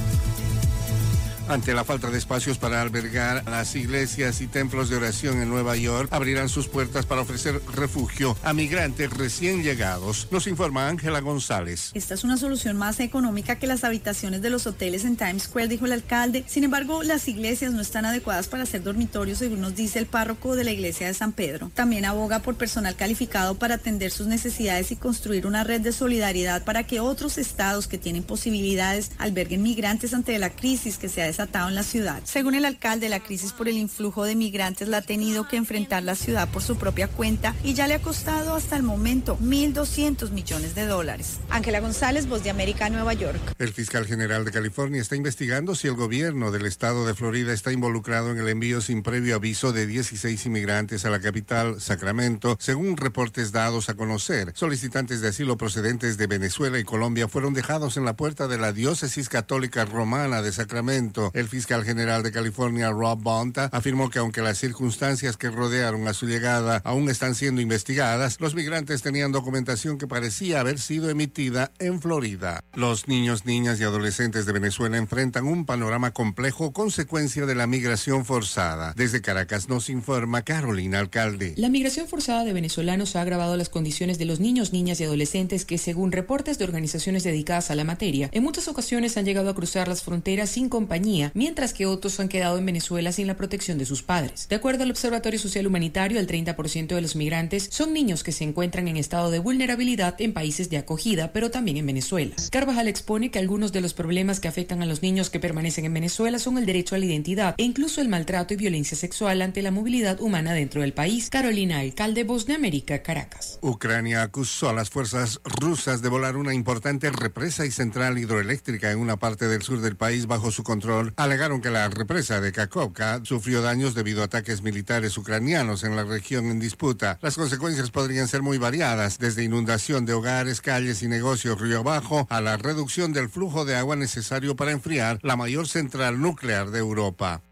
Ante 1.48 1.74
la 1.74 1.84
falta 1.84 2.10
de 2.10 2.18
espacios 2.18 2.56
para 2.58 2.80
albergar 2.80 3.44
las 3.48 3.74
iglesias 3.74 4.40
y 4.40 4.46
templos 4.46 4.88
de 4.88 4.96
oración 4.96 5.42
en 5.42 5.48
Nueva 5.48 5.76
York, 5.76 6.08
abrirán 6.12 6.48
sus 6.48 6.68
puertas 6.68 7.04
para 7.04 7.22
ofrecer 7.22 7.60
refugio 7.74 8.36
a 8.42 8.52
migrantes 8.52 9.10
recién 9.10 9.62
llegados. 9.62 10.28
Nos 10.30 10.46
informa 10.46 10.88
Ángela 10.88 11.20
González. 11.20 11.90
Esta 11.94 12.14
es 12.14 12.24
una 12.24 12.36
solución 12.36 12.76
más 12.76 13.00
económica 13.00 13.56
que 13.56 13.66
las 13.66 13.84
habitaciones 13.84 14.40
de 14.40 14.50
los 14.50 14.66
hoteles 14.66 15.04
en 15.04 15.16
Times 15.16 15.44
Square, 15.44 15.68
dijo 15.68 15.86
el 15.86 15.92
alcalde. 15.92 16.44
Sin 16.46 16.64
embargo, 16.64 17.02
las 17.02 17.26
iglesias 17.28 17.72
no 17.72 17.80
están 17.80 18.04
adecuadas 18.04 18.48
para 18.48 18.64
ser 18.64 18.82
dormitorios, 18.82 19.38
según 19.38 19.60
nos 19.60 19.74
dice 19.74 19.98
el 19.98 20.06
párroco 20.06 20.56
de 20.56 20.64
la 20.64 20.70
iglesia 20.70 21.06
de 21.06 21.14
San 21.14 21.32
Pedro. 21.32 21.70
También 21.74 22.04
aboga 22.04 22.40
por 22.40 22.54
personal 22.54 22.96
calificado 22.96 23.56
para 23.56 23.74
atender 23.74 24.10
sus 24.10 24.26
necesidades 24.26 24.92
y 24.92 24.96
construir 24.96 25.46
una 25.46 25.64
red 25.64 25.80
de 25.80 25.92
solidaridad 25.92 26.64
para 26.64 26.84
que 26.84 27.00
otros 27.00 27.36
estados 27.36 27.88
que 27.88 27.98
tienen 27.98 28.22
posibilidades 28.22 29.10
alberguen 29.18 29.62
migrantes 29.62 30.14
ante 30.14 30.38
la 30.38 30.50
crisis 30.50 30.98
que 30.98 31.08
se 31.08 31.22
ha 31.22 31.31
desarrollado 31.32 31.68
en 31.68 31.74
la 31.74 31.82
ciudad. 31.82 32.22
Según 32.24 32.54
el 32.54 32.64
alcalde, 32.64 33.08
la 33.08 33.20
crisis 33.20 33.52
por 33.52 33.68
el 33.68 33.76
influjo 33.76 34.24
de 34.24 34.36
migrantes 34.36 34.88
la 34.88 34.98
ha 34.98 35.02
tenido 35.02 35.48
que 35.48 35.56
enfrentar 35.56 36.02
la 36.02 36.14
ciudad 36.14 36.48
por 36.48 36.62
su 36.62 36.76
propia 36.76 37.08
cuenta 37.08 37.54
y 37.62 37.74
ya 37.74 37.86
le 37.86 37.94
ha 37.94 38.02
costado 38.02 38.54
hasta 38.54 38.76
el 38.76 38.82
momento 38.82 39.38
1.200 39.38 40.30
millones 40.30 40.74
de 40.74 40.86
dólares. 40.86 41.40
Ángela 41.50 41.80
González, 41.80 42.26
Voz 42.26 42.44
de 42.44 42.50
América, 42.50 42.88
Nueva 42.90 43.14
York. 43.14 43.40
El 43.58 43.72
fiscal 43.72 44.06
general 44.06 44.44
de 44.44 44.52
California 44.52 45.00
está 45.00 45.16
investigando 45.16 45.74
si 45.74 45.88
el 45.88 45.94
gobierno 45.94 46.50
del 46.50 46.66
estado 46.66 47.06
de 47.06 47.14
Florida 47.14 47.52
está 47.52 47.72
involucrado 47.72 48.30
en 48.30 48.38
el 48.38 48.48
envío 48.48 48.80
sin 48.80 49.02
previo 49.02 49.36
aviso 49.36 49.72
de 49.72 49.86
16 49.86 50.46
inmigrantes 50.46 51.04
a 51.04 51.10
la 51.10 51.20
capital, 51.20 51.80
Sacramento, 51.80 52.56
según 52.60 52.96
reportes 52.96 53.52
dados 53.52 53.88
a 53.88 53.94
conocer. 53.94 54.52
Solicitantes 54.54 55.20
de 55.20 55.28
asilo 55.28 55.56
procedentes 55.56 56.16
de 56.16 56.26
Venezuela 56.26 56.78
y 56.78 56.84
Colombia 56.84 57.28
fueron 57.28 57.54
dejados 57.54 57.96
en 57.96 58.04
la 58.04 58.16
puerta 58.16 58.48
de 58.48 58.58
la 58.58 58.72
diócesis 58.72 59.28
católica 59.28 59.84
romana 59.84 60.42
de 60.42 60.52
Sacramento 60.52 61.21
el 61.34 61.48
fiscal 61.48 61.84
general 61.84 62.22
de 62.22 62.32
California, 62.32 62.90
Rob 62.90 63.20
Bonta, 63.20 63.68
afirmó 63.72 64.10
que 64.10 64.18
aunque 64.18 64.42
las 64.42 64.58
circunstancias 64.58 65.36
que 65.36 65.50
rodearon 65.50 66.08
a 66.08 66.14
su 66.14 66.26
llegada 66.26 66.80
aún 66.84 67.08
están 67.08 67.34
siendo 67.34 67.60
investigadas, 67.60 68.40
los 68.40 68.54
migrantes 68.54 69.02
tenían 69.02 69.32
documentación 69.32 69.98
que 69.98 70.06
parecía 70.06 70.60
haber 70.60 70.78
sido 70.78 71.10
emitida 71.10 71.70
en 71.78 72.00
Florida. 72.00 72.64
Los 72.74 73.08
niños, 73.08 73.44
niñas 73.44 73.80
y 73.80 73.84
adolescentes 73.84 74.46
de 74.46 74.52
Venezuela 74.52 74.96
enfrentan 74.96 75.46
un 75.46 75.66
panorama 75.66 76.12
complejo 76.12 76.72
consecuencia 76.72 77.46
de 77.46 77.54
la 77.54 77.66
migración 77.66 78.24
forzada. 78.24 78.94
Desde 78.96 79.20
Caracas 79.20 79.68
nos 79.68 79.88
informa 79.88 80.42
Carolina 80.42 80.98
Alcalde. 80.98 81.54
La 81.56 81.68
migración 81.68 82.08
forzada 82.08 82.44
de 82.44 82.52
venezolanos 82.52 83.16
ha 83.16 83.22
agravado 83.22 83.56
las 83.56 83.68
condiciones 83.68 84.18
de 84.18 84.24
los 84.24 84.40
niños, 84.40 84.72
niñas 84.72 85.00
y 85.00 85.04
adolescentes 85.04 85.64
que, 85.64 85.78
según 85.78 86.12
reportes 86.12 86.58
de 86.58 86.64
organizaciones 86.64 87.24
dedicadas 87.24 87.70
a 87.70 87.74
la 87.74 87.84
materia, 87.84 88.28
en 88.32 88.42
muchas 88.42 88.68
ocasiones 88.68 89.16
han 89.16 89.24
llegado 89.24 89.50
a 89.50 89.54
cruzar 89.54 89.88
las 89.88 90.02
fronteras 90.02 90.50
sin 90.50 90.68
compañía 90.68 91.11
mientras 91.34 91.74
que 91.74 91.86
otros 91.86 92.18
han 92.20 92.28
quedado 92.28 92.58
en 92.58 92.66
Venezuela 92.66 93.12
sin 93.12 93.26
la 93.26 93.36
protección 93.36 93.78
de 93.78 93.84
sus 93.84 94.02
padres. 94.02 94.46
De 94.48 94.56
acuerdo 94.56 94.84
al 94.84 94.90
Observatorio 94.90 95.38
Social 95.38 95.66
Humanitario, 95.66 96.18
el 96.18 96.26
30% 96.26 96.94
de 96.94 97.00
los 97.00 97.16
migrantes 97.16 97.68
son 97.70 97.92
niños 97.92 98.22
que 98.22 98.32
se 98.32 98.44
encuentran 98.44 98.88
en 98.88 98.96
estado 98.96 99.30
de 99.30 99.38
vulnerabilidad 99.38 100.20
en 100.20 100.32
países 100.32 100.70
de 100.70 100.78
acogida, 100.78 101.32
pero 101.32 101.50
también 101.50 101.76
en 101.76 101.86
Venezuela. 101.86 102.34
Carvajal 102.50 102.88
expone 102.88 103.30
que 103.30 103.38
algunos 103.38 103.72
de 103.72 103.80
los 103.80 103.94
problemas 103.94 104.40
que 104.40 104.48
afectan 104.48 104.82
a 104.82 104.86
los 104.86 105.02
niños 105.02 105.30
que 105.30 105.40
permanecen 105.40 105.84
en 105.84 105.94
Venezuela 105.94 106.38
son 106.38 106.58
el 106.58 106.66
derecho 106.66 106.94
a 106.94 106.98
la 106.98 107.06
identidad 107.06 107.54
e 107.58 107.64
incluso 107.64 108.00
el 108.00 108.08
maltrato 108.08 108.54
y 108.54 108.56
violencia 108.56 108.96
sexual 108.96 109.42
ante 109.42 109.62
la 109.62 109.70
movilidad 109.70 110.20
humana 110.20 110.54
dentro 110.54 110.80
del 110.80 110.92
país. 110.92 111.28
Carolina 111.30 111.80
Alcalde, 111.80 112.24
Voz 112.24 112.46
de 112.46 112.54
América, 112.54 113.02
Caracas. 113.02 113.58
Ucrania 113.60 114.22
acusó 114.22 114.68
a 114.68 114.72
las 114.72 114.90
fuerzas 114.90 115.40
rusas 115.44 116.02
de 116.02 116.08
volar 116.08 116.36
una 116.36 116.54
importante 116.54 117.10
represa 117.10 117.66
y 117.66 117.70
central 117.70 118.18
hidroeléctrica 118.18 118.90
en 118.90 118.98
una 118.98 119.16
parte 119.16 119.48
del 119.48 119.62
sur 119.62 119.80
del 119.80 119.96
país 119.96 120.26
bajo 120.26 120.50
su 120.50 120.62
control 120.62 121.01
alegaron 121.16 121.60
que 121.60 121.70
la 121.70 121.88
represa 121.88 122.40
de 122.40 122.52
Kakovka 122.52 123.20
sufrió 123.24 123.62
daños 123.62 123.94
debido 123.94 124.22
a 124.22 124.26
ataques 124.26 124.62
militares 124.62 125.16
ucranianos 125.18 125.84
en 125.84 125.96
la 125.96 126.04
región 126.04 126.46
en 126.46 126.60
disputa. 126.60 127.18
Las 127.22 127.36
consecuencias 127.36 127.90
podrían 127.90 128.28
ser 128.28 128.42
muy 128.42 128.58
variadas, 128.58 129.18
desde 129.18 129.44
inundación 129.44 130.06
de 130.06 130.14
hogares, 130.14 130.60
calles 130.60 131.02
y 131.02 131.08
negocios 131.08 131.60
río 131.60 131.80
abajo 131.80 132.26
a 132.30 132.40
la 132.40 132.56
reducción 132.56 133.12
del 133.12 133.28
flujo 133.28 133.64
de 133.64 133.76
agua 133.76 133.96
necesario 133.96 134.56
para 134.56 134.72
enfriar 134.72 135.18
la 135.22 135.36
mayor 135.36 135.68
central 135.68 136.20
nuclear 136.20 136.70
de 136.70 136.78
Europa. 136.78 137.42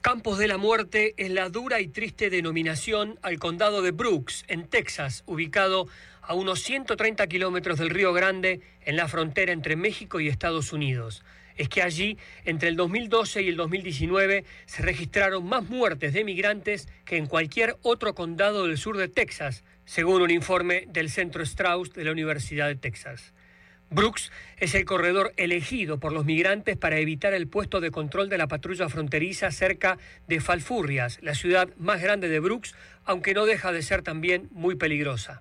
Campos 0.00 0.38
de 0.38 0.48
la 0.48 0.56
Muerte 0.56 1.12
es 1.18 1.30
la 1.30 1.50
dura 1.50 1.80
y 1.80 1.88
triste 1.88 2.30
denominación 2.30 3.18
al 3.20 3.38
condado 3.38 3.82
de 3.82 3.90
Brooks, 3.90 4.44
en 4.48 4.66
Texas, 4.66 5.22
ubicado 5.26 5.86
a 6.28 6.34
unos 6.34 6.60
130 6.60 7.26
kilómetros 7.26 7.78
del 7.78 7.88
Río 7.88 8.12
Grande, 8.12 8.60
en 8.82 8.96
la 8.96 9.08
frontera 9.08 9.50
entre 9.50 9.76
México 9.76 10.20
y 10.20 10.28
Estados 10.28 10.74
Unidos. 10.74 11.24
Es 11.56 11.70
que 11.70 11.80
allí, 11.80 12.18
entre 12.44 12.68
el 12.68 12.76
2012 12.76 13.40
y 13.40 13.48
el 13.48 13.56
2019, 13.56 14.44
se 14.66 14.82
registraron 14.82 15.46
más 15.46 15.70
muertes 15.70 16.12
de 16.12 16.24
migrantes 16.24 16.86
que 17.06 17.16
en 17.16 17.26
cualquier 17.26 17.78
otro 17.80 18.14
condado 18.14 18.66
del 18.66 18.76
sur 18.76 18.98
de 18.98 19.08
Texas, 19.08 19.64
según 19.86 20.20
un 20.20 20.30
informe 20.30 20.84
del 20.88 21.08
Centro 21.08 21.42
Strauss 21.42 21.94
de 21.94 22.04
la 22.04 22.12
Universidad 22.12 22.68
de 22.68 22.76
Texas. 22.76 23.32
Brooks 23.88 24.30
es 24.58 24.74
el 24.74 24.84
corredor 24.84 25.32
elegido 25.38 25.98
por 25.98 26.12
los 26.12 26.26
migrantes 26.26 26.76
para 26.76 26.98
evitar 26.98 27.32
el 27.32 27.48
puesto 27.48 27.80
de 27.80 27.90
control 27.90 28.28
de 28.28 28.36
la 28.36 28.48
patrulla 28.48 28.90
fronteriza 28.90 29.50
cerca 29.50 29.96
de 30.26 30.42
Falfurrias, 30.42 31.20
la 31.22 31.34
ciudad 31.34 31.70
más 31.78 32.02
grande 32.02 32.28
de 32.28 32.38
Brooks, 32.38 32.74
aunque 33.06 33.32
no 33.32 33.46
deja 33.46 33.72
de 33.72 33.80
ser 33.80 34.02
también 34.02 34.50
muy 34.52 34.74
peligrosa. 34.74 35.40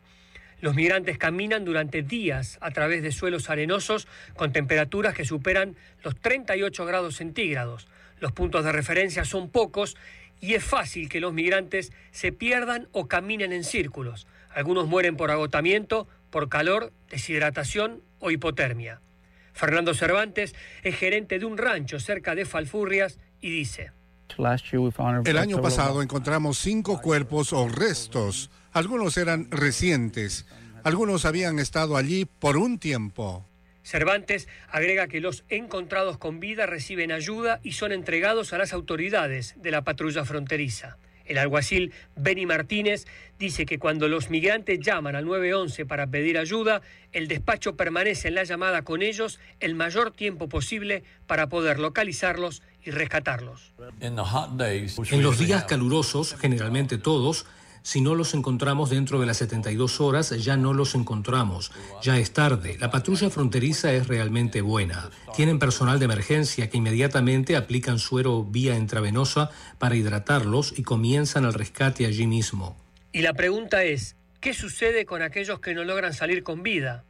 Los 0.60 0.76
migrantes 0.76 1.18
caminan 1.18 1.66
durante 1.66 2.02
días 2.02 2.58
a 2.62 2.72
través 2.72 3.04
de 3.04 3.12
suelos 3.12 3.50
arenosos 3.50 4.08
con 4.36 4.52
temperaturas 4.52 5.14
que 5.14 5.26
superan 5.26 5.76
los 6.04 6.16
38 6.20 6.86
grados 6.86 7.16
centígrados. 7.16 7.88
Los 8.20 8.32
puntos 8.32 8.66
de 8.66 8.72
referencia 8.72 9.24
son 9.24 9.50
pocos 9.50 9.96
y 10.40 10.56
es 10.56 10.64
fácil 10.64 11.10
que 11.10 11.20
los 11.20 11.34
migrantes 11.34 11.92
se 12.12 12.32
pierdan 12.32 12.88
o 12.92 13.08
caminen 13.08 13.54
en 13.54 13.64
círculos. 13.64 14.28
Algunos 14.50 14.88
mueren 14.88 15.16
por 15.16 15.30
agotamiento, 15.30 16.08
por 16.32 16.50
calor, 16.50 16.92
deshidratación 17.10 18.02
o 18.20 18.32
hipotermia. 18.32 19.02
Fernando 19.54 19.94
Cervantes 19.94 20.56
es 20.84 20.96
gerente 20.96 21.40
de 21.40 21.46
un 21.46 21.58
rancho 21.58 22.00
cerca 22.00 22.36
de 22.36 22.46
Falfurrias 22.46 23.20
y 23.42 23.50
dice, 23.52 23.92
el 25.26 25.38
año 25.38 25.62
pasado 25.62 26.02
encontramos 26.02 26.58
cinco 26.60 27.02
cuerpos 27.02 27.54
o 27.54 27.68
restos. 27.68 28.50
Algunos 28.78 29.18
eran 29.18 29.50
recientes. 29.50 30.46
Algunos 30.84 31.26
habían 31.26 31.58
estado 31.58 31.98
allí 31.98 32.26
por 32.26 32.58
un 32.58 32.78
tiempo. 32.78 33.44
Cervantes 33.82 34.48
agrega 34.70 35.08
que 35.08 35.20
los 35.20 35.46
encontrados 35.50 36.20
con 36.20 36.40
vida 36.40 36.68
reciben 36.68 37.12
ayuda 37.12 37.60
y 37.64 37.72
son 37.72 37.92
entregados 37.92 38.54
a 38.54 38.60
las 38.60 38.74
autoridades 38.74 39.56
de 39.58 39.72
la 39.72 39.84
patrulla 39.84 40.26
fronteriza. 40.26 41.00
El 41.26 41.40
alguacil 41.40 41.92
Benny 42.16 42.46
Martínez 42.46 43.06
dice 43.40 43.66
que 43.66 43.80
cuando 43.80 44.08
los 44.08 44.30
migrantes 44.30 44.80
llaman 44.80 45.16
al 45.16 45.26
911 45.26 45.88
para 45.88 46.06
pedir 46.06 46.38
ayuda, 46.38 46.84
el 47.14 47.28
despacho 47.28 47.76
permanece 47.76 48.28
en 48.28 48.36
la 48.36 48.44
llamada 48.44 48.84
con 48.84 49.02
ellos 49.02 49.40
el 49.60 49.74
mayor 49.74 50.12
tiempo 50.12 50.50
posible 50.50 51.04
para 51.26 51.50
poder 51.50 51.80
localizarlos 51.80 52.62
y 52.86 52.92
rescatarlos. 52.92 53.74
En 54.00 55.24
los 55.24 55.40
días 55.40 55.64
calurosos, 55.64 56.36
generalmente 56.40 57.00
todos, 57.00 57.48
si 57.88 58.02
no 58.02 58.16
los 58.16 58.34
encontramos 58.34 58.90
dentro 58.90 59.18
de 59.22 59.26
las 59.26 59.38
72 59.38 60.02
horas, 60.02 60.32
ya 60.32 60.58
no 60.58 60.74
los 60.74 60.94
encontramos. 60.94 61.72
Ya 62.04 62.18
es 62.18 62.34
tarde. 62.34 62.76
La 62.82 62.92
patrulla 62.92 63.30
fronteriza 63.30 63.94
es 63.94 64.08
realmente 64.08 64.60
buena. 64.60 65.10
Tienen 65.34 65.58
personal 65.58 65.98
de 65.98 66.04
emergencia 66.04 66.70
que 66.70 66.80
inmediatamente 66.80 67.56
aplican 67.56 67.98
suero 67.98 68.44
vía 68.44 68.76
intravenosa 68.76 69.52
para 69.78 69.96
hidratarlos 69.96 70.78
y 70.78 70.84
comienzan 70.84 71.46
el 71.46 71.54
rescate 71.54 72.06
allí 72.06 72.28
mismo. 72.28 72.76
Y 73.14 73.22
la 73.22 73.34
pregunta 73.34 73.86
es, 73.86 74.18
¿qué 74.42 74.54
sucede 74.54 75.06
con 75.06 75.22
aquellos 75.22 75.62
que 75.62 75.74
no 75.74 75.86
logran 75.86 76.14
salir 76.14 76.44
con 76.44 76.64
vida? 76.64 77.06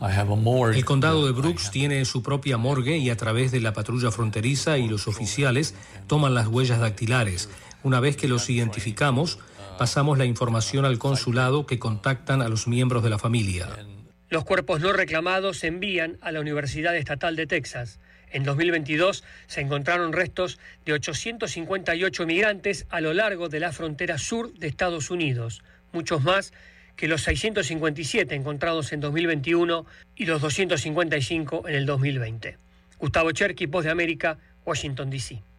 El 0.00 0.84
condado 0.84 1.26
de 1.26 1.32
Brooks 1.32 1.70
tiene 1.70 2.04
su 2.04 2.24
propia 2.24 2.58
morgue 2.58 2.96
y 2.96 3.10
a 3.10 3.16
través 3.16 3.52
de 3.52 3.60
la 3.60 3.72
patrulla 3.72 4.10
fronteriza 4.10 4.78
y 4.78 4.88
los 4.88 5.06
oficiales 5.06 5.76
toman 6.08 6.34
las 6.34 6.48
huellas 6.48 6.80
dactilares. 6.80 7.48
Una 7.84 8.00
vez 8.00 8.16
que 8.16 8.26
los 8.26 8.50
identificamos, 8.50 9.38
pasamos 9.78 10.18
la 10.18 10.26
información 10.26 10.84
al 10.84 10.98
consulado 10.98 11.64
que 11.64 11.78
contactan 11.78 12.42
a 12.42 12.48
los 12.48 12.68
miembros 12.68 13.02
de 13.02 13.10
la 13.10 13.18
familia. 13.18 13.68
Los 14.28 14.44
cuerpos 14.44 14.80
no 14.80 14.92
reclamados 14.92 15.58
se 15.58 15.68
envían 15.68 16.18
a 16.20 16.32
la 16.32 16.40
Universidad 16.40 16.94
Estatal 16.94 17.34
de 17.36 17.46
Texas. 17.46 17.98
En 18.30 18.44
2022 18.44 19.24
se 19.46 19.62
encontraron 19.62 20.12
restos 20.12 20.58
de 20.84 20.92
858 20.92 22.26
migrantes 22.26 22.86
a 22.90 23.00
lo 23.00 23.14
largo 23.14 23.48
de 23.48 23.60
la 23.60 23.72
frontera 23.72 24.18
sur 24.18 24.52
de 24.52 24.66
Estados 24.66 25.10
Unidos, 25.10 25.62
muchos 25.92 26.22
más 26.22 26.52
que 26.96 27.08
los 27.08 27.22
657 27.22 28.34
encontrados 28.34 28.92
en 28.92 29.00
2021 29.00 29.86
y 30.16 30.26
los 30.26 30.42
255 30.42 31.68
en 31.68 31.74
el 31.74 31.86
2020. 31.86 32.58
Gustavo 32.98 33.30
Cherky, 33.30 33.66
Voz 33.66 33.84
de 33.84 33.90
América, 33.90 34.36
Washington, 34.66 35.08
D.C. 35.08 35.40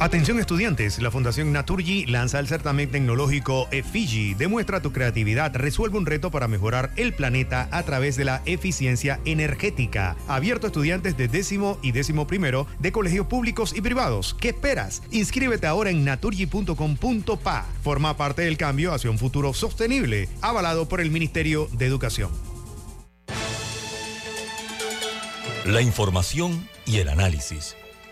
Atención 0.00 0.38
estudiantes, 0.38 1.02
la 1.02 1.10
Fundación 1.10 1.52
Naturgy 1.52 2.06
lanza 2.06 2.38
el 2.38 2.46
certamen 2.46 2.88
tecnológico 2.88 3.66
EFIGI. 3.72 4.34
Demuestra 4.34 4.80
tu 4.80 4.92
creatividad, 4.92 5.56
resuelve 5.56 5.98
un 5.98 6.06
reto 6.06 6.30
para 6.30 6.46
mejorar 6.46 6.92
el 6.94 7.14
planeta 7.14 7.68
a 7.72 7.82
través 7.82 8.16
de 8.16 8.24
la 8.24 8.40
eficiencia 8.44 9.18
energética. 9.24 10.14
Abierto 10.28 10.68
a 10.68 10.68
estudiantes 10.68 11.16
de 11.16 11.26
décimo 11.26 11.80
y 11.82 11.90
décimo 11.90 12.28
primero 12.28 12.68
de 12.78 12.92
colegios 12.92 13.26
públicos 13.26 13.76
y 13.76 13.80
privados. 13.80 14.36
¿Qué 14.40 14.50
esperas? 14.50 15.02
Inscríbete 15.10 15.66
ahora 15.66 15.90
en 15.90 16.04
naturgy.com.pa. 16.04 17.66
Forma 17.82 18.16
parte 18.16 18.42
del 18.42 18.56
cambio 18.56 18.94
hacia 18.94 19.10
un 19.10 19.18
futuro 19.18 19.52
sostenible, 19.52 20.28
avalado 20.42 20.88
por 20.88 21.00
el 21.00 21.10
Ministerio 21.10 21.68
de 21.72 21.86
Educación. 21.86 22.30
La 25.66 25.82
información 25.82 26.68
y 26.86 26.98
el 26.98 27.08
análisis 27.08 27.74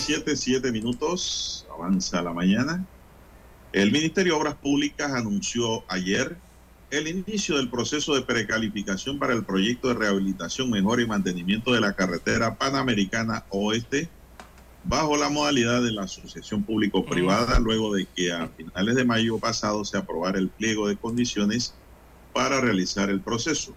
Las 0.00 0.06
7, 0.06 0.34
7 0.34 0.72
minutos, 0.72 1.66
avanza 1.70 2.22
la 2.22 2.32
mañana. 2.32 2.86
El 3.70 3.92
Ministerio 3.92 4.32
de 4.32 4.40
Obras 4.40 4.54
Públicas 4.54 5.12
anunció 5.12 5.84
ayer 5.88 6.38
el 6.90 7.06
inicio 7.06 7.58
del 7.58 7.68
proceso 7.68 8.14
de 8.14 8.22
precalificación 8.22 9.18
para 9.18 9.34
el 9.34 9.44
proyecto 9.44 9.88
de 9.88 9.94
rehabilitación, 9.94 10.70
mejora 10.70 11.02
y 11.02 11.06
mantenimiento 11.06 11.74
de 11.74 11.82
la 11.82 11.92
carretera 11.92 12.56
panamericana 12.56 13.44
oeste 13.50 14.08
bajo 14.84 15.18
la 15.18 15.28
modalidad 15.28 15.82
de 15.82 15.92
la 15.92 16.04
asociación 16.04 16.62
público-privada, 16.62 17.58
luego 17.58 17.94
de 17.94 18.06
que 18.06 18.32
a 18.32 18.48
finales 18.48 18.94
de 18.94 19.04
mayo 19.04 19.38
pasado 19.38 19.84
se 19.84 19.98
aprobara 19.98 20.38
el 20.38 20.48
pliego 20.48 20.88
de 20.88 20.96
condiciones 20.96 21.74
para 22.32 22.58
realizar 22.62 23.10
el 23.10 23.20
proceso. 23.20 23.74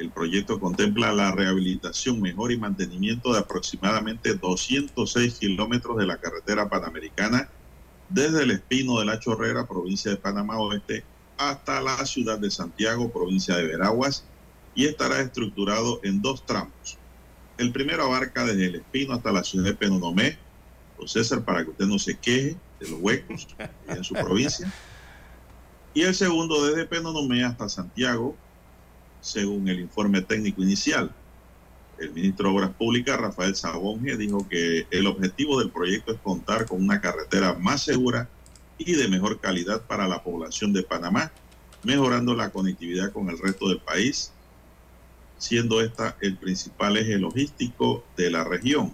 El 0.00 0.10
proyecto 0.10 0.58
contempla 0.58 1.12
la 1.12 1.30
rehabilitación, 1.30 2.22
mejora 2.22 2.54
y 2.54 2.56
mantenimiento 2.56 3.34
de 3.34 3.40
aproximadamente 3.40 4.34
206 4.34 5.34
kilómetros 5.38 5.98
de 5.98 6.06
la 6.06 6.16
carretera 6.16 6.70
panamericana 6.70 7.50
desde 8.08 8.44
el 8.44 8.52
Espino 8.52 8.98
de 8.98 9.04
la 9.04 9.20
Chorrera, 9.20 9.66
provincia 9.66 10.10
de 10.10 10.16
Panamá 10.16 10.58
Oeste, 10.58 11.04
hasta 11.36 11.82
la 11.82 12.06
ciudad 12.06 12.38
de 12.38 12.50
Santiago, 12.50 13.12
provincia 13.12 13.54
de 13.56 13.66
Veraguas, 13.66 14.24
y 14.74 14.86
estará 14.86 15.20
estructurado 15.20 16.00
en 16.02 16.22
dos 16.22 16.46
tramos. 16.46 16.96
El 17.58 17.70
primero 17.70 18.04
abarca 18.04 18.46
desde 18.46 18.68
el 18.68 18.76
Espino 18.76 19.12
hasta 19.12 19.32
la 19.32 19.44
ciudad 19.44 19.66
de 19.66 19.74
Penonomé, 19.74 20.38
don 20.98 21.08
César, 21.08 21.44
para 21.44 21.62
que 21.62 21.72
usted 21.72 21.84
no 21.84 21.98
se 21.98 22.16
queje 22.16 22.56
de 22.80 22.88
los 22.88 23.00
huecos 23.00 23.48
en 23.86 24.02
su 24.02 24.14
provincia. 24.14 24.72
Y 25.92 26.04
el 26.04 26.14
segundo 26.14 26.64
desde 26.64 26.86
Penonomé 26.86 27.44
hasta 27.44 27.68
Santiago, 27.68 28.34
según 29.20 29.68
el 29.68 29.80
informe 29.80 30.22
técnico 30.22 30.62
inicial. 30.62 31.14
El 31.98 32.12
ministro 32.12 32.48
de 32.48 32.56
Obras 32.56 32.70
Públicas, 32.70 33.20
Rafael 33.20 33.54
Sabonge, 33.54 34.16
dijo 34.16 34.48
que 34.48 34.86
el 34.90 35.06
objetivo 35.06 35.58
del 35.58 35.70
proyecto 35.70 36.12
es 36.12 36.20
contar 36.20 36.66
con 36.66 36.82
una 36.82 37.00
carretera 37.00 37.54
más 37.54 37.82
segura 37.82 38.28
y 38.78 38.94
de 38.94 39.08
mejor 39.08 39.38
calidad 39.40 39.82
para 39.82 40.08
la 40.08 40.22
población 40.22 40.72
de 40.72 40.82
Panamá, 40.82 41.30
mejorando 41.82 42.34
la 42.34 42.50
conectividad 42.50 43.12
con 43.12 43.28
el 43.28 43.38
resto 43.38 43.68
del 43.68 43.80
país, 43.80 44.32
siendo 45.36 45.82
esta 45.82 46.16
el 46.20 46.36
principal 46.38 46.96
eje 46.96 47.18
logístico 47.18 48.04
de 48.16 48.30
la 48.30 48.44
región. 48.44 48.92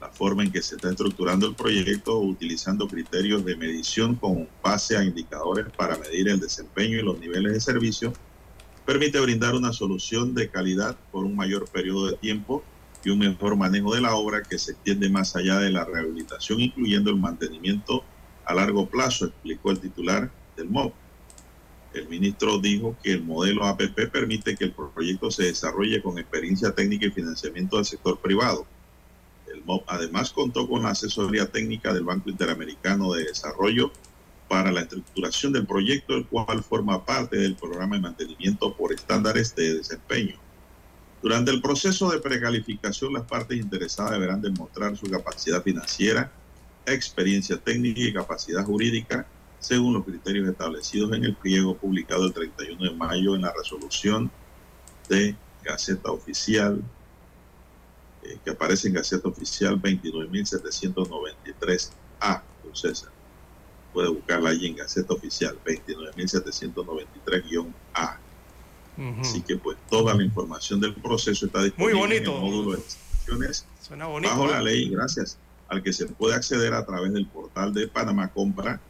La 0.00 0.08
forma 0.08 0.44
en 0.44 0.50
que 0.50 0.62
se 0.62 0.76
está 0.76 0.90
estructurando 0.90 1.46
el 1.46 1.54
proyecto, 1.54 2.18
utilizando 2.18 2.88
criterios 2.88 3.44
de 3.44 3.56
medición 3.56 4.16
con 4.16 4.48
base 4.62 4.96
a 4.96 5.04
indicadores 5.04 5.66
para 5.76 5.96
medir 5.98 6.28
el 6.28 6.40
desempeño 6.40 6.98
y 6.98 7.02
los 7.02 7.18
niveles 7.18 7.52
de 7.52 7.60
servicio, 7.60 8.12
permite 8.88 9.20
brindar 9.20 9.54
una 9.54 9.74
solución 9.74 10.34
de 10.34 10.48
calidad 10.48 10.96
por 11.12 11.26
un 11.26 11.36
mayor 11.36 11.68
periodo 11.68 12.06
de 12.06 12.16
tiempo 12.16 12.64
y 13.04 13.10
un 13.10 13.18
mejor 13.18 13.54
manejo 13.54 13.94
de 13.94 14.00
la 14.00 14.14
obra 14.14 14.42
que 14.42 14.58
se 14.58 14.72
extiende 14.72 15.10
más 15.10 15.36
allá 15.36 15.58
de 15.58 15.68
la 15.68 15.84
rehabilitación, 15.84 16.58
incluyendo 16.58 17.10
el 17.10 17.16
mantenimiento 17.16 18.02
a 18.46 18.54
largo 18.54 18.88
plazo, 18.88 19.26
explicó 19.26 19.72
el 19.72 19.80
titular 19.80 20.30
del 20.56 20.70
MOB. 20.70 20.94
El 21.92 22.08
ministro 22.08 22.58
dijo 22.60 22.96
que 23.02 23.12
el 23.12 23.22
modelo 23.22 23.66
APP 23.66 24.10
permite 24.10 24.56
que 24.56 24.64
el 24.64 24.72
proyecto 24.72 25.30
se 25.30 25.42
desarrolle 25.42 26.00
con 26.00 26.18
experiencia 26.18 26.74
técnica 26.74 27.04
y 27.04 27.10
financiamiento 27.10 27.76
del 27.76 27.84
sector 27.84 28.18
privado. 28.18 28.66
El 29.52 29.62
MOP 29.66 29.84
además 29.86 30.30
contó 30.30 30.66
con 30.66 30.84
la 30.84 30.92
asesoría 30.92 31.52
técnica 31.52 31.92
del 31.92 32.04
Banco 32.04 32.30
Interamericano 32.30 33.12
de 33.12 33.24
Desarrollo 33.24 33.92
para 34.48 34.72
la 34.72 34.80
estructuración 34.80 35.52
del 35.52 35.66
proyecto, 35.66 36.16
el 36.16 36.26
cual 36.26 36.62
forma 36.62 37.04
parte 37.04 37.36
del 37.36 37.54
programa 37.54 37.96
de 37.96 38.02
mantenimiento 38.02 38.74
por 38.74 38.92
estándares 38.92 39.54
de 39.54 39.74
desempeño. 39.74 40.36
Durante 41.22 41.50
el 41.50 41.60
proceso 41.60 42.10
de 42.10 42.20
precalificación, 42.20 43.12
las 43.12 43.24
partes 43.24 43.58
interesadas 43.58 44.12
deberán 44.12 44.40
demostrar 44.40 44.96
su 44.96 45.10
capacidad 45.10 45.62
financiera, 45.62 46.32
experiencia 46.86 47.58
técnica 47.58 48.00
y 48.00 48.12
capacidad 48.12 48.64
jurídica 48.64 49.26
según 49.58 49.94
los 49.94 50.04
criterios 50.04 50.48
establecidos 50.48 51.12
en 51.12 51.24
el 51.24 51.34
pliego 51.34 51.76
publicado 51.76 52.26
el 52.26 52.32
31 52.32 52.84
de 52.84 52.92
mayo 52.96 53.34
en 53.34 53.42
la 53.42 53.52
resolución 53.52 54.30
de 55.08 55.34
Gaceta 55.64 56.12
Oficial, 56.12 56.80
eh, 58.22 58.38
que 58.44 58.50
aparece 58.50 58.86
en 58.88 58.94
Gaceta 58.94 59.28
Oficial 59.28 59.82
29.793A, 59.82 62.42
don 62.62 62.76
César. 62.76 63.17
Puede 63.92 64.08
buscarla 64.08 64.50
allí 64.50 64.66
en 64.66 64.74
Gaceta 64.76 65.14
Oficial 65.14 65.56
29.793-A. 65.64 68.18
Así 69.20 69.42
que 69.42 69.56
pues 69.56 69.78
toda 69.88 70.12
la 70.14 70.24
información 70.24 70.80
del 70.80 70.92
proceso 70.94 71.46
está 71.46 71.62
disponible 71.62 72.06
Muy 72.06 72.16
en 72.16 72.22
el 72.24 72.30
módulo 72.30 72.72
de 72.72 72.78
estaciones 72.78 73.64
Suena 73.80 74.06
bonito. 74.06 74.30
bajo 74.30 74.48
la 74.48 74.60
ley, 74.60 74.88
gracias 74.88 75.38
al 75.68 75.84
que 75.84 75.92
se 75.92 76.06
puede 76.06 76.34
acceder 76.34 76.74
a 76.74 76.84
través 76.84 77.12
del 77.12 77.26
portal 77.26 77.72
de 77.72 77.86
Panamá 77.86 78.32
Compra 78.32 78.80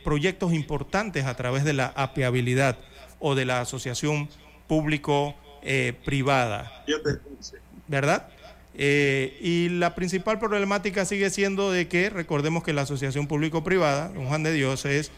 proyectos 0.02 0.54
importantes 0.54 1.26
a 1.26 1.36
través 1.36 1.64
de 1.64 1.74
la 1.74 1.92
apiabilidad 1.94 2.78
o 3.20 3.34
de 3.34 3.44
la 3.44 3.60
asociación 3.60 4.30
público-privada. 4.66 6.72
¿Verdad? 7.88 8.28
Eh, 8.78 9.38
y 9.40 9.70
la 9.70 9.94
principal 9.94 10.38
problemática 10.38 11.06
sigue 11.06 11.30
siendo 11.30 11.70
de 11.70 11.88
que 11.88 12.10
recordemos 12.10 12.62
que 12.62 12.74
la 12.74 12.82
asociación 12.82 13.26
público-privada, 13.26 14.08
don 14.10 14.26
Juan 14.26 14.42
de 14.42 14.52
Dios, 14.52 14.84
es 14.84 15.10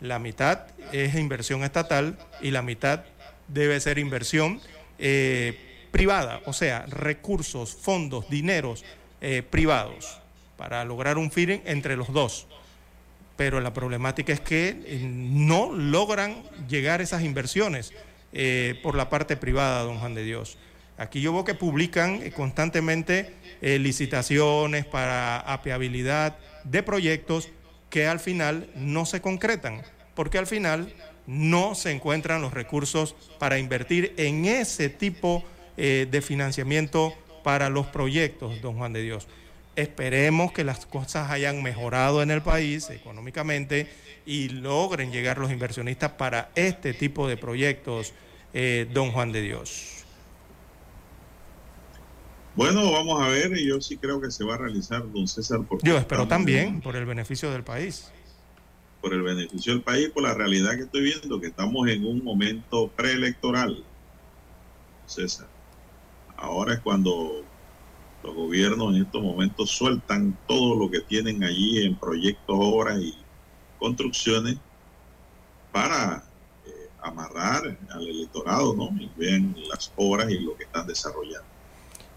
la 0.00 0.18
mitad 0.18 0.66
es 0.92 1.14
inversión 1.14 1.64
estatal 1.64 2.18
y 2.42 2.50
la 2.50 2.60
mitad 2.60 3.04
debe 3.48 3.80
ser 3.80 3.98
inversión 3.98 4.60
eh, 4.98 5.88
privada, 5.90 6.42
o 6.44 6.52
sea, 6.52 6.84
recursos, 6.86 7.74
fondos, 7.74 8.28
dineros 8.28 8.84
eh, 9.22 9.42
privados 9.48 10.20
para 10.58 10.84
lograr 10.84 11.16
un 11.16 11.30
feeling 11.30 11.60
entre 11.64 11.96
los 11.96 12.12
dos. 12.12 12.46
Pero 13.38 13.60
la 13.60 13.72
problemática 13.72 14.34
es 14.34 14.40
que 14.40 15.00
no 15.02 15.72
logran 15.72 16.42
llegar 16.68 17.00
esas 17.00 17.22
inversiones 17.22 17.92
por 18.82 18.94
la 18.94 19.08
parte 19.10 19.36
privada, 19.36 19.82
don 19.82 19.98
Juan 19.98 20.14
de 20.14 20.24
Dios. 20.24 20.58
Aquí 20.98 21.20
yo 21.20 21.32
veo 21.32 21.44
que 21.44 21.54
publican 21.54 22.22
eh, 22.22 22.30
constantemente 22.30 23.34
eh, 23.60 23.78
licitaciones 23.78 24.86
para 24.86 25.38
apiabilidad 25.40 26.38
de 26.64 26.82
proyectos 26.82 27.50
que 27.90 28.06
al 28.06 28.18
final 28.18 28.70
no 28.74 29.04
se 29.04 29.20
concretan, 29.20 29.82
porque 30.14 30.38
al 30.38 30.46
final 30.46 30.92
no 31.26 31.74
se 31.74 31.90
encuentran 31.90 32.40
los 32.40 32.54
recursos 32.54 33.14
para 33.38 33.58
invertir 33.58 34.14
en 34.16 34.46
ese 34.46 34.88
tipo 34.88 35.44
eh, 35.76 36.06
de 36.10 36.22
financiamiento 36.22 37.14
para 37.44 37.68
los 37.68 37.86
proyectos, 37.86 38.60
don 38.62 38.76
Juan 38.76 38.92
de 38.94 39.02
Dios. 39.02 39.28
Esperemos 39.76 40.52
que 40.52 40.64
las 40.64 40.86
cosas 40.86 41.30
hayan 41.30 41.62
mejorado 41.62 42.22
en 42.22 42.30
el 42.30 42.40
país 42.40 42.88
económicamente 42.88 43.88
y 44.24 44.48
logren 44.48 45.12
llegar 45.12 45.36
los 45.36 45.52
inversionistas 45.52 46.12
para 46.12 46.50
este 46.54 46.94
tipo 46.94 47.28
de 47.28 47.36
proyectos, 47.36 48.14
don 48.94 49.12
Juan 49.12 49.32
de 49.32 49.42
Dios. 49.42 49.95
Bueno, 52.56 52.90
vamos 52.90 53.22
a 53.22 53.28
ver, 53.28 53.56
y 53.56 53.68
yo 53.68 53.80
sí 53.82 53.98
creo 53.98 54.18
que 54.20 54.30
se 54.30 54.42
va 54.42 54.54
a 54.54 54.58
realizar, 54.58 55.04
don 55.12 55.28
César, 55.28 55.60
porque 55.68 55.86
Yo 55.86 55.98
espero 55.98 56.26
también 56.26 56.80
por 56.80 56.96
el 56.96 57.04
beneficio 57.04 57.50
del 57.52 57.62
país. 57.62 58.10
por 59.02 59.12
el 59.12 59.22
beneficio 59.22 59.72
del 59.74 59.82
país, 59.82 60.08
por 60.08 60.22
la 60.24 60.34
realidad 60.34 60.74
que 60.74 60.82
estoy 60.82 61.02
viendo, 61.02 61.38
que 61.38 61.48
estamos 61.48 61.86
en 61.88 62.04
un 62.04 62.24
momento 62.24 62.88
preelectoral. 62.88 63.84
César, 65.04 65.46
ahora 66.36 66.74
es 66.74 66.80
cuando 66.80 67.44
los 68.24 68.34
gobiernos 68.34 68.96
en 68.96 69.02
estos 69.02 69.22
momentos 69.22 69.70
sueltan 69.70 70.36
todo 70.48 70.74
lo 70.74 70.90
que 70.90 71.00
tienen 71.00 71.44
allí 71.44 71.84
en 71.84 71.94
proyectos, 71.94 72.56
obras 72.58 72.98
y 73.00 73.14
construcciones 73.78 74.56
para 75.70 76.24
eh, 76.66 76.70
amarrar 77.02 77.78
al 77.90 78.08
electorado, 78.08 78.74
¿no? 78.74 78.88
Y 78.98 79.08
vean 79.16 79.54
las 79.68 79.92
obras 79.94 80.30
y 80.30 80.38
lo 80.40 80.56
que 80.56 80.64
están 80.64 80.86
desarrollando. 80.86 81.46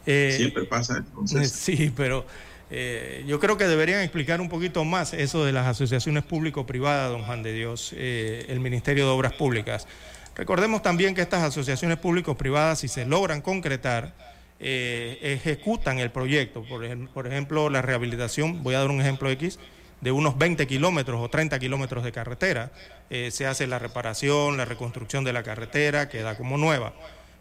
Eh, 0.05 0.33
Siempre 0.35 0.63
pasa 0.65 0.97
entonces. 0.97 1.51
Sí, 1.55 1.91
pero 1.95 2.25
eh, 2.71 3.23
yo 3.27 3.39
creo 3.39 3.57
que 3.57 3.67
deberían 3.67 4.01
explicar 4.01 4.41
un 4.41 4.49
poquito 4.49 4.83
más 4.85 5.13
eso 5.13 5.43
de 5.45 5.51
las 5.51 5.67
asociaciones 5.67 6.23
público-privadas, 6.23 7.11
don 7.11 7.23
Juan 7.23 7.43
de 7.43 7.53
Dios, 7.53 7.93
eh, 7.95 8.45
el 8.49 8.59
Ministerio 8.59 9.05
de 9.05 9.11
Obras 9.11 9.33
Públicas. 9.33 9.87
Recordemos 10.35 10.81
también 10.81 11.15
que 11.15 11.21
estas 11.21 11.43
asociaciones 11.43 11.97
público-privadas, 11.97 12.79
si 12.79 12.87
se 12.87 13.05
logran 13.05 13.41
concretar, 13.41 14.13
ejecutan 14.59 15.99
el 15.99 16.11
proyecto. 16.11 16.63
Por, 16.63 16.83
ejem- 16.85 17.07
por 17.09 17.27
ejemplo, 17.27 17.69
la 17.69 17.81
rehabilitación, 17.81 18.63
voy 18.63 18.75
a 18.75 18.79
dar 18.79 18.89
un 18.89 19.01
ejemplo 19.01 19.29
X, 19.31 19.59
de 20.01 20.11
unos 20.11 20.37
20 20.37 20.65
kilómetros 20.67 21.19
o 21.21 21.29
30 21.29 21.59
kilómetros 21.59 22.03
de 22.03 22.11
carretera. 22.11 22.71
Eh, 23.09 23.31
se 23.31 23.47
hace 23.47 23.67
la 23.67 23.79
reparación, 23.79 24.55
la 24.57 24.65
reconstrucción 24.65 25.23
de 25.23 25.33
la 25.33 25.43
carretera, 25.43 26.07
queda 26.09 26.37
como 26.37 26.57
nueva 26.57 26.93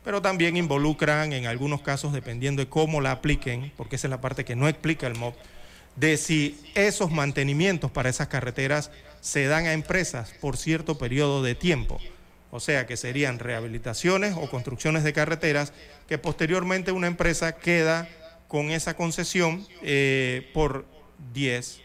pero 0.09 0.23
también 0.23 0.57
involucran 0.57 1.35
en 1.35 1.47
algunos 1.47 1.83
casos, 1.83 2.15
dependiendo 2.15 2.63
de 2.63 2.69
cómo 2.71 3.03
la 3.03 3.11
apliquen, 3.11 3.71
porque 3.77 3.97
esa 3.97 4.07
es 4.07 4.11
la 4.11 4.23
parte 4.23 4.47
que 4.47 4.57
no 4.57 4.67
explica 4.67 5.07
el 5.07 5.15
MOB, 5.17 5.35
de 5.97 6.17
si 6.17 6.59
esos 6.75 7.11
mantenimientos 7.11 7.91
para 7.91 8.09
esas 8.09 8.29
carreteras 8.29 8.91
se 9.21 9.47
dan 9.49 9.67
a 9.67 9.75
empresas 9.75 10.33
por 10.41 10.57
cierto 10.57 10.97
periodo 10.97 11.43
de 11.43 11.55
tiempo. 11.55 12.01
O 12.51 12.59
sea, 12.59 12.87
que 12.87 12.97
serían 12.97 13.39
rehabilitaciones 13.39 14.35
o 14.35 14.49
construcciones 14.49 15.05
de 15.05 15.13
carreteras 15.13 15.75
que 16.09 16.17
posteriormente 16.17 16.91
una 16.91 17.07
empresa 17.07 17.57
queda 17.57 18.09
con 18.49 18.71
esa 18.71 18.97
concesión 18.97 19.67
eh, 19.83 20.49
por 20.55 20.87
10, 21.35 21.83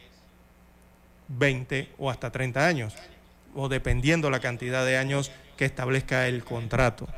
20 1.27 1.89
o 1.97 2.09
hasta 2.09 2.31
30 2.31 2.65
años, 2.65 2.93
o 3.53 3.67
dependiendo 3.67 4.29
la 4.29 4.39
cantidad 4.39 4.85
de 4.85 4.97
años 4.97 5.29
que 5.57 5.65
establezca 5.65 6.25
el 6.29 6.45
contrato. 6.45 7.09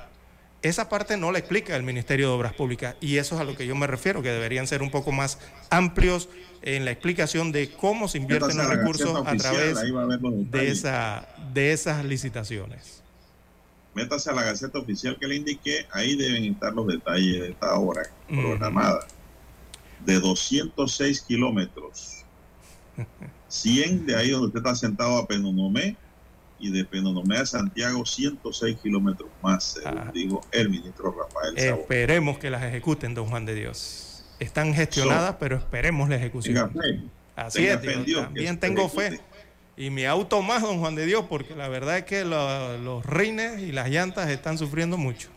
Esa 0.66 0.90
parte 0.90 1.16
no 1.16 1.32
la 1.32 1.38
explica 1.38 1.76
el 1.76 1.84
Ministerio 1.84 2.30
de 2.30 2.34
Obras 2.34 2.54
Públicas 2.54 2.96
y 3.00 3.18
eso 3.18 3.36
es 3.36 3.42
a 3.42 3.44
lo 3.44 3.56
que 3.56 3.68
yo 3.68 3.76
me 3.76 3.86
refiero, 3.86 4.24
que 4.24 4.30
deberían 4.32 4.66
ser 4.66 4.82
un 4.82 4.90
poco 4.90 5.12
más 5.12 5.38
amplios 5.70 6.28
en 6.64 6.86
la 6.86 6.90
explicación 6.92 7.52
de 7.52 7.70
cómo 7.70 8.08
se 8.08 8.18
invierten 8.18 8.58
los 8.58 8.66
recursos 8.66 9.16
a 9.28 9.36
través 9.36 9.78
de, 9.80 10.68
esa, 10.68 11.28
de 11.54 11.72
esas 11.72 12.04
licitaciones. 12.04 13.04
Métase 13.94 14.32
a 14.32 14.34
la 14.34 14.42
Gaceta 14.42 14.80
Oficial 14.80 15.16
que 15.20 15.28
le 15.28 15.36
indiqué, 15.36 15.86
ahí 15.92 16.16
deben 16.16 16.46
estar 16.46 16.74
los 16.74 16.88
detalles 16.88 17.42
de 17.42 17.50
esta 17.52 17.76
obra 17.76 18.02
programada. 18.28 19.06
De 20.04 20.20
206 20.20 21.22
kilómetros. 21.22 22.26
100 23.50 24.08
de 24.08 24.16
ahí 24.16 24.32
donde 24.32 24.48
usted 24.48 24.62
está 24.62 24.74
sentado 24.74 25.18
a 25.18 25.28
Penonomé 25.28 25.96
y 26.60 26.72
de 26.72 26.86
Penonomé 26.86 27.38
a 27.38 27.46
Santiago 27.46 28.06
106 28.06 28.78
kilómetros 28.82 29.30
más, 29.42 29.64
según 29.82 30.12
dijo 30.14 30.42
el 30.52 30.70
ministro 30.70 31.12
Rafael 31.12 31.60
Sabor. 31.60 31.82
Esperemos 31.82 32.38
que 32.38 32.50
las 32.50 32.64
ejecuten, 32.64 33.14
don 33.14 33.28
Juan 33.28 33.46
de 33.46 33.56
Dios. 33.56 34.26
Están 34.40 34.74
gestionadas, 34.74 35.36
pero 35.40 35.58
esperemos 35.58 36.10
la 36.10 36.16
ejecución. 36.16 36.72
Así 37.36 37.68
es, 37.68 37.82
también 37.82 38.60
tengo 38.60 38.90
fe. 38.90 39.20
Y 39.78 39.90
mi 39.90 40.06
auto 40.06 40.42
más, 40.42 40.62
don 40.62 40.80
Juan 40.80 40.96
de 40.96 41.06
Dios, 41.06 41.26
porque 41.28 41.54
la 41.54 41.68
verdad 41.68 41.98
es 41.98 42.06
que 42.06 42.24
los 42.24 43.06
rines 43.06 43.62
y 43.62 43.74
las 43.74 43.90
llantas 43.90 44.30
están 44.30 44.58
sufriendo 44.58 44.98
mucho. 44.98 45.30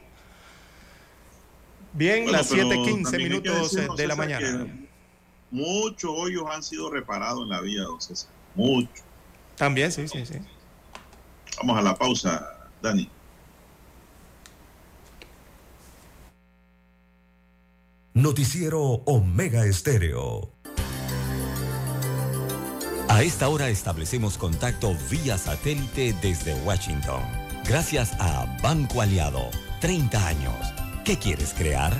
Bien, 1.92 2.30
las 2.30 2.52
7:15 2.52 3.16
minutos 3.16 3.76
de 3.96 4.06
la 4.06 4.14
mañana. 4.14 4.66
Muchos 5.50 6.12
hoyos 6.14 6.44
han 6.52 6.62
sido 6.62 6.90
reparados 6.90 7.42
en 7.42 7.48
la 7.48 7.60
vía, 7.60 7.82
don 7.82 8.00
César. 8.00 8.30
Muchos. 8.54 9.02
También, 9.56 9.90
sí, 9.90 10.06
sí, 10.06 10.24
sí. 10.24 10.38
Vamos 11.60 11.78
a 11.78 11.82
la 11.82 11.94
pausa, 11.94 12.56
Dani. 12.80 13.08
Noticiero 18.14 18.80
Omega 19.06 19.64
Estéreo. 19.64 20.52
A 23.08 23.22
esta 23.22 23.48
hora 23.48 23.68
establecemos 23.68 24.36
contacto 24.38 24.94
vía 25.10 25.38
satélite 25.38 26.14
desde 26.20 26.54
Washington. 26.62 27.22
Gracias 27.64 28.12
a 28.20 28.44
Banco 28.62 29.00
Aliado. 29.00 29.50
30 29.80 30.26
años. 30.26 30.54
¿Qué 31.04 31.16
quieres 31.16 31.54
crear? 31.54 31.92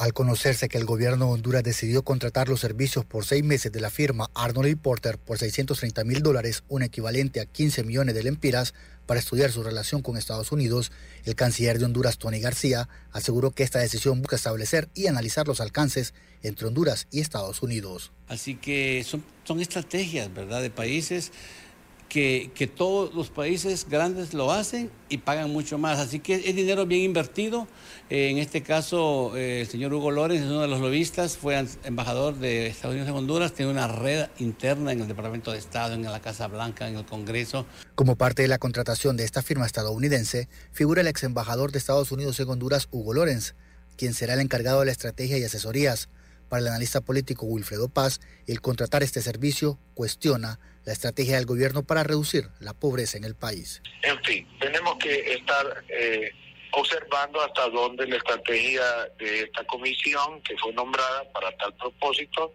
Al 0.00 0.14
conocerse 0.14 0.70
que 0.70 0.78
el 0.78 0.86
gobierno 0.86 1.26
de 1.26 1.32
Honduras 1.32 1.62
decidió 1.62 2.02
contratar 2.02 2.48
los 2.48 2.60
servicios 2.60 3.04
por 3.04 3.26
seis 3.26 3.44
meses 3.44 3.70
de 3.70 3.82
la 3.82 3.90
firma 3.90 4.30
Arnold 4.34 4.70
y 4.70 4.74
Porter 4.74 5.18
por 5.18 5.36
630 5.36 6.04
mil 6.04 6.22
dólares, 6.22 6.64
un 6.68 6.82
equivalente 6.82 7.38
a 7.38 7.44
15 7.44 7.84
millones 7.84 8.14
de 8.14 8.22
lempiras, 8.22 8.72
para 9.04 9.20
estudiar 9.20 9.52
su 9.52 9.62
relación 9.62 10.00
con 10.00 10.16
Estados 10.16 10.52
Unidos, 10.52 10.90
el 11.26 11.34
canciller 11.34 11.78
de 11.78 11.84
Honduras, 11.84 12.16
Tony 12.16 12.40
García, 12.40 12.88
aseguró 13.12 13.50
que 13.50 13.62
esta 13.62 13.78
decisión 13.78 14.22
busca 14.22 14.36
establecer 14.36 14.88
y 14.94 15.06
analizar 15.06 15.46
los 15.46 15.60
alcances 15.60 16.14
entre 16.42 16.66
Honduras 16.66 17.06
y 17.10 17.20
Estados 17.20 17.60
Unidos. 17.60 18.10
Así 18.26 18.54
que 18.54 19.04
son, 19.04 19.22
son 19.44 19.60
estrategias, 19.60 20.32
¿verdad?, 20.32 20.62
de 20.62 20.70
países 20.70 21.30
que, 22.10 22.50
que, 22.54 22.66
todos 22.66 23.14
los 23.14 23.30
países 23.30 23.86
grandes 23.88 24.34
lo 24.34 24.52
hacen 24.52 24.90
y 25.08 25.18
pagan 25.18 25.50
mucho 25.50 25.78
más. 25.78 25.98
Así 25.98 26.18
que 26.18 26.34
es 26.34 26.56
dinero 26.56 26.84
bien 26.84 27.02
invertido. 27.02 27.68
Eh, 28.10 28.28
en 28.30 28.38
este 28.38 28.62
caso, 28.62 29.36
eh, 29.36 29.60
el 29.60 29.68
señor 29.68 29.94
Hugo 29.94 30.10
Lórez, 30.10 30.42
uno 30.42 30.60
de 30.60 30.68
los 30.68 30.80
lobistas, 30.80 31.36
fue 31.38 31.64
embajador 31.84 32.34
de 32.34 32.66
Estados 32.66 32.94
Unidos 32.94 33.08
en 33.08 33.14
Honduras, 33.14 33.54
tiene 33.54 33.70
una 33.70 33.86
red 33.86 34.26
interna 34.38 34.90
en 34.90 35.00
el 35.00 35.08
Departamento 35.08 35.52
de 35.52 35.58
Estado, 35.58 35.94
en 35.94 36.02
la 36.02 36.20
Casa 36.20 36.48
Blanca, 36.48 36.88
en 36.88 36.96
el 36.96 37.06
Congreso. 37.06 37.64
Como 37.94 38.16
parte 38.16 38.42
de 38.42 38.48
la 38.48 38.58
contratación 38.58 39.16
de 39.16 39.24
esta 39.24 39.42
firma 39.42 39.64
estadounidense, 39.64 40.48
figura 40.72 41.02
el 41.02 41.06
ex 41.06 41.22
embajador 41.22 41.70
de 41.70 41.78
Estados 41.78 42.10
Unidos 42.10 42.40
en 42.40 42.48
Honduras, 42.48 42.88
Hugo 42.90 43.14
Lorenz, 43.14 43.54
quien 43.96 44.12
será 44.12 44.34
el 44.34 44.40
encargado 44.40 44.80
de 44.80 44.86
la 44.86 44.92
estrategia 44.92 45.38
y 45.38 45.44
asesorías. 45.44 46.08
Para 46.48 46.62
el 46.62 46.68
analista 46.68 47.00
político 47.00 47.46
Wilfredo 47.46 47.88
Paz, 47.88 48.20
el 48.48 48.60
contratar 48.60 49.04
este 49.04 49.22
servicio 49.22 49.78
cuestiona 49.94 50.58
la 50.84 50.92
estrategia 50.92 51.36
del 51.36 51.46
gobierno 51.46 51.82
para 51.82 52.02
reducir 52.02 52.48
la 52.60 52.72
pobreza 52.72 53.18
en 53.18 53.24
el 53.24 53.34
país. 53.34 53.82
En 54.02 54.22
fin, 54.24 54.48
tenemos 54.60 54.96
que 54.96 55.34
estar 55.34 55.84
eh, 55.88 56.30
observando 56.72 57.40
hasta 57.42 57.68
dónde 57.68 58.06
la 58.06 58.16
estrategia 58.16 58.82
de 59.18 59.42
esta 59.42 59.64
comisión 59.64 60.42
que 60.42 60.56
fue 60.58 60.72
nombrada 60.72 61.30
para 61.32 61.56
tal 61.56 61.74
propósito 61.74 62.54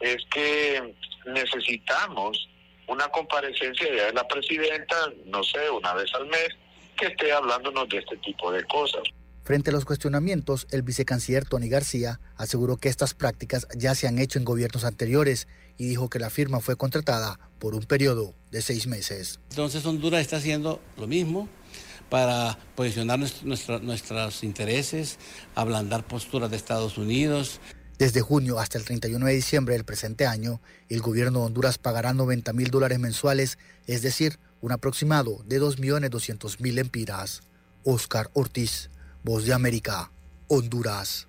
es 0.00 0.18
que 0.30 0.94
necesitamos 1.26 2.48
una 2.88 3.08
comparecencia 3.08 3.90
de 3.90 4.12
la 4.12 4.26
presidenta, 4.28 4.96
no 5.24 5.42
sé, 5.42 5.70
una 5.70 5.94
vez 5.94 6.12
al 6.14 6.26
mes, 6.26 6.48
que 6.96 7.06
esté 7.06 7.32
hablándonos 7.32 7.88
de 7.88 7.98
este 7.98 8.16
tipo 8.18 8.52
de 8.52 8.62
cosas. 8.64 9.02
Frente 9.42 9.70
a 9.70 9.72
los 9.72 9.84
cuestionamientos, 9.84 10.66
el 10.72 10.82
vicecanciller 10.82 11.44
Tony 11.44 11.68
García 11.68 12.18
aseguró 12.36 12.78
que 12.78 12.88
estas 12.88 13.14
prácticas 13.14 13.68
ya 13.76 13.94
se 13.94 14.08
han 14.08 14.18
hecho 14.18 14.38
en 14.38 14.44
gobiernos 14.44 14.84
anteriores 14.84 15.46
y 15.78 15.86
dijo 15.86 16.10
que 16.10 16.18
la 16.18 16.30
firma 16.30 16.60
fue 16.60 16.76
contratada 16.76 17.38
por 17.58 17.74
un 17.74 17.82
periodo 17.82 18.34
de 18.50 18.62
seis 18.62 18.86
meses. 18.86 19.40
Entonces 19.50 19.84
Honduras 19.86 20.20
está 20.20 20.36
haciendo 20.36 20.80
lo 20.96 21.06
mismo 21.06 21.48
para 22.08 22.58
posicionar 22.74 23.18
nuestros 23.18 24.44
intereses, 24.44 25.18
ablandar 25.54 26.06
posturas 26.06 26.50
de 26.50 26.56
Estados 26.56 26.98
Unidos. 26.98 27.60
Desde 27.98 28.20
junio 28.20 28.58
hasta 28.58 28.78
el 28.78 28.84
31 28.84 29.26
de 29.26 29.32
diciembre 29.32 29.74
del 29.74 29.84
presente 29.84 30.26
año, 30.26 30.60
el 30.88 31.00
gobierno 31.00 31.40
de 31.40 31.46
Honduras 31.46 31.78
pagará 31.78 32.12
90 32.12 32.52
mil 32.52 32.70
dólares 32.70 32.98
mensuales, 32.98 33.58
es 33.86 34.02
decir, 34.02 34.38
un 34.60 34.72
aproximado 34.72 35.42
de 35.46 35.60
2.200.000 35.60 36.72
lempiras. 36.72 37.40
Oscar 37.84 38.30
Ortiz, 38.34 38.90
Voz 39.24 39.44
de 39.44 39.54
América, 39.54 40.12
Honduras. 40.48 41.28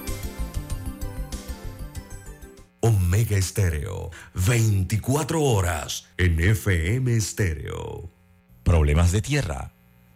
Omega 2.83 3.37
Estéreo, 3.37 4.09
24 4.33 5.39
horas 5.39 6.07
en 6.17 6.39
FM 6.39 7.15
Estéreo. 7.15 8.09
Problemas 8.63 9.11
de 9.11 9.21
tierra, 9.21 9.71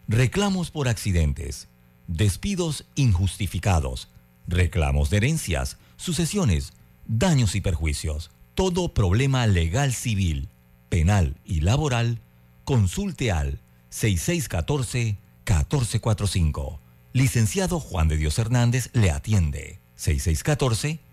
reclamos 0.07 0.71
por 0.71 0.87
accidentes, 0.87 1.67
despidos 2.07 2.85
injustificados, 2.95 4.09
reclamos 4.47 5.11
de 5.11 5.17
herencias, 5.17 5.77
sucesiones, 5.95 6.73
daños 7.05 7.53
y 7.53 7.61
perjuicios. 7.61 8.31
Todo 8.55 8.95
problema 8.95 9.45
legal 9.45 9.93
civil, 9.93 10.49
penal 10.89 11.37
y 11.45 11.61
laboral, 11.61 12.19
consulte 12.63 13.31
al 13.31 13.59
6614-1445. 13.91 16.79
Licenciado 17.13 17.79
Juan 17.79 18.07
de 18.07 18.17
Dios 18.17 18.39
Hernández 18.39 18.89
le 18.93 19.11
atiende. 19.11 19.81
6614 19.97 21.04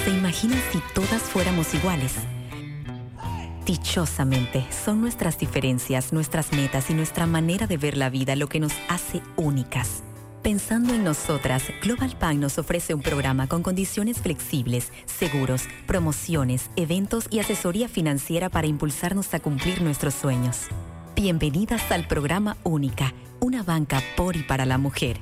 ¿Se 0.04 0.10
imagina 0.10 0.56
si 0.72 0.80
todas 0.94 1.22
fuéramos 1.22 1.72
iguales? 1.74 2.14
Dichosamente, 3.66 4.64
son 4.84 5.00
nuestras 5.00 5.38
diferencias, 5.38 6.12
nuestras 6.12 6.52
metas 6.52 6.90
y 6.90 6.94
nuestra 6.94 7.26
manera 7.26 7.66
de 7.66 7.76
ver 7.76 7.96
la 7.96 8.10
vida 8.10 8.36
lo 8.36 8.48
que 8.48 8.60
nos 8.60 8.72
hace 8.88 9.22
únicas. 9.36 10.04
Pensando 10.42 10.94
en 10.94 11.04
nosotras, 11.04 11.64
Global 11.82 12.16
Pan 12.18 12.40
nos 12.40 12.56
ofrece 12.58 12.94
un 12.94 13.02
programa 13.02 13.46
con 13.46 13.62
condiciones 13.62 14.20
flexibles, 14.20 14.90
seguros, 15.04 15.64
promociones, 15.86 16.70
eventos 16.76 17.26
y 17.30 17.40
asesoría 17.40 17.88
financiera 17.88 18.48
para 18.48 18.66
impulsarnos 18.66 19.34
a 19.34 19.40
cumplir 19.40 19.82
nuestros 19.82 20.14
sueños. 20.14 20.68
Bienvenidas 21.14 21.92
al 21.92 22.08
programa 22.08 22.56
Única, 22.62 23.12
una 23.40 23.62
banca 23.62 24.02
por 24.16 24.34
y 24.34 24.42
para 24.42 24.64
la 24.64 24.78
mujer. 24.78 25.18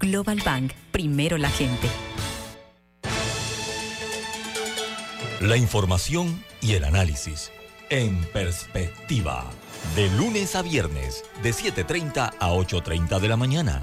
Global 0.00 0.40
Bank, 0.42 0.72
primero 0.92 1.36
la 1.36 1.50
gente. 1.50 1.88
La 5.42 5.58
información 5.58 6.42
y 6.62 6.72
el 6.72 6.84
análisis 6.84 7.52
en 7.90 8.24
perspectiva. 8.32 9.44
De 9.94 10.08
lunes 10.16 10.56
a 10.56 10.62
viernes, 10.62 11.22
de 11.42 11.50
7.30 11.50 12.32
a 12.38 12.50
8.30 12.50 13.20
de 13.20 13.28
la 13.28 13.36
mañana. 13.36 13.82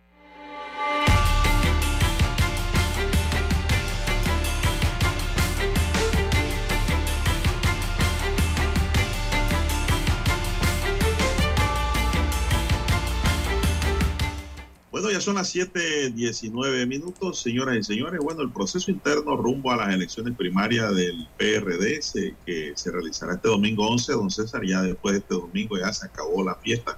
Son 15.21 15.35
las 15.35 15.53
7:19 15.53 16.87
minutos, 16.87 17.39
señoras 17.39 17.77
y 17.77 17.83
señores. 17.83 18.19
Bueno, 18.21 18.41
el 18.41 18.51
proceso 18.51 18.89
interno 18.91 19.37
rumbo 19.37 19.71
a 19.71 19.77
las 19.77 19.93
elecciones 19.93 20.35
primarias 20.35 20.93
del 20.95 21.27
PRD 21.37 21.99
que 22.45 22.73
se 22.75 22.91
realizará 22.91 23.35
este 23.35 23.47
domingo 23.47 23.87
11, 23.87 24.13
don 24.13 24.31
César, 24.31 24.65
ya 24.65 24.81
después 24.81 25.13
de 25.13 25.19
este 25.19 25.35
domingo 25.35 25.77
ya 25.77 25.93
se 25.93 26.07
acabó 26.07 26.43
la 26.43 26.55
fiesta, 26.55 26.97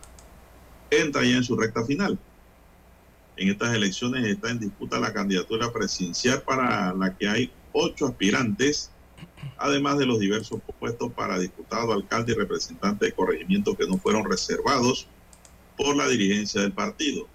entra 0.89 1.23
ya 1.23 1.37
en 1.37 1.43
su 1.43 1.57
recta 1.57 1.83
final. 1.85 2.17
En 3.35 3.49
estas 3.49 3.75
elecciones 3.75 4.25
está 4.25 4.51
en 4.51 4.59
disputa 4.59 4.99
la 4.99 5.11
candidatura 5.11 5.73
presidencial 5.73 6.43
para 6.43 6.93
la 6.93 7.17
que 7.17 7.27
hay 7.27 7.51
ocho 7.73 8.07
aspirantes, 8.07 8.91
además 9.57 9.97
de 9.97 10.05
los 10.05 10.19
diversos 10.19 10.61
puestos 10.79 11.11
para 11.13 11.39
diputado, 11.39 11.91
alcalde 11.91 12.33
y 12.33 12.35
representante 12.35 13.07
de 13.07 13.11
corregimiento 13.11 13.75
que 13.75 13.87
no 13.87 13.97
fueron 13.97 14.23
reservados 14.23 15.07
por 15.75 15.95
la 15.95 16.07
dirigencia 16.07 16.61
del 16.61 16.71
partido. 16.71 17.27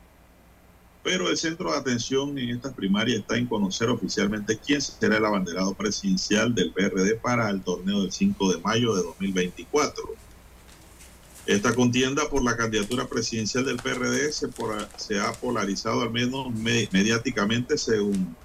Pero 1.08 1.30
el 1.30 1.38
centro 1.38 1.72
de 1.72 1.78
atención 1.78 2.38
en 2.38 2.50
estas 2.50 2.74
primarias 2.74 3.20
está 3.20 3.38
en 3.38 3.46
conocer 3.46 3.88
oficialmente 3.88 4.58
quién 4.58 4.82
será 4.82 5.16
el 5.16 5.24
abanderado 5.24 5.72
presidencial 5.72 6.54
del 6.54 6.70
PRD 6.70 7.14
para 7.14 7.48
el 7.48 7.62
torneo 7.62 8.02
del 8.02 8.12
5 8.12 8.52
de 8.52 8.60
mayo 8.60 8.94
de 8.94 9.04
2024. 9.04 10.04
Esta 11.46 11.74
contienda 11.74 12.28
por 12.28 12.44
la 12.44 12.58
candidatura 12.58 13.08
presidencial 13.08 13.64
del 13.64 13.78
PRD 13.78 14.30
se, 14.32 14.48
por, 14.48 14.86
se 14.98 15.18
ha 15.18 15.32
polarizado 15.32 16.02
al 16.02 16.10
menos 16.10 16.52
me, 16.52 16.90
mediáticamente 16.92 17.78
según 17.78 18.36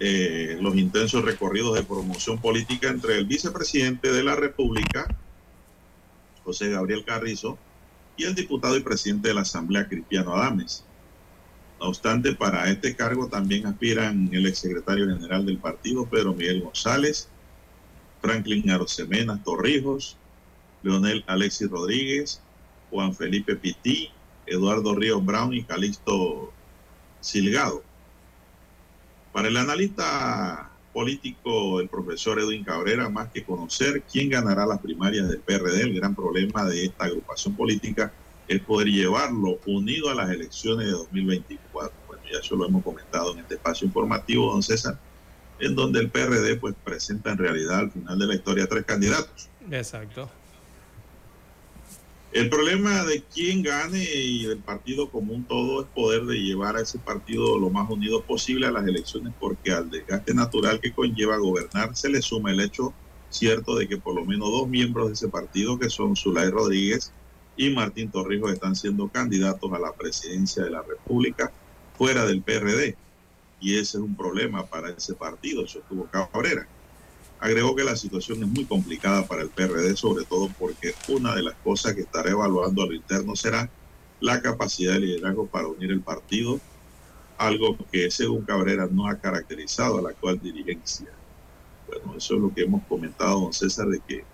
eh, 0.00 0.56
los 0.58 0.74
intensos 0.74 1.22
recorridos 1.22 1.74
de 1.74 1.82
promoción 1.82 2.40
política 2.40 2.88
entre 2.88 3.18
el 3.18 3.26
vicepresidente 3.26 4.10
de 4.10 4.22
la 4.22 4.36
República, 4.36 5.06
José 6.44 6.70
Gabriel 6.70 7.04
Carrizo, 7.04 7.58
y 8.16 8.24
el 8.24 8.34
diputado 8.34 8.76
y 8.76 8.80
presidente 8.80 9.28
de 9.28 9.34
la 9.34 9.42
Asamblea, 9.42 9.88
Cristiano 9.88 10.34
Adames. 10.34 10.84
No 11.80 11.88
obstante, 11.88 12.34
para 12.34 12.70
este 12.70 12.94
cargo 12.94 13.28
también 13.28 13.66
aspiran 13.66 14.30
el 14.32 14.46
exsecretario 14.46 15.06
general 15.06 15.44
del 15.44 15.58
partido, 15.58 16.06
Pedro 16.06 16.32
Miguel 16.32 16.62
González, 16.62 17.28
Franklin 18.20 18.70
Arosemena 18.70 19.42
Torrijos, 19.42 20.16
Leonel 20.82 21.24
Alexis 21.26 21.68
Rodríguez, 21.68 22.40
Juan 22.90 23.14
Felipe 23.14 23.56
Pití, 23.56 24.10
Eduardo 24.46 24.94
Ríos 24.94 25.24
Brown 25.24 25.52
y 25.52 25.64
Calixto 25.64 26.52
Silgado. 27.20 27.82
Para 29.32 29.48
el 29.48 29.56
analista 29.56 30.70
político, 30.94 31.80
el 31.80 31.88
profesor 31.88 32.38
Edwin 32.38 32.62
Cabrera, 32.62 33.10
más 33.10 33.28
que 33.30 33.44
conocer 33.44 34.04
quién 34.10 34.30
ganará 34.30 34.64
las 34.64 34.78
primarias 34.78 35.28
del 35.28 35.40
PRD, 35.40 35.82
el 35.82 35.94
gran 35.94 36.14
problema 36.14 36.64
de 36.64 36.84
esta 36.84 37.06
agrupación 37.06 37.56
política 37.56 38.12
es 38.46 38.60
poder 38.60 38.88
llevarlo 38.88 39.58
unido 39.66 40.08
a 40.10 40.14
las 40.14 40.30
elecciones 40.30 40.86
de 40.86 40.92
2024. 40.92 41.92
Bueno, 42.06 42.22
ya 42.32 42.38
eso 42.38 42.54
lo 42.54 42.66
hemos 42.66 42.84
comentado 42.84 43.32
en 43.32 43.40
este 43.40 43.54
espacio 43.54 43.86
informativo, 43.86 44.52
don 44.52 44.62
César, 44.62 44.98
en 45.58 45.74
donde 45.74 45.98
el 46.00 46.10
PRD 46.10 46.56
pues 46.56 46.74
presenta 46.84 47.32
en 47.32 47.38
realidad 47.38 47.80
al 47.80 47.90
final 47.90 48.18
de 48.18 48.26
la 48.26 48.34
historia 48.36 48.66
tres 48.66 48.84
candidatos. 48.84 49.48
Exacto. 49.70 50.30
El 52.34 52.48
problema 52.48 53.04
de 53.04 53.22
quién 53.32 53.62
gane 53.62 54.02
y 54.02 54.44
del 54.46 54.58
partido 54.58 55.08
común 55.08 55.44
todo 55.44 55.82
es 55.82 55.86
poder 55.94 56.24
de 56.24 56.34
llevar 56.34 56.74
a 56.74 56.80
ese 56.80 56.98
partido 56.98 57.60
lo 57.60 57.70
más 57.70 57.88
unido 57.88 58.24
posible 58.24 58.66
a 58.66 58.72
las 58.72 58.84
elecciones 58.88 59.32
porque 59.38 59.70
al 59.70 59.88
desgaste 59.88 60.34
natural 60.34 60.80
que 60.80 60.92
conlleva 60.92 61.36
gobernar 61.36 61.94
se 61.94 62.08
le 62.08 62.20
suma 62.20 62.50
el 62.50 62.58
hecho 62.58 62.92
cierto 63.30 63.76
de 63.76 63.86
que 63.86 63.98
por 63.98 64.16
lo 64.16 64.24
menos 64.24 64.50
dos 64.50 64.66
miembros 64.68 65.06
de 65.06 65.12
ese 65.12 65.28
partido 65.28 65.78
que 65.78 65.88
son 65.88 66.16
Zulay 66.16 66.50
Rodríguez 66.50 67.12
y 67.56 67.70
Martín 67.70 68.10
Torrijos 68.10 68.52
están 68.52 68.74
siendo 68.74 69.06
candidatos 69.06 69.72
a 69.72 69.78
la 69.78 69.92
presidencia 69.92 70.64
de 70.64 70.70
la 70.70 70.82
República 70.82 71.52
fuera 71.96 72.26
del 72.26 72.42
PRD 72.42 72.96
y 73.60 73.74
ese 73.74 73.98
es 73.98 74.02
un 74.02 74.16
problema 74.16 74.66
para 74.66 74.90
ese 74.90 75.14
partido, 75.14 75.64
eso 75.64 75.78
estuvo 75.78 76.06
Cabrera. 76.06 76.66
Agregó 77.44 77.76
que 77.76 77.84
la 77.84 77.94
situación 77.94 78.42
es 78.42 78.48
muy 78.48 78.64
complicada 78.64 79.26
para 79.26 79.42
el 79.42 79.50
PRD, 79.50 79.96
sobre 79.96 80.24
todo 80.24 80.48
porque 80.58 80.94
una 81.08 81.34
de 81.34 81.42
las 81.42 81.54
cosas 81.56 81.92
que 81.92 82.00
estará 82.00 82.30
evaluando 82.30 82.82
a 82.82 82.86
lo 82.86 82.94
interno 82.94 83.36
será 83.36 83.68
la 84.18 84.40
capacidad 84.40 84.94
de 84.94 85.00
liderazgo 85.00 85.46
para 85.46 85.68
unir 85.68 85.90
el 85.90 86.00
partido, 86.00 86.58
algo 87.36 87.76
que 87.92 88.10
según 88.10 88.46
Cabrera 88.46 88.88
no 88.90 89.06
ha 89.06 89.18
caracterizado 89.18 89.98
a 89.98 90.00
la 90.00 90.08
actual 90.08 90.40
dirigencia. 90.40 91.08
Bueno, 91.86 92.16
eso 92.16 92.36
es 92.36 92.40
lo 92.40 92.54
que 92.54 92.62
hemos 92.62 92.82
comentado, 92.84 93.38
don 93.38 93.52
César, 93.52 93.88
de 93.88 94.00
que 94.00 94.24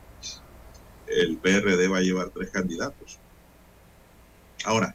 el 1.09 1.37
PRD 1.39 1.89
va 1.89 1.99
a 1.99 2.03
llevar 2.03 2.31
tres 2.31 2.51
candidatos. 2.51 3.19
Ahora, 4.65 4.95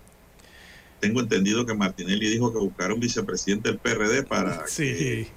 tengo 1.01 1.19
entendido 1.19 1.65
que 1.65 1.73
Martinelli 1.73 2.29
dijo 2.29 2.53
que 2.53 2.59
buscará 2.59 2.93
un 2.93 3.01
vicepresidente 3.01 3.67
del 3.67 3.77
PRD 3.77 4.23
para 4.23 4.65
sí. 4.67 4.83
que 4.83 5.27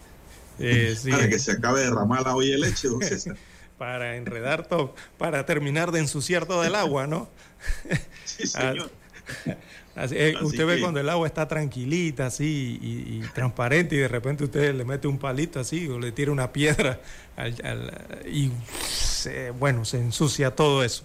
Eh, 0.58 0.94
sí. 1.00 1.10
para 1.10 1.28
que 1.28 1.38
se 1.38 1.52
acabe 1.52 1.80
de 1.80 1.86
derramar 1.86 2.22
la 2.22 2.34
olla 2.34 2.52
de 2.52 2.58
leche, 2.58 2.88
don 2.88 3.02
César. 3.02 3.36
para 3.78 4.16
enredar 4.16 4.66
todo, 4.66 4.94
para 5.18 5.46
terminar 5.46 5.92
de 5.92 6.00
ensuciar 6.00 6.46
todo 6.46 6.64
el 6.64 6.74
agua, 6.74 7.06
¿no? 7.06 7.28
sí, 8.24 8.46
señor. 8.46 8.90
Así, 9.94 10.14
eh, 10.16 10.34
Así 10.36 10.44
usted 10.44 10.66
ve 10.66 10.80
cuando 10.80 11.00
el 11.00 11.08
agua 11.08 11.26
está 11.26 11.46
tranquilita, 11.48 12.26
así, 12.26 12.78
y, 12.80 13.16
y 13.18 13.20
transparente, 13.34 13.94
y 13.96 13.98
de 13.98 14.08
repente 14.08 14.44
usted 14.44 14.74
le 14.74 14.84
mete 14.84 15.06
un 15.08 15.18
palito 15.18 15.60
así, 15.60 15.86
o 15.88 15.98
le 15.98 16.12
tira 16.12 16.30
una 16.32 16.52
piedra, 16.52 17.00
al- 17.36 17.56
al- 17.64 18.26
y 18.32 18.50
se- 18.88 19.50
bueno, 19.50 19.84
se 19.84 19.98
ensucia 19.98 20.52
todo 20.54 20.82
eso. 20.84 21.04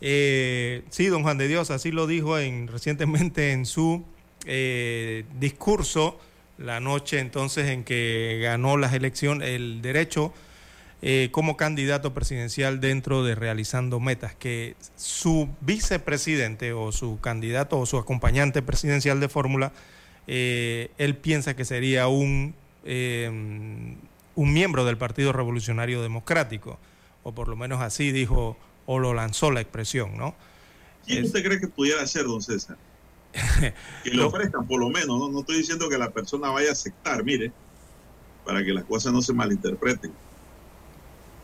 Eh, 0.00 0.82
sí, 0.90 1.06
don 1.06 1.22
Juan 1.22 1.38
de 1.38 1.48
Dios, 1.48 1.70
así 1.70 1.90
lo 1.92 2.06
dijo 2.06 2.38
en, 2.38 2.66
recientemente 2.68 3.52
en 3.52 3.66
su 3.66 4.04
eh, 4.46 5.24
discurso, 5.38 6.18
la 6.58 6.80
noche 6.80 7.18
entonces 7.18 7.68
en 7.68 7.84
que 7.84 8.38
ganó 8.42 8.76
las 8.76 8.92
elecciones, 8.92 9.48
el 9.48 9.82
derecho 9.82 10.32
eh, 11.02 11.28
como 11.32 11.56
candidato 11.56 12.14
presidencial 12.14 12.80
dentro 12.80 13.24
de 13.24 13.34
Realizando 13.34 14.00
Metas, 14.00 14.34
que 14.34 14.74
su 14.96 15.48
vicepresidente 15.60 16.72
o 16.72 16.92
su 16.92 17.20
candidato 17.20 17.78
o 17.78 17.84
su 17.84 17.98
acompañante 17.98 18.62
presidencial 18.62 19.20
de 19.20 19.28
fórmula, 19.28 19.72
eh, 20.26 20.90
él 20.96 21.16
piensa 21.16 21.54
que 21.54 21.66
sería 21.66 22.08
un, 22.08 22.54
eh, 22.84 23.28
un 24.34 24.52
miembro 24.52 24.86
del 24.86 24.96
Partido 24.96 25.32
Revolucionario 25.32 26.00
Democrático, 26.00 26.78
o 27.22 27.34
por 27.34 27.48
lo 27.48 27.56
menos 27.56 27.82
así 27.82 28.10
dijo 28.10 28.56
o 28.86 28.98
lo 28.98 29.12
lanzó 29.12 29.50
la 29.50 29.60
expresión, 29.60 30.16
¿no? 30.16 30.34
¿Quién 31.04 31.24
usted 31.24 31.44
cree 31.44 31.60
que 31.60 31.68
pudiera 31.68 32.06
ser, 32.06 32.24
don 32.24 32.40
César? 32.40 32.78
Que 34.04 34.10
le 34.10 34.16
Lo- 34.16 34.28
ofrezcan, 34.28 34.66
por 34.66 34.80
lo 34.80 34.88
menos. 34.90 35.18
¿no? 35.18 35.28
no 35.28 35.40
estoy 35.40 35.56
diciendo 35.58 35.88
que 35.88 35.98
la 35.98 36.10
persona 36.10 36.50
vaya 36.50 36.70
a 36.70 36.72
aceptar, 36.72 37.24
mire, 37.24 37.52
para 38.44 38.62
que 38.64 38.72
las 38.72 38.84
cosas 38.84 39.12
no 39.12 39.22
se 39.22 39.32
malinterpreten. 39.32 40.12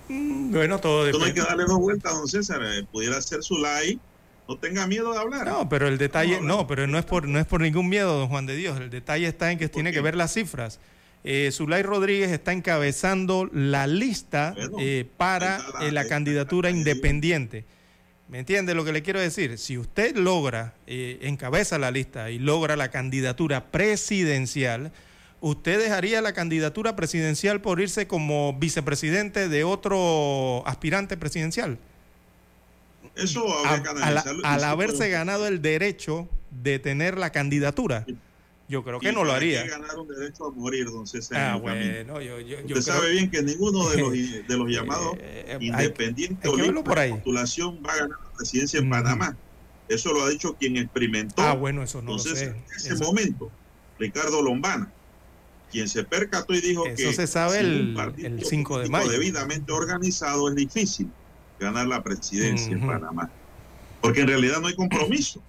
Mm, 0.08 0.52
Bueno, 0.52 0.78
todo 0.78 1.06
Esto 1.06 1.18
no 1.18 1.24
hay 1.24 1.30
depende. 1.30 1.46
que 1.46 1.56
darle 1.56 1.64
dos 1.72 1.78
vueltas, 1.78 2.12
don 2.12 2.28
César. 2.28 2.60
Eh, 2.64 2.84
pudiera 2.90 3.20
ser 3.22 3.42
su 3.42 3.58
like. 3.58 3.98
No 4.48 4.56
tenga 4.56 4.86
miedo 4.86 5.12
de 5.12 5.18
hablar. 5.18 5.46
No, 5.46 5.68
pero 5.68 5.86
el 5.86 5.96
detalle, 5.96 6.40
no, 6.40 6.66
pero 6.66 6.86
no 6.88 6.98
es 6.98 7.04
por 7.04 7.28
no 7.28 7.38
es 7.38 7.46
por 7.46 7.60
ningún 7.60 7.88
miedo, 7.88 8.18
don 8.18 8.28
Juan 8.28 8.46
de 8.46 8.56
Dios. 8.56 8.80
El 8.80 8.90
detalle 8.90 9.28
está 9.28 9.52
en 9.52 9.58
que 9.58 9.68
tiene 9.68 9.92
que 9.92 10.00
ver 10.00 10.16
las 10.16 10.32
cifras. 10.34 10.80
Eh, 11.22 11.50
Zulay 11.52 11.82
Rodríguez 11.84 12.32
está 12.32 12.52
encabezando 12.52 13.48
la 13.52 13.86
lista 13.86 14.54
eh, 14.80 15.06
para 15.16 15.60
eh, 15.82 15.92
la 15.92 16.08
candidatura 16.08 16.70
independiente. 16.70 17.64
¿Me 18.30 18.38
entiende 18.38 18.74
lo 18.74 18.84
que 18.84 18.92
le 18.92 19.02
quiero 19.02 19.18
decir? 19.18 19.58
Si 19.58 19.76
usted 19.76 20.14
logra, 20.14 20.74
eh, 20.86 21.18
encabeza 21.22 21.78
la 21.78 21.90
lista 21.90 22.30
y 22.30 22.38
logra 22.38 22.76
la 22.76 22.88
candidatura 22.88 23.72
presidencial, 23.72 24.92
¿usted 25.40 25.82
dejaría 25.82 26.22
la 26.22 26.32
candidatura 26.32 26.94
presidencial 26.94 27.60
por 27.60 27.80
irse 27.80 28.06
como 28.06 28.56
vicepresidente 28.56 29.48
de 29.48 29.64
otro 29.64 30.62
aspirante 30.64 31.16
presidencial? 31.16 31.78
Eso 33.16 33.44
al 34.44 34.64
haberse 34.64 35.10
ganado 35.10 35.48
el 35.48 35.60
derecho 35.60 36.28
de 36.50 36.78
tener 36.78 37.18
la 37.18 37.30
candidatura. 37.30 38.06
Yo 38.70 38.84
creo 38.84 39.00
que 39.00 39.10
no 39.10 39.24
lo 39.24 39.32
haría. 39.32 39.66
ganar 39.66 39.98
un 39.98 40.06
derecho 40.06 40.46
a 40.46 40.52
morir, 40.52 40.86
don 40.86 41.04
César. 41.04 41.38
Ah, 41.38 41.56
bueno, 41.56 42.20
yo, 42.20 42.38
yo, 42.38 42.58
Usted 42.64 42.80
sabe 42.80 43.10
bien 43.10 43.28
que 43.28 43.42
ninguno 43.42 43.88
de 43.88 43.98
los, 43.98 44.12
de 44.48 44.56
los 44.56 44.70
llamados 44.70 45.16
eh, 45.18 45.58
independientes 45.60 46.48
o 46.48 46.56
de 46.56 46.72
postulación 47.10 47.82
va 47.84 47.92
a 47.92 47.96
ganar 47.96 48.18
la 48.22 48.36
presidencia 48.36 48.78
en 48.78 48.88
Panamá. 48.88 49.36
Eso 49.88 50.12
lo 50.12 50.22
ha 50.22 50.30
dicho 50.30 50.54
quien 50.54 50.76
experimentó. 50.76 51.42
Ah, 51.42 51.54
bueno, 51.54 51.82
eso 51.82 52.00
no 52.00 52.12
Entonces, 52.12 52.46
lo 52.46 52.54
sé. 52.54 52.86
En 52.86 52.92
ese 52.92 53.04
momento, 53.04 53.50
Ricardo 53.98 54.40
Lombana, 54.40 54.92
quien 55.72 55.88
se 55.88 56.04
percató 56.04 56.54
y 56.54 56.60
dijo 56.60 56.84
que 56.84 57.12
se 57.12 57.26
sabe 57.26 57.58
el, 57.58 57.96
el 58.18 58.44
5 58.44 58.78
de 58.78 58.88
mayo. 58.88 59.10
debidamente 59.10 59.72
organizado 59.72 60.48
es 60.48 60.54
difícil 60.54 61.10
ganar 61.58 61.88
la 61.88 62.04
presidencia 62.04 62.70
en 62.70 62.86
Panamá. 62.86 63.32
Porque 64.00 64.20
en 64.20 64.28
realidad 64.28 64.60
no 64.60 64.68
hay 64.68 64.76
compromiso. 64.76 65.42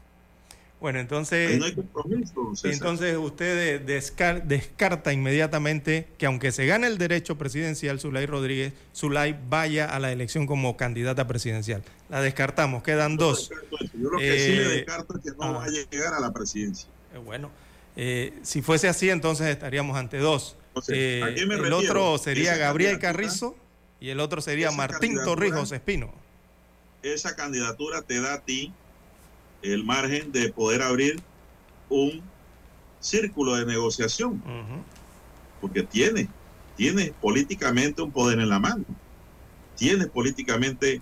Bueno, 0.82 0.99
entonces, 0.99 1.60
no 1.60 1.66
hay 1.66 1.76
compromiso, 1.76 2.53
entonces 2.64 3.16
usted 3.16 3.82
descarta 3.82 5.14
inmediatamente 5.14 6.08
que 6.18 6.26
aunque 6.26 6.52
se 6.52 6.66
gane 6.66 6.88
el 6.88 6.98
derecho 6.98 7.38
presidencial, 7.38 7.99
Zulay 7.99 8.26
Rodríguez, 8.26 8.74
Zulay 8.95 9.40
vaya 9.48 9.86
a 9.86 9.99
la 9.99 10.12
elección 10.12 10.48
como 10.48 10.78
candidata 10.78 11.28
presidencial. 11.28 11.84
La 12.10 12.20
descartamos, 12.20 12.82
quedan 12.82 13.16
dos. 13.16 13.52
Yo 13.94 14.10
lo 14.10 14.18
que 14.18 14.40
sí 14.40 14.53
le 14.53 14.64
eh, 14.64 14.70
descarto 14.78 15.18
es 15.18 15.24
que 15.24 15.38
no 15.38 15.44
ah. 15.44 15.52
vaya 15.52 15.82
a 15.82 15.90
llegar 15.91 16.16
a 16.16 16.20
la 16.20 16.34
presidencia. 16.34 16.90
Eh, 17.14 17.20
bueno, 17.20 17.52
eh, 17.95 18.34
si 18.41 18.64
fuese 18.64 18.88
así, 18.90 19.12
entonces 19.12 19.49
estaríamos 19.49 19.95
ante 19.95 20.18
dos. 20.18 20.58
el 20.88 21.74
otro 21.74 22.18
sería 22.18 22.58
Gabriel 22.58 22.98
Carrizo 22.98 23.56
y 23.99 24.10
el 24.10 24.20
otro 24.20 24.41
sería 24.41 24.72
Martín 24.72 25.16
Torrijos 25.24 25.72
Espino. 25.74 26.12
Esa 27.03 27.36
candidatura 27.36 28.02
te 28.02 28.20
da 28.20 28.34
a 28.34 28.41
ti 28.41 28.74
el 29.62 29.84
margen 29.84 30.32
de 30.32 30.52
poder 30.52 30.82
abrir 30.82 31.20
un 31.90 32.22
círculo 33.00 33.56
de 33.56 33.66
negociación, 33.66 34.42
porque 35.60 35.84
tiene, 35.84 36.28
tiene 36.76 37.14
políticamente 37.22 38.02
un 38.02 38.12
poder 38.12 38.40
en 38.40 38.50
la 38.50 38.60
mano, 38.60 38.86
tiene 39.76 40.08
políticamente 40.08 41.02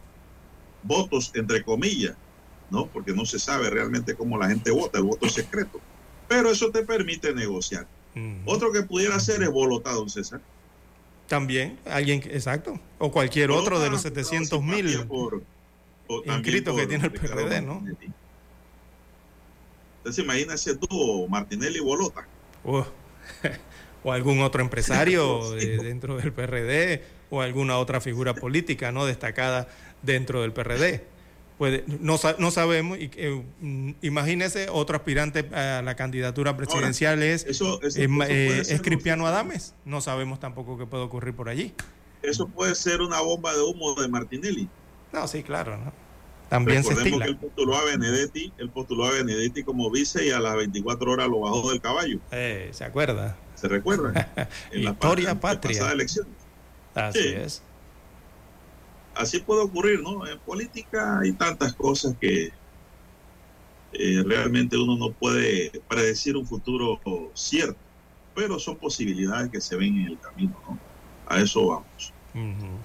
votos 0.83 1.31
entre 1.35 1.63
comillas, 1.63 2.15
¿no? 2.69 2.85
Porque 2.87 3.13
no 3.13 3.25
se 3.25 3.39
sabe 3.39 3.69
realmente 3.69 4.15
cómo 4.15 4.37
la 4.37 4.49
gente 4.49 4.71
vota, 4.71 4.97
el 4.97 5.03
voto 5.03 5.25
es 5.25 5.33
secreto, 5.33 5.79
pero 6.27 6.49
eso 6.49 6.71
te 6.71 6.83
permite 6.83 7.33
negociar. 7.33 7.87
Otro 8.45 8.71
que 8.71 8.83
pudiera 8.83 9.17
ser 9.19 9.43
es 9.43 9.49
volotado, 9.49 10.07
César. 10.09 10.41
También, 11.27 11.79
alguien, 11.85 12.21
exacto, 12.25 12.79
o 12.97 13.11
cualquier 13.11 13.51
otro 13.51 13.79
de 13.79 13.89
los 13.89 14.01
700 14.01 14.63
mil 14.63 14.87
inscritos 16.25 16.75
que 16.75 16.87
tiene 16.87 17.05
el 17.05 17.11
PRD, 17.11 17.61
¿no? 17.61 17.83
Entonces 19.99 20.23
imagina 20.23 20.53
ese 20.55 20.75
dúo, 20.75 21.27
Martinelli 21.27 21.77
y 21.77 21.81
Bolota. 21.81 22.27
o 24.03 24.11
algún 24.11 24.41
otro 24.41 24.61
empresario 24.61 25.51
dentro 25.55 26.17
del 26.17 26.31
PRD 26.31 27.03
o 27.29 27.41
alguna 27.41 27.77
otra 27.77 28.01
figura 28.01 28.33
política 28.33 28.91
no 28.91 29.05
destacada 29.05 29.67
dentro 30.01 30.41
del 30.41 30.53
PRD. 30.53 31.03
Pues 31.57 31.83
no, 31.87 32.17
no 32.37 32.51
sabemos, 32.51 32.97
y, 32.97 33.11
mm, 33.59 33.95
imagínese 34.01 34.69
otro 34.71 34.95
aspirante 34.95 35.39
a 35.53 35.81
la 35.81 35.95
candidatura 35.95 36.55
presidencial 36.55 37.21
es, 37.21 37.45
eh, 37.97 38.79
Cristiano 38.81 39.27
Adames, 39.27 39.75
no 39.83 39.99
sabemos 39.99 40.39
tampoco 40.39 40.77
qué 40.77 40.85
puede 40.85 41.03
ocurrir 41.03 41.35
por 41.35 41.49
allí. 41.49 41.73
Eso 42.21 42.47
puede 42.47 42.75
ser 42.75 43.01
una 43.01 43.19
bomba 43.19 43.53
de 43.53 43.61
humo 43.61 43.93
de 43.95 44.07
Martinelli. 44.07 44.69
No, 45.11 45.27
sí, 45.27 45.43
claro, 45.43 45.77
¿no? 45.77 45.91
También 46.49 46.83
se 46.83 46.93
estila. 46.93 47.25
que 47.25 47.31
él 47.31 47.37
postuló 47.37 47.75
a 47.75 47.85
Benedetti, 47.85 48.51
él 48.57 48.69
postuló 48.69 49.05
a 49.05 49.11
Benedetti 49.11 49.63
como 49.63 49.89
vice 49.91 50.25
y 50.25 50.31
a 50.31 50.39
las 50.39 50.55
24 50.55 51.11
horas 51.11 51.27
lo 51.27 51.41
bajó 51.41 51.69
del 51.69 51.79
caballo. 51.79 52.19
Eh, 52.31 52.69
¿Se 52.73 52.83
acuerda? 52.83 53.37
¿Se 53.53 53.67
recuerda? 53.67 54.31
en 54.71 54.83
Historia 54.83 55.39
patria. 55.39 55.91
elección. 55.91 56.27
Así 56.95 57.19
es. 57.19 57.61
Así 59.13 59.39
puede 59.39 59.61
ocurrir, 59.61 60.01
¿no? 60.01 60.25
En 60.27 60.39
política 60.39 61.19
hay 61.19 61.33
tantas 61.33 61.73
cosas 61.73 62.15
que 62.19 62.51
eh, 63.93 64.23
realmente 64.25 64.77
uno 64.77 64.97
no 64.97 65.11
puede 65.13 65.71
predecir 65.87 66.35
un 66.35 66.47
futuro 66.47 66.99
cierto, 67.33 67.79
pero 68.33 68.57
son 68.59 68.77
posibilidades 68.77 69.51
que 69.51 69.61
se 69.61 69.75
ven 69.75 69.97
en 69.99 70.07
el 70.07 70.19
camino, 70.19 70.59
¿no? 70.67 70.79
A 71.27 71.39
eso 71.39 71.67
vamos. 71.67 72.13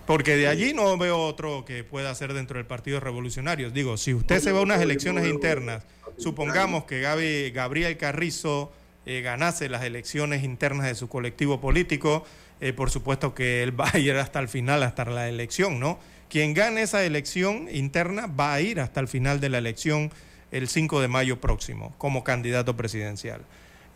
Porque 0.06 0.36
de 0.36 0.48
allí 0.48 0.74
no 0.74 0.96
veo 0.98 1.18
otro 1.18 1.64
que 1.64 1.84
pueda 1.84 2.10
hacer 2.10 2.34
dentro 2.34 2.58
del 2.58 2.66
Partido 2.66 3.00
Revolucionario. 3.00 3.70
Digo, 3.70 3.96
si 3.96 4.14
usted 4.14 4.40
se 4.40 4.52
va 4.52 4.58
a 4.58 4.62
unas 4.62 4.80
elecciones 4.80 5.26
internas, 5.26 5.84
supongamos 6.18 6.84
que 6.84 7.00
Gaby, 7.00 7.50
Gabriel 7.50 7.96
Carrizo 7.96 8.72
eh, 9.06 9.20
ganase 9.20 9.68
las 9.68 9.84
elecciones 9.84 10.44
internas 10.44 10.86
de 10.86 10.94
su 10.94 11.08
colectivo 11.08 11.60
político, 11.60 12.24
eh, 12.60 12.72
por 12.72 12.90
supuesto 12.90 13.34
que 13.34 13.62
él 13.62 13.78
va 13.78 13.90
a 13.92 13.98
ir 13.98 14.14
hasta 14.16 14.40
el 14.40 14.48
final, 14.48 14.82
hasta 14.82 15.04
la 15.04 15.28
elección, 15.28 15.78
¿no? 15.78 15.98
Quien 16.30 16.54
gane 16.54 16.82
esa 16.82 17.04
elección 17.04 17.68
interna 17.70 18.26
va 18.26 18.54
a 18.54 18.60
ir 18.62 18.80
hasta 18.80 19.00
el 19.00 19.08
final 19.08 19.40
de 19.40 19.50
la 19.50 19.58
elección 19.58 20.10
el 20.52 20.68
5 20.68 21.00
de 21.00 21.08
mayo 21.08 21.40
próximo 21.40 21.94
como 21.98 22.24
candidato 22.24 22.76
presidencial. 22.76 23.42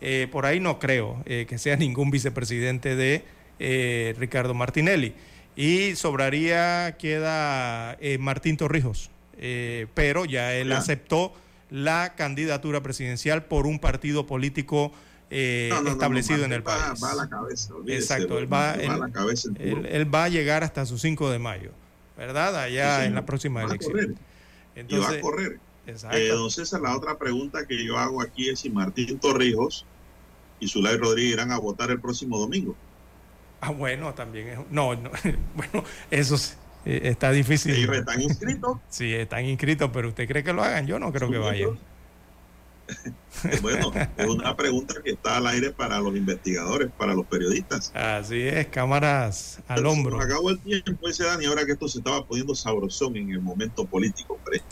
Eh, 0.01 0.27
por 0.31 0.45
ahí 0.45 0.59
no 0.59 0.79
creo 0.79 1.23
que 1.25 1.57
sea 1.57 1.75
ningún 1.77 2.11
vicepresidente 2.11 2.95
de 2.95 3.25
Ricardo 4.17 4.53
Martinelli 4.53 5.13
y 5.59 5.97
sobraría 5.97 6.95
queda 6.97 7.97
eh, 7.99 8.17
Martín 8.17 8.55
Torrijos, 8.55 9.11
eh, 9.37 9.87
pero 9.93 10.23
ya 10.23 10.53
él 10.53 10.71
aceptó 10.71 11.33
la 11.69 12.15
candidatura 12.15 12.81
presidencial 12.81 13.43
por 13.43 13.67
un 13.67 13.77
partido 13.77 14.25
político 14.25 14.93
eh, 15.29 15.69
establecido 15.85 16.45
en 16.45 16.53
el 16.53 16.63
país. 16.63 17.03
Va 17.03 17.11
a 17.11 17.15
la 17.15 17.29
cabeza. 17.29 17.73
Exacto, 17.87 18.39
él 18.39 18.51
va, 18.51 18.75
él, 18.75 20.15
va 20.15 20.23
a 20.23 20.29
llegar 20.29 20.63
hasta 20.63 20.85
su 20.85 20.97
5 20.97 21.29
de 21.29 21.39
mayo, 21.39 21.71
¿verdad? 22.15 22.55
Allá 22.55 23.03
en 23.03 23.13
la 23.13 23.25
próxima 23.25 23.61
elección. 23.61 24.17
Entonces, 24.77 25.09
y 25.09 25.13
va 25.13 25.19
a 25.19 25.21
correr. 25.21 25.59
Entonces, 25.85 26.71
la 26.71 26.95
otra 26.95 27.17
pregunta 27.17 27.65
que 27.67 27.83
yo 27.83 27.97
hago 27.97 28.21
aquí 28.21 28.47
es 28.47 28.61
si 28.61 28.69
Martín 28.69 29.19
Torrijos 29.19 29.85
y 30.61 30.69
Zulay 30.69 30.95
Rodríguez 30.95 31.33
irán 31.33 31.51
a 31.51 31.59
votar 31.59 31.91
el 31.91 31.99
próximo 31.99 32.39
domingo. 32.39 32.77
Ah, 33.61 33.71
bueno, 33.71 34.13
también 34.13 34.47
es. 34.47 34.59
No, 34.71 34.95
no 34.95 35.11
bueno, 35.55 35.83
eso 36.11 36.35
eh, 36.85 37.01
está 37.03 37.31
difícil. 37.31 37.77
¿Y 37.77 37.97
están 37.97 38.21
inscritos? 38.21 38.77
Sí, 38.89 39.13
están 39.13 39.45
inscritos, 39.45 39.89
pero 39.93 40.09
¿usted 40.09 40.27
cree 40.27 40.43
que 40.43 40.53
lo 40.53 40.63
hagan? 40.63 40.87
Yo 40.87 40.99
no 40.99 41.11
creo 41.11 41.29
que 41.29 41.37
vayan. 41.37 41.77
bueno, 43.61 43.91
es 44.17 44.27
una 44.27 44.55
pregunta 44.55 44.95
que 45.03 45.11
está 45.11 45.37
al 45.37 45.47
aire 45.47 45.71
para 45.71 45.99
los 45.99 46.15
investigadores, 46.15 46.89
para 46.97 47.13
los 47.13 47.25
periodistas. 47.27 47.91
Así 47.93 48.41
es, 48.41 48.67
cámaras 48.67 49.59
al 49.67 49.85
hombro. 49.85 50.19
acabó 50.19 50.49
el 50.49 50.59
tiempo 50.59 51.07
ese 51.07 51.23
Dani, 51.23 51.45
ahora 51.45 51.65
que 51.65 51.73
esto 51.73 51.87
se 51.87 51.99
estaba 51.99 52.25
poniendo 52.25 52.55
sabrosón 52.55 53.15
en 53.15 53.31
el 53.31 53.41
momento 53.41 53.85
político, 53.85 54.33
hombre. 54.33 54.63